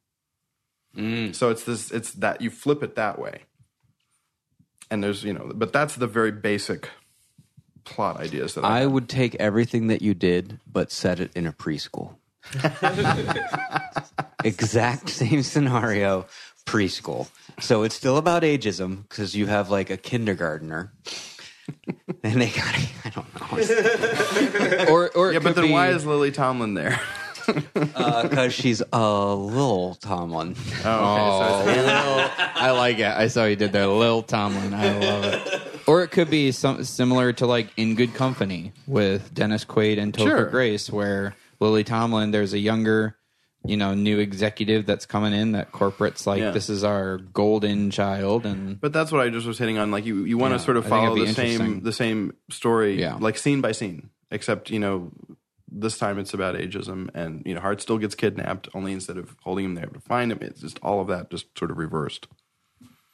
Mm. 0.97 1.35
So 1.35 1.51
it's 1.51 1.65
this 1.65 1.91
it's 1.91 2.13
that 2.13 2.41
you 2.41 2.51
flip 2.51 2.83
it 2.83 2.95
that 2.95 3.19
way. 3.19 3.43
And 4.91 5.03
there's, 5.03 5.25
you 5.25 5.33
know, 5.33 5.53
but 5.55 5.73
that's 5.73 5.97
the 5.97 6.07
very 6.07 6.33
basic 6.33 6.91
plot 7.87 8.21
ideas 8.21 8.55
that 8.55 8.65
I, 8.65 8.83
I 8.83 8.87
would 8.87 9.09
take 9.09 9.35
everything 9.37 9.87
that 9.87 10.03
you 10.03 10.13
did, 10.13 10.61
but 10.71 10.93
set 10.93 11.21
it 11.21 11.31
in 11.35 11.47
a 11.47 11.53
preschool. 11.53 12.17
exact 14.45 15.09
same 15.09 15.43
scenario, 15.43 16.27
preschool. 16.67 17.29
So 17.61 17.83
it's 17.83 17.95
still 17.95 18.17
about 18.17 18.43
ageism 18.43 19.09
because 19.09 19.35
you 19.35 19.47
have 19.47 19.71
like 19.71 19.91
a 19.91 19.97
kindergartner. 19.97 20.93
and 22.23 22.41
they 22.41 22.51
got, 22.51 22.75
I 23.05 23.11
don't 23.11 23.35
know, 23.41 24.87
Or 24.93 25.11
or 25.17 25.33
Yeah, 25.33 25.39
but 25.41 25.55
could 25.55 25.65
then 25.65 25.73
why 25.73 25.89
is 25.89 26.05
Lily 26.07 26.33
Tomlin 26.33 26.75
there? 26.75 27.01
Uh, 27.95 28.27
because 28.27 28.53
she's 28.53 28.83
a 28.93 29.35
little 29.35 29.95
Tomlin. 29.95 30.57
Oh, 30.85 31.63
okay. 31.63 31.71
So 31.71 31.81
it's 31.81 32.57
I 32.57 32.73
like 32.73 32.99
it. 32.99 33.07
I 33.07 33.29
saw 33.29 33.45
you 33.45 33.55
did 33.55 33.71
there, 33.71 33.87
Lil 33.87 34.23
Tomlin. 34.25 34.75
I 34.75 34.99
love 34.99 35.25
it. 35.25 35.76
Or 35.87 36.03
it 36.03 36.11
could 36.11 36.29
be 36.31 36.51
some 36.53 36.83
similar 36.85 37.33
to 37.35 37.47
like 37.47 37.69
In 37.77 37.95
Good 37.95 38.15
Company 38.15 38.73
with 38.87 39.33
Dennis 39.33 39.65
Quaid 39.65 39.99
and 39.99 40.13
Topher 40.13 40.23
Sure. 40.25 40.45
Grace, 40.51 40.91
where 40.91 41.35
Lily 41.61 41.85
Tomlin, 41.85 42.33
there's 42.33 42.53
a 42.53 42.59
younger, 42.59 43.17
you 43.65 43.77
know, 43.77 43.95
new 43.95 44.19
executive 44.19 44.85
that's 44.87 45.07
coming 45.07 45.33
in 45.33 45.53
that 45.53 45.71
corporate's 45.73 46.27
like, 46.27 46.41
Yeah. 46.41 46.51
this 46.51 46.69
is 46.69 46.83
our 46.85 47.19
golden 47.19 47.91
child, 47.91 48.45
and 48.47 48.81
But 48.81 48.93
that's 48.93 49.13
what 49.13 49.21
I 49.21 49.29
just 49.29 49.47
was 49.47 49.59
hitting 49.59 49.79
on. 49.79 49.91
Like 49.91 50.05
you, 50.05 50.25
you 50.25 50.37
want 50.39 50.55
to 50.55 50.59
sort 50.59 50.77
of 50.77 50.87
I 50.87 50.89
think 50.91 50.99
it'd 50.99 51.07
follow 51.09 51.15
be 51.17 51.27
the 51.27 51.35
same 51.35 51.51
interesting. 51.53 51.81
the 51.83 51.93
same 51.93 52.33
story, 52.51 53.01
Yeah. 53.01 53.17
like 53.21 53.39
scene 53.39 53.61
by 53.61 53.73
scene. 53.73 54.11
Except 54.33 54.71
you 54.71 54.81
know, 54.81 55.13
this 55.71 55.99
time 55.99 56.19
it's 56.19 56.35
about 56.35 56.57
ageism, 56.57 57.11
and 57.15 57.43
you 57.47 57.55
know, 57.55 57.61
Hart 57.61 57.81
still 57.81 57.99
gets 57.99 58.15
kidnapped. 58.17 58.69
Only 58.75 58.93
instead 58.93 59.19
of 59.19 59.37
holding 59.43 59.65
him 59.65 59.75
there 59.77 59.87
to 59.87 60.01
find 60.01 60.33
him, 60.33 60.39
it's 60.41 60.61
just 60.61 60.79
all 60.83 61.01
of 61.01 61.07
that 61.09 61.31
just 61.31 61.57
sort 61.57 61.71
of 61.71 61.79
reversed. 61.79 62.27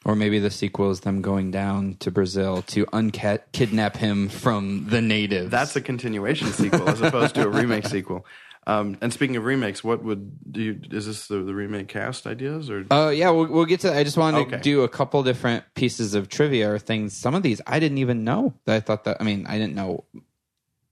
Or 0.05 0.15
maybe 0.15 0.39
the 0.39 0.51
sequel 0.51 0.91
is 0.91 1.01
them 1.01 1.21
going 1.21 1.51
down 1.51 1.95
to 1.99 2.11
Brazil 2.11 2.61
to 2.63 2.85
uncat 2.87 3.41
kidnap 3.51 3.97
him 3.97 4.29
from 4.29 4.87
the 4.89 5.01
natives. 5.01 5.49
That's 5.49 5.75
a 5.75 5.81
continuation 5.81 6.47
sequel 6.47 6.89
as 6.89 7.01
opposed 7.01 7.35
to 7.35 7.43
a 7.43 7.49
remake 7.49 7.85
sequel. 7.87 8.25
Um, 8.65 8.97
and 9.01 9.11
speaking 9.11 9.35
of 9.35 9.43
remakes, 9.43 9.83
what 9.83 10.03
would 10.03 10.51
do? 10.51 10.61
You, 10.61 10.79
is 10.91 11.05
this 11.05 11.27
the, 11.27 11.39
the 11.39 11.53
remake 11.53 11.89
cast 11.89 12.25
ideas 12.25 12.69
or? 12.69 12.85
Oh 12.91 13.09
yeah, 13.09 13.29
we'll, 13.29 13.47
we'll 13.47 13.65
get 13.65 13.81
to. 13.81 13.87
that. 13.87 13.97
I 13.97 14.03
just 14.03 14.15
wanted 14.15 14.49
to 14.49 14.57
do 14.59 14.83
a 14.83 14.89
couple 14.89 15.21
different 15.23 15.65
pieces 15.75 16.13
of 16.13 16.29
trivia 16.29 16.73
or 16.73 16.79
things. 16.79 17.15
Some 17.15 17.35
of 17.35 17.43
these 17.43 17.61
I 17.67 17.79
didn't 17.79 17.97
even 17.97 18.23
know. 18.23 18.53
That 18.65 18.75
I 18.75 18.79
thought 18.79 19.03
that. 19.03 19.17
I 19.19 19.25
mean, 19.25 19.45
I 19.47 19.57
didn't 19.57 19.75
know 19.75 20.05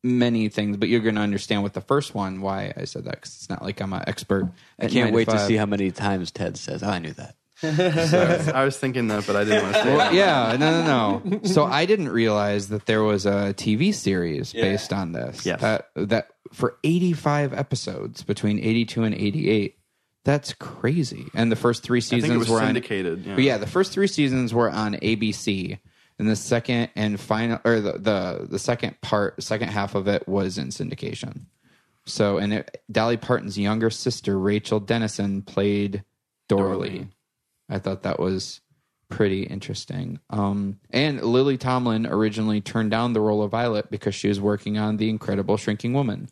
many 0.03 0.49
things, 0.49 0.77
but 0.77 0.89
you're 0.89 0.99
going 0.99 1.15
to 1.15 1.21
understand 1.21 1.63
with 1.63 1.73
the 1.73 1.81
first 1.81 2.13
one 2.15 2.41
why 2.41 2.73
I 2.75 2.85
said 2.85 3.05
that 3.05 3.15
because 3.15 3.35
it's 3.35 3.49
not 3.49 3.61
like 3.61 3.79
I'm 3.81 3.93
an 3.93 4.03
expert. 4.07 4.49
I 4.79 4.87
can't 4.87 5.13
wait 5.13 5.29
to 5.29 5.39
see 5.39 5.55
how 5.55 5.65
many 5.65 5.91
times 5.91 6.31
Ted 6.31 6.57
says, 6.57 6.83
oh, 6.83 6.89
I 6.89 6.99
knew 6.99 7.13
that. 7.13 7.35
I 7.63 8.63
was 8.65 8.77
thinking 8.77 9.07
that, 9.09 9.25
but 9.27 9.35
I 9.35 9.43
didn't 9.43 9.63
want 9.63 9.75
to 9.75 9.83
say. 9.83 9.95
Well, 9.95 10.11
it. 10.11 10.15
yeah, 10.15 10.57
no, 10.59 10.83
no, 10.83 11.21
no. 11.29 11.39
So 11.43 11.65
I 11.65 11.85
didn't 11.85 12.09
realize 12.09 12.69
that 12.69 12.85
there 12.85 13.03
was 13.03 13.25
a 13.25 13.53
TV 13.53 13.93
series 13.93 14.53
based 14.53 14.91
on 14.91 15.11
this. 15.11 15.45
Yes. 15.45 15.61
That 15.61 15.89
that 15.95 16.29
for 16.51 16.77
85 16.83 17.53
episodes 17.53 18.23
between 18.23 18.59
82 18.59 19.03
and 19.03 19.15
88. 19.15 19.77
That's 20.23 20.53
crazy. 20.53 21.27
And 21.33 21.51
the 21.51 21.55
first 21.55 21.83
three 21.83 21.97
I 21.97 22.01
seasons 22.01 22.23
think 22.23 22.35
it 22.35 22.37
was 22.37 22.49
were 22.49 22.59
on 22.59 22.67
syndicated. 22.67 23.25
yeah. 23.25 23.35
But 23.35 23.43
yeah, 23.43 23.57
the 23.57 23.67
first 23.67 23.91
three 23.91 24.07
seasons 24.07 24.53
were 24.53 24.69
on 24.69 24.93
ABC, 24.95 25.79
and 26.19 26.29
the 26.29 26.35
second 26.35 26.89
and 26.95 27.19
final, 27.19 27.59
or 27.63 27.79
the 27.79 27.93
the, 27.93 28.47
the 28.49 28.59
second 28.59 28.99
part, 29.01 29.41
second 29.41 29.69
half 29.69 29.95
of 29.95 30.07
it 30.07 30.27
was 30.27 30.57
in 30.57 30.67
syndication. 30.67 31.45
So, 32.05 32.37
and 32.37 32.53
it, 32.53 32.83
Dolly 32.91 33.17
Parton's 33.17 33.57
younger 33.57 33.89
sister, 33.89 34.37
Rachel 34.37 34.79
Dennison, 34.79 35.41
played 35.43 36.03
Dorothy. 36.47 37.07
I 37.71 37.79
thought 37.79 38.03
that 38.03 38.19
was 38.19 38.61
pretty 39.09 39.43
interesting. 39.43 40.19
Um, 40.29 40.79
and 40.91 41.21
Lily 41.21 41.57
Tomlin 41.57 42.05
originally 42.05 42.61
turned 42.61 42.91
down 42.91 43.13
the 43.13 43.21
role 43.21 43.41
of 43.41 43.51
Violet 43.51 43.89
because 43.91 44.13
she 44.15 44.27
was 44.27 44.39
working 44.39 44.77
on 44.77 44.97
The 44.97 45.09
Incredible 45.09 45.57
Shrinking 45.57 45.93
Woman. 45.93 46.29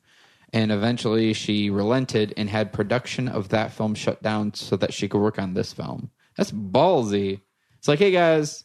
And 0.54 0.72
eventually 0.72 1.34
she 1.34 1.70
relented 1.70 2.34
and 2.38 2.50
had 2.50 2.74
production 2.74 3.28
of 3.28 3.50
that 3.50 3.72
film 3.74 3.96
shut 3.96 4.22
down 4.24 4.54
so 4.54 4.76
that 4.78 4.94
she 4.94 5.08
could 5.08 5.20
work 5.22 5.38
on 5.40 5.54
this 5.54 5.74
film. 5.74 6.10
That's 6.38 6.52
ballsy. 6.52 7.42
It's 7.78 7.88
like, 7.88 8.00
hey 8.00 8.12
guys, 8.12 8.64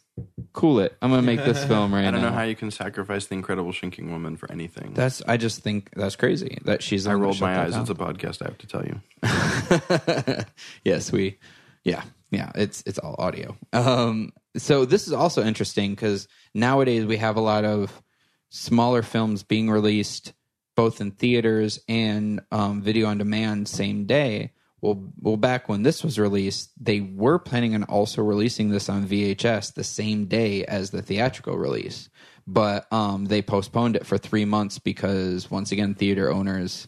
cool 0.53 0.79
it. 0.79 0.95
I'm 1.01 1.09
gonna 1.11 1.21
make 1.21 1.43
this 1.43 1.63
film 1.67 1.93
right 1.93 2.05
I 2.05 2.11
don't 2.11 2.21
now. 2.21 2.29
know 2.29 2.35
how 2.35 2.43
you 2.43 2.55
can 2.55 2.71
sacrifice 2.71 3.27
the 3.27 3.35
incredible 3.35 3.71
shrinking 3.71 4.11
woman 4.11 4.35
for 4.37 4.51
anything. 4.51 4.93
that's 4.93 5.21
I 5.27 5.37
just 5.37 5.61
think 5.61 5.89
that's 5.95 6.15
crazy 6.15 6.57
that 6.65 6.81
she's. 6.81 7.05
I 7.05 7.11
the 7.11 7.17
one 7.19 7.21
that 7.21 7.25
rolled 7.27 7.41
my 7.41 7.59
eyes. 7.61 7.73
down. 7.73 7.81
It's 7.81 7.89
a 7.91 7.95
podcast. 7.95 8.41
I 8.41 8.45
have 8.45 8.57
to 8.57 8.67
tell 8.67 8.85
you. 8.85 10.45
yes, 10.83 11.11
we, 11.11 11.37
yeah, 11.83 12.03
yeah. 12.31 12.51
It's 12.55 12.83
it's 12.85 12.99
all 12.99 13.15
audio. 13.17 13.57
Um, 13.73 14.31
so 14.57 14.85
this 14.85 15.07
is 15.07 15.13
also 15.13 15.43
interesting 15.43 15.91
because 15.91 16.27
nowadays 16.53 17.05
we 17.05 17.17
have 17.17 17.35
a 17.35 17.41
lot 17.41 17.65
of 17.65 18.01
smaller 18.49 19.01
films 19.01 19.43
being 19.43 19.69
released 19.69 20.33
both 20.75 21.01
in 21.01 21.11
theaters 21.11 21.79
and 21.87 22.41
um, 22.51 22.81
video 22.81 23.07
on 23.07 23.17
demand 23.17 23.67
same 23.67 24.05
day. 24.05 24.51
Well, 24.81 25.11
well, 25.19 25.37
back 25.37 25.67
when 25.67 25.83
this 25.83 26.03
was 26.03 26.19
released, 26.19 26.71
they 26.79 26.99
were 26.99 27.39
planning 27.39 27.73
on 27.73 27.83
also 27.83 28.21
releasing 28.21 28.69
this 28.69 28.89
on 28.89 29.07
VHS 29.07 29.73
the 29.73 29.83
same 29.83 30.25
day 30.25 30.63
as 30.65 30.91
the 30.91 31.01
theatrical 31.01 31.57
release, 31.57 32.09
but 32.45 32.91
um, 32.93 33.25
they 33.25 33.41
postponed 33.41 33.95
it 33.95 34.05
for 34.05 34.17
three 34.17 34.45
months 34.45 34.77
because 34.77 35.49
once 35.49 35.71
again, 35.71 35.95
theater 35.95 36.31
owners 36.31 36.87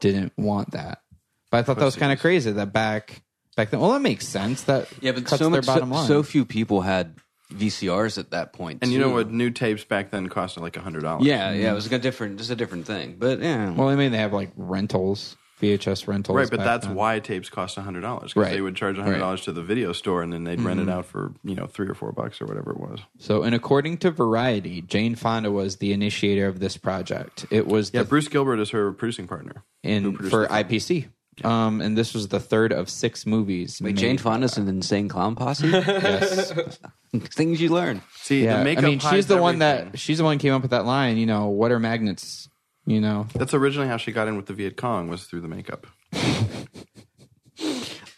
didn't 0.00 0.32
want 0.36 0.72
that. 0.72 1.02
But 1.50 1.58
I 1.58 1.62
thought 1.62 1.78
that 1.78 1.84
was 1.84 1.96
kind 1.96 2.12
of 2.12 2.20
crazy 2.20 2.50
that 2.50 2.72
back 2.72 3.22
back 3.56 3.70
then. 3.70 3.80
Well, 3.80 3.92
that 3.92 4.00
makes 4.00 4.26
sense. 4.26 4.62
That 4.64 4.88
Yeah, 5.00 5.12
but 5.12 5.24
cuts 5.26 5.38
so 5.38 5.50
their 5.50 5.58
much, 5.58 5.66
so, 5.66 5.74
bottom 5.74 5.90
line. 5.90 6.06
so 6.06 6.22
few 6.22 6.44
people 6.44 6.80
had 6.82 7.16
VCRs 7.52 8.18
at 8.18 8.30
that 8.30 8.52
point. 8.52 8.78
And 8.82 8.92
you 8.92 8.98
know 8.98 9.08
too. 9.08 9.14
what? 9.14 9.30
New 9.30 9.50
tapes 9.50 9.84
back 9.84 10.10
then 10.10 10.28
cost 10.28 10.58
like 10.58 10.76
a 10.76 10.80
hundred 10.80 11.02
dollars. 11.02 11.26
Yeah, 11.26 11.50
yeah, 11.52 11.72
it 11.72 11.74
was 11.74 11.90
a 11.90 11.98
different, 11.98 12.38
just 12.38 12.50
a 12.50 12.56
different 12.56 12.86
thing. 12.86 13.16
But 13.18 13.40
yeah, 13.40 13.70
well, 13.70 13.88
I 13.88 13.96
mean, 13.96 14.12
they 14.12 14.18
have 14.18 14.32
like 14.32 14.50
rentals, 14.56 15.36
VHS 15.60 16.06
rentals, 16.06 16.36
Right, 16.36 16.48
but 16.48 16.58
back 16.58 16.66
that's 16.66 16.86
then. 16.86 16.94
why 16.94 17.18
tapes 17.18 17.48
cost 17.48 17.76
a 17.76 17.82
hundred 17.82 18.02
dollars 18.02 18.32
because 18.32 18.46
Right. 18.48 18.54
they 18.54 18.60
would 18.60 18.76
charge 18.76 18.98
a 18.98 19.02
hundred 19.02 19.18
dollars 19.18 19.42
to 19.42 19.52
the 19.52 19.62
video 19.62 19.92
store 19.92 20.22
and 20.22 20.32
then 20.32 20.44
they'd 20.44 20.60
rent 20.60 20.80
it 20.80 20.84
mm-hmm. 20.84 20.92
out 20.92 21.06
for 21.06 21.34
you 21.44 21.54
know 21.54 21.66
three 21.66 21.88
or 21.88 21.94
four 21.94 22.12
bucks 22.12 22.40
or 22.40 22.46
whatever 22.46 22.70
it 22.70 22.78
was. 22.78 23.00
So, 23.18 23.42
and 23.42 23.54
according 23.54 23.98
to 23.98 24.10
Variety, 24.10 24.82
Jane 24.82 25.16
Fonda 25.16 25.50
was 25.50 25.76
the 25.76 25.92
initiator 25.92 26.46
of 26.46 26.60
this 26.60 26.76
project. 26.76 27.46
It 27.50 27.66
was 27.66 27.90
Yeah, 27.92 28.02
the, 28.02 28.08
Bruce 28.08 28.28
Gilbert 28.28 28.60
is 28.60 28.70
her 28.70 28.92
producing 28.92 29.26
partner. 29.26 29.64
in 29.82 30.16
for 30.16 30.22
the 30.22 30.30
film. 30.30 30.46
IPC. 30.46 31.08
Um, 31.44 31.80
and 31.80 31.96
this 31.96 32.12
was 32.14 32.28
the 32.28 32.40
third 32.40 32.72
of 32.72 32.88
six 32.90 33.26
movies. 33.26 33.80
Wait, 33.80 33.90
made 33.94 33.96
Jane 33.96 34.16
by- 34.16 34.22
Fonda's 34.22 34.56
an 34.58 34.68
insane 34.68 35.08
clown 35.08 35.34
posse. 35.36 35.68
Yes. 35.70 36.52
Things 37.34 37.60
you 37.60 37.70
learn. 37.70 38.02
See, 38.16 38.44
Yeah. 38.44 38.62
the 38.62 38.70
I 38.76 38.80
mean, 38.82 38.98
she's 39.00 39.02
hides 39.10 39.26
the 39.26 39.36
one 39.40 39.60
everything. 39.60 39.90
that 39.92 39.98
she's 39.98 40.18
the 40.18 40.24
one 40.24 40.34
who 40.36 40.40
came 40.40 40.52
up 40.54 40.62
with 40.62 40.70
that 40.70 40.84
line. 40.86 41.16
You 41.16 41.26
know, 41.26 41.46
what 41.48 41.72
are 41.72 41.78
magnets? 41.80 42.48
You 42.86 43.00
know, 43.00 43.26
That's 43.34 43.52
originally 43.54 43.88
how 43.88 43.96
she 43.98 44.10
got 44.12 44.26
in 44.28 44.36
with 44.36 44.46
the 44.46 44.54
Viet 44.54 44.76
Cong 44.76 45.08
was 45.08 45.24
through 45.24 45.40
the 45.42 45.48
makeup. 45.48 45.86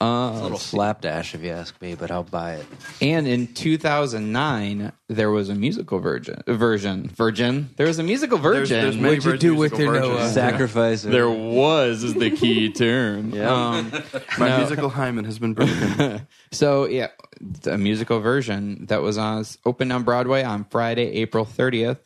uh, 0.03 0.31
It's 0.33 0.41
a 0.41 0.43
little 0.43 0.59
slapdash, 0.59 1.35
if 1.35 1.43
you 1.43 1.51
ask 1.51 1.81
me, 1.81 1.95
but 1.95 2.11
I'll 2.11 2.23
buy 2.25 2.55
it. 2.57 2.67
And 3.01 3.27
in 3.27 3.47
2009, 3.55 4.93
there 5.09 5.31
was 5.31 5.49
a 5.49 5.55
musical 5.55 5.99
version. 5.99 6.43
Version. 6.47 7.09
Virgin. 7.09 7.71
There 7.77 7.87
was 7.87 7.99
a 7.99 8.03
musical 8.03 8.39
There's, 8.39 8.69
version. 8.71 8.83
there's 8.83 8.97
many 8.97 9.17
What'd 9.17 9.33
you 9.33 9.39
do 9.39 9.55
with 9.55 9.79
your 9.79 9.93
versions. 9.93 10.09
Noah? 10.19 10.29
Sacrifice. 10.31 11.03
there 11.03 11.29
was 11.31 12.03
is 12.03 12.15
the 12.15 12.31
key 12.31 12.71
term. 12.85 13.33
Um, 13.41 13.93
My 14.39 14.49
No. 14.49 14.59
musical 14.59 14.89
hymen 14.89 15.25
has 15.25 15.39
been 15.39 15.55
broken. 15.55 16.27
so 16.53 16.87
yeah, 16.87 17.09
a 17.67 17.79
musical 17.79 18.21
version 18.21 18.87
that 18.87 19.03
was 19.03 19.19
on 19.19 19.45
opened 19.65 19.93
on 19.93 20.03
Broadway 20.03 20.43
on 20.43 20.65
Friday, 20.65 21.07
April 21.13 21.45
30th, 21.47 21.99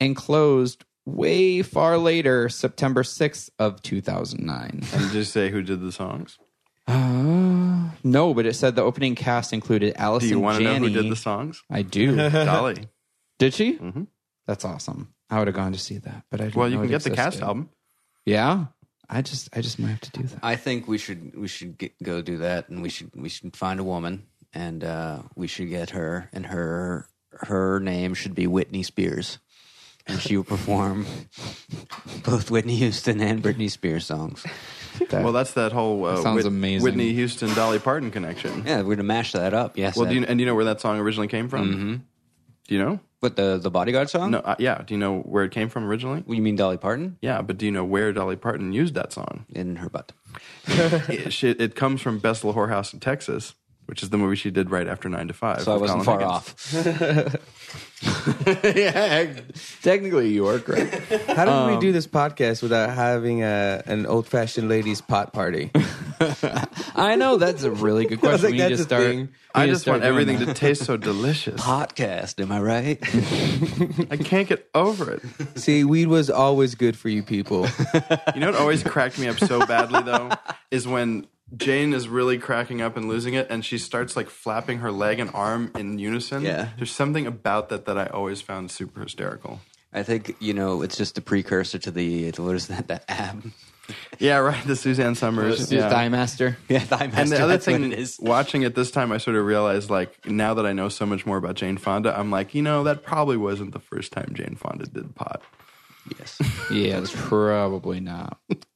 and 0.00 0.14
closed 0.14 0.84
way 1.04 1.62
far 1.62 1.96
later, 1.98 2.48
September 2.48 3.02
6th 3.02 3.48
of 3.58 3.80
2009. 3.82 4.82
and 4.92 5.10
just 5.12 5.32
say 5.32 5.50
who 5.50 5.62
did 5.62 5.80
the 5.80 5.90
songs. 5.92 6.38
Uh, 6.88 7.90
no, 8.02 8.32
but 8.34 8.46
it 8.46 8.54
said 8.54 8.74
the 8.74 8.82
opening 8.82 9.14
cast 9.14 9.52
included 9.52 9.94
Do 9.94 10.00
Allison 10.00 10.28
you 10.30 10.40
want 10.40 10.58
to 10.58 10.64
know 10.64 10.74
who 10.76 10.90
did 10.90 11.10
the 11.10 11.16
songs? 11.16 11.62
I 11.70 11.82
do. 11.82 12.16
Dolly. 12.30 12.88
Did 13.38 13.54
she? 13.54 13.74
Mm-hmm. 13.74 14.04
That's 14.46 14.64
awesome. 14.64 15.14
I 15.30 15.38
would 15.38 15.48
have 15.48 15.56
gone 15.56 15.72
to 15.72 15.78
see 15.78 15.98
that, 15.98 16.24
but 16.30 16.40
I 16.40 16.44
didn't 16.44 16.56
Well, 16.56 16.68
you 16.68 16.76
know 16.76 16.82
can 16.82 16.90
it 16.90 16.92
get 16.92 17.02
the 17.02 17.10
cast 17.10 17.42
album. 17.42 17.68
Yeah, 18.24 18.66
I 19.08 19.20
just 19.22 19.48
I 19.54 19.60
just 19.60 19.78
might 19.78 19.88
have 19.90 20.00
to 20.00 20.10
do 20.10 20.22
that. 20.24 20.38
I 20.42 20.56
think 20.56 20.88
we 20.88 20.96
should 20.96 21.36
we 21.38 21.48
should 21.48 21.76
get, 21.76 22.02
go 22.02 22.22
do 22.22 22.38
that, 22.38 22.68
and 22.70 22.82
we 22.82 22.88
should 22.88 23.10
we 23.14 23.28
should 23.28 23.54
find 23.54 23.78
a 23.78 23.84
woman, 23.84 24.26
and 24.54 24.82
uh, 24.82 25.18
we 25.36 25.46
should 25.46 25.68
get 25.68 25.90
her, 25.90 26.30
and 26.32 26.46
her 26.46 27.08
her 27.32 27.78
name 27.80 28.14
should 28.14 28.34
be 28.34 28.46
Whitney 28.46 28.82
Spears, 28.82 29.38
and 30.06 30.18
she 30.20 30.36
will 30.36 30.44
perform 30.44 31.06
both 32.24 32.50
Whitney 32.50 32.76
Houston 32.76 33.20
and 33.20 33.42
Britney 33.42 33.70
Spears 33.70 34.06
songs. 34.06 34.46
That- 35.10 35.24
Well, 35.24 35.32
that's 35.32 35.52
that 35.52 35.72
whole 35.72 36.04
uh, 36.04 36.16
That 36.16 36.22
sounds 36.22 36.44
amazing. 36.44 36.82
Whitney 36.82 37.12
Houston 37.12 37.52
Dolly 37.54 37.78
Parton 37.78 38.10
connection. 38.10 38.64
Yeah, 38.66 38.82
we're 38.82 38.96
gonna 38.96 39.04
mash 39.04 39.32
that 39.32 39.54
up. 39.54 39.76
Yes. 39.78 39.96
Well, 39.96 40.06
do 40.06 40.14
you, 40.14 40.24
and 40.24 40.38
do 40.38 40.42
you 40.42 40.46
know 40.46 40.54
where 40.54 40.64
that 40.66 40.80
song 40.80 40.98
originally 40.98 41.28
came 41.28 41.48
from? 41.48 41.72
Mm-hmm. 41.74 41.94
Do 42.68 42.74
you 42.74 42.82
know? 42.82 43.00
What 43.20 43.34
the 43.34 43.58
the 43.58 43.70
bodyguard 43.70 44.10
song? 44.10 44.30
No. 44.30 44.38
Uh, 44.38 44.54
yeah. 44.58 44.82
Do 44.86 44.94
you 44.94 44.98
know 44.98 45.18
where 45.20 45.42
it 45.44 45.50
came 45.50 45.68
from 45.68 45.84
originally? 45.86 46.20
What, 46.20 46.36
you 46.36 46.42
mean 46.42 46.54
Dolly 46.56 46.76
Parton 46.76 47.16
Yeah, 47.20 47.42
but 47.42 47.58
do 47.58 47.66
you 47.66 47.72
know 47.72 47.84
where 47.84 48.12
Dolly 48.12 48.36
Parton 48.36 48.72
used 48.72 48.94
that 48.94 49.12
song? 49.12 49.44
in 49.50 49.76
her 49.76 49.88
butt? 49.88 50.12
it, 50.66 51.32
she, 51.32 51.48
it 51.50 51.74
comes 51.74 52.00
from 52.00 52.18
Best 52.20 52.44
Little 52.44 52.60
Whorehouse 52.60 52.92
in 52.94 53.00
Texas, 53.00 53.54
which 53.88 54.02
is 54.02 54.10
the 54.10 54.18
movie 54.18 54.36
she 54.36 54.50
did 54.50 54.70
right 54.70 54.86
after 54.86 55.08
Nine 55.08 55.28
to 55.28 55.34
Five. 55.34 55.62
So 55.62 55.72
I 55.72 55.76
wasn't 55.78 56.04
Colin 56.04 56.20
far 56.20 56.40
Higgins. 56.82 57.34
off. 57.34 57.36
yeah, 58.76 59.32
technically 59.82 60.28
you 60.30 60.46
are 60.46 60.58
correct. 60.58 60.94
How 61.28 61.44
did 61.44 61.48
Um, 61.52 61.74
we 61.74 61.80
do 61.80 61.90
this 61.90 62.06
podcast 62.06 62.62
without 62.62 62.90
having 62.90 63.42
a, 63.42 63.82
an 63.86 64.06
old 64.06 64.26
fashioned 64.28 64.68
ladies 64.68 65.00
pot 65.00 65.32
party? 65.32 65.70
I 66.94 67.16
know 67.16 67.36
that's 67.38 67.62
a 67.64 67.70
really 67.70 68.04
good 68.06 68.20
question. 68.20 68.42
like, 68.42 68.52
we 68.52 68.58
need 68.58 68.60
that's 68.70 68.76
to 68.76 68.84
start. 68.84 69.02
thing. 69.02 69.28
I 69.54 69.66
just 69.66 69.82
start 69.82 69.96
want 70.00 70.04
everything 70.04 70.38
that. 70.40 70.46
to 70.46 70.54
taste 70.54 70.84
so 70.84 70.96
delicious. 70.96 71.60
Podcast, 71.60 72.40
am 72.40 72.52
I 72.52 72.60
right? 72.60 72.98
I 74.12 74.16
can't 74.18 74.48
get 74.48 74.68
over 74.74 75.10
it. 75.14 75.22
See, 75.58 75.82
weed 75.84 76.06
was 76.08 76.30
always 76.30 76.74
good 76.76 76.96
for 76.96 77.08
you 77.08 77.22
people. 77.22 77.66
You 78.34 78.40
know 78.40 78.50
what 78.50 78.56
always 78.60 78.82
cracked 78.84 79.18
me 79.18 79.26
up 79.28 79.38
so 79.38 79.64
badly 79.66 80.02
though 80.02 80.30
is 80.70 80.86
when 80.86 81.26
Jane 81.56 81.92
is 81.92 82.08
really 82.08 82.38
cracking 82.38 82.82
up 82.82 82.96
and 82.96 83.08
losing 83.08 83.34
it, 83.34 83.46
and 83.50 83.64
she 83.64 83.78
starts 83.78 84.16
like 84.16 84.28
flapping 84.28 84.78
her 84.78 84.92
leg 84.92 85.18
and 85.18 85.30
arm 85.32 85.72
in 85.76 85.98
unison. 85.98 86.42
Yeah. 86.42 86.70
there's 86.76 86.90
something 86.90 87.26
about 87.26 87.68
that 87.70 87.86
that 87.86 87.96
I 87.96 88.06
always 88.06 88.40
found 88.42 88.70
super 88.70 89.02
hysterical. 89.02 89.60
I 89.92 90.02
think 90.02 90.36
you 90.40 90.52
know 90.52 90.82
it's 90.82 90.96
just 90.96 91.16
a 91.16 91.22
precursor 91.22 91.78
to 91.78 91.90
the 91.90 92.30
what 92.32 92.54
is 92.54 92.68
that 92.68 92.88
the 92.88 93.10
ab? 93.10 93.50
Yeah, 94.18 94.36
right. 94.38 94.66
The 94.66 94.76
Suzanne 94.76 95.14
Somers. 95.14 95.72
Yeah. 95.72 95.88
Thigh 95.88 96.10
Master. 96.10 96.58
Yeah, 96.68 96.80
Thigh 96.80 97.06
Master. 97.06 97.20
And 97.20 97.30
the 97.30 97.42
other 97.42 97.56
thing, 97.58 97.92
it 97.92 97.98
is. 97.98 98.18
watching 98.20 98.62
it 98.62 98.74
this 98.74 98.90
time, 98.90 99.12
I 99.12 99.16
sort 99.18 99.36
of 99.36 99.46
realized, 99.46 99.88
like, 99.88 100.26
now 100.26 100.52
that 100.54 100.66
I 100.66 100.74
know 100.74 100.90
so 100.90 101.06
much 101.06 101.24
more 101.24 101.38
about 101.38 101.54
Jane 101.54 101.78
Fonda, 101.78 102.18
I'm 102.18 102.30
like, 102.30 102.54
you 102.54 102.60
know, 102.60 102.84
that 102.84 103.02
probably 103.02 103.38
wasn't 103.38 103.72
the 103.72 103.78
first 103.78 104.12
time 104.12 104.32
Jane 104.34 104.56
Fonda 104.56 104.84
did 104.86 105.14
pot. 105.14 105.40
Yes. 106.18 106.38
Yeah, 106.70 106.98
it's 106.98 107.12
probably 107.14 108.00
not. 108.00 108.38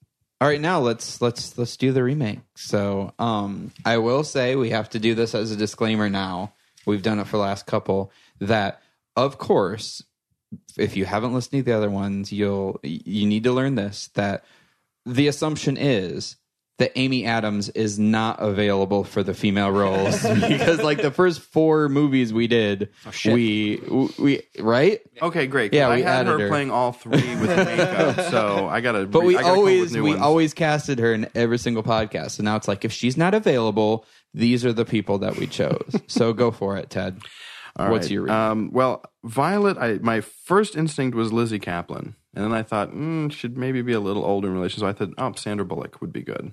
All 0.43 0.49
right, 0.49 0.61
now 0.61 0.81
let's 0.81 1.23
let's 1.23 1.57
let's 1.57 1.77
do 1.77 1.93
the 1.93 2.03
remake. 2.03 2.41
So, 2.57 3.15
um, 3.21 3.71
I 3.85 3.99
will 3.99 4.25
say 4.25 4.57
we 4.57 4.71
have 4.71 4.91
to 4.91 4.99
do 4.99 5.15
this 5.15 5.37
as 5.37 5.53
a 5.53 5.57
disclaimer. 5.57 6.11
Now 6.11 6.53
we've 6.85 7.01
done 7.01 7.21
it 7.21 7.29
for 7.29 7.37
the 7.37 7.45
last 7.45 7.65
couple. 7.65 8.11
That 8.41 8.83
of 9.15 9.39
course, 9.39 10.03
if 10.77 10.97
you 10.97 11.05
haven't 11.05 11.33
listened 11.33 11.61
to 11.61 11.63
the 11.63 11.77
other 11.77 11.91
ones, 11.91 12.33
you'll 12.33 12.81
you 12.83 13.25
need 13.25 13.45
to 13.45 13.53
learn 13.53 13.77
this. 13.77 14.11
That 14.15 14.45
the 15.07 15.29
assumption 15.29 15.77
is 15.77 16.35
that 16.79 16.93
Amy 16.97 17.27
Adams 17.27 17.69
is 17.69 17.99
not 17.99 18.41
available 18.41 19.05
for 19.05 19.23
the 19.23 19.35
female 19.35 19.71
roles 19.71 20.23
because, 20.41 20.83
like, 20.83 21.01
the 21.03 21.11
first 21.11 21.41
four 21.41 21.89
movies 21.89 22.33
we 22.33 22.47
did, 22.47 22.89
shit. 23.11 23.35
we 23.35 23.81
we 24.19 24.41
right. 24.59 25.01
Okay, 25.21 25.47
great. 25.47 25.73
Yeah, 25.75 25.89
I 25.89 25.97
we 25.97 26.03
had 26.03 26.27
her 26.27 26.39
her. 26.39 26.49
playing 26.49 26.71
all 26.71 26.93
three 26.93 27.13
with 27.37 27.57
makeup, 27.57 28.21
so 28.31 28.67
I 28.69 28.81
gotta. 28.81 29.07
But 29.07 29.23
we 29.25 29.37
I 29.37 29.43
gotta 29.43 29.55
come 29.55 29.59
up 29.61 29.65
with 29.65 29.79
always 29.79 29.95
we 29.95 30.01
ones. 30.11 30.21
always 30.23 30.55
casted 30.55 30.99
her 30.99 31.13
in 31.13 31.29
every 31.35 31.59
single 31.59 31.83
podcast. 31.83 32.33
So 32.33 32.43
now 32.43 32.57
it's 32.57 32.67
like 32.69 32.85
if 32.85 32.93
she's 32.93 33.17
not 33.17 33.35
available, 33.35 34.07
these 34.35 34.65
are 34.65 34.73
the 34.73 34.85
people 34.87 35.19
that 35.19 35.37
we 35.37 35.47
chose. 35.47 35.95
so 36.07 36.33
go 36.33 36.51
for 36.51 36.77
it, 36.79 36.91
Ted. 36.91 37.21
All 37.77 37.91
What's 37.91 38.05
right. 38.07 38.11
your 38.13 38.23
remake? 38.23 38.35
um? 38.37 38.71
Well, 38.73 39.05
Violet. 39.25 39.79
I 39.79 39.95
my 40.03 40.21
first 40.21 40.75
instinct 40.77 41.15
was 41.17 41.33
Lizzy 41.33 41.59
Caplan, 41.59 42.15
and 42.35 42.45
then 42.45 42.53
I 42.53 42.63
thought, 42.63 42.93
mm, 42.93 43.31
should 43.33 43.57
maybe 43.57 43.83
be 43.83 43.93
a 43.93 44.01
little 44.01 44.25
older 44.25 44.49
in 44.49 44.55
relation. 44.55 44.81
So 44.81 44.87
I 44.87 44.93
thought, 44.93 45.11
oh, 45.17 45.33
Sandra 45.37 45.65
Bullock 45.65 46.01
would 46.01 46.13
be 46.13 46.23
good. 46.23 46.53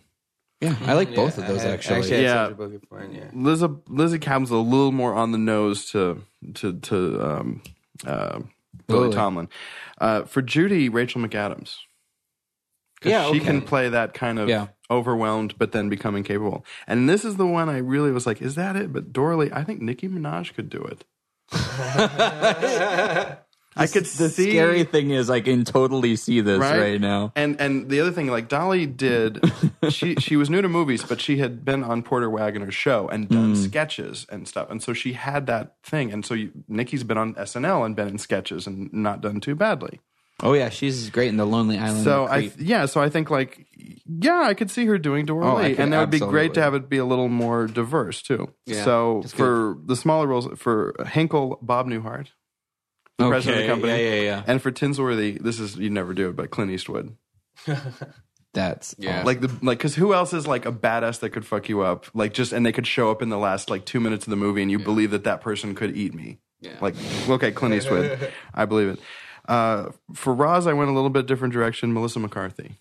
Yeah, 0.62 0.76
I 0.86 0.93
like 0.93 1.16
both 1.16 1.38
of 1.38 1.47
those 1.47 1.64
I 1.64 1.70
actually. 1.72 1.95
actually 1.97 2.16
had 2.18 2.24
Yeah. 2.24 2.34
Sandra 2.47 2.68
Bullock 2.68 2.89
for 2.89 2.99
it, 2.99 3.12
yeah. 3.14 3.30
Lizzie 3.34 3.68
Lizzy 3.88 4.20
Caplan's 4.20 4.51
a 4.51 4.57
little 4.57 4.91
more 4.91 5.14
on 5.14 5.32
the 5.32 5.38
nose 5.38 5.89
to 5.91 6.22
to 6.55 6.74
to 6.80 7.22
um, 7.26 7.62
uh, 8.05 8.39
Lily 8.89 9.03
Lily. 9.03 9.16
Tomlin. 9.16 9.47
Uh, 9.99 10.24
for 10.24 10.41
Judy, 10.41 10.89
Rachel 10.89 11.22
McAdams. 11.22 11.78
Yeah, 13.03 13.24
she 13.32 13.38
okay. 13.38 13.45
can 13.45 13.62
play 13.62 13.88
that 13.88 14.14
kind 14.14 14.38
of 14.39 14.49
Yeah. 14.49 14.68
overwhelmed, 14.91 15.57
but 15.57 15.72
then 15.72 15.88
becoming 15.88 16.24
capable. 16.24 16.66
And 16.88 17.07
this 17.07 17.24
is 17.24 17.38
the 17.38 17.47
one 17.47 17.70
I 17.70 17.78
really 17.78 18.12
was 18.12 18.26
like, 18.28 18.41
is 18.41 18.55
that 18.55 18.76
it? 18.76 18.91
But 18.91 19.14
Doralee, 19.14 19.51
I 19.53 19.64
think 19.64 19.80
Nicki 19.82 20.10
Minaj 20.10 20.53
could 20.53 20.70
do 20.70 20.84
it. 20.84 21.05
I 23.80 23.88
could 23.88 24.05
The 24.05 24.30
see 24.30 24.51
scary 24.51 24.84
thing 24.84 25.11
is, 25.11 25.30
I 25.30 25.41
can 25.41 25.65
totally 25.65 26.15
see 26.15 26.41
this 26.41 26.59
right, 26.59 26.99
now. 26.99 27.32
And 27.36 27.59
and 27.59 27.89
the 27.89 28.01
other 28.01 28.11
thing, 28.11 28.27
like 28.27 28.47
Dolly 28.47 28.86
did, 28.86 29.41
she 29.89 30.15
she 30.15 30.36
was 30.36 30.49
new 30.49 30.61
to 30.61 30.69
movies, 30.69 31.03
but 31.03 31.21
she 31.21 31.38
had 31.38 31.63
been 31.63 31.84
on 31.84 32.03
Porter 32.03 32.30
Wagoner's 32.30 32.75
show 32.75 33.07
and 33.07 33.30
done 33.30 33.55
hmm. 33.55 33.55
sketches 33.55 34.25
and 34.30 34.47
stuff, 34.47 34.69
and 34.69 34.82
so 34.84 34.93
she 34.93 35.13
had 35.13 35.47
that 35.47 35.75
thing. 35.84 36.11
And 36.11 36.25
so 36.25 36.34
you, 36.34 36.51
Nicki's 36.67 37.03
been 37.03 37.17
on 37.17 37.36
SNL 37.36 37.86
and 37.86 37.95
been 37.95 38.07
in 38.07 38.17
sketches 38.17 38.67
and 38.67 38.91
not 38.93 39.21
done 39.21 39.39
too 39.39 39.55
badly. 39.55 39.99
Oh 40.41 40.53
yeah, 40.53 40.69
she's 40.69 41.09
great 41.09 41.27
in 41.27 41.38
the 41.38 41.45
Lonely 41.45 41.77
Island. 41.77 42.03
So 42.03 42.25
I 42.25 42.51
yeah, 42.57 42.86
so 42.86 43.01
I 43.01 43.09
think 43.09 43.30
like 43.30 43.67
yeah, 44.05 44.43
I 44.45 44.53
could 44.53 44.71
see 44.71 44.86
her 44.86 44.97
doing 44.97 45.25
Dora 45.25 45.51
Oh, 45.51 45.57
Lee, 45.57 45.75
and 45.77 45.91
that 45.91 45.99
would 45.99 46.11
be 46.11 46.19
great 46.19 46.53
to 46.53 46.61
have 46.61 46.73
it 46.73 46.89
be 46.89 46.97
a 46.97 47.05
little 47.05 47.27
more 47.27 47.67
diverse 47.67 48.21
too. 48.21 48.53
Yeah, 48.65 48.84
so 48.84 49.23
for 49.27 49.77
the 49.84 49.95
smaller 49.95 50.27
roles, 50.27 50.47
for 50.57 50.95
Hinkle, 51.07 51.59
Bob 51.61 51.88
Newhart, 51.88 52.27
the 53.20 53.30
president 53.30 53.61
of 53.61 53.67
the 53.67 53.72
company, 53.74 54.03
Yeah, 54.03 54.13
yeah, 54.15 54.22
yeah. 54.22 54.43
and 54.47 54.61
for 54.61 54.72
Tinsworthy, 54.72 55.38
this 55.39 55.59
is 55.59 55.76
you 55.78 55.89
never 55.89 56.13
do 56.13 56.30
it, 56.30 56.36
but 56.36 56.49
Clint 56.49 56.72
Eastwood. 56.72 57.15
That's 58.53 58.95
Yeah. 58.97 59.24
Like 59.24 59.41
the 59.41 59.47
like, 59.61 59.78
because 59.78 59.95
who 59.95 60.13
else 60.13 60.34
is 60.34 60.47
like 60.47 60.65
a 60.65 60.72
badass 60.72 61.20
that 61.20 61.30
could 61.30 61.45
fuck 61.45 61.70
you 61.70 61.82
up? 61.82 62.07
Like 62.15 62.34
just 62.34 62.51
and 62.51 62.65
they 62.65 62.72
could 62.72 62.88
show 62.88 63.11
up 63.11 63.22
in 63.22 63.30
the 63.30 63.38
last 63.38 63.70
like 63.70 63.86
two 63.86 63.99
minutes 63.99 64.26
of 64.26 64.32
the 64.32 64.38
movie, 64.38 64.61
and 64.63 64.72
you 64.72 64.80
believe 64.80 65.11
that 65.11 65.24
that 65.26 65.41
person 65.41 65.76
could 65.76 65.95
eat 65.95 66.13
me. 66.15 66.39
Yeah. 66.59 66.78
Like 66.82 66.95
okay, 67.30 67.51
Clint 67.51 67.76
Eastwood, 67.76 68.32
I 68.53 68.65
believe 68.65 68.89
it. 68.89 68.99
Uh, 69.47 69.91
for 70.13 70.34
Roz, 70.34 70.65
I 70.67 70.74
went 70.74 70.89
a 70.89 70.93
little 70.93 71.09
bit 71.09 71.26
different 71.28 71.53
direction. 71.53 71.93
Melissa 71.93 72.20
McCarthy. 72.20 72.80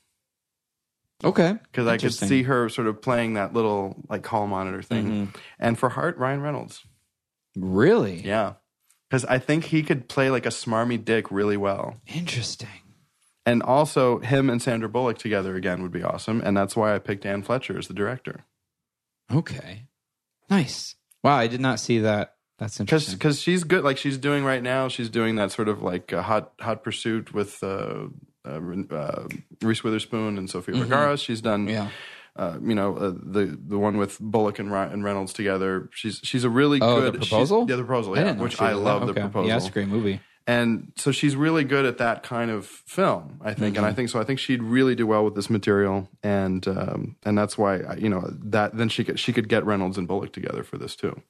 okay 1.24 1.56
because 1.64 1.86
I 1.86 1.96
could 1.98 2.14
see 2.14 2.44
her 2.44 2.68
sort 2.68 2.86
of 2.88 3.02
playing 3.02 3.34
that 3.34 3.52
little 3.52 3.96
like 4.08 4.22
call 4.22 4.46
monitor 4.46 4.82
thing. 4.82 5.06
Mm-hmm. 5.06 5.38
And 5.58 5.78
for 5.78 5.90
Hart, 5.90 6.16
Ryan 6.16 6.40
Reynolds, 6.40 6.84
Really? 7.56 8.22
yeah, 8.22 8.54
because 9.08 9.24
I 9.24 9.38
think 9.38 9.64
he 9.64 9.82
could 9.82 10.08
play 10.08 10.30
like 10.30 10.46
a 10.46 10.50
smarmy 10.50 11.02
dick 11.02 11.30
really 11.30 11.56
well. 11.56 11.96
Interesting. 12.06 12.68
And 13.46 13.62
also, 13.62 14.18
him 14.18 14.50
and 14.50 14.60
Sandra 14.60 14.88
Bullock 14.90 15.16
together 15.16 15.56
again 15.56 15.82
would 15.82 15.92
be 15.92 16.02
awesome. 16.02 16.42
And 16.44 16.54
that's 16.54 16.76
why 16.76 16.94
I 16.94 16.98
picked 16.98 17.24
Anne 17.24 17.42
Fletcher 17.42 17.78
as 17.78 17.88
the 17.88 17.94
director 17.94 18.44
Okay. 19.32 19.84
Nice. 20.50 20.94
Wow, 21.22 21.36
I 21.36 21.46
did 21.46 21.60
not 21.60 21.80
see 21.80 22.00
that. 22.00 22.34
That's 22.58 22.80
interesting. 22.80 23.14
because 23.14 23.40
she's 23.40 23.62
good. 23.64 23.84
Like 23.84 23.98
she's 23.98 24.18
doing 24.18 24.44
right 24.44 24.62
now, 24.62 24.88
she's 24.88 25.10
doing 25.10 25.36
that 25.36 25.52
sort 25.52 25.68
of 25.68 25.82
like 25.82 26.10
a 26.12 26.22
hot 26.22 26.52
hot 26.60 26.82
pursuit 26.82 27.32
with 27.32 27.62
uh, 27.62 28.06
uh, 28.44 28.60
uh, 28.90 29.28
Reese 29.62 29.84
Witherspoon 29.84 30.38
and 30.38 30.50
Sofia 30.50 30.74
Vergara. 30.74 31.16
She's 31.16 31.40
done 31.40 31.66
Mm-hmm. 31.66 31.74
Yeah. 31.74 31.90
Uh, 32.38 32.58
you 32.62 32.74
know, 32.74 32.96
uh, 32.96 33.12
the 33.22 33.58
the 33.68 33.78
one 33.78 33.98
with 33.98 34.18
Bullock 34.20 34.58
and, 34.58 34.70
Ry- 34.70 34.86
and 34.86 35.02
Reynolds 35.04 35.32
together. 35.32 35.88
She's 35.92 36.20
she's 36.22 36.44
a 36.44 36.50
really 36.50 36.78
Oh, 36.80 37.00
good 37.00 37.14
the 37.14 37.18
proposal. 37.18 37.66
Yeah, 37.68 37.76
the 37.76 37.84
proposal. 37.84 38.14
I 38.18 38.22
Yeah, 38.22 38.32
which 38.34 38.60
I 38.60 38.72
love 38.72 39.00
that. 39.00 39.06
the 39.06 39.12
Okay. 39.12 39.20
proposal. 39.22 39.48
Yeah, 39.48 39.56
it's 39.56 39.68
a 39.68 39.70
great 39.72 39.88
movie. 39.88 40.20
And 40.46 40.92
so 40.96 41.12
she's 41.12 41.36
really 41.36 41.62
good 41.64 41.84
at 41.84 41.98
that 41.98 42.22
kind 42.22 42.50
of 42.50 42.64
film, 42.64 43.38
I 43.44 43.52
think. 43.52 43.76
And 43.76 43.84
Mm-hmm. 43.84 43.84
I 43.84 43.92
think 43.92 44.08
so. 44.08 44.18
I 44.18 44.24
think 44.24 44.38
she'd 44.38 44.62
really 44.62 44.94
do 44.94 45.06
well 45.06 45.22
with 45.22 45.34
this 45.34 45.50
material, 45.50 46.08
and 46.22 46.66
um, 46.66 47.16
and 47.24 47.36
that's 47.36 47.58
why 47.58 47.80
I- 47.80 47.96
you 47.96 48.08
know 48.08 48.22
that 48.44 48.76
then 48.76 48.88
she 48.88 49.04
could 49.04 49.18
she 49.20 49.32
could 49.34 49.48
get 49.48 49.66
Reynolds 49.66 49.98
and 49.98 50.08
Bullock 50.08 50.32
together 50.32 50.62
for 50.64 50.78
this 50.78 50.96
too, 50.96 51.20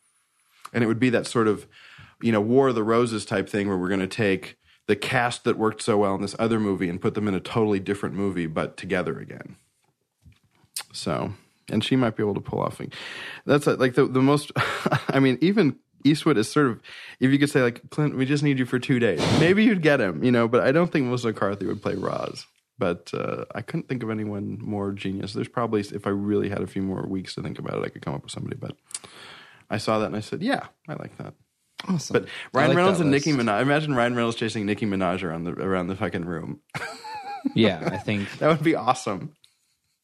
and 0.73 0.85
it 0.85 0.87
would 0.87 1.01
be 1.01 1.11
that 1.11 1.27
sort 1.27 1.49
of 1.49 1.67
you 2.23 2.31
know 2.31 2.41
War 2.41 2.69
of 2.69 2.75
the 2.77 2.85
Roses 2.85 3.25
type 3.25 3.49
thing 3.49 3.67
where 3.69 3.77
we're 3.79 3.89
going 3.89 3.99
to 4.01 4.07
take 4.07 4.57
the 4.87 4.95
cast 4.97 5.43
that 5.45 5.59
worked 5.59 5.83
so 5.83 5.99
well 5.99 6.15
in 6.15 6.23
this 6.23 6.37
other 6.39 6.61
movie 6.61 6.89
and 6.89 7.01
put 7.01 7.15
them 7.15 7.27
in 7.29 7.35
a 7.35 7.41
totally 7.41 7.81
different 7.81 8.15
movie, 8.15 8.47
but 8.47 8.77
together 8.77 9.19
again. 9.19 9.57
So, 10.93 11.33
and 11.70 11.85
she 11.85 11.97
might 11.97 12.16
be 12.16 12.22
able 12.22 12.35
to 12.35 12.41
pull 12.41 12.61
off. 12.61 12.81
That's 13.47 13.66
uh, 13.66 13.76
like 13.79 13.95
the 13.95 14.07
the 14.07 14.22
most. 14.22 14.53
I 15.09 15.20
mean, 15.20 15.39
even 15.41 15.76
Eastwood 16.05 16.39
is 16.39 16.51
sort 16.51 16.66
of. 16.66 16.81
If 17.20 17.31
you 17.31 17.39
could 17.39 17.51
say 17.51 17.62
like 17.62 17.91
Clint, 17.91 18.16
we 18.16 18.24
just 18.24 18.43
need 18.43 18.59
you 18.59 18.66
for 18.66 18.79
two 18.79 18.99
days. 18.99 19.20
Maybe 19.41 19.64
you'd 19.64 19.83
get 19.83 20.01
him, 20.01 20.22
you 20.24 20.31
know. 20.31 20.49
But 20.49 20.62
I 20.62 20.72
don't 20.72 20.91
think 20.91 21.07
Melissa 21.07 21.29
McCarthy 21.29 21.66
would 21.66 21.83
play 21.83 21.95
Roz. 21.95 22.47
But 22.79 23.12
uh, 23.12 23.45
I 23.55 23.62
couldn't 23.62 23.89
think 23.89 24.05
of 24.05 24.11
anyone 24.11 24.59
more 24.61 24.93
genius. 24.93 25.33
There's 25.33 25.49
probably, 25.49 25.81
if 25.81 26.07
I 26.07 26.11
really 26.11 26.49
had 26.49 26.61
a 26.61 26.66
few 26.66 26.81
more 26.81 27.05
weeks 27.09 27.35
to 27.35 27.43
think 27.43 27.59
about 27.59 27.79
it, 27.79 27.85
I 27.85 27.89
could 27.89 28.03
come 28.03 28.14
up 28.14 28.22
with 28.22 28.31
somebody. 28.31 28.57
But 28.57 28.76
I 29.68 29.79
saw 29.79 29.99
that 29.99 30.07
and 30.07 30.16
I 30.16 30.20
said, 30.20 30.43
yeah, 30.43 30.66
I 30.89 30.95
like 30.95 31.16
that. 31.18 31.35
Awesome. 31.89 32.14
But 32.14 32.29
Ryan 32.53 32.68
like 32.68 32.76
Reynolds 32.76 33.01
and 33.01 33.11
Nicki. 33.11 33.33
Minaj. 33.33 33.62
Imagine 33.62 33.95
Ryan 33.95 34.14
Reynolds 34.14 34.37
chasing 34.37 34.66
Nicki 34.66 34.87
Minaj 34.87 35.22
around 35.22 35.45
the 35.45 35.53
around 35.53 35.87
the 35.89 35.97
fucking 35.97 36.24
room. 36.24 36.61
yeah, 37.55 37.89
I 37.93 37.99
think. 37.99 38.29
That 38.39 38.49
would 38.49 38.64
be 38.64 38.74
awesome. 38.74 39.35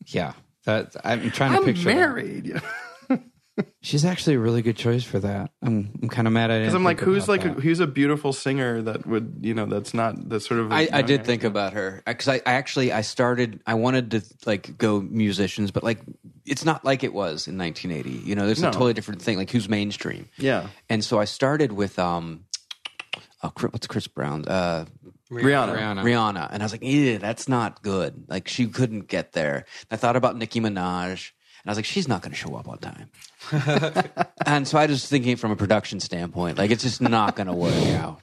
Yeah, 0.06 0.34
that 0.64 0.96
I'm 1.04 1.30
trying 1.30 1.52
to 1.52 1.58
I'm 1.58 1.64
picture. 1.64 1.84
that. 1.84 1.94
married. 1.94 2.60
She's 3.82 4.04
actually 4.04 4.34
a 4.34 4.40
really 4.40 4.62
good 4.62 4.76
choice 4.76 5.04
for 5.04 5.20
that. 5.20 5.52
I'm 5.62 5.96
I'm 6.02 6.08
kind 6.08 6.26
of 6.26 6.32
mad 6.32 6.50
at 6.50 6.56
it. 6.56 6.60
Because 6.62 6.74
I'm 6.74 6.82
like, 6.82 6.98
who's 6.98 7.28
like, 7.28 7.44
a, 7.44 7.50
who's 7.50 7.78
a 7.78 7.86
beautiful 7.86 8.32
singer 8.32 8.82
that 8.82 9.06
would, 9.06 9.36
you 9.42 9.54
know, 9.54 9.66
that's 9.66 9.94
not 9.94 10.28
that's 10.28 10.48
sort 10.48 10.58
of. 10.58 10.72
I, 10.72 10.88
I 10.92 11.02
did 11.02 11.24
think 11.24 11.44
about 11.44 11.74
her 11.74 12.02
because 12.04 12.26
I, 12.26 12.36
I 12.46 12.54
actually 12.54 12.90
I 12.90 13.02
started 13.02 13.60
I 13.64 13.74
wanted 13.74 14.10
to 14.12 14.22
like 14.44 14.76
go 14.76 15.00
musicians, 15.00 15.70
but 15.70 15.84
like 15.84 16.00
it's 16.44 16.64
not 16.64 16.84
like 16.84 17.04
it 17.04 17.12
was 17.14 17.46
in 17.46 17.56
1980. 17.56 18.26
You 18.28 18.34
know, 18.34 18.46
there's 18.46 18.60
No. 18.60 18.70
a 18.70 18.72
totally 18.72 18.92
different 18.94 19.22
thing. 19.22 19.36
Like 19.36 19.50
who's 19.50 19.68
mainstream? 19.68 20.28
Yeah, 20.36 20.66
And 20.88 21.04
so 21.04 21.20
I 21.20 21.24
started 21.26 21.70
with 21.70 21.96
um, 22.00 22.46
oh, 23.44 23.50
Chris- 23.50 23.72
what's 23.72 23.86
Chris 23.86 24.08
Brown? 24.08 24.46
Uh, 24.48 24.86
Rihanna. 25.42 25.76
Rihanna. 25.76 26.02
Rihanna, 26.02 26.48
and 26.52 26.62
I 26.62 26.64
was 26.64 26.72
like, 26.72 26.82
yeah, 26.82 27.18
that's 27.18 27.48
not 27.48 27.82
good. 27.82 28.24
Like 28.28 28.48
she 28.48 28.66
couldn't 28.66 29.08
get 29.08 29.32
there. 29.32 29.64
I 29.90 29.96
thought 29.96 30.16
about 30.16 30.36
Nicki 30.36 30.60
Minaj, 30.60 31.32
and 31.62 31.66
I 31.66 31.70
was 31.70 31.78
like, 31.78 31.84
she's 31.84 32.08
not 32.08 32.22
going 32.22 32.32
to 32.32 32.36
show 32.36 32.54
up 32.54 32.68
on 32.68 32.78
time. 32.78 33.10
and 34.46 34.68
so 34.68 34.78
I 34.78 34.86
was 34.86 35.06
thinking 35.06 35.36
from 35.36 35.50
a 35.50 35.56
production 35.56 36.00
standpoint, 36.00 36.58
like 36.58 36.70
it's 36.70 36.82
just 36.82 37.00
not 37.00 37.36
going 37.36 37.46
to 37.46 37.52
work 37.54 37.74
out. 37.98 38.20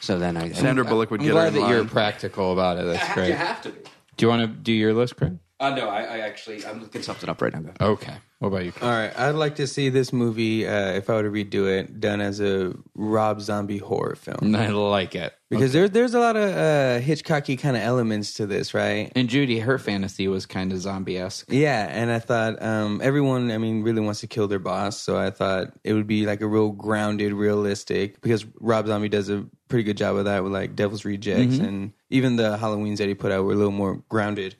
So 0.00 0.18
then 0.18 0.36
I 0.36 0.52
Sandra 0.52 0.84
Bullock 0.84 1.10
would 1.10 1.20
I'm 1.20 1.26
get 1.26 1.32
glad 1.32 1.52
her 1.52 1.58
in 1.58 1.64
that 1.64 1.70
you're 1.70 1.84
practical 1.84 2.52
about 2.52 2.78
it. 2.78 2.84
That's 2.84 3.14
great. 3.14 3.28
You 3.28 3.34
have 3.34 3.62
to 3.62 3.70
be. 3.70 3.80
Do 4.16 4.24
you 4.24 4.28
want 4.28 4.42
to 4.42 4.46
do 4.48 4.72
your 4.72 4.94
list, 4.94 5.16
Craig? 5.16 5.38
Uh, 5.58 5.70
no, 5.70 5.88
I, 5.88 6.02
I 6.02 6.18
actually 6.18 6.66
I'm 6.66 6.80
looking 6.80 7.02
something 7.02 7.30
up 7.30 7.40
right 7.40 7.52
now. 7.52 7.72
Okay. 7.80 8.14
What 8.38 8.48
about 8.48 8.64
you? 8.66 8.72
Craig? 8.72 8.84
All 8.84 8.90
right, 8.90 9.18
I'd 9.18 9.34
like 9.34 9.56
to 9.56 9.66
see 9.66 9.88
this 9.88 10.12
movie, 10.12 10.66
uh, 10.66 10.92
if 10.92 11.08
I 11.08 11.14
were 11.14 11.22
to 11.22 11.30
redo 11.30 11.66
it, 11.66 12.00
done 12.00 12.20
as 12.20 12.38
a 12.38 12.74
Rob 12.94 13.40
Zombie 13.40 13.78
horror 13.78 14.14
film. 14.14 14.54
I 14.56 14.68
like 14.68 15.14
it 15.14 15.32
Because 15.48 15.72
there, 15.72 15.88
there's 15.88 16.12
a 16.12 16.20
lot 16.20 16.36
of 16.36 16.50
uh, 16.50 17.00
Hitchcocky 17.00 17.58
kind 17.58 17.78
of 17.78 17.82
elements 17.82 18.34
to 18.34 18.46
this, 18.46 18.74
right? 18.74 19.10
And 19.16 19.30
Judy, 19.30 19.60
her 19.60 19.78
fantasy 19.78 20.28
was 20.28 20.44
kind 20.44 20.70
of 20.72 20.80
zombie 20.80 21.16
esque. 21.16 21.46
Yeah, 21.48 21.88
and 21.90 22.10
I 22.10 22.18
thought 22.18 22.62
um, 22.62 23.00
everyone, 23.02 23.50
I 23.50 23.56
mean, 23.56 23.82
really 23.82 24.02
wants 24.02 24.20
to 24.20 24.26
kill 24.26 24.48
their 24.48 24.58
boss, 24.58 25.00
so 25.00 25.16
I 25.16 25.30
thought 25.30 25.68
it 25.82 25.94
would 25.94 26.06
be 26.06 26.26
like 26.26 26.42
a 26.42 26.46
real 26.46 26.72
grounded, 26.72 27.32
realistic. 27.32 28.20
Because 28.20 28.44
Rob 28.60 28.86
Zombie 28.86 29.08
does 29.08 29.30
a 29.30 29.46
pretty 29.68 29.84
good 29.84 29.96
job 29.96 30.16
of 30.16 30.26
that 30.26 30.44
with 30.44 30.52
like 30.52 30.76
Devil's 30.76 31.06
Rejects, 31.06 31.56
and 31.56 31.92
even 32.10 32.36
the 32.36 32.58
Halloweens 32.58 32.98
that 32.98 33.08
he 33.08 33.14
put 33.14 33.32
out 33.32 33.46
were 33.46 33.54
a 33.54 33.56
little 33.56 33.72
more 33.72 34.02
grounded. 34.10 34.56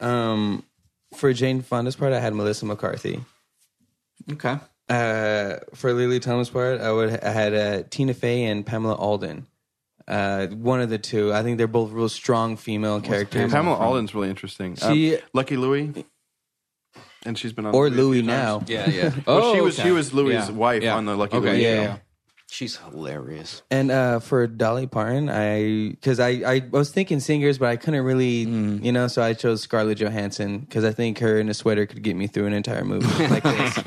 Um, 0.00 0.64
for 1.14 1.32
Jane 1.32 1.62
Fonda's 1.62 1.96
part, 1.96 2.12
I 2.12 2.20
had 2.20 2.34
Melissa 2.34 2.66
McCarthy. 2.66 3.20
Okay. 4.32 4.58
Uh, 4.88 5.56
for 5.74 5.92
Lily 5.92 6.20
Tomlin's 6.20 6.50
part, 6.50 6.80
I 6.80 6.92
would 6.92 7.20
I 7.22 7.30
had 7.30 7.54
uh, 7.54 7.82
Tina 7.90 8.12
Fey 8.14 8.44
and 8.44 8.64
Pamela 8.66 8.96
Adlon. 8.98 9.44
Uh, 10.06 10.48
one 10.48 10.80
of 10.82 10.90
the 10.90 10.98
two. 10.98 11.32
I 11.32 11.42
think 11.42 11.56
they're 11.56 11.66
both 11.66 11.90
real 11.92 12.08
strong 12.10 12.56
female 12.56 13.00
characters. 13.00 13.50
Pamela 13.50 13.76
Adlon's 13.78 14.14
really 14.14 14.28
interesting. 14.28 14.76
She- 14.76 15.16
um, 15.16 15.22
Lucky 15.32 15.56
Louie, 15.56 16.04
and 17.24 17.38
she's 17.38 17.54
been 17.54 17.64
on 17.64 17.74
or 17.74 17.88
the 17.88 17.96
movie 17.96 18.20
Louis 18.20 18.22
now. 18.26 18.62
Yeah, 18.66 18.90
yeah. 18.90 19.14
Well, 19.26 19.54
she 19.54 19.60
Oh, 19.60 19.64
was 19.64 19.78
okay. 19.78 19.88
she 19.88 19.92
was 19.92 20.12
Louis' 20.12 20.34
Yeah. 20.34 20.50
wife 20.50 20.82
Yeah. 20.82 20.96
on 20.96 21.06
the 21.06 21.16
Lucky 21.16 21.36
Okay. 21.38 21.46
Louie 21.52 21.62
Yeah, 21.62 21.94
show. 21.96 22.00
She's 22.54 22.76
hilarious. 22.76 23.62
And 23.68 23.90
uh, 23.90 24.20
for 24.20 24.46
Dolly 24.46 24.86
Parton, 24.86 25.28
I 25.28 25.88
because 25.90 26.20
I, 26.20 26.28
I 26.46 26.62
was 26.70 26.92
thinking 26.92 27.18
singers, 27.18 27.58
but 27.58 27.68
I 27.68 27.74
couldn't 27.76 28.04
really, 28.04 28.46
Mm. 28.46 28.84
you 28.84 28.92
know, 28.92 29.08
so 29.08 29.22
I 29.22 29.32
chose 29.34 29.62
Scarlett 29.62 29.98
Johansson 29.98 30.58
because 30.60 30.84
I 30.84 30.92
think 30.92 31.18
her 31.18 31.40
in 31.40 31.48
a 31.48 31.54
sweater 31.54 31.84
could 31.84 32.02
get 32.04 32.14
me 32.14 32.28
through 32.28 32.46
an 32.46 32.52
entire 32.52 32.84
movie 32.84 33.06
like 33.28 33.42
this. 33.42 33.78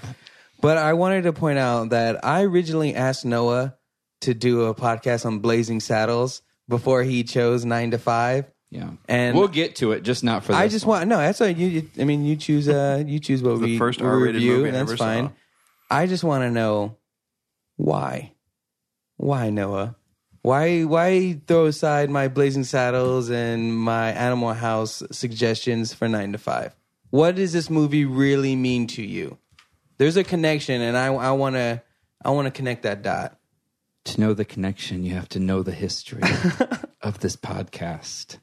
But 0.60 0.78
I 0.78 0.94
wanted 0.94 1.22
to 1.24 1.32
point 1.34 1.60
out 1.60 1.92
that 1.92 2.26
I 2.26 2.42
originally 2.44 2.94
asked 2.94 3.24
Noah 3.24 3.76
to 4.22 4.34
do 4.34 4.64
a 4.66 4.76
podcast 4.76 5.26
on 5.26 5.40
Blazing 5.40 5.80
Saddles 5.80 6.42
before 6.68 7.04
he 7.04 7.24
chose 7.24 7.64
Nine 7.64 7.92
to 7.92 7.98
Five. 7.98 8.52
Yeah. 8.70 8.90
And- 9.08 9.38
we'll 9.38 9.48
get 9.48 9.78
to 9.78 9.94
it, 9.94 10.02
just 10.02 10.26
not 10.26 10.44
for 10.44 10.52
this. 10.52 10.58
I 10.60 10.68
just 10.68 10.86
one. 10.86 10.98
want 11.00 11.10
no. 11.10 11.18
That's 11.20 11.40
what 11.40 11.56
you. 11.56 11.68
you- 11.68 11.90
I 12.00 12.04
mean, 12.04 12.26
you 12.26 12.36
choose. 12.36 12.68
Uh, 12.68 13.02
you 13.08 13.20
choose 13.20 13.42
what 13.42 13.60
The 13.62 13.66
we 13.66 13.78
first 13.78 14.02
R-rated 14.02 14.36
review. 14.36 14.58
movie 14.58 14.72
That's 14.72 14.94
fine. 14.96 15.28
saw. 15.28 15.32
I 15.90 16.06
just 16.08 16.26
want 16.26 16.42
to 16.44 16.52
know 16.52 16.98
why. 17.78 18.34
Why 19.18 19.50
Noah? 19.50 19.96
Why 20.44 20.84
why 20.84 21.42
throw 21.48 21.66
aside 21.66 22.10
my 22.10 22.28
Blazing 22.28 22.64
Saddles 22.64 23.30
and 23.30 23.76
my 23.76 24.12
Animal 24.12 24.54
House 24.54 25.04
suggestions 25.12 25.94
for 25.94 26.08
Nine 26.08 26.32
to 26.32 26.38
Five? 26.38 26.76
What 27.10 27.36
does 27.36 27.52
this 27.52 27.70
movie 27.70 28.06
really 28.06 28.56
mean 28.56 28.88
to 28.88 29.04
you? 29.04 29.38
There's 29.98 30.18
a 30.18 30.24
connection, 30.24 30.82
and 30.82 30.96
I 30.96 31.08
I 31.08 31.32
want 31.32 31.56
to 31.56 31.82
I 32.24 32.30
want 32.30 32.46
to 32.46 32.52
connect 32.52 32.84
that 32.84 33.02
dot. 33.02 33.40
To 34.06 34.22
know 34.22 34.34
the 34.34 34.46
connection, 34.46 35.04
you 35.04 35.16
have 35.16 35.28
to 35.30 35.40
know 35.40 35.64
the 35.64 35.74
history 35.74 36.22
of 37.02 37.20
this 37.20 37.36
podcast. 37.36 38.38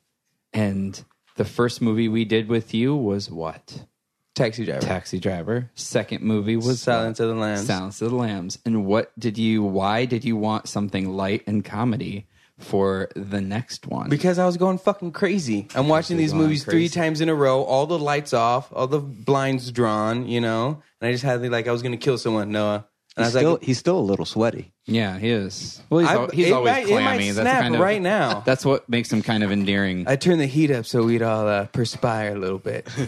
And 0.53 1.03
the 1.37 1.45
first 1.45 1.81
movie 1.81 2.09
we 2.09 2.27
did 2.27 2.49
with 2.49 2.75
you 2.75 2.95
was 2.95 3.31
what? 3.31 3.87
Taxi 4.35 4.65
Driver. 4.65 4.81
Taxi 4.81 5.19
Driver. 5.21 5.71
Second 5.75 6.23
movie 6.23 6.57
was 6.57 6.81
Silence 6.83 7.21
of 7.21 7.29
the 7.29 7.35
Lambs. 7.35 7.67
Silence 7.67 8.03
of 8.03 8.11
the 8.11 8.17
Lambs. 8.17 8.59
And 8.67 8.85
what 8.85 9.13
did 9.19 9.39
you? 9.39 9.63
Why 9.63 10.05
did 10.07 10.25
you 10.25 10.37
want 10.37 10.69
something 10.69 11.11
light 11.17 11.43
and 11.47 11.65
comedy 11.65 12.27
for 12.59 13.09
the 13.15 13.41
next 13.41 13.87
one? 13.87 14.09
Because 14.11 14.39
I 14.39 14.47
was 14.47 14.57
going 14.57 14.79
fucking 14.79 15.13
crazy. 15.13 15.69
I'm 15.75 15.89
watching 15.89 16.17
these 16.17 16.33
going 16.33 16.45
movies 16.45 16.65
three 16.65 16.73
crazy. 16.89 16.95
times 17.01 17.21
in 17.21 17.29
a 17.29 17.35
row, 17.35 17.63
all 17.63 17.87
the 17.87 17.99
lights 17.99 18.33
off, 18.33 18.73
all 18.73 18.87
the 18.87 18.99
blinds 19.01 19.71
drawn, 19.71 20.27
you 20.27 20.41
know? 20.41 20.83
And 21.01 21.09
I 21.09 21.13
just 21.13 21.25
had 21.25 21.41
like 21.51 21.69
I 21.69 21.73
was 21.73 21.83
gonna 21.83 21.97
kill 21.97 22.19
someone, 22.19 22.51
Noah. 22.51 22.87
And 23.17 23.25
I 23.25 23.29
He's 23.29 23.35
was 23.35 23.41
still, 23.43 23.53
like, 23.53 23.63
he's 23.63 23.79
still 23.79 23.99
a 23.99 24.01
little 24.01 24.25
sweaty. 24.25 24.73
yeah, 24.87 25.17
he 25.21 25.31
is. 25.31 25.81
Well, 25.89 26.01
he's, 26.01 26.09
I- 26.09 26.15
al- 26.15 26.29
he's 26.31 26.49
it 26.49 26.53
always 26.53 26.73
might- 26.73 26.89
it 26.89 26.91
might 26.91 27.01
clammy. 27.03 27.31
That's 27.31 27.37
snap 27.49 27.63
kind 27.63 27.75
of 27.77 27.81
right 27.81 28.03
now. 28.03 28.41
That's 28.45 28.65
what 28.65 28.89
makes 28.89 29.13
him 29.13 29.23
kind 29.23 29.45
of 29.45 29.53
endearing. 29.53 30.09
I 30.09 30.17
turned 30.17 30.41
the 30.41 30.47
heat 30.47 30.73
up 30.73 30.85
so 30.85 31.05
we'd 31.05 31.23
all 31.23 31.47
uh, 31.47 31.67
perspire 31.67 32.35
a 32.35 32.39
little 32.39 32.59
bit. 32.59 32.89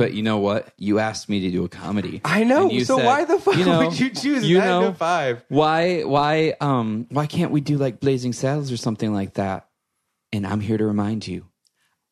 But 0.00 0.14
you 0.14 0.22
know 0.22 0.38
what? 0.38 0.72
You 0.78 0.98
asked 0.98 1.28
me 1.28 1.40
to 1.40 1.50
do 1.50 1.64
a 1.64 1.68
comedy. 1.68 2.20
I 2.24 2.44
know. 2.44 2.68
So 2.80 2.96
said, 2.96 3.06
why 3.06 3.24
the 3.24 3.38
fuck 3.38 3.56
you 3.56 3.64
know, 3.64 3.78
would 3.86 3.98
you 3.98 4.10
choose 4.10 4.44
you 4.48 4.58
nine 4.58 4.66
know, 4.68 4.90
to 4.90 4.94
five? 4.94 5.44
Why 5.48 6.02
why 6.02 6.54
um 6.60 7.06
why 7.10 7.26
can't 7.26 7.50
we 7.52 7.60
do 7.60 7.76
like 7.78 8.00
Blazing 8.00 8.32
Saddles 8.32 8.72
or 8.72 8.76
something 8.76 9.12
like 9.12 9.34
that? 9.34 9.68
And 10.32 10.46
I'm 10.46 10.60
here 10.60 10.78
to 10.78 10.84
remind 10.86 11.26
you, 11.26 11.46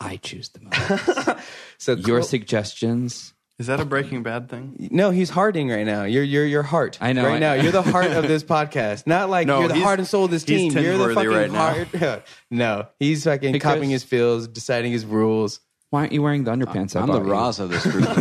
I 0.01 0.17
choose 0.17 0.49
the 0.51 0.61
movies. 0.61 1.37
So 1.79 1.93
Your 1.95 2.19
Col- 2.19 2.27
suggestions. 2.29 3.35
Is 3.61 3.67
that 3.67 3.81
a 3.81 3.85
Breaking 3.85 4.23
Bad 4.23 4.49
thing? 4.49 4.89
no, 4.93 5.11
he's 5.11 5.31
hearting 5.31 5.69
right 5.69 5.85
now. 5.87 6.05
You're 6.05 6.23
you're 6.23 6.47
your 6.47 6.63
heart. 6.63 6.97
I 7.01 7.13
know, 7.13 7.25
Right 7.25 7.37
I- 7.37 7.39
now, 7.39 7.53
you're 7.55 7.73
the 7.73 7.83
heart 7.83 8.11
of 8.13 8.29
this 8.29 8.45
podcast. 8.45 9.07
Not 9.07 9.31
like 9.31 9.47
No, 9.49 9.61
you're 9.61 9.69
the 9.69 9.81
heart 9.81 9.99
and 9.99 10.07
soul 10.07 10.27
of 10.27 10.31
this 10.31 10.45
he's 10.45 10.73
team. 10.73 10.83
You're 10.83 10.97
the 10.99 11.15
fucking 11.15 11.31
right 11.31 11.51
now. 11.51 11.75
heart. 12.01 12.27
no, 12.51 12.87
he's 13.01 13.25
fucking 13.25 13.53
Because- 13.53 13.73
copying 13.75 13.91
his 13.91 14.05
feels, 14.05 14.47
deciding 14.47 14.93
his 14.93 15.05
rules. 15.05 15.59
Why 15.91 16.01
aren't 16.01 16.13
you 16.13 16.23
wearing 16.23 16.45
the 16.45 16.51
underpants? 16.53 16.95
I 16.95 17.01
I'm 17.01 17.07
the 17.07 17.15
bought 17.15 17.25
you? 17.27 17.33
Roz 17.33 17.61
of 17.61 17.71
this 17.71 17.83
group. 17.87 18.07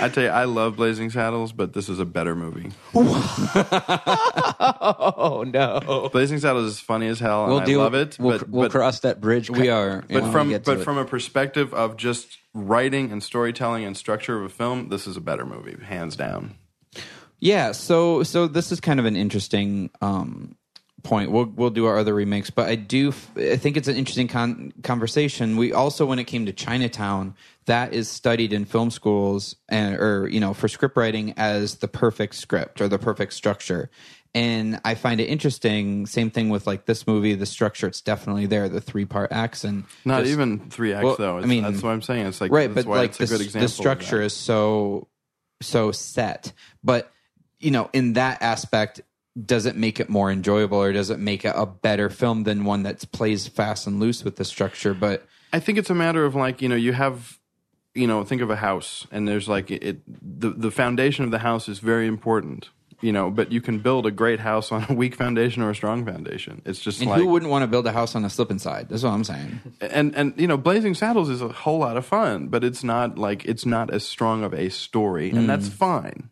I 0.00 0.08
tell 0.08 0.24
you, 0.24 0.30
I 0.30 0.44
love 0.44 0.76
Blazing 0.76 1.10
Saddles, 1.10 1.52
but 1.52 1.72
this 1.72 1.88
is 1.88 1.98
a 1.98 2.04
better 2.04 2.34
movie. 2.34 2.70
Oh 4.86 5.44
no. 5.46 6.08
Blazing 6.12 6.38
Saddles 6.38 6.72
is 6.72 6.80
funny 6.80 7.06
as 7.08 7.18
hell, 7.18 7.46
we'll 7.46 7.60
I 7.60 7.64
deal. 7.64 7.80
love 7.80 7.94
it. 7.94 8.16
We'll, 8.18 8.38
but 8.38 8.48
we'll 8.48 8.62
but, 8.64 8.72
cross 8.72 9.00
that 9.00 9.20
bridge. 9.20 9.50
We 9.50 9.68
are. 9.68 10.04
but 10.08 10.30
from 10.30 10.50
but 10.50 10.68
it. 10.68 10.84
from 10.84 10.98
a 10.98 11.04
perspective 11.04 11.72
of 11.74 11.96
just 11.96 12.38
writing 12.52 13.10
and 13.12 13.22
storytelling 13.22 13.84
and 13.84 13.96
structure 13.96 14.38
of 14.38 14.44
a 14.44 14.48
film, 14.48 14.88
this 14.88 15.06
is 15.06 15.16
a 15.16 15.20
better 15.20 15.44
movie, 15.46 15.76
hands 15.84 16.16
down. 16.16 16.54
Yeah, 17.40 17.72
so 17.72 18.22
so 18.22 18.46
this 18.46 18.72
is 18.72 18.80
kind 18.80 19.00
of 19.00 19.06
an 19.06 19.16
interesting 19.16 19.90
um, 20.00 20.56
point. 21.04 21.30
We'll 21.30 21.44
we'll 21.44 21.70
do 21.70 21.86
our 21.86 21.96
other 21.96 22.14
remakes, 22.14 22.50
but 22.50 22.68
I 22.68 22.74
do 22.74 23.12
I 23.36 23.56
think 23.56 23.76
it's 23.76 23.86
an 23.86 23.96
interesting 23.96 24.26
con- 24.26 24.72
conversation. 24.82 25.56
We 25.56 25.72
also, 25.72 26.04
when 26.04 26.18
it 26.18 26.24
came 26.24 26.46
to 26.46 26.52
Chinatown, 26.52 27.36
that 27.66 27.92
is 27.92 28.08
studied 28.08 28.52
in 28.52 28.64
film 28.64 28.90
schools 28.90 29.54
and 29.68 29.96
or 29.96 30.28
you 30.28 30.40
know 30.40 30.52
for 30.54 30.66
script 30.66 30.96
writing 30.96 31.34
as 31.36 31.76
the 31.76 31.86
perfect 31.88 32.34
script 32.34 32.80
or 32.80 32.88
the 32.88 32.98
perfect 32.98 33.34
structure. 33.34 33.90
And 34.36 34.80
I 34.84 34.96
find 34.96 35.20
it 35.20 35.26
interesting. 35.26 36.06
Same 36.06 36.28
thing 36.28 36.48
with 36.48 36.66
like 36.66 36.86
this 36.86 37.06
movie. 37.06 37.36
The 37.36 37.46
structure, 37.46 37.86
it's 37.86 38.00
definitely 38.00 38.46
there. 38.46 38.68
The 38.68 38.80
three 38.80 39.04
part 39.04 39.30
acts 39.30 39.62
and 39.62 39.84
Not 40.04 40.22
just- 40.22 40.32
even 40.32 40.70
three 40.70 40.92
acts 40.92 41.04
Well, 41.04 41.16
though. 41.16 41.38
I 41.38 41.46
mean- 41.46 41.62
that's 41.62 41.82
what 41.84 41.90
I'm 41.90 42.02
saying. 42.02 42.26
It's 42.26 42.40
like 42.40 42.50
right 42.50 42.74
that's 42.74 42.84
but 42.84 42.96
like 42.96 43.10
it's 43.10 43.18
the, 43.18 43.36
a 43.36 43.38
good 43.38 43.52
the 43.52 43.68
structure 43.68 44.20
is 44.20 44.34
so 44.34 45.06
so 45.62 45.92
set 45.92 46.52
but 46.82 47.10
you 47.58 47.70
know 47.70 47.88
in 47.92 48.14
that 48.14 48.42
aspect 48.42 49.00
does 49.42 49.66
it 49.66 49.76
make 49.76 49.98
it 49.98 50.08
more 50.08 50.30
enjoyable 50.30 50.78
or 50.78 50.92
does 50.92 51.10
it 51.10 51.18
make 51.18 51.44
it 51.44 51.52
a 51.56 51.66
better 51.66 52.08
film 52.08 52.44
than 52.44 52.64
one 52.64 52.84
that 52.84 53.10
plays 53.12 53.48
fast 53.48 53.86
and 53.86 53.98
loose 53.98 54.24
with 54.24 54.36
the 54.36 54.44
structure? 54.44 54.94
But 54.94 55.26
I 55.52 55.60
think 55.60 55.78
it's 55.78 55.90
a 55.90 55.94
matter 55.94 56.24
of 56.24 56.34
like 56.34 56.62
you 56.62 56.68
know 56.68 56.76
you 56.76 56.92
have 56.92 57.38
you 57.94 58.06
know 58.06 58.24
think 58.24 58.42
of 58.42 58.50
a 58.50 58.56
house 58.56 59.06
and 59.10 59.26
there's 59.26 59.48
like 59.48 59.70
it 59.70 60.00
the 60.06 60.50
the 60.50 60.70
foundation 60.70 61.24
of 61.24 61.30
the 61.30 61.38
house 61.38 61.68
is 61.68 61.78
very 61.78 62.06
important 62.06 62.68
you 63.00 63.12
know 63.12 63.30
but 63.30 63.52
you 63.52 63.60
can 63.60 63.78
build 63.78 64.06
a 64.06 64.10
great 64.10 64.40
house 64.40 64.72
on 64.72 64.86
a 64.88 64.92
weak 65.02 65.14
foundation 65.14 65.62
or 65.62 65.70
a 65.70 65.74
strong 65.74 66.04
foundation. 66.04 66.62
It's 66.64 66.80
just 66.80 67.00
and 67.00 67.10
like 67.10 67.20
who 67.20 67.26
wouldn't 67.26 67.50
want 67.50 67.62
to 67.62 67.66
build 67.66 67.86
a 67.86 67.92
house 67.92 68.14
on 68.14 68.24
a 68.24 68.30
slip 68.30 68.50
and 68.50 68.60
slide 68.60 68.88
that's 68.88 69.02
what 69.02 69.10
i'm 69.10 69.24
saying. 69.24 69.60
And 69.80 70.14
and 70.14 70.34
you 70.36 70.46
know 70.46 70.56
blazing 70.56 70.94
saddles 70.94 71.28
is 71.28 71.42
a 71.42 71.48
whole 71.48 71.78
lot 71.78 71.96
of 71.96 72.06
fun 72.06 72.48
but 72.48 72.62
it's 72.62 72.84
not 72.84 73.18
like 73.18 73.44
it's 73.44 73.66
not 73.66 73.90
as 73.90 74.04
strong 74.04 74.44
of 74.44 74.54
a 74.54 74.70
story 74.70 75.30
and 75.30 75.40
hmm. 75.40 75.46
that's 75.46 75.68
fine 75.68 76.30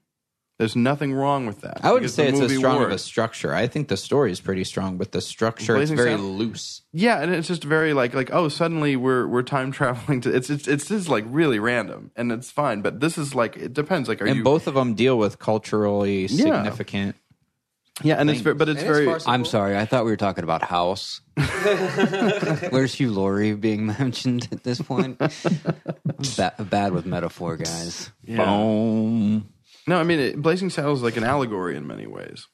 there's 0.62 0.76
nothing 0.76 1.12
wrong 1.12 1.44
with 1.44 1.60
that 1.62 1.80
i 1.84 1.90
wouldn't 1.90 2.02
because 2.02 2.14
say 2.14 2.22
the 2.22 2.28
it's 2.28 2.36
as 2.38 2.42
movie 2.50 2.56
strong 2.56 2.76
of 2.76 2.82
a 2.82 2.90
works. 2.90 3.02
structure 3.02 3.52
i 3.52 3.66
think 3.66 3.88
the 3.88 3.96
story 3.96 4.30
is 4.30 4.40
pretty 4.40 4.62
strong 4.62 4.96
but 4.96 5.10
the 5.10 5.20
structure 5.20 5.74
Blazing 5.74 5.94
it's 5.94 6.02
very 6.04 6.14
Saddles- 6.16 6.38
loose 6.38 6.82
Yeah, 6.92 7.20
and 7.20 7.34
it's 7.34 7.48
just 7.48 7.64
very 7.64 7.94
like 7.94 8.14
like 8.14 8.30
oh 8.32 8.48
suddenly 8.48 8.94
we're 8.94 9.26
we're 9.26 9.42
time 9.42 9.72
traveling 9.72 10.20
to 10.20 10.30
it's 10.32 10.50
it's 10.50 10.68
it's 10.68 10.86
just 10.86 11.08
like 11.08 11.24
really 11.26 11.58
random 11.58 12.12
and 12.14 12.30
it's 12.30 12.50
fine 12.52 12.80
but 12.80 13.00
this 13.00 13.18
is 13.18 13.34
like 13.34 13.56
it 13.56 13.72
depends 13.72 14.08
like 14.08 14.22
are 14.22 14.26
and 14.26 14.36
you 14.36 14.44
both 14.44 14.68
of 14.68 14.74
them 14.74 14.94
deal 14.94 15.18
with 15.18 15.40
culturally 15.40 16.28
significant 16.28 17.16
yeah 18.02 18.14
and 18.20 18.30
it's 18.30 18.40
very, 18.40 18.54
but 18.54 18.68
it's 18.68 18.82
very 18.82 19.12
I'm 19.26 19.44
sorry. 19.44 19.76
I 19.76 19.84
thought 19.84 20.04
we 20.06 20.10
were 20.10 20.16
talking 20.16 20.44
about 20.44 20.62
House. 20.62 21.20
Where's 22.70 22.94
Hugh 22.94 23.10
Laurie 23.12 23.52
being 23.54 23.86
mentioned 23.98 24.48
at 24.50 24.64
this 24.64 24.80
point? 24.80 25.18
I'm 25.20 25.30
ba- 26.36 26.54
bad 26.58 26.92
with 26.92 27.04
metaphor, 27.04 27.56
guys. 27.58 28.10
yeah. 28.24 28.44
boom 28.44 29.51
no 29.86 29.98
I 29.98 30.04
mean 30.04 30.18
it, 30.18 30.42
Blazing 30.42 30.70
Saddles 30.70 31.00
is 31.00 31.02
like 31.02 31.16
an 31.16 31.24
allegory 31.24 31.76
in 31.76 31.86
many 31.86 32.06
ways. 32.06 32.48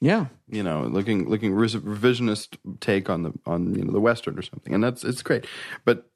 Yeah. 0.00 0.26
You 0.48 0.62
know 0.62 0.82
looking 0.82 1.28
looking 1.28 1.52
revisionist 1.52 2.56
take 2.80 3.10
on 3.10 3.22
the 3.22 3.32
on 3.46 3.74
you 3.74 3.84
know 3.84 3.92
the 3.92 4.00
western 4.00 4.38
or 4.38 4.42
something 4.42 4.74
and 4.74 4.82
that's 4.82 5.04
it's 5.04 5.22
great. 5.22 5.46
But 5.84 6.08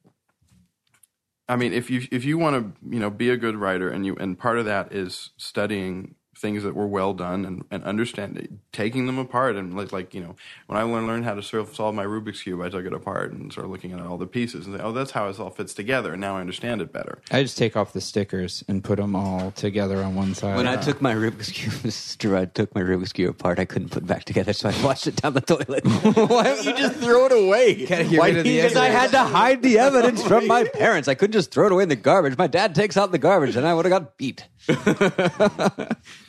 I 1.48 1.56
mean 1.56 1.72
if 1.72 1.90
you 1.90 2.06
if 2.10 2.24
you 2.24 2.38
want 2.38 2.56
to 2.56 2.90
you 2.90 3.00
know 3.00 3.10
be 3.10 3.30
a 3.30 3.36
good 3.36 3.56
writer 3.56 3.88
and 3.88 4.06
you 4.06 4.16
and 4.16 4.38
part 4.38 4.58
of 4.58 4.64
that 4.64 4.92
is 4.92 5.30
studying 5.36 6.14
things 6.45 6.62
that 6.62 6.74
were 6.74 6.86
well 6.86 7.14
done 7.14 7.45
and, 7.45 7.64
and 7.70 7.82
understand 7.84 8.61
taking 8.72 9.07
them 9.07 9.18
apart 9.18 9.57
and 9.57 9.74
like, 9.74 9.92
like 9.92 10.12
you 10.12 10.20
know 10.20 10.36
when 10.66 10.78
I 10.78 10.82
learned, 10.82 11.07
learned 11.07 11.24
how 11.24 11.34
to 11.34 11.42
sort 11.42 11.62
of 11.66 11.74
solve 11.74 11.95
my 11.95 12.05
Rubik's 12.05 12.42
cube 12.42 12.61
I 12.61 12.68
took 12.68 12.84
it 12.84 12.92
apart 12.92 13.32
and 13.32 13.51
started 13.51 13.70
looking 13.70 13.92
at 13.92 14.01
all 14.01 14.18
the 14.18 14.26
pieces 14.26 14.66
and 14.66 14.76
say 14.76 14.82
oh 14.82 14.92
that's 14.92 15.12
how 15.12 15.28
it 15.28 15.40
all 15.40 15.51
fits 15.51 15.72
together 15.72 16.12
and 16.12 16.20
now 16.20 16.36
I 16.36 16.40
understand 16.40 16.82
it 16.82 16.92
better 16.92 17.22
I 17.30 17.42
just 17.42 17.57
take 17.57 17.76
off 17.76 17.92
the 17.95 18.01
stickers 18.01 18.62
and 18.68 18.84
put 18.84 18.99
them 18.99 19.16
all 19.16 19.51
together 19.53 20.03
on 20.03 20.14
one 20.14 20.34
side. 20.34 20.57
When 20.57 20.68
I 20.68 20.76
took 20.76 21.01
my 21.01 21.14
Rubik's 21.14 21.51
cube, 21.51 21.72
this 21.82 22.11
is 22.11 22.16
true. 22.16 22.36
I 22.36 22.45
took 22.45 22.74
my 22.74 22.82
Rubik's 22.82 23.12
cube 23.12 23.30
apart. 23.30 23.59
I 23.59 23.64
couldn't 23.64 23.88
put 23.90 24.03
it 24.03 24.07
back 24.07 24.24
together, 24.24 24.53
so 24.53 24.68
I 24.68 24.72
flushed 24.72 25.07
it 25.07 25.16
down 25.16 25.32
the 25.34 25.40
toilet. 25.40 25.84
Why 26.30 26.42
don't 26.45 26.64
you 26.64 26.76
just 26.76 26.97
throw 26.97 27.26
it 27.26 27.32
away? 27.32 27.86
Gotta 27.86 28.05
get 28.05 28.22
rid 28.22 28.36
of 28.38 28.45
Because 28.45 28.76
I 28.76 28.88
had 28.88 29.11
to 29.12 29.24
hide 29.24 29.62
the 29.62 29.78
evidence 29.78 30.22
from 30.22 30.47
my 30.47 30.64
parents. 30.64 31.09
I 31.09 31.14
couldn't 31.14 31.32
just 31.32 31.51
throw 31.51 31.66
it 31.66 31.72
away 31.72 31.84
in 31.84 31.88
the 31.88 31.97
garbage. 31.97 32.36
My 32.36 32.47
dad 32.47 32.74
takes 32.74 32.97
out 32.97 33.12
the 33.12 33.18
garbage, 33.18 33.57
and 33.57 33.66
I 33.66 33.74
would 33.74 33.84
have 33.84 33.92
got 33.92 34.18
beat. 34.18 34.47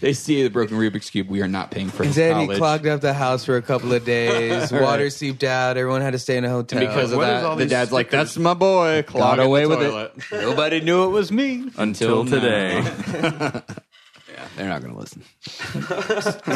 They 0.06 0.14
see 0.14 0.44
the 0.44 0.52
broken 0.52 0.78
Rubik's 0.78 1.10
cube. 1.10 1.30
We 1.30 1.42
are 1.42 1.48
not 1.48 1.72
paying 1.72 1.90
for 1.90 2.04
his 2.04 2.14
Then 2.14 2.38
he 2.42 2.46
college. 2.46 2.58
clogged 2.60 2.86
up 2.86 3.02
the 3.02 3.12
house 3.16 3.44
for 3.44 3.58
a 3.58 3.62
couple 3.64 3.92
of 3.92 4.06
days. 4.06 4.72
Water 4.72 5.10
seeped 5.10 5.44
out. 5.44 5.78
Everyone 5.78 6.02
had 6.02 6.12
to 6.12 6.20
stay 6.20 6.38
in 6.38 6.46
a 6.46 6.50
hotel. 6.50 6.78
and 6.78 6.88
because 6.88 7.12
of 7.12 7.18
What 7.18 7.28
is 7.28 7.44
all 7.44 7.50
that, 7.56 7.56
the 7.58 7.64
these 7.64 7.72
dad's 7.72 7.92
like, 7.92 8.10
stickers? 8.10 8.28
"That's 8.36 8.38
my 8.38 8.54
boy." 8.54 9.04
Got 9.12 9.40
away 9.40 9.64
the 9.64 9.70
with 9.70 9.82
it. 9.82 10.32
Nobody 10.32 10.82
knew 10.82 11.06
it 11.06 11.10
was 11.10 11.32
me. 11.32 11.72
until 11.78 12.24
today. 12.24 12.84
Yeah. 14.32 14.48
They're 14.58 14.68
not 14.70 14.82
going 14.84 14.94
to 14.94 15.00
listen. 15.00 15.24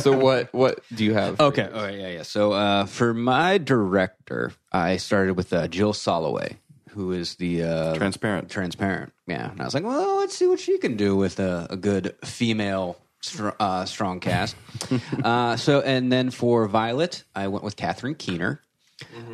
so 0.02 0.16
what? 0.18 0.54
What 0.54 0.82
do 0.93 1.04
you 1.06 1.14
have? 1.14 1.39
Okay. 1.39 1.64
All 1.64 1.82
right. 1.82 1.97
Yeah. 1.97 2.10
Yeah. 2.10 2.24
So 2.24 2.52
uh, 2.52 2.86
for 2.86 3.14
my 3.14 3.58
director, 3.58 4.52
I 4.72 4.97
started 4.97 5.36
with 5.38 5.54
uh, 5.54 5.68
Jill 5.70 5.93
Soloway, 5.93 6.58
who 6.89 7.14
is 7.14 7.36
the 7.36 7.64
uh, 7.64 7.95
Transparent. 7.95 8.50
Transparent. 8.52 9.12
Yeah. 9.28 9.52
And 9.52 9.62
I 9.62 9.64
was 9.66 9.74
like, 9.74 9.84
well, 9.86 10.18
let's 10.20 10.38
see 10.38 10.45
what 10.47 10.60
she 10.60 10.78
can 10.78 10.97
do 10.97 11.16
with 11.16 11.39
a, 11.39 11.68
a 11.70 11.78
good 11.78 12.16
female 12.24 12.97
str- 13.22 13.49
uh, 13.59 13.86
strong 13.86 14.20
cast. 14.20 14.55
uh, 15.24 15.55
so 15.57 15.82
and 15.82 16.11
then 16.11 16.32
for 16.32 16.67
Violet, 16.67 17.24
I 17.36 17.47
went 17.47 17.63
with 17.63 17.76
Catherine 17.76 18.15
Keener. 18.15 18.61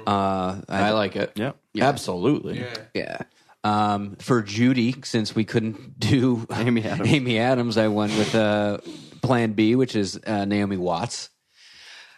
Uh, 0.05 0.61
I 0.69 0.91
like 0.91 1.15
it. 1.15 1.31
yeah 1.35 1.53
absolutely. 1.89 2.63
yeah. 2.93 3.21
Um, 3.63 4.15
for 4.17 4.43
Judy, 4.43 4.93
since 5.03 5.33
we 5.35 5.43
couldn't 5.43 5.99
do 5.99 6.45
Amy 6.53 6.83
Adams. 6.83 7.09
Amy 7.11 7.39
Adams, 7.39 7.77
I 7.77 7.87
went 7.87 8.15
with 8.15 8.35
uh, 8.35 8.77
Plan 9.23 9.53
B, 9.53 9.75
which 9.75 9.95
is 9.95 10.19
uh, 10.27 10.45
Naomi 10.45 10.77
Watts. 10.77 11.29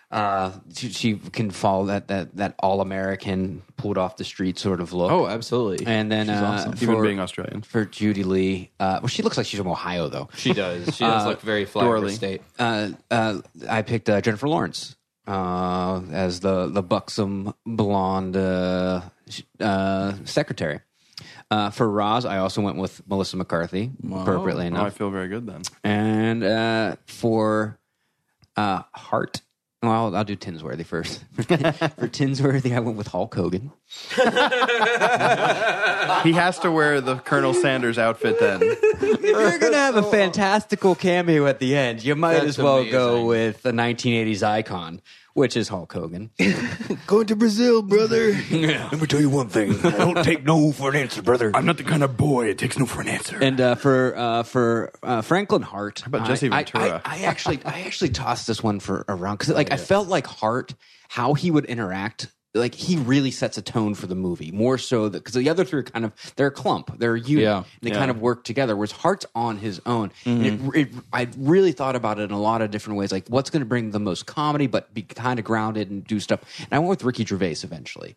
Uh, 0.10 0.52
she, 0.74 0.90
she 0.90 1.16
can 1.16 1.52
follow 1.52 1.88
that 1.88 2.08
that 2.08 2.36
that 2.38 2.56
all 2.60 2.80
American 2.80 3.62
pulled 3.76 3.98
off 3.98 4.16
the 4.16 4.24
street 4.24 4.58
sort 4.58 4.80
of 4.80 4.94
look. 4.94 5.12
Oh, 5.12 5.28
absolutely. 5.28 5.86
and 5.86 6.10
then 6.10 6.30
uh, 6.30 6.66
awesome. 6.66 6.76
even 6.82 7.02
being 7.02 7.20
Australian 7.20 7.62
for 7.62 7.84
Judy 7.84 8.24
Lee, 8.24 8.72
uh, 8.80 9.00
well, 9.02 9.10
she 9.10 9.22
looks 9.22 9.36
like 9.36 9.46
she's 9.46 9.60
from 9.60 9.68
Ohio 9.68 10.08
though. 10.08 10.30
She 10.36 10.54
does. 10.54 10.96
She 10.96 11.04
does 11.04 11.26
look 11.26 11.42
very 11.42 11.66
flower 11.66 12.00
Doralee. 12.00 12.12
state. 12.12 12.42
Uh, 12.58 12.92
uh, 13.12 13.42
I 13.70 13.82
picked 13.82 14.10
uh, 14.10 14.22
Jennifer 14.22 14.48
Lawrence 14.48 14.96
uh, 15.28 16.02
as 16.12 16.40
the 16.40 16.68
the 16.68 16.82
buxom 16.82 17.54
blonde 17.66 18.38
uh, 18.38 19.02
uh, 19.60 20.14
secretary. 20.24 20.80
Uh, 21.50 21.70
for 21.70 21.90
Roz, 21.90 22.26
I 22.26 22.38
also 22.38 22.62
went 22.62 22.78
with 22.78 23.02
Melissa 23.08 23.38
McCarthy, 23.38 23.92
appropriately 24.06 24.70
oh, 24.70 24.84
I 24.84 24.90
feel 24.90 25.10
very 25.10 25.30
good 25.30 25.48
then 25.48 25.62
and 25.84 26.44
uh, 26.44 26.96
for 27.06 27.80
uh, 28.58 28.82
Hart, 28.94 29.42
Well, 29.84 29.92
I'll, 29.92 30.16
I'll 30.16 30.24
do 30.24 30.36
Tinsworthy 30.36 30.84
first. 30.84 31.24
For 31.36 32.08
Tinsworthy, 32.08 32.74
I 32.74 32.80
went 32.80 32.98
with 32.98 33.08
Hulk 33.08 33.36
Hogan. 33.36 33.72
He 36.24 36.32
has 36.34 36.58
to 36.60 36.72
wear 36.72 37.00
the 37.00 37.18
Colonel 37.18 37.54
Sanders 37.54 38.00
outfit 38.00 38.40
then. 38.40 38.60
If 38.64 39.22
you're 39.22 39.60
gonna 39.60 39.78
have 39.78 39.96
a 39.96 40.00
oh. 40.06 40.12
fantastical 40.12 40.96
cameo 40.96 41.46
at 41.46 41.60
the 41.60 41.76
end, 41.76 42.04
you 42.04 42.16
might 42.16 42.34
That's 42.34 42.46
as 42.46 42.58
well 42.58 42.84
go 42.90 43.10
amazing. 43.12 43.28
with 43.28 43.62
the 43.62 43.72
1980s 43.72 44.42
icon, 44.42 45.00
which 45.38 45.56
is 45.56 45.68
Hulk 45.70 45.94
Hogan. 45.94 46.32
Going 47.06 47.28
to 47.28 47.36
Brazil, 47.36 47.84
brother. 47.84 48.32
Let 48.52 49.00
me 49.00 49.06
tell 49.06 49.22
you 49.22 49.30
one 49.30 49.50
thing. 49.50 49.74
I 49.86 49.92
don't 49.92 50.24
take 50.24 50.44
no 50.44 50.72
for 50.72 50.90
an 50.90 50.96
answer, 50.96 51.22
brother. 51.22 51.52
I'm 51.54 51.64
not 51.64 51.78
the 51.78 51.84
kind 51.84 52.02
of 52.02 52.18
boy 52.18 52.48
it 52.48 52.58
takes 52.58 52.80
no 52.80 52.88
for 52.88 53.02
an 53.02 53.08
answer. 53.08 53.38
And 53.40 53.62
uh, 53.62 53.76
for 53.76 54.18
uh, 54.18 54.42
for 54.42 54.92
uh, 55.04 55.22
Franklin 55.22 55.62
Hart, 55.62 56.04
about 56.08 56.26
Jesse 56.26 56.50
I- 56.50 56.56
I- 56.56 56.64
Ventura? 56.64 57.02
I, 57.06 57.18
I 57.18 57.22
actually 57.26 57.60
I 57.64 57.82
actually 57.82 58.10
tossed 58.10 58.48
this 58.48 58.64
one 58.64 58.80
for 58.80 59.06
around 59.08 59.36
because 59.38 59.54
like 59.54 59.72
I 59.72 59.78
felt 59.78 60.08
like 60.08 60.26
Hart, 60.26 60.74
how 61.08 61.36
he 61.36 61.52
would 61.52 61.66
interact. 61.66 62.32
Like 62.58 62.76
he 62.76 62.98
really 62.98 63.32
sets 63.32 63.58
a 63.58 63.62
tone 63.62 63.94
for 63.96 64.08
the 64.08 64.16
movie 64.16 64.52
more 64.52 64.78
so 64.78 65.10
that 65.10 65.20
because 65.20 65.34
the 65.36 65.50
other 65.50 65.64
three 65.64 65.80
are 65.80 65.84
kind 65.84 66.06
of 66.06 66.12
they're 66.36 66.48
a 66.48 66.52
clump 66.52 66.98
they're 67.00 67.16
a 67.16 67.20
unit 67.20 67.44
Yeah. 67.44 67.64
they 67.82 67.92
Yeah. 67.92 67.98
kind 67.98 68.12
of 68.12 68.20
work 68.20 68.44
together 68.44 68.76
whereas 68.76 68.92
Hart's 68.92 69.26
on 69.36 69.58
his 69.58 69.80
own 69.86 70.12
Mm-hmm. 70.26 70.70
it, 70.76 70.88
it, 70.88 70.94
I 71.14 71.28
really 71.38 71.72
thought 71.72 71.96
about 71.96 72.20
it 72.20 72.24
in 72.24 72.32
a 72.32 72.40
lot 72.40 72.62
of 72.62 72.72
different 72.72 72.98
ways 73.00 73.12
like 73.12 73.28
what's 73.30 73.50
going 73.50 73.62
to 73.62 73.66
bring 73.66 73.92
the 73.92 74.00
most 74.00 74.26
comedy 74.26 74.68
but 74.68 74.94
be 74.94 75.04
kind 75.04 75.40
of 75.40 75.46
grounded 75.46 75.90
and 75.90 76.04
do 76.06 76.20
stuff 76.20 76.40
and 76.60 76.70
I 76.72 76.80
went 76.80 76.90
with 76.90 77.04
Ricky 77.04 77.26
Gervais 77.26 77.58
eventually 77.64 78.16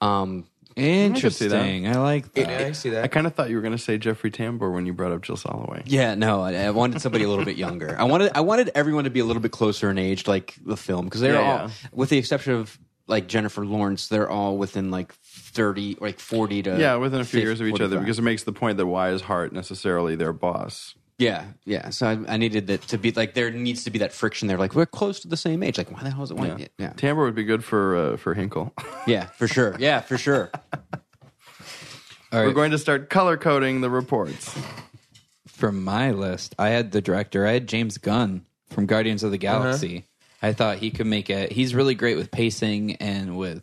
um, 0.00 0.46
Interesting. 0.74 1.86
I 1.86 1.96
like 1.98 2.32
that. 2.32 2.48
Yeah, 2.48 2.66
I 2.68 2.72
see 2.72 2.90
that. 2.90 3.04
I 3.04 3.08
kind 3.08 3.26
of 3.26 3.34
thought 3.34 3.50
you 3.50 3.56
were 3.56 3.62
going 3.62 3.76
to 3.76 3.82
say 3.82 3.98
Jeffrey 3.98 4.30
Tambor 4.30 4.72
when 4.72 4.86
you 4.86 4.94
brought 4.94 5.12
up 5.12 5.20
Jill 5.22 5.36
Soloway. 5.36 5.82
Yeah, 5.84 6.14
no, 6.14 6.40
I, 6.40 6.54
I 6.54 6.70
wanted 6.70 7.00
somebody 7.02 7.24
a 7.24 7.28
little 7.28 7.44
bit 7.44 7.56
younger. 7.56 7.94
I 7.98 8.04
wanted 8.04 8.32
I 8.34 8.40
wanted 8.40 8.70
everyone 8.74 9.04
to 9.04 9.10
be 9.10 9.20
a 9.20 9.24
little 9.24 9.42
bit 9.42 9.52
closer 9.52 9.90
in 9.90 9.98
age, 9.98 10.26
like 10.26 10.54
the 10.64 10.76
film, 10.76 11.04
because 11.06 11.20
they're 11.20 11.34
Yeah, 11.34 11.40
all, 11.40 11.58
yeah. 11.68 11.70
with 11.92 12.08
the 12.08 12.18
exception 12.18 12.54
of 12.54 12.78
like 13.06 13.26
Jennifer 13.28 13.64
Lawrence, 13.64 14.08
they're 14.08 14.30
all 14.30 14.56
within 14.58 14.90
like 14.90 15.12
thirty, 15.24 15.96
like 16.00 16.18
forty 16.20 16.62
to 16.62 16.78
Yeah, 16.78 16.96
within 16.96 17.20
a 17.20 17.24
few 17.24 17.40
50, 17.40 17.46
years 17.46 17.60
of 17.60 17.66
each 17.66 17.80
other, 17.80 17.98
because 17.98 18.18
it 18.18 18.22
makes 18.22 18.44
the 18.44 18.52
point 18.52 18.76
that 18.78 18.86
why 18.86 19.10
is 19.10 19.22
Hart 19.22 19.52
necessarily 19.52 20.16
their 20.16 20.32
boss? 20.32 20.94
yeah, 21.18 21.44
yeah. 21.64 21.90
So 21.90 22.06
I, 22.06 22.34
I 22.34 22.36
needed 22.36 22.66
that 22.66 22.82
to 22.88 22.98
be 22.98 23.12
like 23.12 23.34
there 23.34 23.50
needs 23.50 23.84
to 23.84 23.90
be 23.90 24.00
that 24.00 24.12
friction 24.12 24.48
there. 24.48 24.58
Like 24.58 24.74
we're 24.74 24.86
close 24.86 25.20
to 25.20 25.28
the 25.28 25.36
same 25.36 25.62
age. 25.62 25.78
Like 25.78 25.90
why 25.92 26.02
the 26.02 26.10
hell 26.10 26.24
is 26.24 26.30
it 26.30 26.36
one? 26.36 26.58
Yeah, 26.58 26.66
yeah, 26.78 26.92
Tambor 26.94 27.24
would 27.24 27.34
be 27.34 27.44
good 27.44 27.62
for 27.62 27.96
uh, 27.96 28.16
for 28.16 28.34
Hinkle. 28.34 28.72
yeah, 29.06 29.26
for 29.26 29.46
sure. 29.46 29.76
Yeah, 29.78 30.00
for 30.00 30.18
sure. 30.18 30.50
All 30.82 30.90
We're 32.46 32.52
going 32.52 32.70
to 32.72 32.78
start 32.78 33.10
color 33.10 33.36
coding 33.36 33.82
the 33.82 33.90
reports. 33.90 34.56
for 35.46 35.70
my 35.70 36.10
list, 36.12 36.54
I 36.58 36.70
had 36.70 36.90
the 36.92 37.00
director. 37.02 37.46
I 37.46 37.52
had 37.52 37.68
James 37.68 37.98
Gunn 37.98 38.46
from 38.70 38.86
Guardians 38.86 39.22
of 39.22 39.30
the 39.30 39.38
Galaxy. 39.38 40.06
I 40.42 40.52
thought 40.52 40.78
he 40.78 40.90
could 40.90 41.06
make 41.06 41.30
it. 41.30 41.52
He's 41.52 41.74
really 41.74 41.94
great 41.94 42.16
with 42.16 42.30
pacing 42.30 42.96
and 42.96 43.36
with 43.38 43.62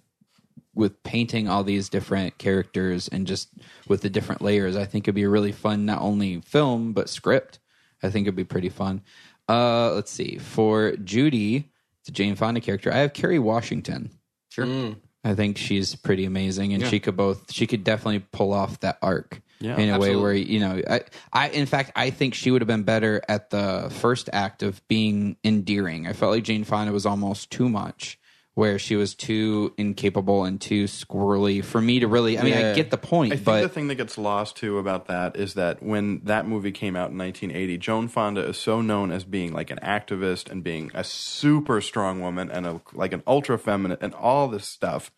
with 0.74 1.04
painting 1.04 1.50
all 1.50 1.64
these 1.64 1.90
different 1.90 2.38
characters 2.38 3.10
and 3.10 3.28
just 3.28 3.50
with 3.88 4.02
the 4.02 4.10
different 4.10 4.42
layers. 4.42 4.78
I 4.78 4.86
think 4.86 5.06
it'd 5.06 5.16
be 5.16 5.24
a 5.24 5.30
really 5.30 5.52
fun 5.52 5.86
not 5.86 6.02
only 6.02 6.40
film 6.42 6.94
but 6.94 7.10
script. 7.10 7.60
I 8.02 8.10
think 8.10 8.26
it'd 8.26 8.36
be 8.36 8.46
pretty 8.46 8.70
fun. 8.70 9.02
Uh, 9.50 9.92
let's 9.94 10.12
see. 10.12 10.38
For 10.38 10.96
Judy, 10.96 11.70
the 12.06 12.12
Jane 12.12 12.36
Fonda 12.36 12.62
character, 12.62 12.94
I 12.94 13.00
have 13.00 13.14
Kerry 13.14 13.40
Washington. 13.40 14.12
Sure. 14.50 14.96
I 15.24 15.36
think 15.36 15.58
she's 15.58 15.96
pretty 15.96 16.24
amazing, 16.24 16.74
and 16.74 16.86
she 16.86 17.02
could 17.02 17.18
both. 17.18 17.52
She 17.52 17.68
could 17.68 17.84
definitely 17.84 18.20
pull 18.32 18.54
off 18.54 18.80
that 18.80 19.00
arc 19.02 19.42
Yeah, 19.62 19.78
in 19.78 19.90
a 19.90 20.00
way 20.00 20.16
where 20.16 20.34
you 20.34 20.60
know. 20.60 20.82
I, 20.90 21.02
I, 21.34 21.50
in 21.50 21.66
fact, 21.66 21.92
I 21.96 22.12
think 22.12 22.34
she 22.34 22.50
would 22.50 22.62
have 22.62 22.68
been 22.68 22.84
better 22.84 23.22
at 23.28 23.50
the 23.50 23.90
first 23.92 24.30
act 24.32 24.64
of 24.64 24.86
being 24.88 25.36
endearing. 25.44 26.08
I 26.08 26.14
felt 26.14 26.32
like 26.32 26.44
Jane 26.44 26.64
Fonda 26.64 26.94
was 26.94 27.06
almost 27.06 27.52
too 27.52 27.68
much, 27.68 28.18
where 28.54 28.80
she 28.80 28.96
was 28.96 29.16
too 29.16 29.74
incapable 29.78 30.46
and 30.46 30.62
too 30.62 30.86
squirrely 30.86 31.62
for 31.64 31.82
me 31.82 32.00
to 32.00 32.08
really. 32.08 32.40
I 32.40 32.44
mean, 32.44 32.54
I 32.54 32.74
get 32.74 32.90
the 32.90 32.98
point, 32.98 33.34
I 33.34 33.36
think 33.36 33.46
but 33.46 33.62
the 33.62 33.70
thing 33.70 33.90
that 33.90 33.96
gets 33.96 34.18
lost 34.18 34.56
too 34.56 34.78
about 34.78 35.08
that 35.08 35.36
is 35.36 35.56
that 35.56 35.84
when 35.84 36.22
that 36.24 36.48
movie 36.48 36.72
came 36.72 36.96
out 36.96 37.12
in 37.12 37.18
1980, 37.18 37.78
Jane 37.80 38.08
Fonda 38.08 38.48
is 38.48 38.58
so 38.58 38.82
known 38.82 39.12
as 39.12 39.26
being 39.26 39.52
like 39.52 39.72
an 39.72 39.80
activist 39.84 40.50
and 40.50 40.64
being 40.64 40.90
a 40.94 41.04
super 41.04 41.82
strong 41.82 42.22
woman 42.22 42.50
and 42.50 42.66
a, 42.66 42.82
like 42.94 43.12
an 43.12 43.24
ultra 43.28 43.58
feminine 43.58 43.98
and 44.00 44.14
all 44.14 44.48
this 44.48 44.66
stuff. 44.66 45.12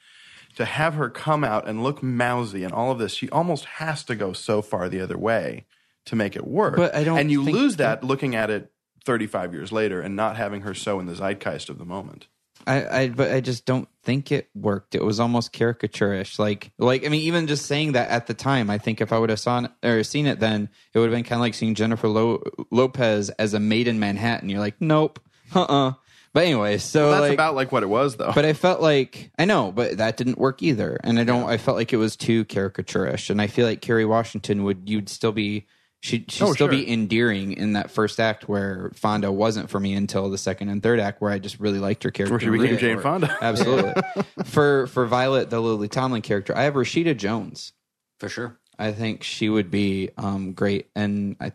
To 0.58 0.66
have 0.66 0.96
her 0.96 1.10
come 1.10 1.44
out 1.44 1.68
and 1.68 1.82
look 1.82 2.04
mousy 2.04 2.64
and 2.64 2.74
all 2.74 2.92
of 2.92 3.00
this, 3.00 3.14
she 3.14 3.30
almost 3.30 3.66
has 3.66 4.04
to 4.06 4.16
go 4.16 4.34
so 4.34 4.62
far 4.62 4.90
the 4.90 5.00
other 5.00 5.18
way 5.18 5.66
to 6.06 6.16
make 6.16 6.36
it 6.36 6.46
work. 6.46 6.76
But 6.76 6.96
I 6.96 7.04
don't 7.04 7.18
and 7.18 7.32
you 7.32 7.42
lose 7.42 7.78
that 7.78 8.04
looking 8.04 8.36
at 8.36 8.50
it 8.50 8.72
35 9.06 9.54
years 9.54 9.72
later 9.72 10.02
and 10.02 10.16
not 10.16 10.38
having 10.38 10.62
her 10.62 10.74
so 10.74 11.00
in 11.00 11.06
the 11.06 11.16
zeitgeist 11.16 11.70
of 11.70 11.78
the 11.78 11.86
moment. 11.86 12.28
I, 12.68 13.02
I 13.02 13.10
but 13.10 13.32
I 13.32 13.42
just 13.42 13.66
don't 13.66 13.88
think 14.04 14.32
it 14.32 14.50
worked. 14.54 14.94
It 14.94 15.04
was 15.04 15.20
almost 15.20 15.54
caricaturish. 15.54 16.38
Like 16.38 16.72
like 16.78 17.06
I 17.06 17.10
mean, 17.10 17.22
even 17.22 17.48
just 17.48 17.66
saying 17.66 17.94
that 17.94 18.10
at 18.10 18.28
the 18.28 18.34
time, 18.34 18.70
I 18.70 18.78
think 18.78 19.02
if 19.02 19.12
I 19.12 19.18
would 19.18 19.30
have 19.30 19.40
saw 19.40 19.66
or 19.84 20.04
seen 20.04 20.28
it 20.28 20.40
then, 20.40 20.70
it 20.94 21.00
would 21.00 21.10
have 21.10 21.16
been 21.16 21.24
kind 21.24 21.40
of 21.40 21.42
like 21.42 21.54
seeing 21.54 21.76
Jennifer 21.76 22.08
Lo- 22.08 22.44
Lopez 22.70 23.30
as 23.32 23.54
a 23.54 23.60
maid 23.60 23.88
in 23.88 24.00
Manhattan. 24.00 24.50
You're 24.50 24.60
like, 24.60 24.80
nope, 24.80 25.20
uh 25.56 25.62
uh 25.62 25.94
But 26.34 26.46
anyway, 26.46 26.78
so 26.78 27.12
That's 27.12 27.22
like, 27.22 27.34
about 27.34 27.56
like 27.56 27.72
what 27.74 27.84
it 27.84 27.88
was, 27.90 28.16
though. 28.16 28.32
but 28.34 28.46
I 28.46 28.54
felt 28.54 28.82
like 28.82 29.32
I 29.38 29.44
know, 29.46 29.72
but 29.72 29.98
that 29.98 30.16
didn't 30.16 30.38
work 30.38 30.64
either. 30.64 30.98
And 31.04 31.20
I 31.20 31.24
don't. 31.26 31.50
I 31.50 31.58
felt 31.58 31.76
like 31.76 31.92
it 31.92 31.98
was 31.98 32.16
too 32.16 32.46
caricaturish. 32.46 33.30
And 33.30 33.42
I 33.42 33.48
feel 33.48 33.66
like 33.68 33.82
Kerry 33.82 34.06
Washington 34.06 34.64
would 34.64 34.88
you'd 34.90 35.10
still 35.10 35.34
be 35.34 35.66
she'd, 36.00 36.32
she'd 36.32 36.44
Oh, 36.44 36.54
still 36.54 36.68
sure. 36.68 36.70
be 36.70 36.90
endearing 36.90 37.52
in 37.52 37.74
that 37.74 37.92
first 37.92 38.18
act 38.20 38.48
where 38.48 38.92
Fonda 38.96 39.30
wasn't 39.30 39.70
for 39.70 39.80
me 39.80 39.94
until 39.94 40.30
the 40.30 40.38
second 40.38 40.70
and 40.70 40.82
third 40.82 41.02
act 41.02 41.22
where 41.22 41.32
I 41.32 41.38
just 41.40 41.60
really 41.60 41.80
liked 41.80 42.04
her 42.04 42.12
character. 42.12 42.32
Where 42.34 42.40
she 42.40 42.50
became 42.50 42.78
Jane 42.78 42.96
for 42.96 42.96
her. 42.96 43.02
Fonda. 43.04 43.38
Absolutely. 43.42 44.02
for 44.46 44.88
for 44.88 45.06
Violet, 45.06 45.50
the 45.50 45.60
Lily 45.60 45.90
Tomlin 45.90 46.22
character, 46.22 46.56
I 46.56 46.64
have 46.64 46.76
Rashida 46.76 47.18
Jones. 47.18 47.74
For 48.20 48.30
sure. 48.30 48.58
I 48.80 48.94
think 48.94 49.24
she 49.24 49.50
would 49.50 49.70
be 49.70 50.10
um, 50.18 50.54
great, 50.54 50.90
and 50.96 51.36
I, 51.40 51.52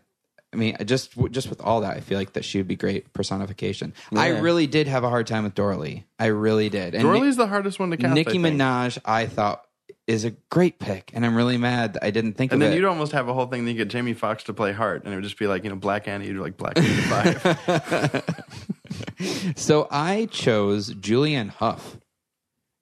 I 0.57 0.59
mean, 0.59 0.75
just 0.85 1.11
just 1.29 1.49
with 1.49 1.61
all 1.61 1.81
that, 1.81 1.95
I 1.95 1.99
feel 1.99 2.17
like 2.17 2.33
that 2.33 2.43
she 2.43 2.57
would 2.57 2.67
be 2.67 2.75
great 2.75 3.13
personification. 3.13 3.93
I 4.15 4.29
really 4.39 4.65
did 4.65 4.87
have 4.87 5.03
a 5.03 5.09
hard 5.09 5.27
time 5.27 5.43
with 5.43 5.53
Doralee. 5.53 6.03
I 6.17 6.25
really 6.27 6.69
did. 6.69 6.95
And 6.95 7.03
Doralee's 7.05 7.35
the 7.37 7.45
hardest 7.45 7.77
one 7.79 7.91
to 7.91 7.97
cast. 7.97 8.15
Nicki 8.15 8.39
I. 8.39 8.41
Minaj, 8.41 8.97
I 9.05 9.27
thought 9.27 9.63
is 10.07 10.25
a 10.25 10.31
great 10.49 10.79
pick, 10.79 11.11
and 11.13 11.23
I'm 11.25 11.35
really 11.35 11.57
mad 11.57 11.93
that 11.93 12.03
I 12.03 12.09
didn't 12.11 12.33
think 12.33 12.51
And 12.53 12.63
of 12.63 12.69
then 12.69 12.73
it. 12.73 12.77
you'd 12.81 12.87
almost 12.87 13.11
have 13.11 13.27
a 13.29 13.33
whole 13.33 13.45
thing 13.45 13.65
that 13.65 13.71
you 13.71 13.77
get 13.77 13.89
Jamie 13.89 14.13
Foxx 14.13 14.43
to 14.45 14.53
play 14.53 14.71
Hart, 14.73 15.03
and 15.03 15.13
it 15.13 15.17
would 15.17 15.23
just 15.23 15.37
be 15.37 15.45
like, 15.47 15.63
you 15.63 15.69
know, 15.69 15.75
Black 15.75 16.07
Annie, 16.07 16.25
you'd 16.27 16.41
like 16.41 16.57
Black 16.57 16.77
Annie 16.77 16.87
5. 17.01 18.23
so 19.55 19.87
I 19.91 20.27
chose 20.31 20.93
Julianne 20.93 21.49
Hough. 21.49 21.97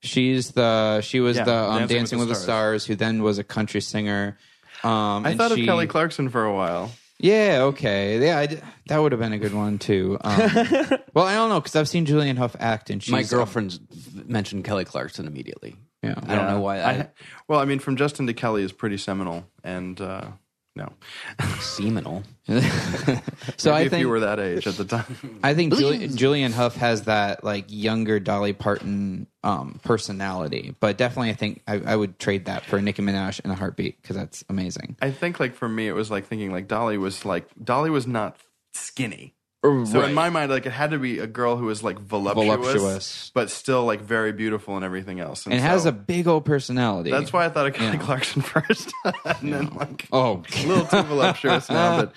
She's 0.01 0.51
the 0.51 1.01
she 1.01 1.19
was 1.19 1.37
Yeah, 1.37 1.45
the 1.45 1.55
um, 1.55 1.79
Dancing 1.79 1.97
Dancing, 1.97 2.19
with 2.19 2.29
with 2.29 2.37
the 2.37 2.39
the 2.39 2.43
Stars. 2.43 2.85
who 2.85 2.95
then 2.95 3.23
was 3.23 3.39
a 3.39 3.43
country 3.43 3.81
singer. 3.81 4.37
Um, 4.83 5.25
I 5.25 5.35
thought 5.35 5.51
of 5.51 5.57
Kelly 5.57 5.87
Clarkson 5.87 6.29
for 6.29 6.45
a 6.45 6.53
while. 6.53 6.91
Yeah, 7.17 7.59
okay, 7.63 8.23
yeah, 8.25 8.37
I 8.37 8.45
d 8.47 8.57
that 8.87 8.97
would 8.97 9.13
have 9.13 9.21
been 9.21 9.33
a 9.33 9.37
good 9.37 9.53
one 9.53 9.79
too. 9.79 10.17
Um, 10.21 10.37
well, 11.13 11.25
I 11.25 11.33
don't 11.33 11.49
know 11.49 11.61
because 11.61 11.75
I've 11.75 11.87
seen 11.87 12.05
Julianne 12.05 12.37
Hough 12.37 12.55
act, 12.59 12.89
and 12.89 13.01
she's 13.01 13.11
My 13.11 13.23
girlfriend 13.23 13.79
mentioned 14.25 14.65
Kelly 14.65 14.83
Clarkson 14.83 15.25
immediately. 15.25 15.75
Yeah. 16.03 16.15
I 16.27 16.35
don't 16.35 16.47
know 16.47 16.59
why. 16.59 16.79
I, 16.79 16.91
I, 16.91 17.09
well, 17.47 17.59
I 17.59 17.65
mean, 17.65 17.79
from 17.79 17.95
Justin 17.95 18.27
to 18.27 18.33
Kelly 18.33 18.63
is 18.63 18.71
pretty 18.71 18.97
seminal, 18.97 19.47
and 19.63 19.99
uh, 19.99 20.27
no. 20.75 20.91
seminal. 21.59 22.23
so 22.47 22.53
Maybe 22.55 23.21
I 23.65 23.81
if 23.81 23.89
think 23.89 24.01
you 24.01 24.09
were 24.09 24.19
that 24.21 24.39
age 24.39 24.67
at 24.67 24.75
the 24.75 24.85
time. 24.85 25.39
I 25.43 25.53
think 25.53 25.75
Juli- 25.75 26.09
Julianne 26.09 26.51
Hough 26.51 26.75
has 26.75 27.03
that 27.03 27.43
like 27.43 27.65
younger 27.69 28.19
Dolly 28.19 28.53
Parton 28.53 29.27
um, 29.43 29.79
personality, 29.83 30.75
but 30.79 30.97
definitely 30.97 31.29
I 31.29 31.35
think 31.35 31.61
I, 31.67 31.81
I 31.85 31.95
would 31.95 32.19
trade 32.19 32.45
that 32.45 32.65
for 32.65 32.81
Nicki 32.81 33.01
Minaj 33.01 33.39
in 33.45 33.51
a 33.51 33.55
heartbeat 33.55 34.01
because 34.01 34.15
that's 34.15 34.43
amazing. 34.49 34.97
I 35.01 35.11
think, 35.11 35.39
like, 35.39 35.55
for 35.55 35.69
me, 35.69 35.87
it 35.87 35.93
was 35.93 36.11
like 36.11 36.25
thinking, 36.25 36.51
like, 36.51 36.67
Dolly 36.67 36.97
was 36.97 37.25
like, 37.25 37.47
Dolly 37.63 37.89
was 37.89 38.07
not 38.07 38.37
skinny. 38.73 39.34
So 39.85 40.01
in 40.03 40.13
my 40.13 40.29
mind, 40.29 40.51
like, 40.51 40.65
it 40.65 40.71
had 40.71 40.91
to 40.91 40.99
be 40.99 41.19
a 41.19 41.27
girl 41.27 41.55
who 41.57 41.65
was 41.65 41.83
like 41.83 41.97
voluptuous, 41.99 42.45
Voluptuous. 42.57 43.31
but 43.33 43.49
still 43.49 43.83
like 43.85 44.01
very 44.01 44.31
beautiful 44.31 44.75
and 44.75 44.85
everything 44.85 45.19
else. 45.19 45.45
and 45.45 45.53
has 45.55 45.83
so 45.83 45.89
a 45.89 45.91
big 45.91 46.27
old 46.27 46.45
personality. 46.45 47.11
That's 47.11 47.31
why 47.33 47.45
I 47.45 47.49
thought 47.49 47.67
of 47.67 47.73
Kelly 47.73 47.97
Yeah. 47.97 48.03
Clarkson 48.03 48.41
first, 48.43 48.93
and 49.25 49.53
then 49.53 49.73
like 49.75 50.07
Oh, 50.11 50.43
a 50.55 50.65
little 50.67 50.85
too 50.85 51.01
voluptuous 51.03 51.69
now, 51.69 51.97
but 52.01 52.13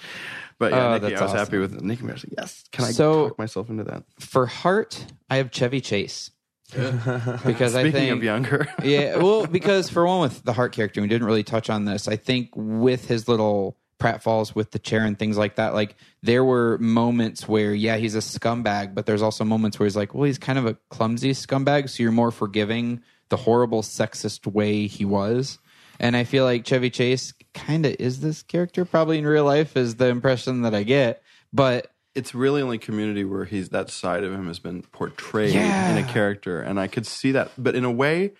but 0.59 0.73
yeah, 0.73 0.87
Oh, 0.89 0.93
Nicki, 0.95 1.09
that's 1.11 1.21
I 1.21 1.25
was 1.25 1.33
happy 1.33 1.59
awesome. 1.59 1.61
with 1.61 1.83
Nicki. 1.83 2.03
I 2.03 2.13
was 2.13 2.25
like, 2.25 2.35
yes, 2.37 2.65
can 2.73 2.85
I 2.85 2.91
So- 2.91 3.29
talk 3.29 3.39
myself 3.39 3.71
into 3.71 3.85
that? 3.85 4.03
for 4.19 4.47
Hart, 4.47 5.05
I 5.31 5.37
have 5.37 5.51
Chevy 5.51 5.81
Chase 5.81 6.31
because 6.73 7.75
I 7.75 7.91
think 7.91 8.11
of 8.13 8.23
younger, 8.23 8.69
yeah, 8.83 9.17
well, 9.17 9.47
because 9.47 9.89
for 9.89 10.07
one 10.07 10.21
with 10.21 10.43
the 10.45 10.53
Hart 10.53 10.73
character, 10.73 11.01
we 11.01 11.09
didn't 11.09 11.27
really 11.27 11.43
touch 11.45 11.71
on 11.71 11.85
this. 11.87 12.09
I 12.09 12.17
think 12.17 12.51
with 12.55 13.09
his 13.09 13.27
little 13.29 13.77
pratfalls 13.99 14.55
with 14.55 14.71
the 14.71 14.79
chair 14.79 15.05
and 15.05 15.19
things 15.19 15.37
like 15.37 15.57
that, 15.57 15.75
like 15.75 15.97
there 16.23 16.45
were 16.45 16.79
moments 16.79 17.49
where 17.49 17.75
yeah, 17.75 17.97
he's 17.97 18.15
a 18.15 18.19
scumbag, 18.19 18.95
but 18.95 19.07
there's 19.07 19.23
also 19.23 19.45
moments 19.45 19.79
where 19.79 19.87
he's 19.87 19.97
like, 19.97 20.15
well, 20.15 20.25
he's 20.25 20.39
kind 20.39 20.59
of 20.59 20.67
a 20.67 20.75
clumsy 20.91 21.33
scumbag, 21.33 21.89
so 21.89 22.03
you're 22.03 22.13
more 22.13 22.31
forgiving 22.31 23.03
the 23.29 23.37
horrible 23.37 23.83
sexist 23.83 24.47
way 24.47 24.87
he 24.87 25.05
was. 25.05 25.59
And 26.01 26.17
I 26.17 26.25
feel 26.25 26.45
like 26.45 26.65
Chevy 26.65 26.91
Chase 26.91 27.35
kind 27.55 27.85
of 27.85 27.97
is 27.99 28.21
this 28.21 28.43
character, 28.43 28.85
probably 28.85 29.19
in 29.19 29.27
real 29.27 29.45
life, 29.45 29.77
is 29.77 29.97
the 29.97 30.07
impression 30.07 30.63
that 30.63 30.75
I 30.75 30.85
get. 30.85 31.23
But 31.53 31.91
it's 32.15 32.35
really 32.35 32.63
only 32.63 32.79
Community 32.79 33.25
where 33.25 33.45
he's 33.45 33.71
that 33.71 33.91
side 33.91 34.23
of 34.25 34.33
him 34.33 34.47
has 34.47 34.59
been 34.61 34.83
portrayed 34.83 35.55
Yeah. 35.55 35.91
in 35.97 36.05
a 36.05 36.09
character, 36.09 36.61
and 36.61 36.79
I 36.79 36.87
could 36.87 37.07
see 37.07 37.33
that. 37.33 37.51
But 37.59 37.75
in 37.75 37.85
a 37.85 37.91
way, 37.91 38.33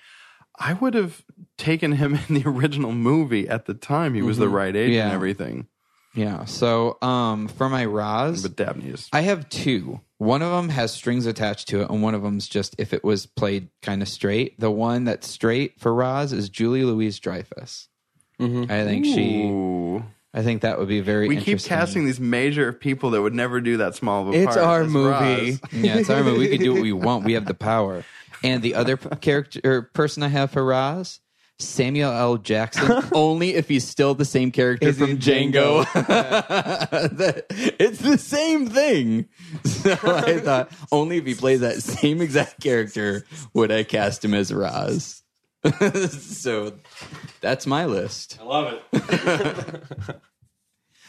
I 0.59 0.73
would 0.75 0.95
have 0.95 1.23
taken 1.57 1.93
him 1.93 2.15
in 2.29 2.35
the 2.35 2.49
original 2.49 2.93
movie 2.93 3.49
at 3.49 3.67
the 3.67 3.75
time. 3.75 4.15
He 4.15 4.23
was 4.23 4.39
the 4.39 4.49
right 4.49 4.75
age 4.75 4.89
Mm-hmm. 4.91 4.95
Yeah. 4.95 5.05
and 5.07 5.13
everything. 5.13 5.67
Yeah. 6.15 6.45
So 6.47 6.99
um, 7.03 7.49
for 7.49 7.69
my 7.69 7.85
Roz, 7.85 8.43
But 8.43 8.57
Dabney 8.57 8.89
is 8.91 9.09
I 9.13 9.21
have 9.21 9.49
two. 9.49 10.01
One 10.17 10.43
of 10.43 10.51
them 10.51 10.69
has 10.71 10.93
strings 10.93 11.27
attached 11.27 11.69
to 11.69 11.83
it, 11.83 11.91
and 11.91 12.03
one 12.03 12.15
of 12.15 12.23
them's 12.23 12.49
just 12.49 12.75
if 12.79 12.93
it 12.93 13.05
was 13.05 13.27
played 13.27 13.69
kind 13.83 14.03
of 14.03 14.09
straight. 14.09 14.59
The 14.59 14.71
one 14.71 15.05
that's 15.05 15.29
straight 15.29 15.79
for 15.79 15.95
Roz 15.95 16.33
is 16.33 16.49
Julia 16.49 16.87
Louis-Dreyfus. 16.87 17.87
I 18.41 18.85
think 18.85 19.05
she. 19.05 20.03
I 20.35 20.43
think 20.43 20.63
that 20.63 20.79
would 20.79 20.89
be 20.89 21.01
very. 21.01 21.29
We 21.29 21.37
keep 21.37 21.63
casting 21.63 22.05
these 22.05 22.19
major 22.21 22.73
people 22.73 23.11
that 23.11 23.23
would 23.23 23.35
never 23.35 23.61
do 23.61 23.77
that 23.79 23.95
small 23.95 24.23
of 24.29 24.35
a 24.35 24.39
It's 24.39 24.57
part. 24.57 24.59
our 24.67 24.83
as 24.83 24.91
movie. 24.91 25.51
Roz. 25.53 25.61
Yeah, 25.73 25.97
it's 25.99 26.11
our 26.11 26.23
movie. 26.25 26.39
We 26.41 26.49
can 26.49 26.61
do 26.65 26.73
what 26.75 26.83
we 26.83 26.93
want. 27.07 27.25
We 27.25 27.35
have 27.35 27.47
the 27.47 27.55
power. 27.55 28.05
And 28.43 28.63
the 28.63 28.75
other 28.75 28.97
character 29.21 29.83
person 29.95 30.23
I 30.23 30.29
have 30.29 30.51
for 30.51 30.65
Roz, 30.65 31.21
Samuel 31.59 32.13
L. 32.13 32.37
Jackson. 32.37 33.03
only 33.13 33.55
if 33.55 33.69
he's 33.69 33.87
still 33.87 34.15
the 34.15 34.25
same 34.25 34.51
character 34.53 34.89
Is 34.89 34.99
he 34.99 35.07
from 35.07 35.19
Django. 35.19 35.85
That- 37.19 37.47
it's 37.51 37.99
the 38.01 38.17
same 38.19 38.69
thing. 38.69 39.29
So 39.65 39.93
I 40.05 40.39
thought 40.39 40.71
only 40.93 41.17
if 41.19 41.27
he 41.27 41.35
plays 41.35 41.61
that 41.61 41.83
same 41.83 42.21
exact 42.21 42.63
character 42.63 43.25
would 43.55 43.73
I 43.73 43.83
cast 43.85 44.25
him 44.25 44.35
as 44.35 44.53
Roz. 44.53 45.23
so 46.11 46.75
that's 47.41 47.67
my 47.67 47.87
list. 47.87 48.39
I 48.41 48.45
love 48.45 48.79
it. 48.93 50.21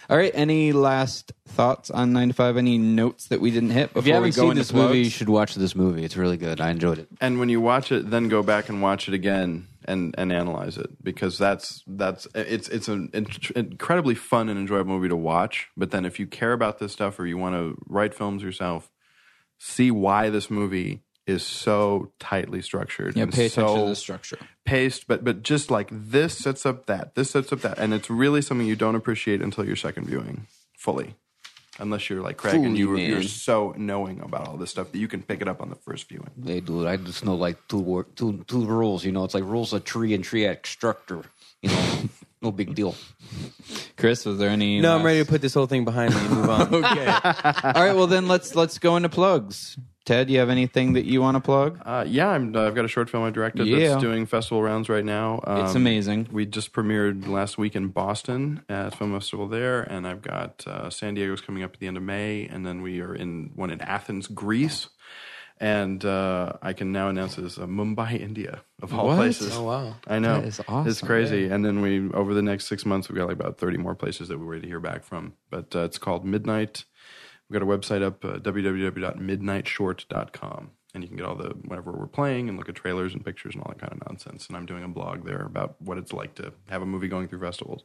All 0.10 0.18
right. 0.18 0.32
Any 0.34 0.72
last 0.72 1.34
thoughts 1.48 1.92
on 1.92 2.14
nine 2.14 2.30
to 2.30 2.34
five? 2.34 2.58
Any 2.58 2.78
notes 2.80 3.28
that 3.28 3.40
we 3.42 3.52
didn't 3.52 3.70
hit 3.70 3.94
before 3.94 4.00
If 4.00 4.08
you 4.08 4.12
we 4.14 4.16
haven't 4.16 4.36
go 4.36 4.42
seen 4.42 4.50
into 4.52 4.60
this 4.62 4.74
movie, 4.74 4.98
you 5.00 5.04
plugs? 5.06 5.14
should 5.14 5.30
watch 5.30 5.56
this 5.56 5.76
movie. 5.76 6.04
It's 6.04 6.18
really 6.18 6.38
good. 6.38 6.60
I 6.60 6.72
enjoyed 6.72 6.98
it. 6.98 7.08
And 7.22 7.40
when 7.40 7.50
you 7.50 7.62
watch 7.62 7.92
it, 7.92 8.10
then 8.10 8.28
go 8.28 8.42
back 8.42 8.70
and 8.70 8.82
watch 8.82 9.08
it 9.08 9.14
again 9.14 9.68
and, 9.86 10.16
and 10.18 10.32
analyze 10.32 10.78
it 10.78 11.04
because 11.04 11.38
that's 11.38 11.84
that's 11.86 12.28
it's 12.34 12.70
it's 12.70 12.88
an 12.88 13.12
in- 13.14 13.28
incredibly 13.56 14.16
fun 14.16 14.50
and 14.50 14.60
enjoyable 14.60 14.94
movie 14.96 15.10
to 15.10 15.16
watch. 15.16 15.68
But 15.78 15.92
then 15.92 16.06
if 16.06 16.20
you 16.20 16.26
care 16.26 16.54
about 16.54 16.80
this 16.80 16.92
stuff 16.92 17.20
or 17.20 17.28
you 17.28 17.38
want 17.38 17.56
to 17.56 17.78
write 17.88 18.16
films 18.16 18.42
yourself, 18.42 18.90
see 19.60 19.92
why 19.92 20.30
this 20.32 20.50
movie 20.50 21.04
is 21.30 21.44
so 21.44 22.12
tightly 22.20 22.62
structured. 22.62 23.16
Yeah, 23.16 23.24
and 23.24 23.34
pay 23.34 23.46
attention 23.46 23.76
so 23.76 23.84
to 23.84 23.90
the 23.90 23.96
structure. 23.96 24.38
paced, 24.66 25.08
but 25.08 25.24
but 25.24 25.44
just 25.44 25.70
like 25.72 25.88
this 25.92 26.38
sets 26.38 26.66
up 26.66 26.88
that, 26.88 27.16
this 27.16 27.32
sets 27.32 27.54
up 27.54 27.62
that, 27.62 27.78
and 27.78 27.94
it's 27.94 28.10
really 28.10 28.42
something 28.42 28.68
you 28.68 28.76
don't 28.76 28.96
appreciate 28.96 29.42
until 29.42 29.66
your 29.66 29.76
second 29.76 30.08
viewing 30.08 30.48
fully. 30.78 31.16
Unless 31.82 32.10
you're 32.10 32.22
like 32.22 32.36
Craig 32.36 32.56
and 32.56 32.76
Fully, 32.76 32.78
you, 32.78 32.98
you're 32.98 33.24
so 33.24 33.74
knowing 33.78 34.20
about 34.20 34.50
all 34.50 34.58
this 34.58 34.70
stuff 34.70 34.92
that 34.92 34.98
you 34.98 35.08
can 35.08 35.24
pick 35.24 35.42
it 35.42 35.48
up 35.48 35.62
on 35.62 35.70
the 35.70 35.76
first 35.76 36.10
viewing. 36.10 36.30
They 36.36 36.60
do 36.60 36.86
it. 36.86 36.90
I 36.90 36.98
just 36.98 37.24
know 37.24 37.36
like 37.36 37.58
two 37.70 38.06
two 38.18 38.44
two 38.48 38.66
rules. 38.66 39.06
You 39.06 39.14
know, 39.14 39.24
it's 39.24 39.34
like 39.34 39.46
rules 39.46 39.72
of 39.72 39.86
tree 39.86 40.14
and 40.14 40.24
tree 40.24 40.46
act 40.46 40.68
structure. 40.68 41.24
You 41.62 41.70
know, 41.70 42.10
no 42.42 42.52
big 42.52 42.74
deal. 42.76 42.96
Chris, 43.98 44.26
was 44.26 44.38
there 44.38 44.50
any? 44.50 44.80
No, 44.80 44.92
I'm 44.92 44.98
last- 44.98 45.06
ready 45.06 45.20
to 45.24 45.30
put 45.30 45.42
this 45.42 45.54
whole 45.54 45.66
thing 45.68 45.86
behind 45.86 46.14
me 46.16 46.22
and 46.22 46.30
move 46.32 46.50
on. 46.50 46.74
Okay. 46.74 47.06
All 47.08 47.84
right. 47.84 47.96
Well, 47.96 48.08
then 48.08 48.28
let's 48.28 48.56
let's 48.56 48.78
go 48.80 48.96
into 48.96 49.10
plugs. 49.10 49.78
Ted, 50.06 50.28
you 50.32 50.40
have 50.40 50.50
anything 50.50 50.94
that 50.94 51.06
you 51.06 51.22
want 51.22 51.36
to 51.36 51.42
plug? 51.42 51.80
Uh, 51.86 52.04
yeah, 52.08 52.30
I'm, 52.30 52.56
uh, 52.56 52.66
I've 52.66 52.74
got 52.74 52.84
a 52.84 52.88
short 52.88 53.12
film 53.12 53.24
I 53.26 53.30
directed 53.30 53.68
Yeah. 53.68 53.90
that's 53.90 54.02
doing 54.02 54.26
festival 54.26 54.64
rounds 54.64 54.90
right 54.90 55.06
now. 55.06 55.40
Um, 55.44 55.66
It's 55.66 55.76
amazing. 55.76 56.30
We 56.32 56.48
just 56.48 56.74
premiered 56.74 57.28
last 57.28 57.60
week 57.60 57.76
in 57.76 57.90
Boston 57.90 58.64
at 58.70 58.96
Film 58.96 59.12
Festival 59.14 59.48
there, 59.48 59.82
and 59.84 60.08
I've 60.08 60.24
got 60.24 60.66
uh, 60.66 60.90
San 60.90 61.14
Diego's 61.14 61.42
coming 61.42 61.62
up 61.62 61.74
at 61.76 61.80
the 61.80 61.86
end 61.86 61.96
of 61.96 62.02
May, 62.02 62.48
and 62.48 62.66
then 62.66 62.82
we 62.82 63.02
are 63.02 63.14
in 63.14 63.52
one 63.56 63.70
in 63.70 63.82
Athens, 63.82 64.26
Greece. 64.26 64.88
And 65.62 66.06
uh, 66.06 66.54
I 66.62 66.72
can 66.72 66.94
now 66.94 67.10
announce 67.10 67.38
it 67.38 67.44
as 67.44 67.58
uh, 67.58 67.66
Mumbai, 67.66 68.18
India, 68.20 68.62
of 68.82 68.94
all 68.94 69.08
What? 69.08 69.18
places. 69.18 69.58
Oh, 69.58 69.64
wow. 69.64 69.96
I 70.08 70.18
know. 70.20 70.40
That 70.40 70.48
is 70.48 70.62
awesome. 70.68 70.90
It's 70.90 71.02
crazy. 71.02 71.50
And 71.50 71.66
then 71.66 71.82
we, 71.82 72.10
over 72.12 72.34
the 72.34 72.42
next 72.42 72.68
six 72.68 72.86
months, 72.86 73.10
we've 73.10 73.18
got 73.18 73.28
like 73.28 73.38
about 73.40 73.58
30 73.58 73.78
more 73.78 73.94
places 73.94 74.30
that 74.30 74.40
we're 74.40 74.46
ready 74.46 74.62
to 74.62 74.68
hear 74.68 74.80
back 74.80 75.04
from. 75.04 75.34
But 75.50 75.76
uh, 75.76 75.80
it's 75.80 75.98
called 75.98 76.24
Midnight. 76.24 76.86
We've 77.50 77.60
got 77.60 77.68
a 77.68 77.78
website 77.78 78.02
up, 78.04 78.24
uh, 78.24 78.38
www.midnightshort.com. 78.40 80.72
And 80.96 81.04
you 81.04 81.08
can 81.08 81.18
get 81.18 81.26
all 81.28 81.36
the, 81.36 81.50
whenever 81.66 81.92
we're 81.92 82.08
playing 82.08 82.50
and 82.50 82.58
look 82.58 82.68
at 82.70 82.74
trailers 82.76 83.14
and 83.14 83.24
pictures 83.24 83.54
and 83.54 83.64
all 83.64 83.72
that 83.72 83.80
kind 83.80 83.94
of 83.94 84.00
nonsense. 84.08 84.48
And 84.48 84.58
I'm 84.58 84.66
doing 84.66 84.84
a 84.84 84.88
blog 84.88 85.24
there 85.24 85.44
about 85.46 85.76
what 85.80 86.00
it's 86.00 86.14
like 86.14 86.34
to 86.36 86.52
have 86.70 86.82
a 86.82 86.86
movie 86.86 87.08
going 87.08 87.28
through 87.28 87.42
festivals. 87.42 87.84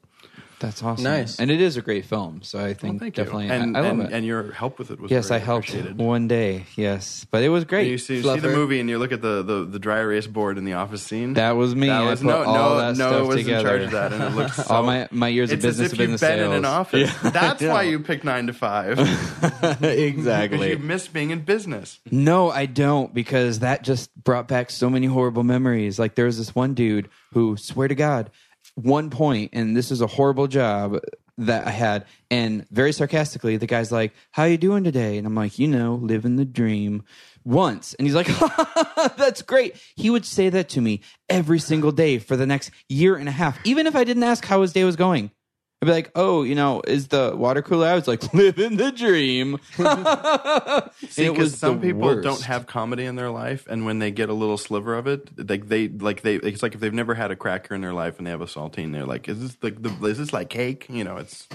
That's 0.60 0.82
awesome. 0.82 1.04
Nice. 1.04 1.38
And 1.40 1.50
it 1.50 1.60
is 1.60 1.76
a 1.76 1.82
great 1.82 2.04
film. 2.04 2.42
So 2.42 2.58
I 2.58 2.62
Well, 2.62 2.74
think 2.74 3.00
thank 3.00 3.14
definitely, 3.14 3.46
you. 3.46 3.52
And, 3.52 3.76
I, 3.76 3.80
I 3.80 3.82
love 3.82 3.90
and, 3.92 4.02
it. 4.02 4.12
and 4.12 4.24
your 4.26 4.52
help 4.52 4.78
with 4.78 4.90
it 4.90 5.00
was 5.00 5.10
yes, 5.10 5.30
I 5.30 5.38
helped 5.38 5.74
one 5.96 6.28
day. 6.28 6.64
Yes, 6.76 7.26
but 7.30 7.42
it 7.42 7.48
was 7.50 7.64
great. 7.64 7.82
And 7.82 7.90
you 7.90 7.98
see, 7.98 8.16
you 8.16 8.22
see 8.22 8.38
the 8.40 8.48
movie 8.48 8.80
and 8.80 8.88
you 8.88 8.98
look 8.98 9.12
at 9.12 9.20
the, 9.22 9.42
the, 9.42 9.64
the 9.64 9.78
dry 9.78 10.00
erase 10.00 10.26
board 10.26 10.56
in 10.58 10.64
the 10.64 10.74
office 10.74 11.02
scene. 11.02 11.34
That 11.34 11.52
was 11.52 11.74
me. 11.74 11.88
That 11.88 12.00
was 12.02 12.20
put 12.20 12.26
no, 12.28 12.42
all 12.44 12.54
no, 12.54 12.78
that 12.78 12.96
no. 12.96 13.08
stuff 13.10 13.26
was 13.28 13.36
together. 13.36 13.58
in 13.58 13.64
charge 13.64 13.82
of 13.82 13.90
that, 13.92 14.12
and 14.12 14.22
it 14.22 14.36
looks 14.36 14.56
so, 14.56 14.74
all 14.74 14.82
my 14.82 15.08
my 15.10 15.28
years 15.28 15.50
of 15.52 15.60
business 15.60 15.86
as 15.86 15.92
if 15.92 15.98
have 15.98 15.98
been 15.98 16.10
you've 16.12 16.20
the 16.20 16.26
been 16.26 16.38
sales. 16.38 16.52
in 16.52 16.58
an 16.58 16.64
office. 16.64 17.14
That's 17.22 17.62
Yeah. 17.62 17.72
why 17.72 17.82
you 17.82 17.98
pick 18.00 18.24
nine 18.24 18.46
to 18.46 18.52
five. 18.52 18.98
Exactly, 19.64 19.78
Because 19.80 19.98
exactly. 20.18 20.70
you 20.70 20.78
miss 20.78 21.08
being 21.08 21.30
in 21.30 21.40
business. 21.40 22.00
No, 22.10 22.50
I 22.50 22.66
don't 22.66 23.12
because 23.14 23.60
that 23.60 23.82
just 23.82 24.14
brought 24.22 24.48
back 24.48 24.70
so 24.70 24.88
many 24.90 25.06
horrible 25.06 25.42
memories. 25.42 25.98
Like 25.98 26.14
there 26.14 26.26
was 26.26 26.38
this 26.38 26.54
one 26.54 26.74
dude 26.74 27.08
who 27.32 27.56
swear 27.56 27.88
to 27.88 27.94
God, 27.94 28.30
one 28.74 29.10
point, 29.10 29.50
and 29.52 29.76
this 29.76 29.90
is 29.90 30.00
a 30.00 30.06
horrible 30.06 30.46
job 30.46 30.98
that 31.38 31.66
I 31.66 31.70
had, 31.70 32.06
and 32.30 32.68
very 32.70 32.92
sarcastically, 32.92 33.56
the 33.56 33.66
guy's 33.66 33.90
like, 33.90 34.12
"How 34.30 34.44
you 34.44 34.56
doing 34.56 34.84
today?" 34.84 35.18
And 35.18 35.26
I'm 35.26 35.34
like, 35.34 35.58
"You 35.58 35.68
know, 35.68 35.94
living 35.94 36.36
the 36.36 36.44
dream." 36.44 37.04
Once, 37.46 37.92
and 37.94 38.06
he's 38.06 38.14
like, 38.14 38.26
"That's 39.18 39.42
great." 39.42 39.76
He 39.96 40.08
would 40.08 40.24
say 40.24 40.48
that 40.48 40.70
to 40.70 40.80
me 40.80 41.02
every 41.28 41.58
single 41.58 41.92
day 41.92 42.18
for 42.18 42.36
the 42.36 42.46
next 42.46 42.70
year 42.88 43.16
and 43.16 43.28
a 43.28 43.32
half, 43.32 43.58
even 43.64 43.86
if 43.86 43.94
I 43.94 44.04
didn't 44.04 44.22
ask 44.22 44.46
how 44.46 44.62
his 44.62 44.72
day 44.72 44.84
was 44.84 44.96
going. 44.96 45.30
I'd 45.84 45.88
be 45.88 45.92
like, 45.92 46.10
"Oh, 46.14 46.42
you 46.42 46.54
know, 46.54 46.82
is 46.86 47.08
the 47.08 47.34
water 47.36 47.62
cooler?" 47.62 47.86
I 47.88 47.94
was 47.94 48.08
like, 48.08 48.32
"Living 48.34 48.76
the 48.76 48.90
dream." 48.90 49.58
See, 51.10 51.26
it 51.26 51.30
because 51.30 51.52
was 51.52 51.58
some 51.58 51.80
people 51.80 52.00
worst. 52.00 52.22
don't 52.24 52.42
have 52.42 52.66
comedy 52.66 53.04
in 53.04 53.16
their 53.16 53.30
life, 53.30 53.66
and 53.68 53.84
when 53.84 53.98
they 53.98 54.10
get 54.10 54.28
a 54.28 54.32
little 54.34 54.56
sliver 54.58 54.94
of 54.94 55.06
it, 55.06 55.48
like 55.48 55.68
they 55.68 55.88
like 55.88 56.22
they 56.22 56.36
it's 56.36 56.62
like 56.62 56.74
if 56.74 56.80
they've 56.80 56.92
never 56.94 57.14
had 57.14 57.30
a 57.30 57.36
cracker 57.36 57.74
in 57.74 57.80
their 57.80 57.92
life 57.92 58.18
and 58.18 58.26
they 58.26 58.30
have 58.30 58.40
a 58.40 58.46
saltine, 58.46 58.92
they're 58.92 59.06
like, 59.06 59.28
"Is 59.28 59.40
this 59.40 59.56
like 59.62 59.82
the 59.82 59.90
is 60.06 60.18
this 60.18 60.32
like 60.32 60.48
cake?" 60.50 60.86
You 60.88 61.04
know, 61.04 61.16
it's 61.18 61.46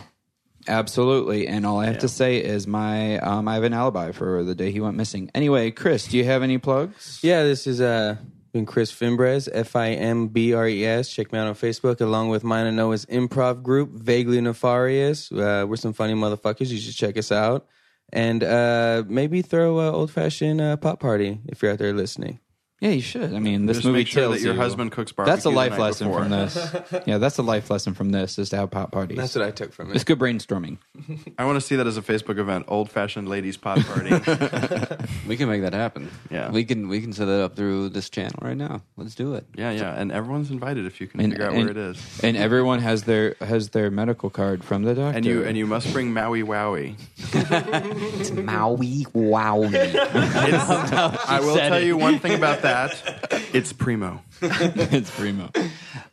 Absolutely, 0.68 1.48
and 1.48 1.66
all 1.66 1.80
I 1.80 1.86
have 1.86 1.96
Yeah. 1.96 2.00
to 2.02 2.10
say 2.10 2.38
is 2.44 2.68
my 2.68 3.18
um, 3.20 3.48
I 3.48 3.56
have 3.56 3.64
an 3.64 3.74
alibi 3.74 4.12
for 4.12 4.44
the 4.44 4.54
day 4.56 4.72
he 4.72 4.80
went 4.80 4.98
missing. 4.98 5.32
Anyway, 5.34 5.72
Chris, 5.72 6.06
do 6.08 6.18
you 6.18 6.26
have 6.26 6.44
any 6.44 6.58
plugs? 6.58 7.20
Yeah, 7.24 7.44
this 7.44 7.66
is 7.66 7.82
uh 7.82 8.18
been 8.52 8.66
Chris 8.66 8.92
Fimbres, 8.92 9.48
F 9.52 9.76
I 9.76 9.90
M 9.90 10.28
B 10.28 10.54
R 10.54 10.68
E 10.68 10.86
S. 10.86 11.10
Check 11.10 11.32
me 11.32 11.40
out 11.40 11.48
on 11.48 11.56
Facebook 11.56 12.02
along 12.02 12.30
with 12.30 12.44
mine 12.44 12.66
and 12.66 12.78
Noah's 12.78 13.06
improv 13.06 13.64
group, 13.64 13.92
Vaguely 13.92 14.42
Nefarious. 14.42 15.32
Uh, 15.32 15.66
we're 15.68 15.76
some 15.76 15.94
funny 15.94 16.14
motherfuckers. 16.14 16.70
You 16.70 16.78
should 16.78 16.96
check 16.96 17.18
us 17.18 17.32
out. 17.32 17.68
And 18.12 18.44
uh, 18.44 19.04
maybe 19.08 19.42
throw 19.42 19.80
a 19.80 19.92
old 19.92 20.12
fashioned 20.12 20.62
uh, 20.62 20.78
pop 20.78 21.00
party 21.00 21.40
if 21.48 21.62
you're 21.62 21.72
out 21.72 21.78
there 21.78 21.94
listening. 21.94 22.40
Yeah, 22.82 22.92
you 22.92 23.02
should. 23.02 23.34
I 23.34 23.40
mean, 23.40 23.66
this 23.66 23.78
just 23.78 23.86
movie 23.86 24.00
make 24.00 24.08
sure 24.08 24.24
tells 24.24 24.36
that 24.36 24.42
your 24.42 24.54
you- 24.54 24.60
husband 24.62 24.92
cooks 24.94 25.12
barbecue. 25.12 25.36
That's 25.36 25.46
a 25.46 25.50
barbecue 25.52 25.52
the 25.52 25.56
life 25.58 25.80
night 25.80 25.86
lesson 25.86 26.08
before. 26.08 26.22
from 26.22 26.92
this. 27.02 27.04
yeah, 27.08 27.18
that's 27.18 27.38
a 27.38 27.42
life 27.42 27.70
lesson 27.70 27.94
from 27.94 28.12
this 28.12 28.40
is 28.40 28.50
to 28.52 28.58
have 28.58 28.72
pop 28.72 28.92
parties. 28.92 29.18
That's 29.18 29.36
what 29.36 29.44
I 29.44 29.52
took 29.52 29.74
from 29.74 29.90
it. 29.92 29.96
it's 29.96 30.04
it. 30.04 30.08
good 30.08 30.18
brainstorming. 30.20 30.78
I 31.38 31.46
want 31.46 31.58
to 31.58 31.62
see 31.62 31.76
that 31.76 31.88
as 31.88 31.98
a 31.98 32.02
Facebook 32.02 32.38
event, 32.38 32.66
old 32.70 32.90
fashioned 32.90 33.28
ladies 33.28 33.58
pot 33.58 33.80
party. 33.86 34.10
We 35.28 35.38
can 35.38 35.48
make 35.48 35.62
that 35.62 35.74
happen. 35.74 36.10
Yeah. 36.32 36.50
we 36.50 36.64
can 36.66 36.88
we 36.88 37.02
can 37.02 37.14
set 37.14 37.28
it 37.28 37.40
up 37.42 37.56
through 37.56 37.90
this 37.90 38.10
channel 38.10 38.40
right 38.42 38.58
now. 38.58 38.82
Let's 38.98 39.14
do 39.14 39.36
it. 39.36 39.46
yeah, 39.56 39.70
yeah, 39.72 39.94
and 39.94 40.12
everyone's 40.12 40.50
invited 40.50 40.86
if 40.88 41.00
you 41.02 41.06
can 41.08 41.20
And- 41.20 41.32
figure 41.34 41.46
out 41.46 41.54
and- 41.54 41.62
where 41.64 41.70
it 41.72 41.78
is. 41.78 42.20
And 42.24 42.36
everyone 42.36 42.80
has 42.80 43.04
their 43.04 43.36
has 43.42 43.70
their 43.70 43.92
medical 43.92 44.30
card 44.32 44.64
from 44.64 44.84
the 44.84 44.96
doctor. 44.96 45.16
And 45.18 45.26
you 45.26 45.44
and 45.44 45.56
you 45.58 45.68
must 45.68 45.92
bring 45.94 46.14
Maui 46.14 46.42
Wowie. 46.44 46.96
It's 48.20 48.32
Maui 48.32 49.06
Wowie. 49.14 49.96
I 49.96 51.40
will 51.42 51.56
tell 51.56 51.80
you 51.80 51.98
one 51.98 52.20
thing 52.20 52.34
about 52.36 52.62
that. 52.70 53.42
It's 53.54 53.74
primo. 53.74 54.22
it's 54.42 55.12
primo. 55.12 55.50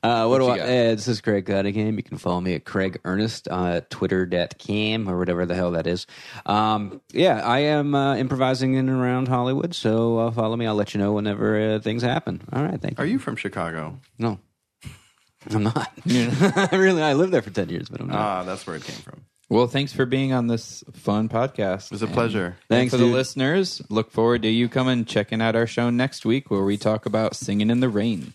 Uh, 0.02 0.26
what, 0.26 0.38
do 0.38 0.48
I? 0.48 0.56
got? 0.58 0.64
Uh, 0.64 0.94
this 0.94 1.08
is 1.08 1.20
Craig 1.20 1.46
Cunningham. 1.46 1.96
You 1.96 2.02
can 2.02 2.18
follow 2.18 2.40
me 2.40 2.54
at 2.54 2.64
Craig 2.64 3.00
Ernest 3.04 3.48
uh, 3.50 3.82
Twitter.com 3.90 5.08
or 5.08 5.18
whatever 5.18 5.46
the 5.46 5.54
hell 5.54 5.72
that 5.72 5.86
is. 5.86 6.06
Um, 6.44 7.00
yeah, 7.12 7.40
I 7.44 7.60
am 7.60 7.94
uh, 7.94 8.16
improvising 8.16 8.74
in 8.74 8.88
and 8.88 9.00
around 9.00 9.28
Hollywood, 9.28 9.74
so 9.74 10.18
uh, 10.18 10.30
follow 10.30 10.56
me. 10.56 10.66
I'll 10.66 10.74
let 10.74 10.94
you 10.94 11.00
know 11.00 11.12
whenever 11.12 11.74
uh, 11.74 11.78
things 11.80 12.02
happen. 12.02 12.42
All 12.52 12.62
right, 12.62 12.80
thank 12.80 12.98
you. 12.98 13.04
Are 13.04 13.06
you 13.06 13.18
from 13.18 13.36
Chicago? 13.36 13.98
No, 14.18 14.38
I'm 15.50 15.62
not. 15.64 15.92
I 16.06 16.68
really, 16.72 17.02
I 17.02 17.12
lived 17.14 17.32
there 17.32 17.42
for 17.42 17.50
ten 17.50 17.68
years, 17.68 17.88
but 17.88 18.00
I'm 18.00 18.08
not. 18.08 18.16
Ah, 18.18 18.42
that's 18.44 18.66
where 18.66 18.76
it 18.76 18.84
came 18.84 18.96
from. 18.96 19.24
Well, 19.48 19.68
thanks 19.68 19.92
for 19.92 20.06
being 20.06 20.32
on 20.32 20.48
this 20.48 20.82
fun 20.92 21.28
podcast. 21.28 21.86
It 21.86 21.92
was 21.92 22.02
a 22.02 22.08
pleasure. 22.08 22.46
And 22.46 22.56
Thanks, 22.68 22.92
for 22.92 22.98
the 22.98 23.06
listeners. 23.06 23.80
Look 23.88 24.10
forward 24.10 24.42
to 24.42 24.48
you 24.48 24.68
coming 24.68 25.04
checking 25.04 25.40
out 25.40 25.54
our 25.54 25.68
show 25.68 25.88
next 25.88 26.26
week 26.26 26.50
where 26.50 26.64
we 26.64 26.76
talk 26.76 27.06
about 27.06 27.36
singing 27.36 27.70
in 27.70 27.78
the 27.78 27.88
rain. 27.88 28.34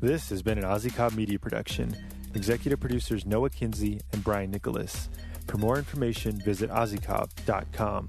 This 0.00 0.30
has 0.30 0.40
been 0.40 0.56
an 0.56 0.64
Ozzy 0.64 0.94
Cobb 0.94 1.12
Media 1.12 1.38
production. 1.38 1.94
Executive 2.34 2.80
producers 2.80 3.26
Noah 3.26 3.50
Kinsey 3.50 4.00
and 4.12 4.24
Brian 4.24 4.50
Nicholas. 4.50 5.10
For 5.48 5.58
more 5.58 5.76
information, 5.76 6.40
visit 6.40 6.70
ozzycop.com. 6.70 8.08